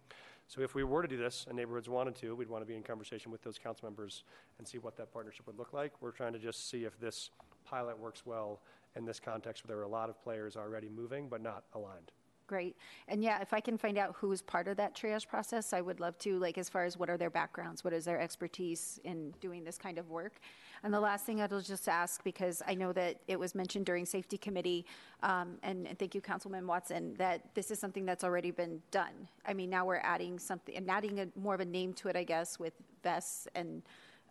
So 0.47 0.61
if 0.61 0.73
we 0.73 0.83
were 0.83 1.01
to 1.01 1.07
do 1.07 1.17
this 1.17 1.45
and 1.47 1.57
neighborhoods 1.57 1.89
wanted 1.89 2.15
to, 2.15 2.35
we'd 2.35 2.49
want 2.49 2.63
to 2.63 2.67
be 2.67 2.75
in 2.75 2.81
conversation 2.81 3.31
with 3.31 3.43
those 3.43 3.59
council 3.59 3.87
members 3.87 4.23
and 4.57 4.67
see 4.67 4.77
what 4.77 4.95
that 4.97 5.11
partnership 5.11 5.45
would 5.47 5.59
look 5.59 5.73
like. 5.73 5.91
We're 6.01 6.11
trying 6.11 6.33
to 6.33 6.39
just 6.39 6.69
see 6.69 6.85
if 6.85 6.99
this 6.99 7.29
pilot 7.65 7.99
works 7.99 8.25
well 8.25 8.61
in 8.95 9.05
this 9.05 9.19
context 9.19 9.63
where 9.63 9.75
there 9.75 9.79
are 9.79 9.87
a 9.87 9.91
lot 9.91 10.09
of 10.09 10.21
players 10.23 10.55
already 10.55 10.89
moving 10.89 11.27
but 11.29 11.41
not 11.41 11.65
aligned. 11.73 12.11
Great. 12.45 12.75
And 13.07 13.23
yeah, 13.23 13.41
if 13.41 13.53
I 13.53 13.59
can 13.59 13.77
find 13.77 13.97
out 13.97 14.15
who 14.17 14.31
is 14.31 14.41
part 14.41 14.67
of 14.67 14.77
that 14.77 14.95
triage 14.95 15.27
process, 15.27 15.71
I 15.73 15.81
would 15.81 15.99
love 15.99 16.17
to, 16.19 16.37
like, 16.39 16.57
as 16.57 16.67
far 16.67 16.83
as 16.83 16.97
what 16.97 17.09
are 17.09 17.17
their 17.17 17.29
backgrounds, 17.29 17.83
what 17.83 17.93
is 17.93 18.03
their 18.05 18.19
expertise 18.19 18.99
in 19.05 19.33
doing 19.39 19.63
this 19.63 19.77
kind 19.77 19.97
of 19.97 20.09
work? 20.09 20.39
And 20.83 20.93
the 20.93 20.99
last 20.99 21.25
thing 21.25 21.41
I'll 21.41 21.61
just 21.61 21.87
ask, 21.87 22.21
because 22.23 22.61
I 22.67 22.73
know 22.75 22.91
that 22.91 23.21
it 23.27 23.39
was 23.39 23.55
mentioned 23.55 23.85
during 23.85 24.05
safety 24.05 24.37
committee, 24.37 24.85
um, 25.21 25.57
and, 25.63 25.87
and 25.87 25.97
thank 25.97 26.13
you, 26.13 26.19
Councilman 26.19 26.67
Watson, 26.67 27.15
that 27.17 27.55
this 27.55 27.71
is 27.71 27.79
something 27.79 28.05
that's 28.05 28.23
already 28.23 28.51
been 28.51 28.81
done. 28.91 29.29
I 29.45 29.53
mean, 29.53 29.69
now 29.69 29.85
we're 29.85 30.01
adding 30.03 30.37
something, 30.39 30.75
and 30.75 30.89
adding 30.91 31.19
a, 31.21 31.27
more 31.39 31.55
of 31.55 31.61
a 31.61 31.65
name 31.65 31.93
to 31.93 32.09
it, 32.09 32.17
I 32.17 32.25
guess, 32.25 32.59
with 32.59 32.73
vests 33.01 33.47
and 33.55 33.81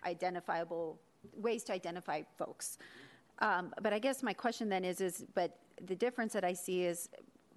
identifiable 0.05 0.99
ways 1.37 1.65
to 1.65 1.73
identify 1.73 2.23
folks. 2.37 2.77
Um, 3.39 3.73
but 3.81 3.95
I 3.95 3.99
guess 3.99 4.23
my 4.23 4.35
question 4.35 4.69
then 4.69 4.85
is, 4.85 5.01
is, 5.01 5.25
but 5.35 5.57
the 5.87 5.97
difference 5.97 6.35
that 6.35 6.45
I 6.45 6.53
see 6.53 6.85
is 6.85 7.09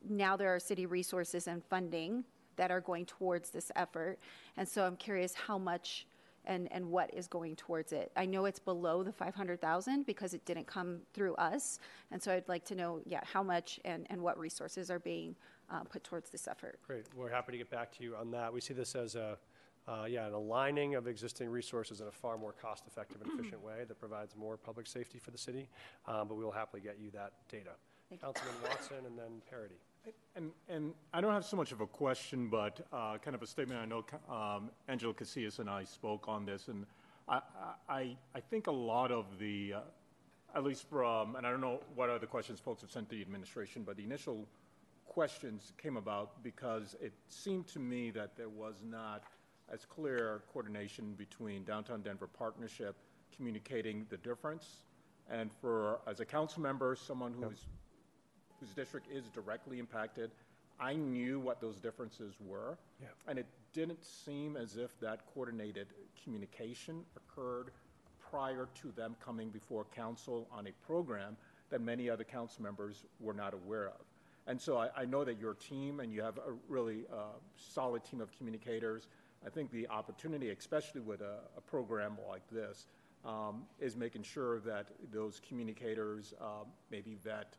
now 0.07 0.37
there 0.37 0.55
are 0.55 0.59
city 0.59 0.85
resources 0.85 1.47
and 1.47 1.63
funding 1.65 2.23
that 2.55 2.71
are 2.71 2.79
going 2.79 3.05
towards 3.05 3.49
this 3.49 3.71
effort. 3.75 4.19
And 4.55 4.67
so 4.67 4.85
I'm 4.85 4.95
curious 4.95 5.33
how 5.33 5.57
much 5.57 6.07
and, 6.47 6.71
and 6.71 6.85
what 6.89 7.13
is 7.13 7.27
going 7.27 7.55
towards 7.55 7.91
it. 7.91 8.11
I 8.15 8.25
know 8.25 8.45
it's 8.45 8.59
below 8.59 9.03
the 9.03 9.11
500,000 9.11 10.05
because 10.05 10.33
it 10.33 10.45
didn't 10.45 10.67
come 10.67 10.99
through 11.13 11.35
us. 11.35 11.79
And 12.11 12.21
so 12.21 12.31
I'd 12.31 12.47
like 12.47 12.65
to 12.65 12.75
know, 12.75 13.01
yeah, 13.05 13.21
how 13.23 13.43
much 13.43 13.79
and, 13.85 14.05
and 14.09 14.21
what 14.21 14.37
resources 14.37 14.89
are 14.89 14.99
being 14.99 15.35
uh, 15.69 15.83
put 15.83 16.03
towards 16.03 16.29
this 16.29 16.47
effort. 16.47 16.79
Great. 16.85 17.05
We're 17.15 17.29
happy 17.29 17.51
to 17.53 17.57
get 17.57 17.69
back 17.69 17.91
to 17.97 18.03
you 18.03 18.15
on 18.15 18.31
that. 18.31 18.53
We 18.53 18.61
see 18.61 18.73
this 18.73 18.95
as 18.95 19.15
a, 19.15 19.37
uh, 19.87 20.05
yeah, 20.07 20.27
an 20.27 20.33
aligning 20.33 20.95
of 20.95 21.07
existing 21.07 21.49
resources 21.49 22.01
in 22.01 22.07
a 22.07 22.11
far 22.11 22.37
more 22.37 22.53
cost-effective 22.53 23.21
and 23.21 23.39
efficient 23.39 23.63
way 23.63 23.83
that 23.87 23.99
provides 23.99 24.35
more 24.35 24.57
public 24.57 24.87
safety 24.87 25.19
for 25.19 25.31
the 25.31 25.37
city. 25.37 25.69
Um, 26.07 26.27
but 26.27 26.35
we 26.35 26.43
will 26.43 26.51
happily 26.51 26.81
get 26.81 26.97
you 26.99 27.11
that 27.11 27.33
data. 27.49 27.71
Councilman 28.21 28.55
Watson 28.63 29.05
and 29.05 29.17
then 29.17 29.41
Parady. 29.51 29.79
And, 30.35 30.51
and 30.67 30.93
I 31.13 31.21
don't 31.21 31.33
have 31.33 31.45
so 31.45 31.55
much 31.55 31.71
of 31.71 31.81
a 31.81 31.87
question, 31.87 32.49
but 32.49 32.85
uh, 32.91 33.17
kind 33.17 33.35
of 33.35 33.41
a 33.41 33.47
statement. 33.47 33.79
I 33.79 33.85
know 33.85 34.03
um, 34.29 34.69
Angela 34.87 35.13
Casillas 35.13 35.59
and 35.59 35.69
I 35.69 35.83
spoke 35.85 36.27
on 36.27 36.45
this, 36.45 36.67
and 36.67 36.85
I, 37.27 37.39
I, 37.87 38.17
I 38.35 38.39
think 38.39 38.67
a 38.67 38.71
lot 38.71 39.11
of 39.11 39.39
the, 39.39 39.75
uh, 39.75 39.79
at 40.55 40.63
least 40.63 40.89
from, 40.89 41.35
and 41.35 41.47
I 41.47 41.51
don't 41.51 41.61
know 41.61 41.79
what 41.95 42.09
other 42.09 42.27
questions 42.27 42.59
folks 42.59 42.81
have 42.81 42.91
sent 42.91 43.09
to 43.09 43.15
the 43.15 43.21
administration, 43.21 43.83
but 43.83 43.95
the 43.95 44.03
initial 44.03 44.45
questions 45.05 45.71
came 45.77 45.95
about 45.95 46.43
because 46.43 46.95
it 47.01 47.13
seemed 47.29 47.67
to 47.67 47.79
me 47.79 48.11
that 48.11 48.35
there 48.35 48.49
was 48.49 48.75
not 48.83 49.23
as 49.71 49.85
clear 49.85 50.43
coordination 50.51 51.13
between 51.13 51.63
Downtown 51.63 52.01
Denver 52.01 52.27
Partnership 52.27 52.95
communicating 53.35 54.05
the 54.09 54.17
difference. 54.17 54.83
And 55.29 55.49
for, 55.61 55.99
as 56.07 56.19
a 56.19 56.25
council 56.25 56.61
member, 56.61 56.95
someone 56.95 57.33
who's 57.33 57.65
whose 58.59 58.69
district 58.69 59.07
is 59.11 59.25
directly 59.29 59.79
impacted, 59.79 60.31
I 60.79 60.93
knew 60.93 61.39
what 61.39 61.61
those 61.61 61.79
differences 61.79 62.35
were. 62.39 62.77
Yeah. 63.01 63.07
And 63.27 63.39
it 63.39 63.47
didn't 63.73 64.03
seem 64.03 64.57
as 64.57 64.77
if 64.77 64.99
that 64.99 65.21
coordinated 65.33 65.87
communication 66.23 67.03
occurred 67.15 67.71
prior 68.29 68.67
to 68.81 68.91
them 68.91 69.15
coming 69.23 69.49
before 69.49 69.85
council 69.95 70.47
on 70.51 70.67
a 70.67 70.71
program 70.85 71.37
that 71.69 71.81
many 71.81 72.09
other 72.09 72.23
council 72.23 72.63
members 72.63 73.05
were 73.19 73.33
not 73.33 73.53
aware 73.53 73.87
of. 73.87 74.01
And 74.47 74.61
so 74.61 74.77
I, 74.77 74.89
I 74.95 75.05
know 75.05 75.23
that 75.23 75.39
your 75.39 75.55
team 75.55 75.99
and 75.99 76.11
you 76.11 76.21
have 76.21 76.37
a 76.37 76.53
really 76.67 77.05
uh, 77.11 77.37
solid 77.55 78.03
team 78.03 78.21
of 78.21 78.31
communicators. 78.37 79.07
I 79.45 79.49
think 79.49 79.71
the 79.71 79.87
opportunity, 79.87 80.49
especially 80.49 81.01
with 81.01 81.21
a, 81.21 81.39
a 81.57 81.61
program 81.61 82.17
like 82.29 82.47
this, 82.51 82.87
um, 83.25 83.63
is 83.79 83.95
making 83.95 84.23
sure 84.23 84.59
that 84.59 84.89
those 85.11 85.41
communicators 85.47 86.33
uh, 86.39 86.65
maybe 86.91 87.17
vet 87.23 87.55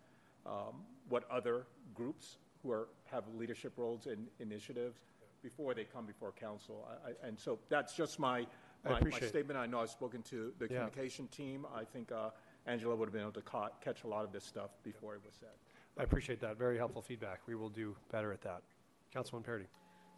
um, 0.46 0.82
what 1.08 1.24
other 1.30 1.66
groups 1.94 2.36
who 2.62 2.70
are, 2.70 2.88
have 3.04 3.24
leadership 3.38 3.72
roles 3.76 4.06
in 4.06 4.26
initiatives 4.40 4.98
before 5.42 5.74
they 5.74 5.84
come 5.84 6.06
before 6.06 6.32
council. 6.32 6.88
I, 6.88 7.10
I, 7.10 7.28
and 7.28 7.38
so 7.38 7.58
that's 7.68 7.94
just 7.94 8.18
my, 8.18 8.38
I 8.38 8.44
my, 8.84 8.90
my 8.90 8.98
appreciate 8.98 9.24
it. 9.24 9.28
statement. 9.28 9.58
I 9.58 9.66
know 9.66 9.80
I've 9.80 9.90
spoken 9.90 10.22
to 10.24 10.52
the 10.58 10.64
Yeah. 10.64 10.68
communication 10.68 11.28
team. 11.28 11.66
I 11.74 11.84
think 11.84 12.10
uh, 12.10 12.30
Angela 12.66 12.96
would 12.96 13.06
have 13.06 13.12
been 13.12 13.22
able 13.22 13.32
to 13.32 13.42
ca- 13.42 13.70
catch 13.80 14.04
a 14.04 14.08
lot 14.08 14.24
of 14.24 14.32
this 14.32 14.44
stuff 14.44 14.70
before 14.82 15.14
it 15.14 15.20
was 15.24 15.34
said. 15.38 15.50
I 15.98 16.02
appreciate 16.02 16.40
that. 16.40 16.58
Very 16.58 16.76
helpful 16.76 17.00
feedback. 17.02 17.40
We 17.46 17.54
will 17.54 17.70
do 17.70 17.96
better 18.10 18.32
at 18.32 18.42
that. 18.42 18.62
Councilman 19.12 19.44
Parady. 19.44 19.66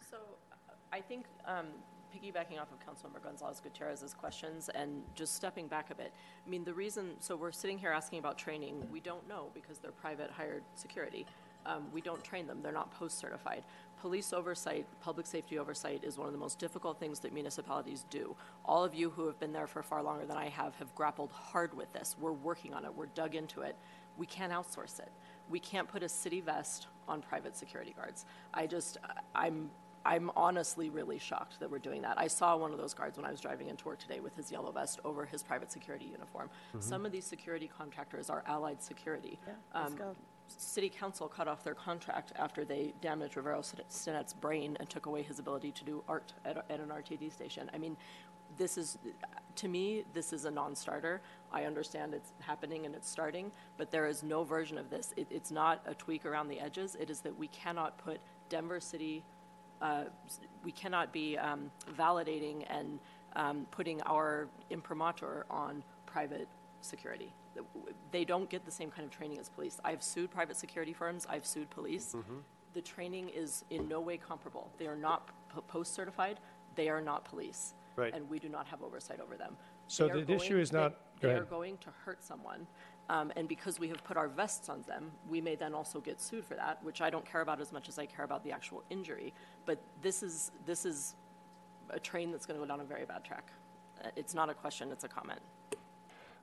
So 0.09 0.17
uh, 0.51 0.73
I 0.91 0.99
think 0.99 1.25
um, 1.45 1.67
piggybacking 2.13 2.59
off 2.59 2.69
of 2.71 2.79
Councilmember 2.79 3.23
Gonzales 3.23 3.59
Gutierrez's 3.59 4.13
questions 4.13 4.69
and 4.69 5.03
just 5.15 5.35
stepping 5.35 5.67
back 5.67 5.91
a 5.91 5.95
bit. 5.95 6.13
I 6.45 6.49
mean, 6.49 6.63
the 6.63 6.73
reason, 6.73 7.11
so 7.19 7.35
we're 7.35 7.51
sitting 7.51 7.77
here 7.77 7.91
asking 7.91 8.19
about 8.19 8.37
training. 8.37 8.87
We 8.91 8.99
don't 8.99 9.27
know 9.27 9.47
because 9.53 9.77
they're 9.79 9.91
private 9.91 10.31
hired 10.31 10.63
security. 10.75 11.25
Um, 11.65 11.87
we 11.93 12.01
don't 12.01 12.23
train 12.23 12.47
them. 12.47 12.59
They're 12.63 12.71
not 12.71 12.91
post 12.91 13.19
certified. 13.19 13.63
Police 14.01 14.31
oversight, 14.31 14.85
public 15.01 15.25
safety 15.25 15.59
oversight 15.59 16.03
is 16.03 16.17
one 16.17 16.27
of 16.27 16.33
the 16.33 16.39
most 16.39 16.57
difficult 16.57 16.99
things 16.99 17.19
that 17.19 17.33
municipalities 17.33 18.05
do. 18.09 18.35
All 18.63 18.83
of 18.83 18.95
you 18.95 19.09
who 19.09 19.27
have 19.27 19.39
been 19.39 19.51
there 19.51 19.67
for 19.67 19.83
far 19.83 20.01
longer 20.01 20.25
than 20.25 20.37
I 20.37 20.47
have 20.47 20.73
have 20.75 20.93
grappled 20.95 21.31
hard 21.31 21.75
with 21.75 21.91
this. 21.91 22.15
We're 22.19 22.31
working 22.31 22.73
on 22.73 22.85
it. 22.85 22.95
We're 22.95 23.07
dug 23.07 23.35
into 23.35 23.61
it. 23.61 23.75
We 24.17 24.25
can't 24.25 24.53
outsource 24.53 24.99
it. 24.99 25.11
We 25.49 25.59
can't 25.59 25.87
put 25.87 26.01
a 26.01 26.09
city 26.09 26.39
vest 26.39 26.87
on 27.07 27.21
private 27.21 27.57
security 27.57 27.93
guards. 27.95 28.25
I 28.53 28.67
just, 28.67 28.97
I'm 29.35 29.69
I'm 30.09 30.31
honestly 30.35 30.89
really 30.89 31.19
shocked 31.19 31.59
that 31.59 31.69
we're 31.69 31.77
doing 31.77 32.01
that. 32.01 32.17
I 32.17 32.25
saw 32.27 32.57
one 32.57 32.71
of 32.71 32.79
those 32.79 32.95
guards 32.95 33.15
when 33.15 33.27
I 33.27 33.31
was 33.31 33.39
driving 33.39 33.69
into 33.69 33.85
work 33.85 33.99
today 33.99 34.19
with 34.19 34.35
his 34.35 34.51
yellow 34.51 34.71
vest 34.71 34.99
over 35.05 35.23
his 35.23 35.43
private 35.43 35.71
security 35.71 36.05
uniform. 36.05 36.49
Mm-hmm. 36.69 36.81
Some 36.81 37.05
of 37.05 37.11
these 37.11 37.25
security 37.25 37.69
contractors 37.77 38.27
are 38.27 38.43
allied 38.47 38.81
security. 38.81 39.37
Yeah, 39.45 39.53
let's 39.75 39.91
Um, 39.91 39.97
go. 39.97 40.15
City 40.47 40.89
council 40.89 41.27
cut 41.27 41.47
off 41.47 41.63
their 41.63 41.75
contract 41.75 42.33
after 42.35 42.65
they 42.65 42.95
damaged 43.01 43.37
Rivero 43.37 43.61
Sinet's 43.61 44.33
brain 44.33 44.75
and 44.79 44.89
took 44.89 45.05
away 45.05 45.21
his 45.21 45.37
ability 45.37 45.71
to 45.73 45.83
do 45.85 46.03
art 46.07 46.33
at, 46.43 46.57
at 46.71 46.79
an 46.79 46.89
RTD 46.89 47.31
station. 47.31 47.69
I 47.71 47.77
mean, 47.77 47.95
this 48.57 48.79
is, 48.79 48.97
to 49.57 49.67
me, 49.67 50.05
this 50.15 50.33
is 50.33 50.45
a 50.45 50.49
non-starter. 50.51 51.21
I 51.53 51.65
understand 51.65 52.15
it's 52.15 52.33
happening 52.39 52.87
and 52.87 52.95
it's 52.95 53.07
starting, 53.07 53.51
but 53.77 53.91
there 53.91 54.07
is 54.07 54.23
no 54.23 54.43
version 54.43 54.79
of 54.79 54.89
this. 54.89 55.13
It, 55.17 55.27
it's 55.29 55.51
not 55.51 55.83
a 55.85 55.93
tweak 55.93 56.25
around 56.25 56.47
the 56.47 56.59
edges. 56.59 56.95
It 56.99 57.11
is 57.11 57.19
that 57.19 57.37
we 57.37 57.47
cannot 57.49 57.99
put 57.99 58.19
Denver 58.49 58.79
City 58.79 59.23
uh, 59.81 60.05
we 60.63 60.71
cannot 60.71 61.11
be 61.13 61.37
um, 61.37 61.71
validating 61.97 62.65
and 62.69 62.99
um, 63.35 63.65
putting 63.71 64.01
our 64.03 64.47
imprimatur 64.69 65.45
on 65.49 65.83
private 66.05 66.47
security. 66.81 67.31
They 68.11 68.25
don't 68.25 68.49
get 68.49 68.65
the 68.65 68.71
same 68.71 68.89
kind 68.89 69.05
of 69.05 69.11
training 69.11 69.39
as 69.39 69.49
police. 69.49 69.79
I've 69.83 70.01
sued 70.03 70.31
private 70.31 70.55
security 70.57 70.93
firms, 70.93 71.25
I've 71.29 71.45
sued 71.45 71.69
police. 71.69 72.15
The 72.73 72.81
training 72.81 73.29
is 73.29 73.65
in 73.69 73.87
no 73.87 73.99
way 73.99 74.17
comparable. 74.17 74.69
They 74.77 74.87
are 74.87 74.95
not 74.95 75.27
p- 75.53 75.59
post-certified, 75.67 76.39
they 76.75 76.87
are 76.89 77.01
not 77.01 77.25
police. 77.25 77.73
Right. 77.95 78.13
And 78.13 78.29
we 78.29 78.39
do 78.39 78.47
not 78.47 78.67
have 78.67 78.81
oversight 78.83 79.19
over 79.19 79.35
them. 79.35 79.57
So 79.87 80.07
the 80.07 80.33
issue 80.33 80.57
is 80.59 80.71
not- 80.71 80.91
they- 81.19 81.27
They 81.29 81.33
are 81.33 81.43
going 81.45 81.77
to 81.79 81.89
hurt 82.05 82.23
someone. 82.23 82.65
Um, 83.09 83.31
and 83.35 83.47
because 83.47 83.79
we 83.79 83.87
have 83.89 84.03
put 84.03 84.17
our 84.17 84.27
vests 84.27 84.69
on 84.69 84.83
them, 84.87 85.11
we 85.27 85.41
may 85.41 85.55
then 85.55 85.73
also 85.73 85.99
get 85.99 86.21
sued 86.21 86.45
for 86.45 86.53
that, 86.53 86.77
which 86.83 87.01
I 87.01 87.09
don't 87.09 87.25
care 87.25 87.41
about 87.41 87.59
as 87.59 87.71
much 87.71 87.89
as 87.89 87.97
I 87.97 88.05
care 88.05 88.23
about 88.23 88.43
the 88.43 88.51
actual 88.51 88.83
injury. 88.91 89.33
But 89.65 89.81
this 90.01 90.21
is, 90.21 90.51
this 90.67 90.85
is 90.85 91.15
a 91.89 91.99
train 91.99 92.31
that's 92.31 92.45
going 92.45 92.59
to 92.59 92.63
go 92.63 92.69
down 92.69 92.81
a 92.81 92.83
very 92.83 93.05
bad 93.05 93.25
track. 93.25 93.51
Uh, 94.03 94.09
It's 94.15 94.35
not 94.35 94.49
a 94.49 94.53
question, 94.53 94.91
it's 94.91 95.03
a 95.05 95.07
comment. 95.07 95.39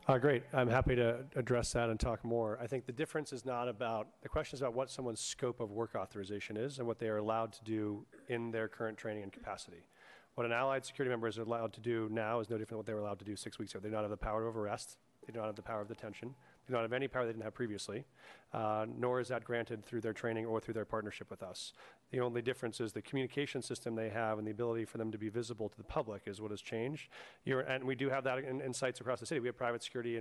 Uh, 0.08 0.18
great. 0.18 0.44
I'm 0.52 0.68
happy 0.68 0.94
to 0.94 1.24
address 1.34 1.72
that 1.72 1.88
and 1.88 1.98
talk 1.98 2.24
more. 2.24 2.58
I 2.60 2.66
think 2.68 2.86
the 2.86 2.92
difference 2.92 3.32
is 3.32 3.44
not 3.44 3.68
about, 3.68 4.08
the 4.22 4.28
question 4.28 4.56
is 4.56 4.62
about 4.62 4.74
what 4.74 4.88
someone's 4.88 5.20
scope 5.20 5.60
of 5.60 5.72
work 5.72 5.96
authorization 5.96 6.56
is 6.56 6.78
and 6.78 6.86
what 6.86 6.98
they 6.98 7.08
are 7.08 7.16
allowed 7.16 7.52
to 7.54 7.64
do 7.64 8.04
in 8.28 8.52
their 8.52 8.68
current 8.68 8.96
training 8.96 9.24
and 9.24 9.32
capacity. 9.32 9.86
What 10.34 10.46
an 10.46 10.52
allied 10.52 10.84
security 10.84 11.10
member 11.10 11.26
is 11.26 11.38
allowed 11.38 11.72
to 11.72 11.80
do 11.80 12.08
now 12.12 12.40
is 12.40 12.50
no 12.50 12.56
different 12.56 12.70
than 12.70 12.76
what 12.78 12.86
they 12.86 12.94
were 12.94 13.00
allowed 13.00 13.18
to 13.20 13.24
do 13.24 13.34
six 13.34 13.58
weeks 13.58 13.72
ago. 13.72 13.80
They 13.80 13.88
do 13.88 13.94
not 13.94 14.02
have 14.02 14.10
the 14.10 14.16
power 14.16 14.46
of 14.46 14.56
arrest. 14.56 14.96
They 15.26 15.32
do 15.32 15.40
not 15.40 15.46
have 15.46 15.56
the 15.56 15.62
power 15.62 15.80
of 15.80 15.88
detention. 15.88 16.34
Do 16.66 16.74
not 16.74 16.82
have 16.82 16.92
any 16.92 17.06
power 17.06 17.24
they 17.24 17.32
didn't 17.32 17.44
have 17.44 17.54
previously, 17.54 18.04
uh, 18.52 18.86
nor 18.98 19.20
is 19.20 19.28
that 19.28 19.44
granted 19.44 19.84
through 19.84 20.00
their 20.00 20.12
training 20.12 20.46
or 20.46 20.60
through 20.60 20.74
their 20.74 20.84
partnership 20.84 21.30
with 21.30 21.42
us. 21.42 21.72
The 22.10 22.20
only 22.20 22.42
difference 22.42 22.80
is 22.80 22.92
the 22.92 23.02
communication 23.02 23.62
system 23.62 23.94
they 23.94 24.08
have 24.08 24.38
and 24.38 24.46
the 24.46 24.50
ability 24.50 24.84
for 24.84 24.98
them 24.98 25.12
to 25.12 25.18
be 25.18 25.28
visible 25.28 25.68
to 25.68 25.76
the 25.76 25.84
public 25.84 26.22
is 26.26 26.40
what 26.40 26.50
has 26.50 26.60
changed. 26.60 27.08
You're, 27.44 27.60
and 27.60 27.84
we 27.84 27.94
do 27.94 28.10
have 28.10 28.24
that 28.24 28.38
in, 28.38 28.60
in 28.60 28.72
sites 28.72 29.00
across 29.00 29.20
the 29.20 29.26
city. 29.26 29.40
We 29.40 29.48
have 29.48 29.56
private 29.56 29.82
security 29.82 30.16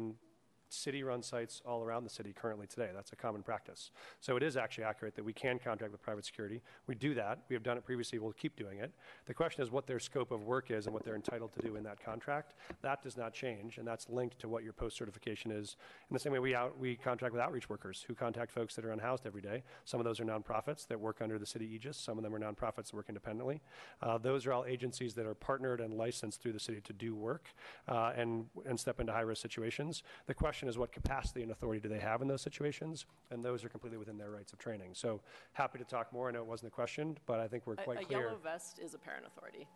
in 0.76 0.92
city-run 0.92 1.24
sites 1.24 1.62
all 1.66 1.84
around 1.84 2.04
the 2.04 2.10
city 2.10 2.34
currently 2.34 2.68
today. 2.68 2.90
That's 2.94 3.12
a 3.12 3.16
common 3.16 3.44
practice. 3.44 3.92
So 4.20 4.36
it 4.36 4.44
is 4.44 4.58
actually 4.58 4.84
accurate 4.84 5.16
that 5.16 5.24
we 5.24 5.34
can 5.34 5.60
contract 5.60 5.92
with 5.92 6.02
private 6.02 6.26
security. 6.26 6.62
We 6.88 6.96
do 6.96 7.14
that. 7.16 7.40
We 7.50 7.56
have 7.56 7.64
done 7.64 7.78
it 7.78 7.86
previously. 7.86 8.20
We'll 8.20 8.34
keep 8.34 8.56
doing 8.56 8.80
it. 8.80 8.92
The 9.26 9.34
question 9.34 9.64
is 9.64 9.72
what 9.72 9.88
their 9.88 10.00
scope 10.00 10.32
of 10.32 10.44
work 10.44 10.72
is 10.72 10.86
and 10.86 10.94
what 10.94 11.04
they're 11.04 11.16
entitled 11.16 11.54
to 11.54 11.62
do 11.62 11.76
in 11.76 11.84
that 11.84 12.04
contract. 12.04 12.54
That 12.82 13.02
does 13.02 13.18
not 13.18 13.34
change, 13.34 13.78
and 13.78 13.88
that's 13.88 14.10
linked 14.10 14.40
to 14.40 14.48
what 14.48 14.64
your 14.64 14.74
post-certification 14.74 15.52
is. 15.52 15.78
In 16.10 16.14
the 16.14 16.20
same 16.20 16.34
way 16.34 16.40
we 16.40 16.56
out, 16.56 16.78
we 16.78 16.96
contract 16.96 17.34
with 17.34 17.42
outreach 17.42 17.70
workers 17.70 18.04
who 18.08 18.14
contact 18.14 18.52
folks 18.52 18.76
that 18.76 18.86
are 18.86 18.92
unhoused 18.92 19.26
every 19.26 19.42
day. 19.42 19.64
Some 19.86 20.00
of 20.00 20.06
those 20.06 20.20
are 20.20 20.26
nonprofits 20.26 20.88
that 20.88 21.00
work 21.00 21.22
under 21.22 21.40
the 21.40 21.46
city 21.46 21.66
aegis. 21.74 21.98
Some 21.98 22.18
of 22.18 22.24
them 22.24 22.34
are 22.36 22.40
nonprofits 22.40 22.88
that 22.88 22.94
work 22.96 23.10
independently. 23.10 23.62
Uh, 24.02 24.18
those 24.18 24.46
are 24.46 24.54
all 24.54 24.66
agencies 24.66 25.14
that 25.16 25.26
are 25.26 25.34
partnered 25.34 25.80
and 25.82 25.94
licensed 25.94 26.42
through 26.42 26.54
the 26.54 26.60
city 26.60 26.82
to 26.82 26.94
do 26.94 27.16
work 27.16 27.48
uh, 27.88 28.12
and, 28.16 28.46
and 28.68 28.80
step 28.80 29.00
into 29.00 29.14
high-risk 29.14 29.42
situations. 29.42 30.04
The 30.28 30.34
question 30.34 30.65
is 30.68 30.78
what 30.78 30.92
capacity 30.92 31.42
and 31.42 31.52
authority 31.52 31.80
do 31.80 31.90
they 31.90 32.00
have 32.00 32.22
in 32.22 32.28
those 32.28 32.42
situations? 32.42 33.06
And 33.32 33.44
those 33.44 33.64
are 33.64 33.70
completely 33.70 33.98
within 33.98 34.18
their 34.18 34.32
rights 34.32 34.54
of 34.54 34.60
training. 34.60 34.92
So 34.94 35.22
happy 35.54 35.78
to 35.80 35.86
talk 35.86 36.12
more. 36.12 36.30
I 36.30 36.32
know 36.32 36.40
it 36.42 36.48
wasn't 36.48 36.72
a 36.72 36.76
question, 36.76 37.18
but 37.26 37.40
I 37.40 37.48
think 37.48 37.66
we're 37.68 37.74
A- 37.74 37.84
quite 37.84 38.02
A 38.02 38.06
clear. 38.06 38.22
yellow 38.22 38.38
vest 38.38 38.80
is 38.80 38.94
apparent 38.94 39.26
authority. 39.26 39.68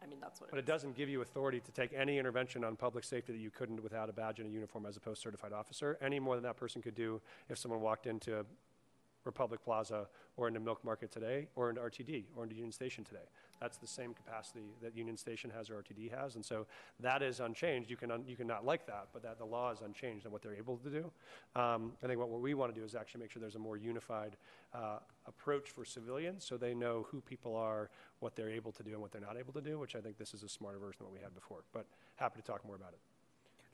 I 0.00 0.06
mean, 0.06 0.20
that's 0.20 0.40
what 0.40 0.46
it 0.46 0.48
is. 0.48 0.50
But 0.52 0.58
it 0.58 0.62
is. 0.62 0.66
doesn't 0.66 0.94
give 0.96 1.08
you 1.08 1.22
authority 1.22 1.60
to 1.60 1.72
take 1.72 1.92
any 1.92 2.18
intervention 2.18 2.62
on 2.62 2.76
public 2.76 3.04
safety 3.04 3.32
that 3.32 3.38
you 3.40 3.50
couldn't 3.50 3.82
without 3.82 4.08
a 4.08 4.12
badge 4.12 4.38
and 4.38 4.48
a 4.48 4.52
uniform 4.52 4.86
as 4.86 4.96
a 4.96 5.00
post-certified 5.00 5.52
officer, 5.52 5.98
any 6.00 6.20
more 6.20 6.36
than 6.36 6.44
that 6.44 6.56
person 6.56 6.80
could 6.80 6.94
do 6.94 7.20
if 7.48 7.58
someone 7.58 7.80
walked 7.80 8.06
into 8.06 8.44
Republic 9.24 9.60
Plaza 9.62 10.06
or 10.36 10.46
into 10.46 10.60
Milk 10.60 10.84
Market 10.84 11.10
today, 11.10 11.48
or 11.56 11.68
into 11.68 11.80
RTD, 11.82 12.26
or 12.36 12.44
into 12.44 12.54
Union 12.54 12.70
Station 12.72 13.02
today. 13.04 13.28
That's 13.60 13.76
the 13.76 13.86
same 13.86 14.14
capacity 14.14 14.64
that 14.82 14.96
Union 14.96 15.16
Station 15.16 15.50
has 15.50 15.70
or 15.70 15.82
RTD 15.82 16.14
has, 16.16 16.36
and 16.36 16.44
so 16.44 16.66
that 17.00 17.22
is 17.22 17.40
unchanged. 17.40 17.90
You 17.90 17.96
can, 17.96 18.10
un- 18.10 18.24
you 18.26 18.36
can 18.36 18.46
not 18.46 18.64
like 18.64 18.86
that, 18.86 19.08
but 19.12 19.22
that 19.22 19.38
the 19.38 19.44
law 19.44 19.70
is 19.72 19.80
unchanged 19.80 20.26
on 20.26 20.32
what 20.32 20.42
they're 20.42 20.54
able 20.54 20.76
to 20.78 20.90
do. 20.90 21.10
Um, 21.60 21.92
I 22.02 22.06
think 22.06 22.18
what, 22.18 22.28
what 22.28 22.40
we 22.40 22.54
want 22.54 22.74
to 22.74 22.80
do 22.80 22.84
is 22.84 22.94
actually 22.94 23.22
make 23.22 23.30
sure 23.30 23.40
there's 23.40 23.56
a 23.56 23.58
more 23.58 23.76
unified 23.76 24.36
uh, 24.74 24.98
approach 25.26 25.70
for 25.70 25.84
civilians, 25.84 26.44
so 26.44 26.56
they 26.56 26.74
know 26.74 27.06
who 27.10 27.20
people 27.20 27.56
are, 27.56 27.90
what 28.20 28.36
they're 28.36 28.50
able 28.50 28.72
to 28.72 28.82
do, 28.82 28.92
and 28.92 29.00
what 29.00 29.12
they're 29.12 29.20
not 29.20 29.36
able 29.36 29.52
to 29.52 29.60
do, 29.60 29.78
which 29.78 29.96
I 29.96 30.00
think 30.00 30.18
this 30.18 30.34
is 30.34 30.42
a 30.42 30.48
smarter 30.48 30.78
version 30.78 31.02
of 31.02 31.06
what 31.06 31.14
we 31.14 31.22
had 31.22 31.34
before. 31.34 31.64
But 31.72 31.86
happy 32.16 32.40
to 32.40 32.46
talk 32.46 32.64
more 32.64 32.76
about 32.76 32.92
it. 32.92 33.17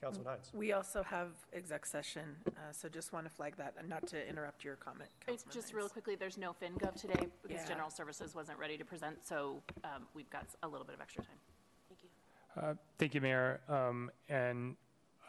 Councilman 0.04 0.32
Hinds. 0.32 0.52
We 0.54 0.72
also 0.72 1.02
have 1.02 1.28
exec 1.52 1.86
session, 1.86 2.36
uh, 2.46 2.72
so 2.72 2.88
just 2.88 3.12
want 3.12 3.26
to 3.26 3.30
flag 3.30 3.56
that, 3.56 3.74
and 3.78 3.88
not 3.88 4.06
to 4.08 4.28
interrupt 4.28 4.64
your 4.64 4.76
comment, 4.76 5.08
It's 5.22 5.26
Councilman 5.26 5.54
Just 5.54 5.66
Hinds. 5.68 5.74
real 5.74 5.88
quickly, 5.88 6.14
there's 6.14 6.36
no 6.38 6.52
FinGov 6.52 7.00
today 7.00 7.26
because 7.42 7.62
Yeah. 7.62 7.66
General 7.68 7.90
Services 7.90 8.34
wasn't 8.34 8.58
ready 8.58 8.76
to 8.76 8.84
present, 8.84 9.24
so 9.26 9.62
um, 9.82 10.06
we've 10.14 10.30
got 10.30 10.46
a 10.62 10.68
little 10.68 10.84
bit 10.86 10.94
of 10.94 11.00
extra 11.00 11.22
time. 11.24 11.38
Thank 11.88 12.02
you. 12.02 12.08
Uh, 12.62 12.74
Thank 12.98 13.14
you, 13.14 13.20
Mayor. 13.20 13.60
Um, 13.68 14.10
And 14.28 14.76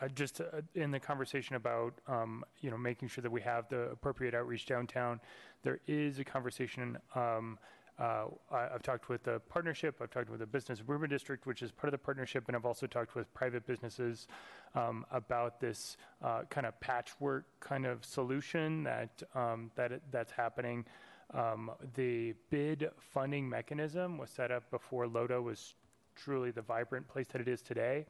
uh, 0.01 0.09
just 0.09 0.41
uh, 0.41 0.61
in 0.73 0.91
the 0.91 0.99
conversation 0.99 1.55
about, 1.55 1.93
um, 2.07 2.43
you 2.59 2.69
know, 2.69 2.77
making 2.77 3.07
sure 3.07 3.21
that 3.21 3.31
we 3.31 3.41
have 3.41 3.69
the 3.69 3.83
appropriate 3.91 4.33
outreach 4.35 4.65
downtown, 4.65 5.21
there 5.63 5.79
is 5.87 6.19
a 6.19 6.25
conversation, 6.25 6.97
um, 7.15 7.57
uh, 7.99 8.25
I- 8.51 8.69
I've 8.73 8.81
talked 8.83 9.09
with 9.09 9.23
the 9.23 9.39
partnership, 9.49 9.95
I've 10.01 10.11
talked 10.11 10.29
with 10.29 10.39
the 10.39 10.45
Business 10.45 10.79
Improvement 10.79 11.11
District, 11.11 11.45
which 11.45 11.61
is 11.61 11.71
part 11.71 11.93
of 11.93 11.99
the 11.99 12.03
partnership, 12.03 12.43
and 12.47 12.55
I've 12.55 12.65
also 12.65 12.87
talked 12.87 13.15
with 13.15 13.33
private 13.33 13.65
businesses 13.65 14.27
um, 14.73 15.05
about 15.11 15.59
this 15.59 15.97
uh, 16.23 16.41
kind 16.49 16.67
of 16.67 16.79
patchwork 16.79 17.45
kind 17.59 17.85
of 17.85 18.03
solution 18.03 18.83
that, 18.83 19.23
um, 19.33 19.71
that, 19.75 20.01
that's 20.11 20.31
happening. 20.31 20.85
Um, 21.33 21.71
The 21.95 22.33
bid 22.49 22.89
funding 22.99 23.47
mechanism 23.49 24.17
was 24.17 24.29
set 24.29 24.51
up 24.51 24.69
before 24.71 25.05
Lodo 25.07 25.41
was 25.41 25.75
truly 26.15 26.51
the 26.51 26.61
vibrant 26.61 27.07
place 27.07 27.27
that 27.27 27.41
it 27.41 27.47
is 27.47 27.61
today. 27.61 28.05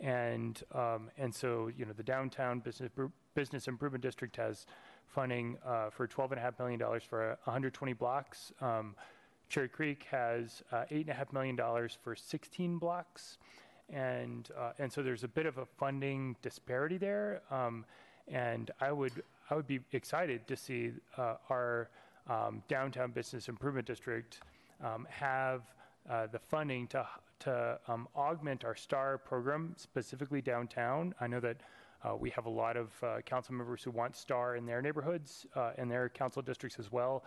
And, 0.00 0.62
um, 0.74 1.10
and 1.16 1.34
so, 1.34 1.70
you 1.76 1.84
know, 1.84 1.92
the 1.92 2.02
downtown 2.02 2.60
business, 2.60 2.90
business 3.34 3.68
improvement 3.68 4.02
district 4.02 4.36
has 4.36 4.66
funding, 5.06 5.58
uh, 5.64 5.90
for 5.90 6.06
twelve 6.06 6.32
and 6.32 6.38
a 6.40 6.42
half 6.42 6.58
million 6.58 6.78
dollars 6.80 7.04
for 7.04 7.36
hundred 7.44 7.74
twenty 7.74 7.92
blocks. 7.92 8.52
Cherry 9.52 9.68
Creek 9.68 10.06
has, 10.10 10.62
uh, 10.72 10.84
eight 10.90 11.02
and 11.02 11.10
a 11.10 11.12
half 11.12 11.30
million 11.30 11.56
dollars 11.56 11.98
for 12.02 12.16
sixteen 12.16 12.78
blocks. 12.78 13.36
And, 13.90 14.48
uh, 14.58 14.72
and 14.78 14.90
so 14.90 15.02
there's 15.02 15.24
a 15.24 15.28
bit 15.28 15.44
of 15.44 15.58
a 15.58 15.66
funding 15.66 16.36
disparity 16.40 16.96
there. 16.96 17.42
Um, 17.50 17.84
and 18.28 18.70
I 18.80 18.92
would, 18.92 19.22
I 19.50 19.54
would 19.54 19.66
be 19.66 19.80
excited 19.92 20.46
to 20.46 20.56
see, 20.56 20.92
uh, 21.18 21.34
our, 21.50 21.90
um, 22.30 22.62
downtown 22.66 23.10
business 23.10 23.50
improvement 23.50 23.86
district, 23.86 24.40
um, 24.82 25.06
have, 25.10 25.60
uh, 26.08 26.28
the 26.28 26.38
funding 26.38 26.86
to, 26.86 27.06
to 27.40 27.78
um, 27.88 28.08
augment 28.16 28.64
our 28.64 28.74
STAR 28.74 29.18
program, 29.18 29.74
specifically 29.76 30.40
downtown. 30.40 31.14
I 31.20 31.26
know 31.26 31.40
that 31.40 31.58
uh, 32.02 32.16
we 32.16 32.30
have 32.30 32.46
a 32.46 32.50
lot 32.50 32.78
of 32.78 32.90
uh, 33.02 33.20
council 33.26 33.54
members 33.54 33.82
who 33.82 33.90
want 33.90 34.16
STAR 34.16 34.56
in 34.56 34.64
their 34.64 34.80
neighborhoods, 34.80 35.46
uh, 35.54 35.72
in 35.76 35.90
their 35.90 36.08
council 36.08 36.40
districts 36.40 36.78
as 36.78 36.90
well. 36.90 37.22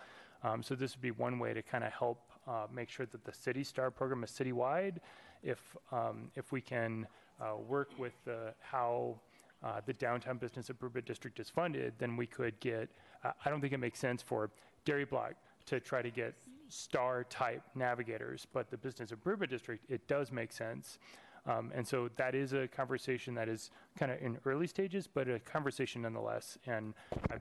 Um, 0.46 0.62
so 0.62 0.76
this 0.76 0.96
would 0.96 1.02
be 1.02 1.12
one 1.12 1.40
way 1.40 1.54
to 1.54 1.64
kind 1.64 1.84
of 1.84 1.92
help 1.92 2.20
uh, 2.48 2.68
make 2.72 2.90
sure 2.90 3.08
that 3.08 3.24
the 3.26 3.34
city 3.34 3.64
STAR 3.64 3.90
program 3.90 4.24
is 4.24 4.30
citywide. 4.30 4.98
If, 5.42 5.60
um, 5.92 6.30
if 6.36 6.52
we 6.52 6.62
can 6.62 7.08
uh, 7.42 7.56
work 7.68 7.90
with 7.98 8.14
the, 8.26 8.54
how 8.60 9.20
uh, 9.64 9.82
the 9.86 9.94
downtown 9.94 10.38
business 10.38 10.70
improvement 10.70 11.08
district 11.08 11.40
is 11.40 11.50
funded, 11.50 11.94
then 11.98 12.16
we 12.16 12.28
could 12.28 12.60
get, 12.60 12.90
uh, 13.24 13.32
I 13.44 13.50
don't 13.50 13.60
think 13.60 13.74
it 13.74 13.80
makes 13.80 14.00
sense 14.00 14.22
for 14.22 14.52
Dairy 14.86 15.06
Block 15.06 15.34
to 15.66 15.80
try 15.80 16.04
to 16.04 16.12
get 16.12 16.36
star-type 16.70 17.64
navigators, 17.74 18.46
but 18.54 18.70
the 18.70 18.78
business 18.78 19.12
improvement 19.12 19.50
district, 19.50 19.90
it 19.90 20.08
does 20.08 20.32
make 20.32 20.52
sense. 20.52 21.00
Um, 21.48 21.72
and 21.76 21.88
so 21.88 22.10
that 22.18 22.34
is 22.36 22.54
a 22.54 22.68
conversation 22.68 23.34
that 23.36 23.50
is 23.50 23.72
kind 23.98 24.12
of 24.12 24.22
in 24.22 24.38
early 24.46 24.68
stages, 24.68 25.08
but 25.12 25.28
a 25.28 25.40
conversation 25.40 26.04
nonetheless. 26.04 26.58
And 26.66 26.94
I, 27.32 27.36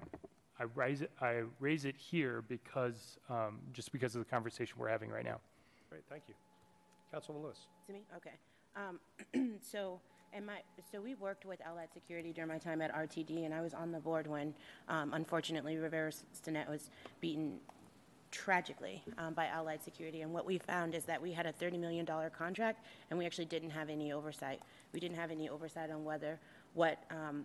I 0.64 0.66
raise 0.74 1.02
it, 1.02 1.10
I 1.20 1.42
raise 1.60 1.84
it 1.84 1.94
here 1.96 2.42
because, 2.48 3.18
um, 3.28 3.60
just 3.72 3.92
because 3.92 4.14
of 4.14 4.24
the 4.24 4.30
conversation 4.30 4.76
we're 4.78 4.88
having 4.88 5.10
right 5.10 5.24
now. 5.24 5.40
Great, 5.90 6.02
thank 6.08 6.22
you. 6.26 6.34
Councilwoman 7.12 7.42
Lewis. 7.42 7.58
To 7.86 7.92
me? 7.92 8.02
Okay. 8.16 8.30
Um, 8.74 9.58
so, 9.60 10.00
and 10.32 10.46
my, 10.46 10.60
so 10.90 11.02
we 11.02 11.14
worked 11.16 11.44
with 11.44 11.60
Allied 11.66 11.92
Security 11.92 12.32
during 12.32 12.48
my 12.48 12.56
time 12.56 12.80
at 12.80 12.94
RTD, 12.94 13.44
and 13.44 13.52
I 13.52 13.60
was 13.60 13.74
on 13.74 13.92
the 13.92 14.00
board 14.00 14.26
when, 14.26 14.54
um, 14.88 15.12
unfortunately, 15.12 15.76
Rivera 15.76 16.10
Stinnett 16.10 16.68
was 16.68 16.90
beaten 17.20 17.58
tragically 18.30 19.04
um, 19.18 19.34
by 19.34 19.46
Allied 19.46 19.82
Security. 19.82 20.22
And 20.22 20.32
what 20.32 20.46
we 20.46 20.58
found 20.58 20.94
is 20.94 21.04
that 21.04 21.20
we 21.20 21.32
had 21.32 21.44
a 21.44 21.52
$30 21.52 21.78
million 21.78 22.06
contract, 22.36 22.86
and 23.10 23.18
we 23.18 23.26
actually 23.26 23.44
didn't 23.44 23.70
have 23.70 23.90
any 23.90 24.12
oversight. 24.12 24.60
We 24.94 24.98
didn't 24.98 25.18
have 25.18 25.30
any 25.30 25.50
oversight 25.50 25.90
on 25.90 26.04
whether, 26.04 26.40
what 26.72 27.04
um, 27.10 27.44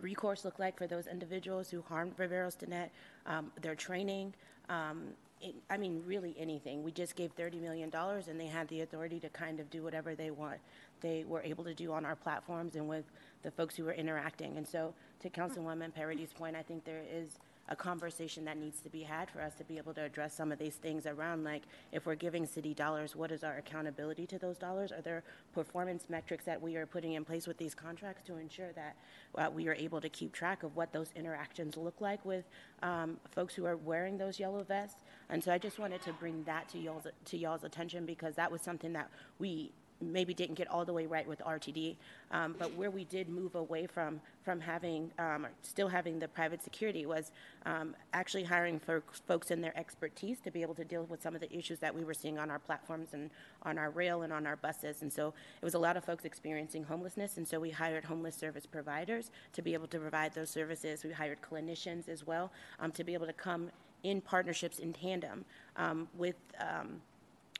recourse 0.00 0.44
look 0.44 0.58
like 0.58 0.76
for 0.78 0.86
those 0.86 1.06
individuals 1.06 1.70
who 1.70 1.82
harmed 1.82 2.12
Rivera 2.18 2.48
Stinnett, 2.48 2.90
um, 3.26 3.52
their 3.60 3.74
training, 3.74 4.34
um, 4.68 5.08
it, 5.40 5.54
I 5.68 5.76
mean, 5.76 6.02
really 6.06 6.34
anything. 6.38 6.82
We 6.82 6.92
just 6.92 7.16
gave 7.16 7.34
$30 7.36 7.60
million, 7.60 7.92
and 7.94 8.40
they 8.40 8.46
had 8.46 8.68
the 8.68 8.82
authority 8.82 9.18
to 9.20 9.28
kind 9.28 9.60
of 9.60 9.68
do 9.70 9.82
whatever 9.82 10.14
they 10.14 10.30
want. 10.30 10.58
They 11.00 11.24
were 11.26 11.42
able 11.42 11.64
to 11.64 11.74
do 11.74 11.92
on 11.92 12.04
our 12.04 12.14
platforms 12.14 12.76
and 12.76 12.88
with 12.88 13.04
the 13.42 13.50
folks 13.50 13.76
who 13.76 13.84
were 13.84 13.92
interacting. 13.92 14.56
And 14.56 14.66
so, 14.66 14.94
to 15.20 15.30
Councilwoman 15.30 15.92
Parady's 15.92 16.32
point, 16.32 16.54
I 16.54 16.62
think 16.62 16.84
there 16.84 17.02
is 17.12 17.38
a 17.72 17.76
conversation 17.76 18.44
that 18.44 18.58
needs 18.58 18.80
to 18.82 18.90
be 18.90 19.02
had 19.02 19.30
for 19.30 19.40
us 19.40 19.54
to 19.54 19.64
be 19.64 19.78
able 19.78 19.94
to 19.94 20.02
address 20.02 20.34
some 20.34 20.52
of 20.52 20.58
these 20.58 20.74
things 20.74 21.06
around 21.06 21.42
like 21.42 21.62
if 21.90 22.04
we're 22.04 22.14
giving 22.14 22.46
city 22.46 22.74
dollars 22.74 23.16
what 23.16 23.32
is 23.32 23.42
our 23.42 23.56
accountability 23.56 24.26
to 24.26 24.38
those 24.38 24.58
dollars? 24.58 24.92
Are 24.92 25.00
there 25.00 25.24
performance 25.54 26.04
metrics 26.10 26.44
that 26.44 26.60
we 26.60 26.76
are 26.76 26.84
putting 26.84 27.14
in 27.14 27.24
place 27.24 27.46
with 27.46 27.56
these 27.56 27.74
contracts 27.74 28.26
to 28.26 28.36
ensure 28.36 28.72
that 28.72 28.96
uh, 29.38 29.48
we 29.50 29.68
are 29.68 29.74
able 29.74 30.02
to 30.02 30.10
keep 30.10 30.32
track 30.32 30.62
of 30.64 30.76
what 30.76 30.92
those 30.92 31.08
interactions 31.16 31.78
look 31.78 31.98
like 32.02 32.22
with 32.26 32.44
um, 32.82 33.16
folks 33.30 33.54
who 33.54 33.64
are 33.64 33.76
wearing 33.76 34.18
those 34.18 34.38
yellow 34.38 34.62
vests? 34.62 35.02
And 35.30 35.42
so 35.42 35.50
i 35.50 35.56
just 35.56 35.78
wanted 35.78 36.02
to 36.02 36.12
bring 36.12 36.44
that 36.44 36.68
to 36.70 36.78
y'all's 36.78 37.06
to 37.24 37.38
y'all's 37.38 37.64
attention 37.64 38.04
because 38.04 38.34
that 38.34 38.52
was 38.52 38.60
something 38.60 38.92
that 38.92 39.08
we 39.38 39.72
maybe 40.02 40.34
didn't 40.34 40.54
get 40.54 40.68
all 40.68 40.84
the 40.84 40.92
way 40.92 41.06
right 41.06 41.26
with 41.26 41.40
RTD, 41.40 41.96
um, 42.30 42.54
but 42.58 42.74
where 42.74 42.90
we 42.90 43.04
did 43.04 43.28
move 43.28 43.54
away 43.54 43.86
from 43.86 44.20
from 44.44 44.60
having 44.60 45.10
um, 45.18 45.46
still 45.62 45.88
having 45.88 46.18
the 46.18 46.26
private 46.26 46.62
security 46.62 47.06
was 47.06 47.30
um, 47.64 47.94
actually 48.12 48.42
hiring 48.42 48.78
for 48.80 49.02
folks 49.26 49.50
in 49.50 49.60
their 49.60 49.76
expertise 49.78 50.38
to 50.40 50.50
be 50.50 50.62
able 50.62 50.74
to 50.74 50.84
deal 50.84 51.04
with 51.04 51.22
some 51.22 51.34
of 51.34 51.40
the 51.40 51.56
issues 51.56 51.78
that 51.78 51.94
we 51.94 52.04
were 52.04 52.14
seeing 52.14 52.38
on 52.38 52.50
our 52.50 52.58
platforms 52.58 53.10
and 53.12 53.30
on 53.62 53.78
our 53.78 53.90
rail 53.90 54.22
and 54.22 54.32
on 54.32 54.46
our 54.46 54.56
buses. 54.56 55.02
And 55.02 55.12
so 55.12 55.28
it 55.60 55.64
was 55.64 55.74
a 55.74 55.78
lot 55.78 55.96
of 55.96 56.04
folks 56.04 56.24
experiencing 56.24 56.82
homelessness, 56.82 57.36
and 57.36 57.46
so 57.46 57.60
we 57.60 57.70
hired 57.70 58.04
homeless 58.04 58.34
service 58.34 58.66
providers 58.66 59.30
to 59.52 59.62
be 59.62 59.74
able 59.74 59.86
to 59.88 59.98
provide 59.98 60.34
those 60.34 60.50
services. 60.50 61.04
We 61.04 61.12
hired 61.12 61.38
clinicians 61.40 62.08
as 62.08 62.26
well 62.26 62.50
um, 62.80 62.90
to 62.92 63.04
be 63.04 63.14
able 63.14 63.26
to 63.26 63.32
come 63.32 63.70
in 64.02 64.20
partnerships 64.20 64.78
in 64.78 64.92
tandem 64.92 65.44
um, 65.76 66.08
with. 66.16 66.36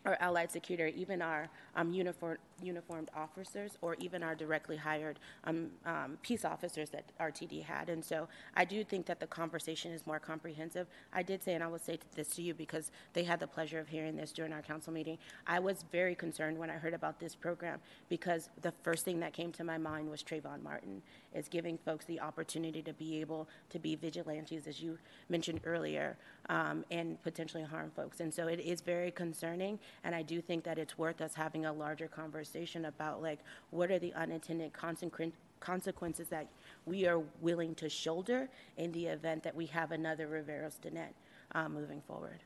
Our 0.04 0.16
allied 0.20 0.50
security, 0.50 1.00
even 1.00 1.22
our 1.22 1.48
um, 1.76 1.92
uniform, 1.92 2.38
uniformed 2.62 3.10
officers, 3.16 3.78
or 3.82 3.94
even 4.00 4.22
our 4.22 4.34
directly 4.34 4.76
hired 4.76 5.18
um, 5.44 5.70
um, 5.86 6.18
peace 6.22 6.44
officers 6.44 6.90
that 6.90 7.04
RTD 7.20 7.62
had. 7.62 7.88
And 7.88 8.04
so 8.04 8.28
I 8.56 8.64
do 8.64 8.82
think 8.82 9.06
that 9.06 9.20
the 9.20 9.26
conversation 9.26 9.92
is 9.92 10.06
more 10.06 10.18
comprehensive. 10.18 10.88
I 11.12 11.22
did 11.22 11.42
say, 11.42 11.54
and 11.54 11.62
I 11.62 11.68
will 11.68 11.78
say 11.78 11.98
this 12.16 12.28
to 12.30 12.42
you 12.42 12.52
because 12.52 12.90
they 13.12 13.22
had 13.22 13.38
the 13.38 13.46
pleasure 13.46 13.78
of 13.78 13.88
hearing 13.88 14.16
this 14.16 14.32
during 14.32 14.52
our 14.52 14.62
council 14.62 14.92
meeting. 14.92 15.18
I 15.46 15.60
was 15.60 15.84
very 15.92 16.14
concerned 16.14 16.58
when 16.58 16.70
I 16.70 16.74
heard 16.74 16.94
about 16.94 17.20
this 17.20 17.34
program 17.34 17.80
because 18.08 18.48
the 18.62 18.72
first 18.82 19.04
thing 19.04 19.20
that 19.20 19.32
came 19.32 19.52
to 19.52 19.64
my 19.64 19.78
mind 19.78 20.10
was 20.10 20.22
Trayvon 20.22 20.62
Martin, 20.62 21.02
is 21.34 21.48
giving 21.48 21.78
folks 21.78 22.04
the 22.04 22.20
opportunity 22.20 22.82
to 22.82 22.92
be 22.92 23.20
able 23.20 23.48
to 23.70 23.78
be 23.78 23.94
vigilantes, 23.96 24.66
as 24.66 24.80
you 24.80 24.98
mentioned 25.28 25.60
earlier, 25.64 26.16
um, 26.48 26.84
and 26.90 27.22
potentially 27.22 27.62
harm 27.62 27.90
folks. 27.94 28.20
And 28.20 28.32
so 28.32 28.46
it 28.46 28.60
is 28.60 28.80
very 28.80 29.10
concerning. 29.10 29.78
And 30.04 30.14
I 30.14 30.22
do 30.22 30.40
think 30.40 30.64
that 30.64 30.78
it's 30.78 30.98
worth 30.98 31.20
us 31.20 31.34
having 31.34 31.66
a 31.66 31.72
larger 31.72 32.08
conversation 32.08 32.86
about 32.86 33.22
like 33.22 33.40
what 33.70 33.90
are 33.90 33.98
the 33.98 34.12
unintended 34.14 34.72
consequences 34.72 35.38
consequences 35.60 36.26
that 36.28 36.48
we 36.86 37.06
are 37.06 37.22
willing 37.40 37.72
to 37.76 37.88
shoulder 37.88 38.48
in 38.78 38.90
the 38.90 39.06
event 39.06 39.44
that 39.44 39.54
we 39.54 39.64
have 39.64 39.92
another 39.92 40.26
Rivera 40.26 40.68
Stinnett 40.68 41.12
uh, 41.54 41.68
moving 41.68 42.00
forward. 42.00 42.40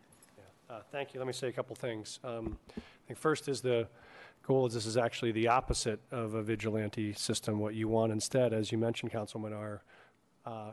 Uh, 0.68 0.80
Thank 0.90 1.14
you. 1.14 1.20
Let 1.20 1.26
me 1.26 1.32
say 1.32 1.48
a 1.48 1.52
couple 1.52 1.76
things. 1.76 2.18
Um, 2.24 2.58
I 2.76 2.80
think 3.06 3.18
first 3.18 3.48
is 3.48 3.60
the 3.60 3.88
goal 4.46 4.66
is 4.66 4.74
this 4.74 4.86
is 4.86 4.96
actually 4.96 5.32
the 5.32 5.48
opposite 5.48 6.00
of 6.10 6.34
a 6.34 6.42
vigilante 6.42 7.12
system. 7.12 7.58
What 7.58 7.74
you 7.74 7.88
want 7.88 8.12
instead, 8.12 8.52
as 8.52 8.70
you 8.70 8.78
mentioned, 8.78 9.12
Councilman, 9.12 9.52
are 9.52 9.82
uh, 10.44 10.70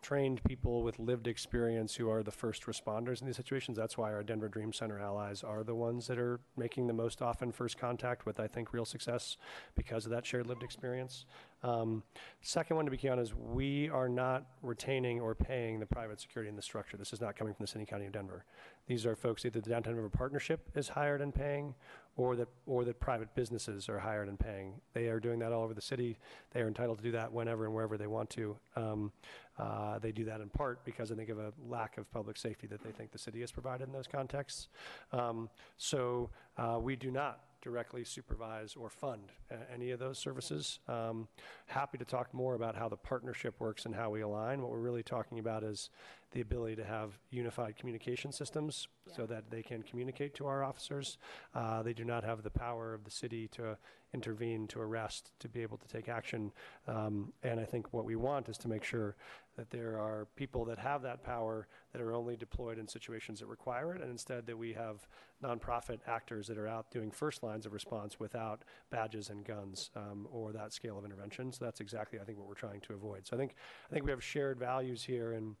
trained 0.00 0.42
people 0.44 0.82
with 0.82 0.98
lived 0.98 1.28
experience 1.28 1.94
who 1.94 2.10
are 2.10 2.22
the 2.22 2.30
first 2.30 2.66
responders 2.66 3.20
in 3.20 3.26
these 3.26 3.36
situations. 3.36 3.76
That's 3.76 3.96
why 3.96 4.12
our 4.12 4.22
Denver 4.22 4.48
Dream 4.48 4.72
Center 4.72 4.98
allies 4.98 5.44
are 5.44 5.62
the 5.62 5.74
ones 5.74 6.08
that 6.08 6.18
are 6.18 6.40
making 6.56 6.88
the 6.88 6.92
most 6.92 7.22
often 7.22 7.52
first 7.52 7.78
contact 7.78 8.26
with, 8.26 8.40
I 8.40 8.48
think, 8.48 8.72
real 8.72 8.84
success 8.84 9.36
because 9.76 10.04
of 10.04 10.10
that 10.10 10.26
shared 10.26 10.48
lived 10.48 10.64
experience. 10.64 11.24
Um, 11.62 12.02
Second 12.40 12.76
one 12.76 12.84
to 12.84 12.90
be 12.90 12.96
clear 12.96 13.12
on 13.12 13.20
is 13.20 13.32
we 13.34 13.88
are 13.90 14.08
not 14.08 14.46
retaining 14.62 15.20
or 15.20 15.34
paying 15.34 15.78
the 15.78 15.86
private 15.86 16.20
security 16.20 16.48
in 16.48 16.56
the 16.56 16.62
structure. 16.62 16.96
This 16.96 17.12
is 17.12 17.20
not 17.20 17.36
coming 17.36 17.54
from 17.54 17.62
the 17.62 17.70
city 17.70 17.86
county 17.86 18.06
of 18.06 18.12
Denver. 18.12 18.44
These 18.88 19.06
are 19.06 19.14
folks 19.14 19.44
either 19.44 19.60
the 19.60 19.70
downtown 19.70 19.94
Denver 19.94 20.10
partnership 20.10 20.68
is 20.74 20.88
hired 20.88 21.20
and 21.20 21.32
paying, 21.32 21.74
or 22.16 22.36
that 22.36 22.48
or 22.66 22.84
that 22.84 23.00
private 23.00 23.34
businesses 23.34 23.88
are 23.88 23.98
hired 23.98 24.28
and 24.28 24.38
paying. 24.38 24.74
They 24.92 25.08
are 25.08 25.20
doing 25.20 25.38
that 25.40 25.52
all 25.52 25.62
over 25.62 25.74
the 25.74 25.80
city. 25.80 26.18
They 26.52 26.60
are 26.60 26.68
entitled 26.68 26.98
to 26.98 27.04
do 27.04 27.12
that 27.12 27.32
whenever 27.32 27.64
and 27.64 27.74
wherever 27.74 27.96
they 27.96 28.06
want 28.06 28.30
to. 28.30 28.56
Um, 28.76 29.12
uh, 29.58 29.98
they 29.98 30.12
do 30.12 30.24
that 30.24 30.40
in 30.40 30.48
part 30.48 30.84
because 30.84 31.12
I 31.12 31.14
think 31.14 31.28
of 31.28 31.38
a 31.38 31.52
lack 31.68 31.98
of 31.98 32.10
public 32.10 32.36
safety 32.36 32.66
that 32.68 32.82
they 32.82 32.90
think 32.90 33.12
the 33.12 33.18
city 33.18 33.40
has 33.40 33.52
provided 33.52 33.86
in 33.86 33.92
those 33.92 34.06
contexts. 34.06 34.68
Um, 35.12 35.50
so 35.76 36.30
uh, 36.56 36.78
we 36.80 36.96
do 36.96 37.10
not 37.10 37.40
directly 37.62 38.02
supervise 38.02 38.74
or 38.74 38.90
fund 38.90 39.30
uh, 39.50 39.54
any 39.72 39.92
of 39.92 40.00
those 40.00 40.18
services. 40.18 40.80
Um, 40.88 41.28
happy 41.66 41.96
to 41.96 42.04
talk 42.04 42.34
more 42.34 42.54
about 42.54 42.74
how 42.74 42.88
the 42.88 42.96
partnership 42.96 43.54
works 43.60 43.86
and 43.86 43.94
how 43.94 44.10
we 44.10 44.20
align. 44.22 44.60
What 44.60 44.70
we're 44.70 44.78
really 44.78 45.04
talking 45.04 45.38
about 45.38 45.62
is 45.62 45.88
the 46.32 46.40
ability 46.40 46.76
to 46.76 46.84
have 46.84 47.12
unified 47.30 47.76
communication 47.76 48.32
systems 48.32 48.88
so 49.14 49.26
that 49.26 49.50
they 49.50 49.62
can 49.62 49.82
communicate 49.82 50.34
to 50.34 50.46
our 50.46 50.64
officers. 50.64 51.18
Uh, 51.54 51.82
they 51.82 51.92
do 51.92 52.04
not 52.04 52.24
have 52.24 52.42
the 52.42 52.50
power 52.50 52.94
of 52.94 53.04
the 53.04 53.10
city 53.10 53.48
to 53.48 53.76
intervene, 54.14 54.66
to 54.68 54.80
arrest, 54.80 55.32
to 55.40 55.48
be 55.48 55.62
able 55.62 55.78
to 55.78 55.88
take 55.88 56.08
action. 56.08 56.52
Um, 56.86 57.32
and 57.42 57.58
I 57.58 57.64
think 57.64 57.92
what 57.92 58.04
we 58.04 58.16
want 58.16 58.48
is 58.48 58.58
to 58.58 58.68
make 58.68 58.84
sure 58.84 59.16
that 59.56 59.70
there 59.70 59.98
are 59.98 60.28
people 60.36 60.64
that 60.66 60.78
have 60.78 61.02
that 61.02 61.22
power 61.22 61.66
that 61.92 62.00
are 62.00 62.12
only 62.14 62.36
deployed 62.36 62.78
in 62.78 62.88
situations 62.88 63.40
that 63.40 63.46
require 63.46 63.94
it, 63.94 64.02
and 64.02 64.10
instead 64.10 64.46
that 64.46 64.56
we 64.56 64.72
have 64.72 65.06
nonprofit 65.42 66.00
actors 66.06 66.46
that 66.46 66.58
are 66.58 66.68
out 66.68 66.90
doing 66.90 67.10
first 67.10 67.42
lines 67.42 67.66
of 67.66 67.72
response 67.72 68.18
without 68.18 68.62
badges 68.90 69.30
and 69.30 69.44
guns 69.44 69.90
um, 69.96 70.26
or 70.30 70.52
that 70.52 70.72
scale 70.72 70.98
of 70.98 71.04
intervention. 71.04 71.52
So 71.52 71.64
that's 71.64 71.80
exactly, 71.80 72.18
I 72.18 72.24
think, 72.24 72.38
what 72.38 72.48
we're 72.48 72.54
trying 72.54 72.80
to 72.82 72.94
avoid. 72.94 73.26
So 73.26 73.36
I 73.36 73.38
think 73.38 73.54
I 73.90 73.94
think 73.94 74.04
we 74.04 74.10
have 74.10 74.22
shared 74.22 74.58
values 74.58 75.02
here 75.02 75.32
and 75.32 75.56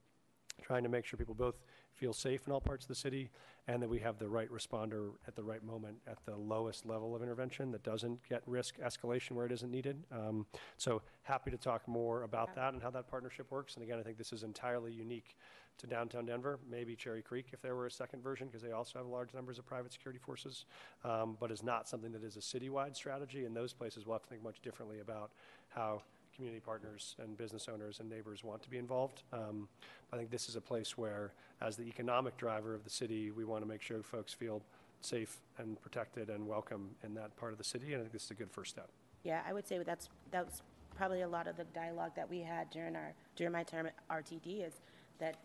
trying 0.62 0.82
to 0.82 0.88
make 0.88 1.04
sure 1.04 1.16
people 1.16 1.34
both 1.34 1.56
feel 1.94 2.12
safe 2.12 2.46
in 2.46 2.52
all 2.52 2.60
parts 2.60 2.84
of 2.84 2.88
the 2.88 2.94
city 2.94 3.30
and 3.68 3.80
that 3.80 3.88
we 3.88 4.00
have 4.00 4.18
the 4.18 4.28
right 4.28 4.50
responder 4.50 5.10
at 5.28 5.36
the 5.36 5.42
right 5.42 5.62
moment 5.62 5.96
at 6.06 6.18
the 6.26 6.36
lowest 6.36 6.84
level 6.84 7.14
of 7.14 7.22
intervention 7.22 7.70
that 7.70 7.82
doesn't 7.84 8.18
get 8.28 8.42
risk 8.46 8.78
escalation 8.78 9.32
where 9.32 9.46
it 9.46 9.52
isn't 9.52 9.70
needed. 9.70 10.02
Um, 10.10 10.46
so 10.78 11.02
happy 11.22 11.50
to 11.50 11.56
talk 11.56 11.86
more 11.86 12.24
about 12.24 12.54
that 12.56 12.72
and 12.72 12.82
how 12.82 12.90
that 12.90 13.08
partnership 13.08 13.50
works. 13.50 13.74
And 13.74 13.84
again, 13.84 13.98
I 13.98 14.02
think 14.02 14.18
this 14.18 14.32
is 14.32 14.42
entirely 14.42 14.92
unique 14.92 15.36
to 15.78 15.86
downtown 15.86 16.26
Denver, 16.26 16.58
maybe 16.70 16.94
Cherry 16.94 17.22
Creek 17.22 17.46
if 17.52 17.62
there 17.62 17.74
were 17.74 17.86
a 17.86 17.90
second 17.90 18.22
version, 18.22 18.46
because 18.46 18.62
they 18.62 18.72
also 18.72 18.98
have 18.98 19.06
large 19.06 19.32
numbers 19.32 19.58
of 19.58 19.66
private 19.66 19.92
security 19.92 20.18
forces, 20.18 20.66
um, 21.04 21.36
but 21.40 21.50
is 21.50 21.62
not 21.62 21.88
something 21.88 22.12
that 22.12 22.22
is 22.22 22.36
a 22.36 22.40
citywide 22.40 22.94
strategy. 22.94 23.44
In 23.44 23.54
those 23.54 23.72
places, 23.72 24.06
we'll 24.06 24.14
have 24.14 24.22
to 24.22 24.28
think 24.28 24.42
much 24.42 24.60
differently 24.60 25.00
about 25.00 25.30
how 25.68 26.02
community 26.34 26.60
partners 26.60 27.14
and 27.22 27.36
business 27.36 27.68
owners 27.72 28.00
and 28.00 28.08
neighbors 28.08 28.42
want 28.42 28.62
to 28.62 28.70
be 28.70 28.78
involved. 28.78 29.22
Um, 29.32 29.68
I 30.12 30.16
think 30.16 30.30
this 30.30 30.48
is 30.48 30.56
a 30.56 30.60
place 30.60 30.96
where, 30.96 31.32
as 31.60 31.76
the 31.76 31.84
economic 31.84 32.36
driver 32.36 32.74
of 32.74 32.84
the 32.84 32.90
city, 32.90 33.30
we 33.30 33.44
want 33.44 33.62
to 33.62 33.68
make 33.68 33.82
sure 33.82 34.02
folks 34.02 34.32
feel 34.32 34.62
safe 35.00 35.40
and 35.58 35.80
protected 35.82 36.30
and 36.30 36.46
welcome 36.46 36.90
in 37.02 37.14
that 37.14 37.36
part 37.36 37.52
of 37.52 37.58
the 37.58 37.64
city. 37.64 37.92
And 37.92 37.96
I 37.96 37.98
think 38.00 38.12
this 38.12 38.24
is 38.24 38.30
a 38.30 38.34
good 38.34 38.50
first 38.50 38.70
step. 38.70 38.88
Yeah, 39.24 39.42
I 39.46 39.52
would 39.52 39.66
say 39.66 39.78
that's, 39.84 40.08
that's 40.30 40.62
probably 40.96 41.22
a 41.22 41.28
lot 41.28 41.46
of 41.46 41.56
the 41.56 41.64
dialogue 41.74 42.12
that 42.16 42.28
we 42.28 42.40
had 42.40 42.70
during 42.70 42.96
our, 42.96 43.14
during 43.36 43.52
my 43.52 43.62
term 43.62 43.86
at 43.86 43.94
RTD 44.10 44.66
is 44.66 44.74
that 45.18 45.36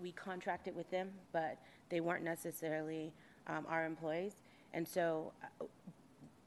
we 0.00 0.12
contracted 0.12 0.74
with 0.74 0.90
them, 0.90 1.10
but 1.32 1.58
they 1.88 2.00
weren't 2.00 2.24
necessarily 2.24 3.12
um, 3.46 3.66
our 3.68 3.84
employees. 3.84 4.34
And 4.74 4.86
so 4.86 5.32
uh, 5.42 5.64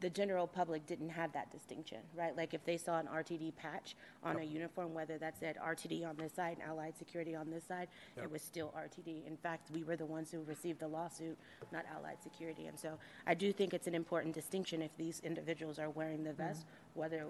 the 0.05 0.09
general 0.11 0.45
public 0.45 0.85
didn't 0.85 1.09
have 1.09 1.33
that 1.33 1.49
distinction, 1.49 1.97
right? 2.15 2.37
Like 2.37 2.53
if 2.53 2.63
they 2.63 2.77
saw 2.77 2.99
an 2.99 3.07
RTD 3.07 3.55
patch 3.55 3.95
on 4.23 4.37
a 4.37 4.43
uniform, 4.43 4.93
whether 4.93 5.17
that 5.17 5.35
said 5.39 5.57
RTD 5.57 6.07
on 6.07 6.15
this 6.15 6.31
side 6.31 6.57
and 6.61 6.69
Allied 6.69 6.95
Security 6.95 7.33
on 7.33 7.49
this 7.49 7.63
side, 7.63 7.87
Yep. 8.15 8.25
it 8.25 8.31
was 8.31 8.43
still 8.43 8.71
RTD. 8.77 9.25
In 9.25 9.35
fact, 9.35 9.71
we 9.71 9.83
were 9.83 9.95
the 9.95 10.05
ones 10.05 10.29
who 10.29 10.43
received 10.43 10.79
the 10.79 10.87
lawsuit, 10.87 11.35
not 11.71 11.85
Allied 11.91 12.21
Security. 12.21 12.67
And 12.67 12.79
so 12.79 12.99
I 13.25 13.33
do 13.33 13.51
think 13.51 13.73
it's 13.73 13.87
an 13.87 13.95
important 13.95 14.35
distinction 14.35 14.83
if 14.83 14.95
these 14.95 15.21
individuals 15.21 15.79
are 15.79 15.89
wearing 15.89 16.23
the 16.23 16.33
vest, 16.33 16.67
whether 16.93 17.25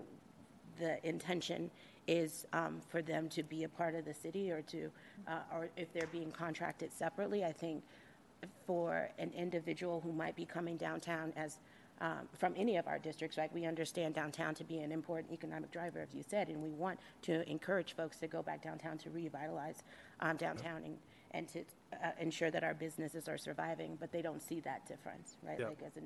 the 0.77 0.99
intention 1.07 1.71
is 2.09 2.45
um, 2.51 2.81
for 2.89 3.01
them 3.01 3.29
to 3.29 3.43
be 3.43 3.63
a 3.63 3.69
part 3.69 3.95
of 3.95 4.03
the 4.03 4.13
city 4.13 4.51
or 4.51 4.61
to, 4.63 4.91
uh, 5.29 5.39
or 5.53 5.69
if 5.77 5.93
they're 5.93 6.07
being 6.11 6.29
contracted 6.29 6.91
separately. 6.91 7.45
I 7.45 7.53
think 7.53 7.83
for 8.67 9.09
an 9.17 9.31
individual 9.33 10.01
who 10.01 10.11
might 10.11 10.35
be 10.35 10.45
coming 10.45 10.75
downtown 10.75 11.31
as, 11.37 11.59
um, 12.01 12.27
from 12.37 12.53
any 12.57 12.77
of 12.77 12.87
our 12.87 12.99
districts, 12.99 13.37
right? 13.37 13.51
We 13.53 13.65
understand 13.65 14.13
downtown 14.15 14.53
to 14.55 14.63
be 14.63 14.79
an 14.79 14.91
important 14.91 15.31
economic 15.31 15.71
driver, 15.71 15.99
as 16.01 16.13
you 16.13 16.23
said, 16.27 16.49
and 16.49 16.61
we 16.61 16.69
want 16.69 16.99
to 17.23 17.49
encourage 17.49 17.95
folks 17.95 18.17
to 18.19 18.27
go 18.27 18.41
back 18.41 18.61
downtown 18.61 18.97
to 18.99 19.09
revitalize 19.09 19.83
um, 20.19 20.35
downtown 20.37 20.83
and, 20.83 20.97
and 21.31 21.47
to 21.49 21.59
uh, 21.93 22.11
ensure 22.19 22.51
that 22.51 22.63
our 22.63 22.73
businesses 22.73 23.29
are 23.29 23.37
surviving, 23.37 23.97
but 23.99 24.11
they 24.11 24.21
don't 24.21 24.41
see 24.41 24.59
that 24.61 24.85
difference, 24.85 25.37
right? 25.41 25.57
Yeah. 25.59 25.67
Like 25.67 25.81
as 25.85 25.95
an 25.95 26.03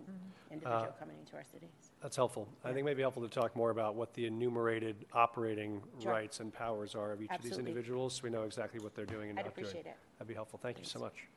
individual 0.51 0.83
Uh, 0.83 0.91
coming 0.99 1.17
into 1.19 1.35
our 1.35 1.43
cities. 1.43 1.69
That's 2.01 2.15
helpful. 2.15 2.47
I 2.63 2.67
think 2.69 2.79
it 2.79 2.85
may 2.85 2.93
be 2.93 3.01
helpful 3.01 3.23
to 3.27 3.29
talk 3.29 3.55
more 3.55 3.71
about 3.71 3.95
what 3.95 4.13
the 4.13 4.25
enumerated 4.27 5.05
operating 5.13 5.81
Sure. 6.01 6.11
rights 6.11 6.39
and 6.39 6.53
powers 6.53 6.93
are 6.95 7.11
of 7.13 7.21
each 7.21 7.31
of 7.31 7.41
these 7.41 7.57
individuals, 7.57 8.15
so 8.15 8.23
we 8.23 8.29
know 8.29 8.43
exactly 8.43 8.79
what 8.79 8.93
they're 8.95 9.05
doing 9.05 9.29
and 9.31 9.39
I'd 9.39 9.45
not 9.45 9.55
doing. 9.55 9.65
appreciate 9.67 9.87
it. 9.89 9.97
That'd 10.17 10.27
be 10.27 10.33
helpful. 10.35 10.59
Thank 10.61 10.77
you 10.77 10.85
so 10.85 10.99
much. 10.99 11.27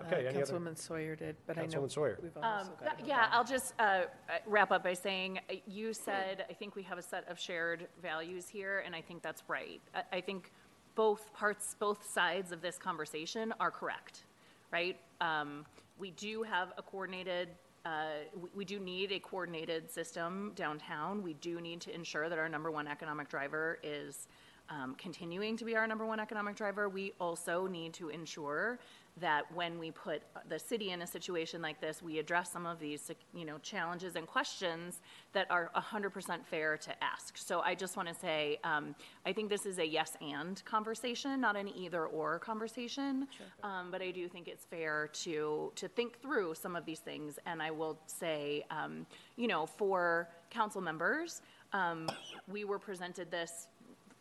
Uh, 0.00 0.04
Okay, 0.06 0.26
any 0.26 0.42
other? 0.42 0.52
Councilwoman 0.52 0.78
Sawyer 0.78 1.16
did, 1.16 1.36
but 1.46 1.58
I 1.58 1.62
know 1.66 1.80
Councilwoman 1.82 1.90
Sawyer. 1.92 2.18
we've 2.22 2.36
Um, 2.36 2.44
also 2.44 2.70
got. 2.82 3.06
yeah, 3.06 3.28
I'll 3.32 3.44
just 3.44 3.74
uh, 3.78 3.82
uh, 3.82 4.04
wrap 4.46 4.70
up 4.70 4.82
by 4.84 4.94
saying, 4.94 5.38
uh, 5.50 5.54
you 5.66 5.92
said, 5.92 6.44
I 6.48 6.52
think 6.52 6.76
we 6.76 6.82
have 6.84 6.98
a 6.98 7.02
set 7.02 7.28
of 7.28 7.38
shared 7.38 7.88
values 8.02 8.48
here, 8.48 8.82
and 8.86 8.94
I 8.94 9.00
think 9.00 9.22
that's 9.22 9.42
right. 9.48 9.80
I, 9.94 10.18
I 10.18 10.20
think 10.20 10.52
both 10.94 11.32
parts, 11.32 11.76
both 11.78 12.08
sides 12.08 12.52
of 12.52 12.60
this 12.60 12.78
conversation 12.78 13.52
are 13.60 13.70
correct, 13.70 14.24
right? 14.72 14.98
Um, 15.20 15.64
we 15.98 16.10
do 16.12 16.42
have 16.42 16.72
a 16.78 16.82
coordinated, 16.82 17.48
uh, 17.84 18.06
we, 18.40 18.48
we 18.56 18.64
do 18.64 18.78
need 18.78 19.12
a 19.12 19.18
coordinated 19.20 19.90
system 19.90 20.52
downtown. 20.54 21.22
We 21.22 21.34
do 21.34 21.60
need 21.60 21.80
to 21.82 21.94
ensure 21.94 22.28
that 22.28 22.38
our 22.38 22.48
number 22.48 22.70
one 22.70 22.86
economic 22.86 23.28
driver 23.28 23.78
is 23.82 24.28
um, 24.70 24.94
continuing 24.96 25.56
to 25.56 25.64
be 25.64 25.76
our 25.76 25.86
number 25.86 26.04
one 26.04 26.20
economic 26.20 26.54
driver. 26.56 26.88
We 26.88 27.12
also 27.20 27.66
need 27.66 27.94
to 27.94 28.10
ensure 28.10 28.78
that 29.20 29.50
when 29.54 29.78
we 29.78 29.90
put 29.90 30.22
the 30.48 30.58
city 30.58 30.90
in 30.90 31.02
a 31.02 31.06
situation 31.06 31.62
like 31.62 31.80
this, 31.80 32.02
we 32.02 32.18
address 32.18 32.52
some 32.52 32.66
of 32.66 32.78
these, 32.78 33.10
you 33.34 33.44
know, 33.44 33.58
challenges 33.58 34.16
and 34.16 34.26
questions 34.26 35.00
that 35.32 35.50
are 35.50 35.70
100% 35.76 36.44
fair 36.44 36.76
to 36.76 37.04
ask. 37.04 37.36
So 37.36 37.60
I 37.60 37.74
just 37.74 37.96
want 37.96 38.08
to 38.08 38.14
say, 38.14 38.58
um, 38.64 38.94
I 39.26 39.32
think 39.32 39.50
this 39.50 39.66
is 39.66 39.78
a 39.78 39.86
yes 39.86 40.16
and 40.20 40.62
conversation, 40.64 41.40
not 41.40 41.56
an 41.56 41.68
either 41.68 42.06
or 42.06 42.38
conversation. 42.38 43.28
Um, 43.62 43.90
but 43.90 44.02
I 44.02 44.10
do 44.10 44.28
think 44.28 44.48
it's 44.48 44.64
fair 44.64 45.08
to 45.24 45.72
to 45.74 45.88
think 45.88 46.20
through 46.20 46.54
some 46.54 46.76
of 46.76 46.84
these 46.84 47.00
things. 47.00 47.38
And 47.46 47.62
I 47.62 47.70
will 47.70 47.98
say, 48.06 48.64
um, 48.70 49.06
you 49.36 49.48
know, 49.48 49.66
for 49.66 50.28
council 50.50 50.80
members, 50.80 51.42
um, 51.72 52.08
we 52.46 52.64
were 52.64 52.78
presented 52.78 53.30
this 53.30 53.68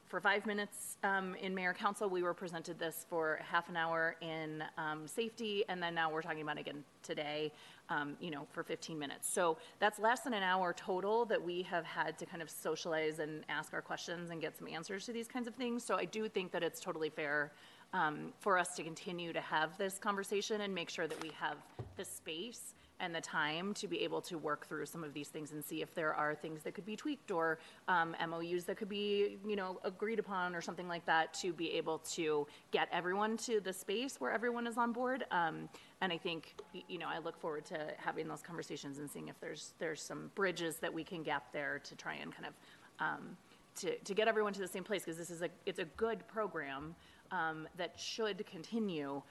for 0.08 0.22
five 0.22 0.46
minutes 0.46 0.98
um, 1.04 1.36
in 1.36 1.54
mayor 1.54 1.74
council. 1.74 2.10
We 2.10 2.24
were 2.24 2.34
presented 2.34 2.80
this 2.80 3.06
for 3.10 3.40
half 3.44 3.70
an 3.70 3.76
hour 3.76 4.16
in 4.22 4.64
um, 4.78 5.08
safety, 5.08 5.66
and 5.68 5.84
then 5.84 5.94
now 5.94 6.12
we're 6.12 6.22
talking 6.22 6.42
about 6.42 6.58
again 6.58 6.84
today, 7.04 7.52
um, 7.90 8.16
you 8.20 8.32
know, 8.32 8.48
for 8.52 8.64
15 8.64 8.98
minutes. 8.98 9.30
So 9.30 9.58
that's 9.80 10.00
less 10.00 10.22
than 10.22 10.34
an 10.34 10.44
hour 10.44 10.74
total 10.74 11.26
that 11.26 11.44
we 11.44 11.62
have 11.64 11.84
had 11.84 12.18
to 12.20 12.26
kind 12.26 12.42
of 12.42 12.50
socialize 12.50 13.20
and 13.20 13.44
ask 13.50 13.74
our 13.74 13.82
questions 13.82 14.30
and 14.30 14.42
get 14.42 14.58
some 14.58 14.68
answers 14.68 15.06
to 15.06 15.14
these 15.14 15.28
kinds 15.28 15.48
of 15.48 15.56
things. 15.56 15.84
So 15.84 15.96
I 15.96 16.06
do 16.06 16.30
think 16.30 16.52
that 16.52 16.64
it's 16.64 16.80
totally 16.80 17.10
fair 17.10 17.52
um, 17.94 18.34
for 18.40 18.58
us 18.58 18.76
to 18.76 18.84
continue 18.84 19.34
to 19.34 19.42
have 19.42 19.78
this 19.78 19.98
conversation 19.98 20.62
and 20.62 20.74
make 20.74 20.90
sure 20.90 21.08
that 21.08 21.22
we 21.22 21.32
have 21.40 21.58
the 21.96 22.06
space 22.06 22.74
and 23.00 23.14
the 23.14 23.22
time 23.22 23.74
to 23.76 23.88
be 23.88 24.02
able 24.04 24.22
to 24.22 24.38
work 24.38 24.68
through 24.68 24.86
some 24.86 25.04
of 25.04 25.14
these 25.14 25.28
things 25.28 25.52
and 25.52 25.64
see 25.64 25.82
if 25.82 25.94
there 25.94 26.14
are 26.14 26.34
things 26.34 26.64
that 26.64 26.74
could 26.74 26.86
be 26.86 26.96
tweaked 26.96 27.32
or 27.32 27.60
um, 27.88 28.16
MOUs 28.28 28.64
that 28.66 28.78
could 28.78 28.90
be, 28.90 29.38
you 29.46 29.56
know, 29.56 29.80
agreed 29.84 30.20
upon 30.20 30.56
or 30.56 30.62
something 30.62 30.88
like 30.88 31.06
that 31.06 31.34
to 31.36 31.54
be 31.54 31.72
able 31.74 32.00
to 32.00 32.48
get 32.72 32.88
everyone 32.92 33.38
to 33.38 33.60
the 33.60 33.72
space 33.74 34.20
where 34.20 34.32
everyone 34.32 34.66
is 34.66 34.78
on 34.78 34.92
board. 34.92 35.26
Um, 35.32 35.70
and 36.02 36.12
I 36.12 36.18
think, 36.18 36.56
you 36.88 36.98
know, 36.98 37.08
I 37.08 37.20
look 37.20 37.40
forward 37.40 37.66
to 37.66 37.80
having 37.98 38.28
those 38.28 38.42
conversations 38.42 38.98
and 38.98 39.10
seeing 39.10 39.28
if 39.28 39.40
there's 39.40 39.74
there's 39.80 40.02
some 40.02 40.32
bridges 40.36 40.78
that 40.78 40.94
we 40.94 41.04
can 41.04 41.24
gap 41.24 41.52
there 41.54 41.80
to 41.84 41.96
try 41.96 42.16
and 42.16 42.32
kind 42.34 42.48
of 42.48 42.54
um, 43.00 43.38
to, 43.78 43.96
to 44.00 44.14
get 44.14 44.28
everyone 44.28 44.54
to 44.54 44.60
the 44.60 44.68
same 44.68 44.84
place 44.84 45.04
because 45.04 45.18
this 45.18 45.30
is 45.30 45.42
a 45.42 45.50
it's 45.66 45.80
a 45.80 45.86
good 45.86 46.28
program 46.28 46.96
um, 47.32 47.68
that 47.78 47.94
should 48.00 48.46
continue, 48.46 49.22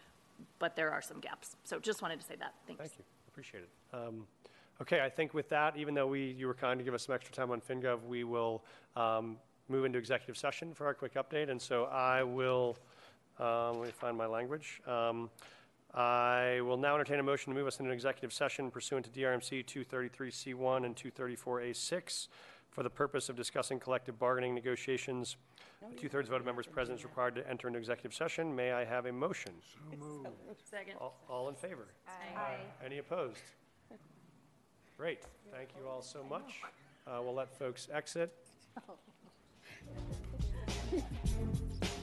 but 0.58 0.76
there 0.76 0.90
are 0.90 1.02
some 1.02 1.20
gaps. 1.20 1.56
So 1.64 1.78
just 1.78 2.02
wanted 2.02 2.20
to 2.20 2.26
say 2.26 2.36
that. 2.38 2.54
Thanks. 2.66 2.80
Thank 2.80 2.92
you. 2.98 3.15
Appreciate 3.36 3.64
it. 3.64 3.70
Um, 3.92 4.26
Okay, 4.82 5.00
I 5.00 5.08
think 5.08 5.32
with 5.32 5.48
that, 5.48 5.78
even 5.78 5.94
though 5.94 6.06
we, 6.06 6.32
you 6.32 6.46
were 6.46 6.54
kind 6.54 6.78
to 6.78 6.84
give 6.84 6.92
us 6.92 7.06
some 7.06 7.14
extra 7.14 7.34
time 7.34 7.50
on 7.50 7.62
FinGov, 7.62 8.04
we 8.06 8.24
will 8.24 8.62
um, 8.94 9.38
move 9.70 9.86
into 9.86 9.98
executive 9.98 10.36
session 10.36 10.74
for 10.74 10.84
our 10.84 10.92
quick 10.92 11.14
update. 11.14 11.48
And 11.48 11.60
so 11.60 11.84
I 11.84 12.22
will, 12.22 12.76
um, 13.38 13.78
let 13.78 13.86
me 13.86 13.92
find 13.92 14.18
my 14.18 14.26
language. 14.26 14.82
Um, 14.86 15.30
I 15.94 16.60
will 16.60 16.76
now 16.76 16.94
entertain 16.94 17.20
a 17.20 17.22
motion 17.22 17.54
to 17.54 17.58
move 17.58 17.66
us 17.66 17.78
into 17.78 17.90
an 17.90 17.94
executive 17.94 18.34
session 18.34 18.70
pursuant 18.70 19.06
to 19.06 19.18
DRMC 19.18 19.64
233C1 19.64 20.84
and 20.84 20.94
234A6 20.94 22.28
for 22.76 22.82
the 22.82 22.90
purpose 22.90 23.30
of 23.30 23.36
discussing 23.36 23.80
collective 23.80 24.18
bargaining 24.18 24.54
negotiations. 24.54 25.36
A 25.82 25.98
Two-thirds 25.98 26.28
vote 26.28 26.40
of 26.40 26.44
members 26.44 26.66
present 26.66 26.98
is 26.98 27.04
required 27.04 27.34
to 27.36 27.48
enter 27.48 27.68
into 27.68 27.78
executive 27.78 28.12
session. 28.12 28.54
May 28.54 28.72
I 28.72 28.84
have 28.84 29.06
a 29.06 29.12
motion? 29.12 29.52
Second. 30.70 30.96
All- 31.00 31.18
All 31.30 31.48
in 31.48 31.54
favor? 31.54 31.86
Aye. 32.36 32.58
Any 32.84 32.98
opposed? 32.98 33.40
Great, 34.98 35.22
thank 35.50 35.70
you 35.80 35.88
all 35.88 36.02
so 36.02 36.22
much. 36.22 36.60
Uh, 37.06 37.20
We'll 37.22 37.34
let 37.34 37.48
folks 37.58 37.88
exit. 37.90 38.30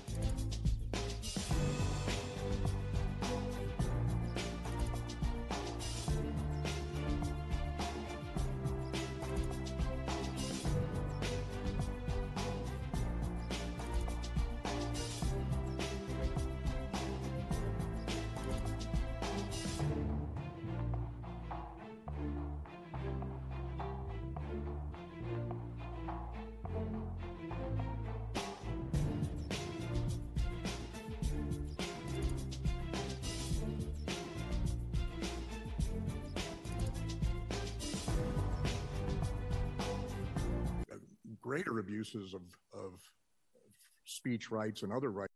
of, 42.15 42.41
of 42.73 42.99
speech 44.06 44.52
rights 44.52 44.84
and 44.84 44.91
other 44.94 45.11
rights 45.11 45.32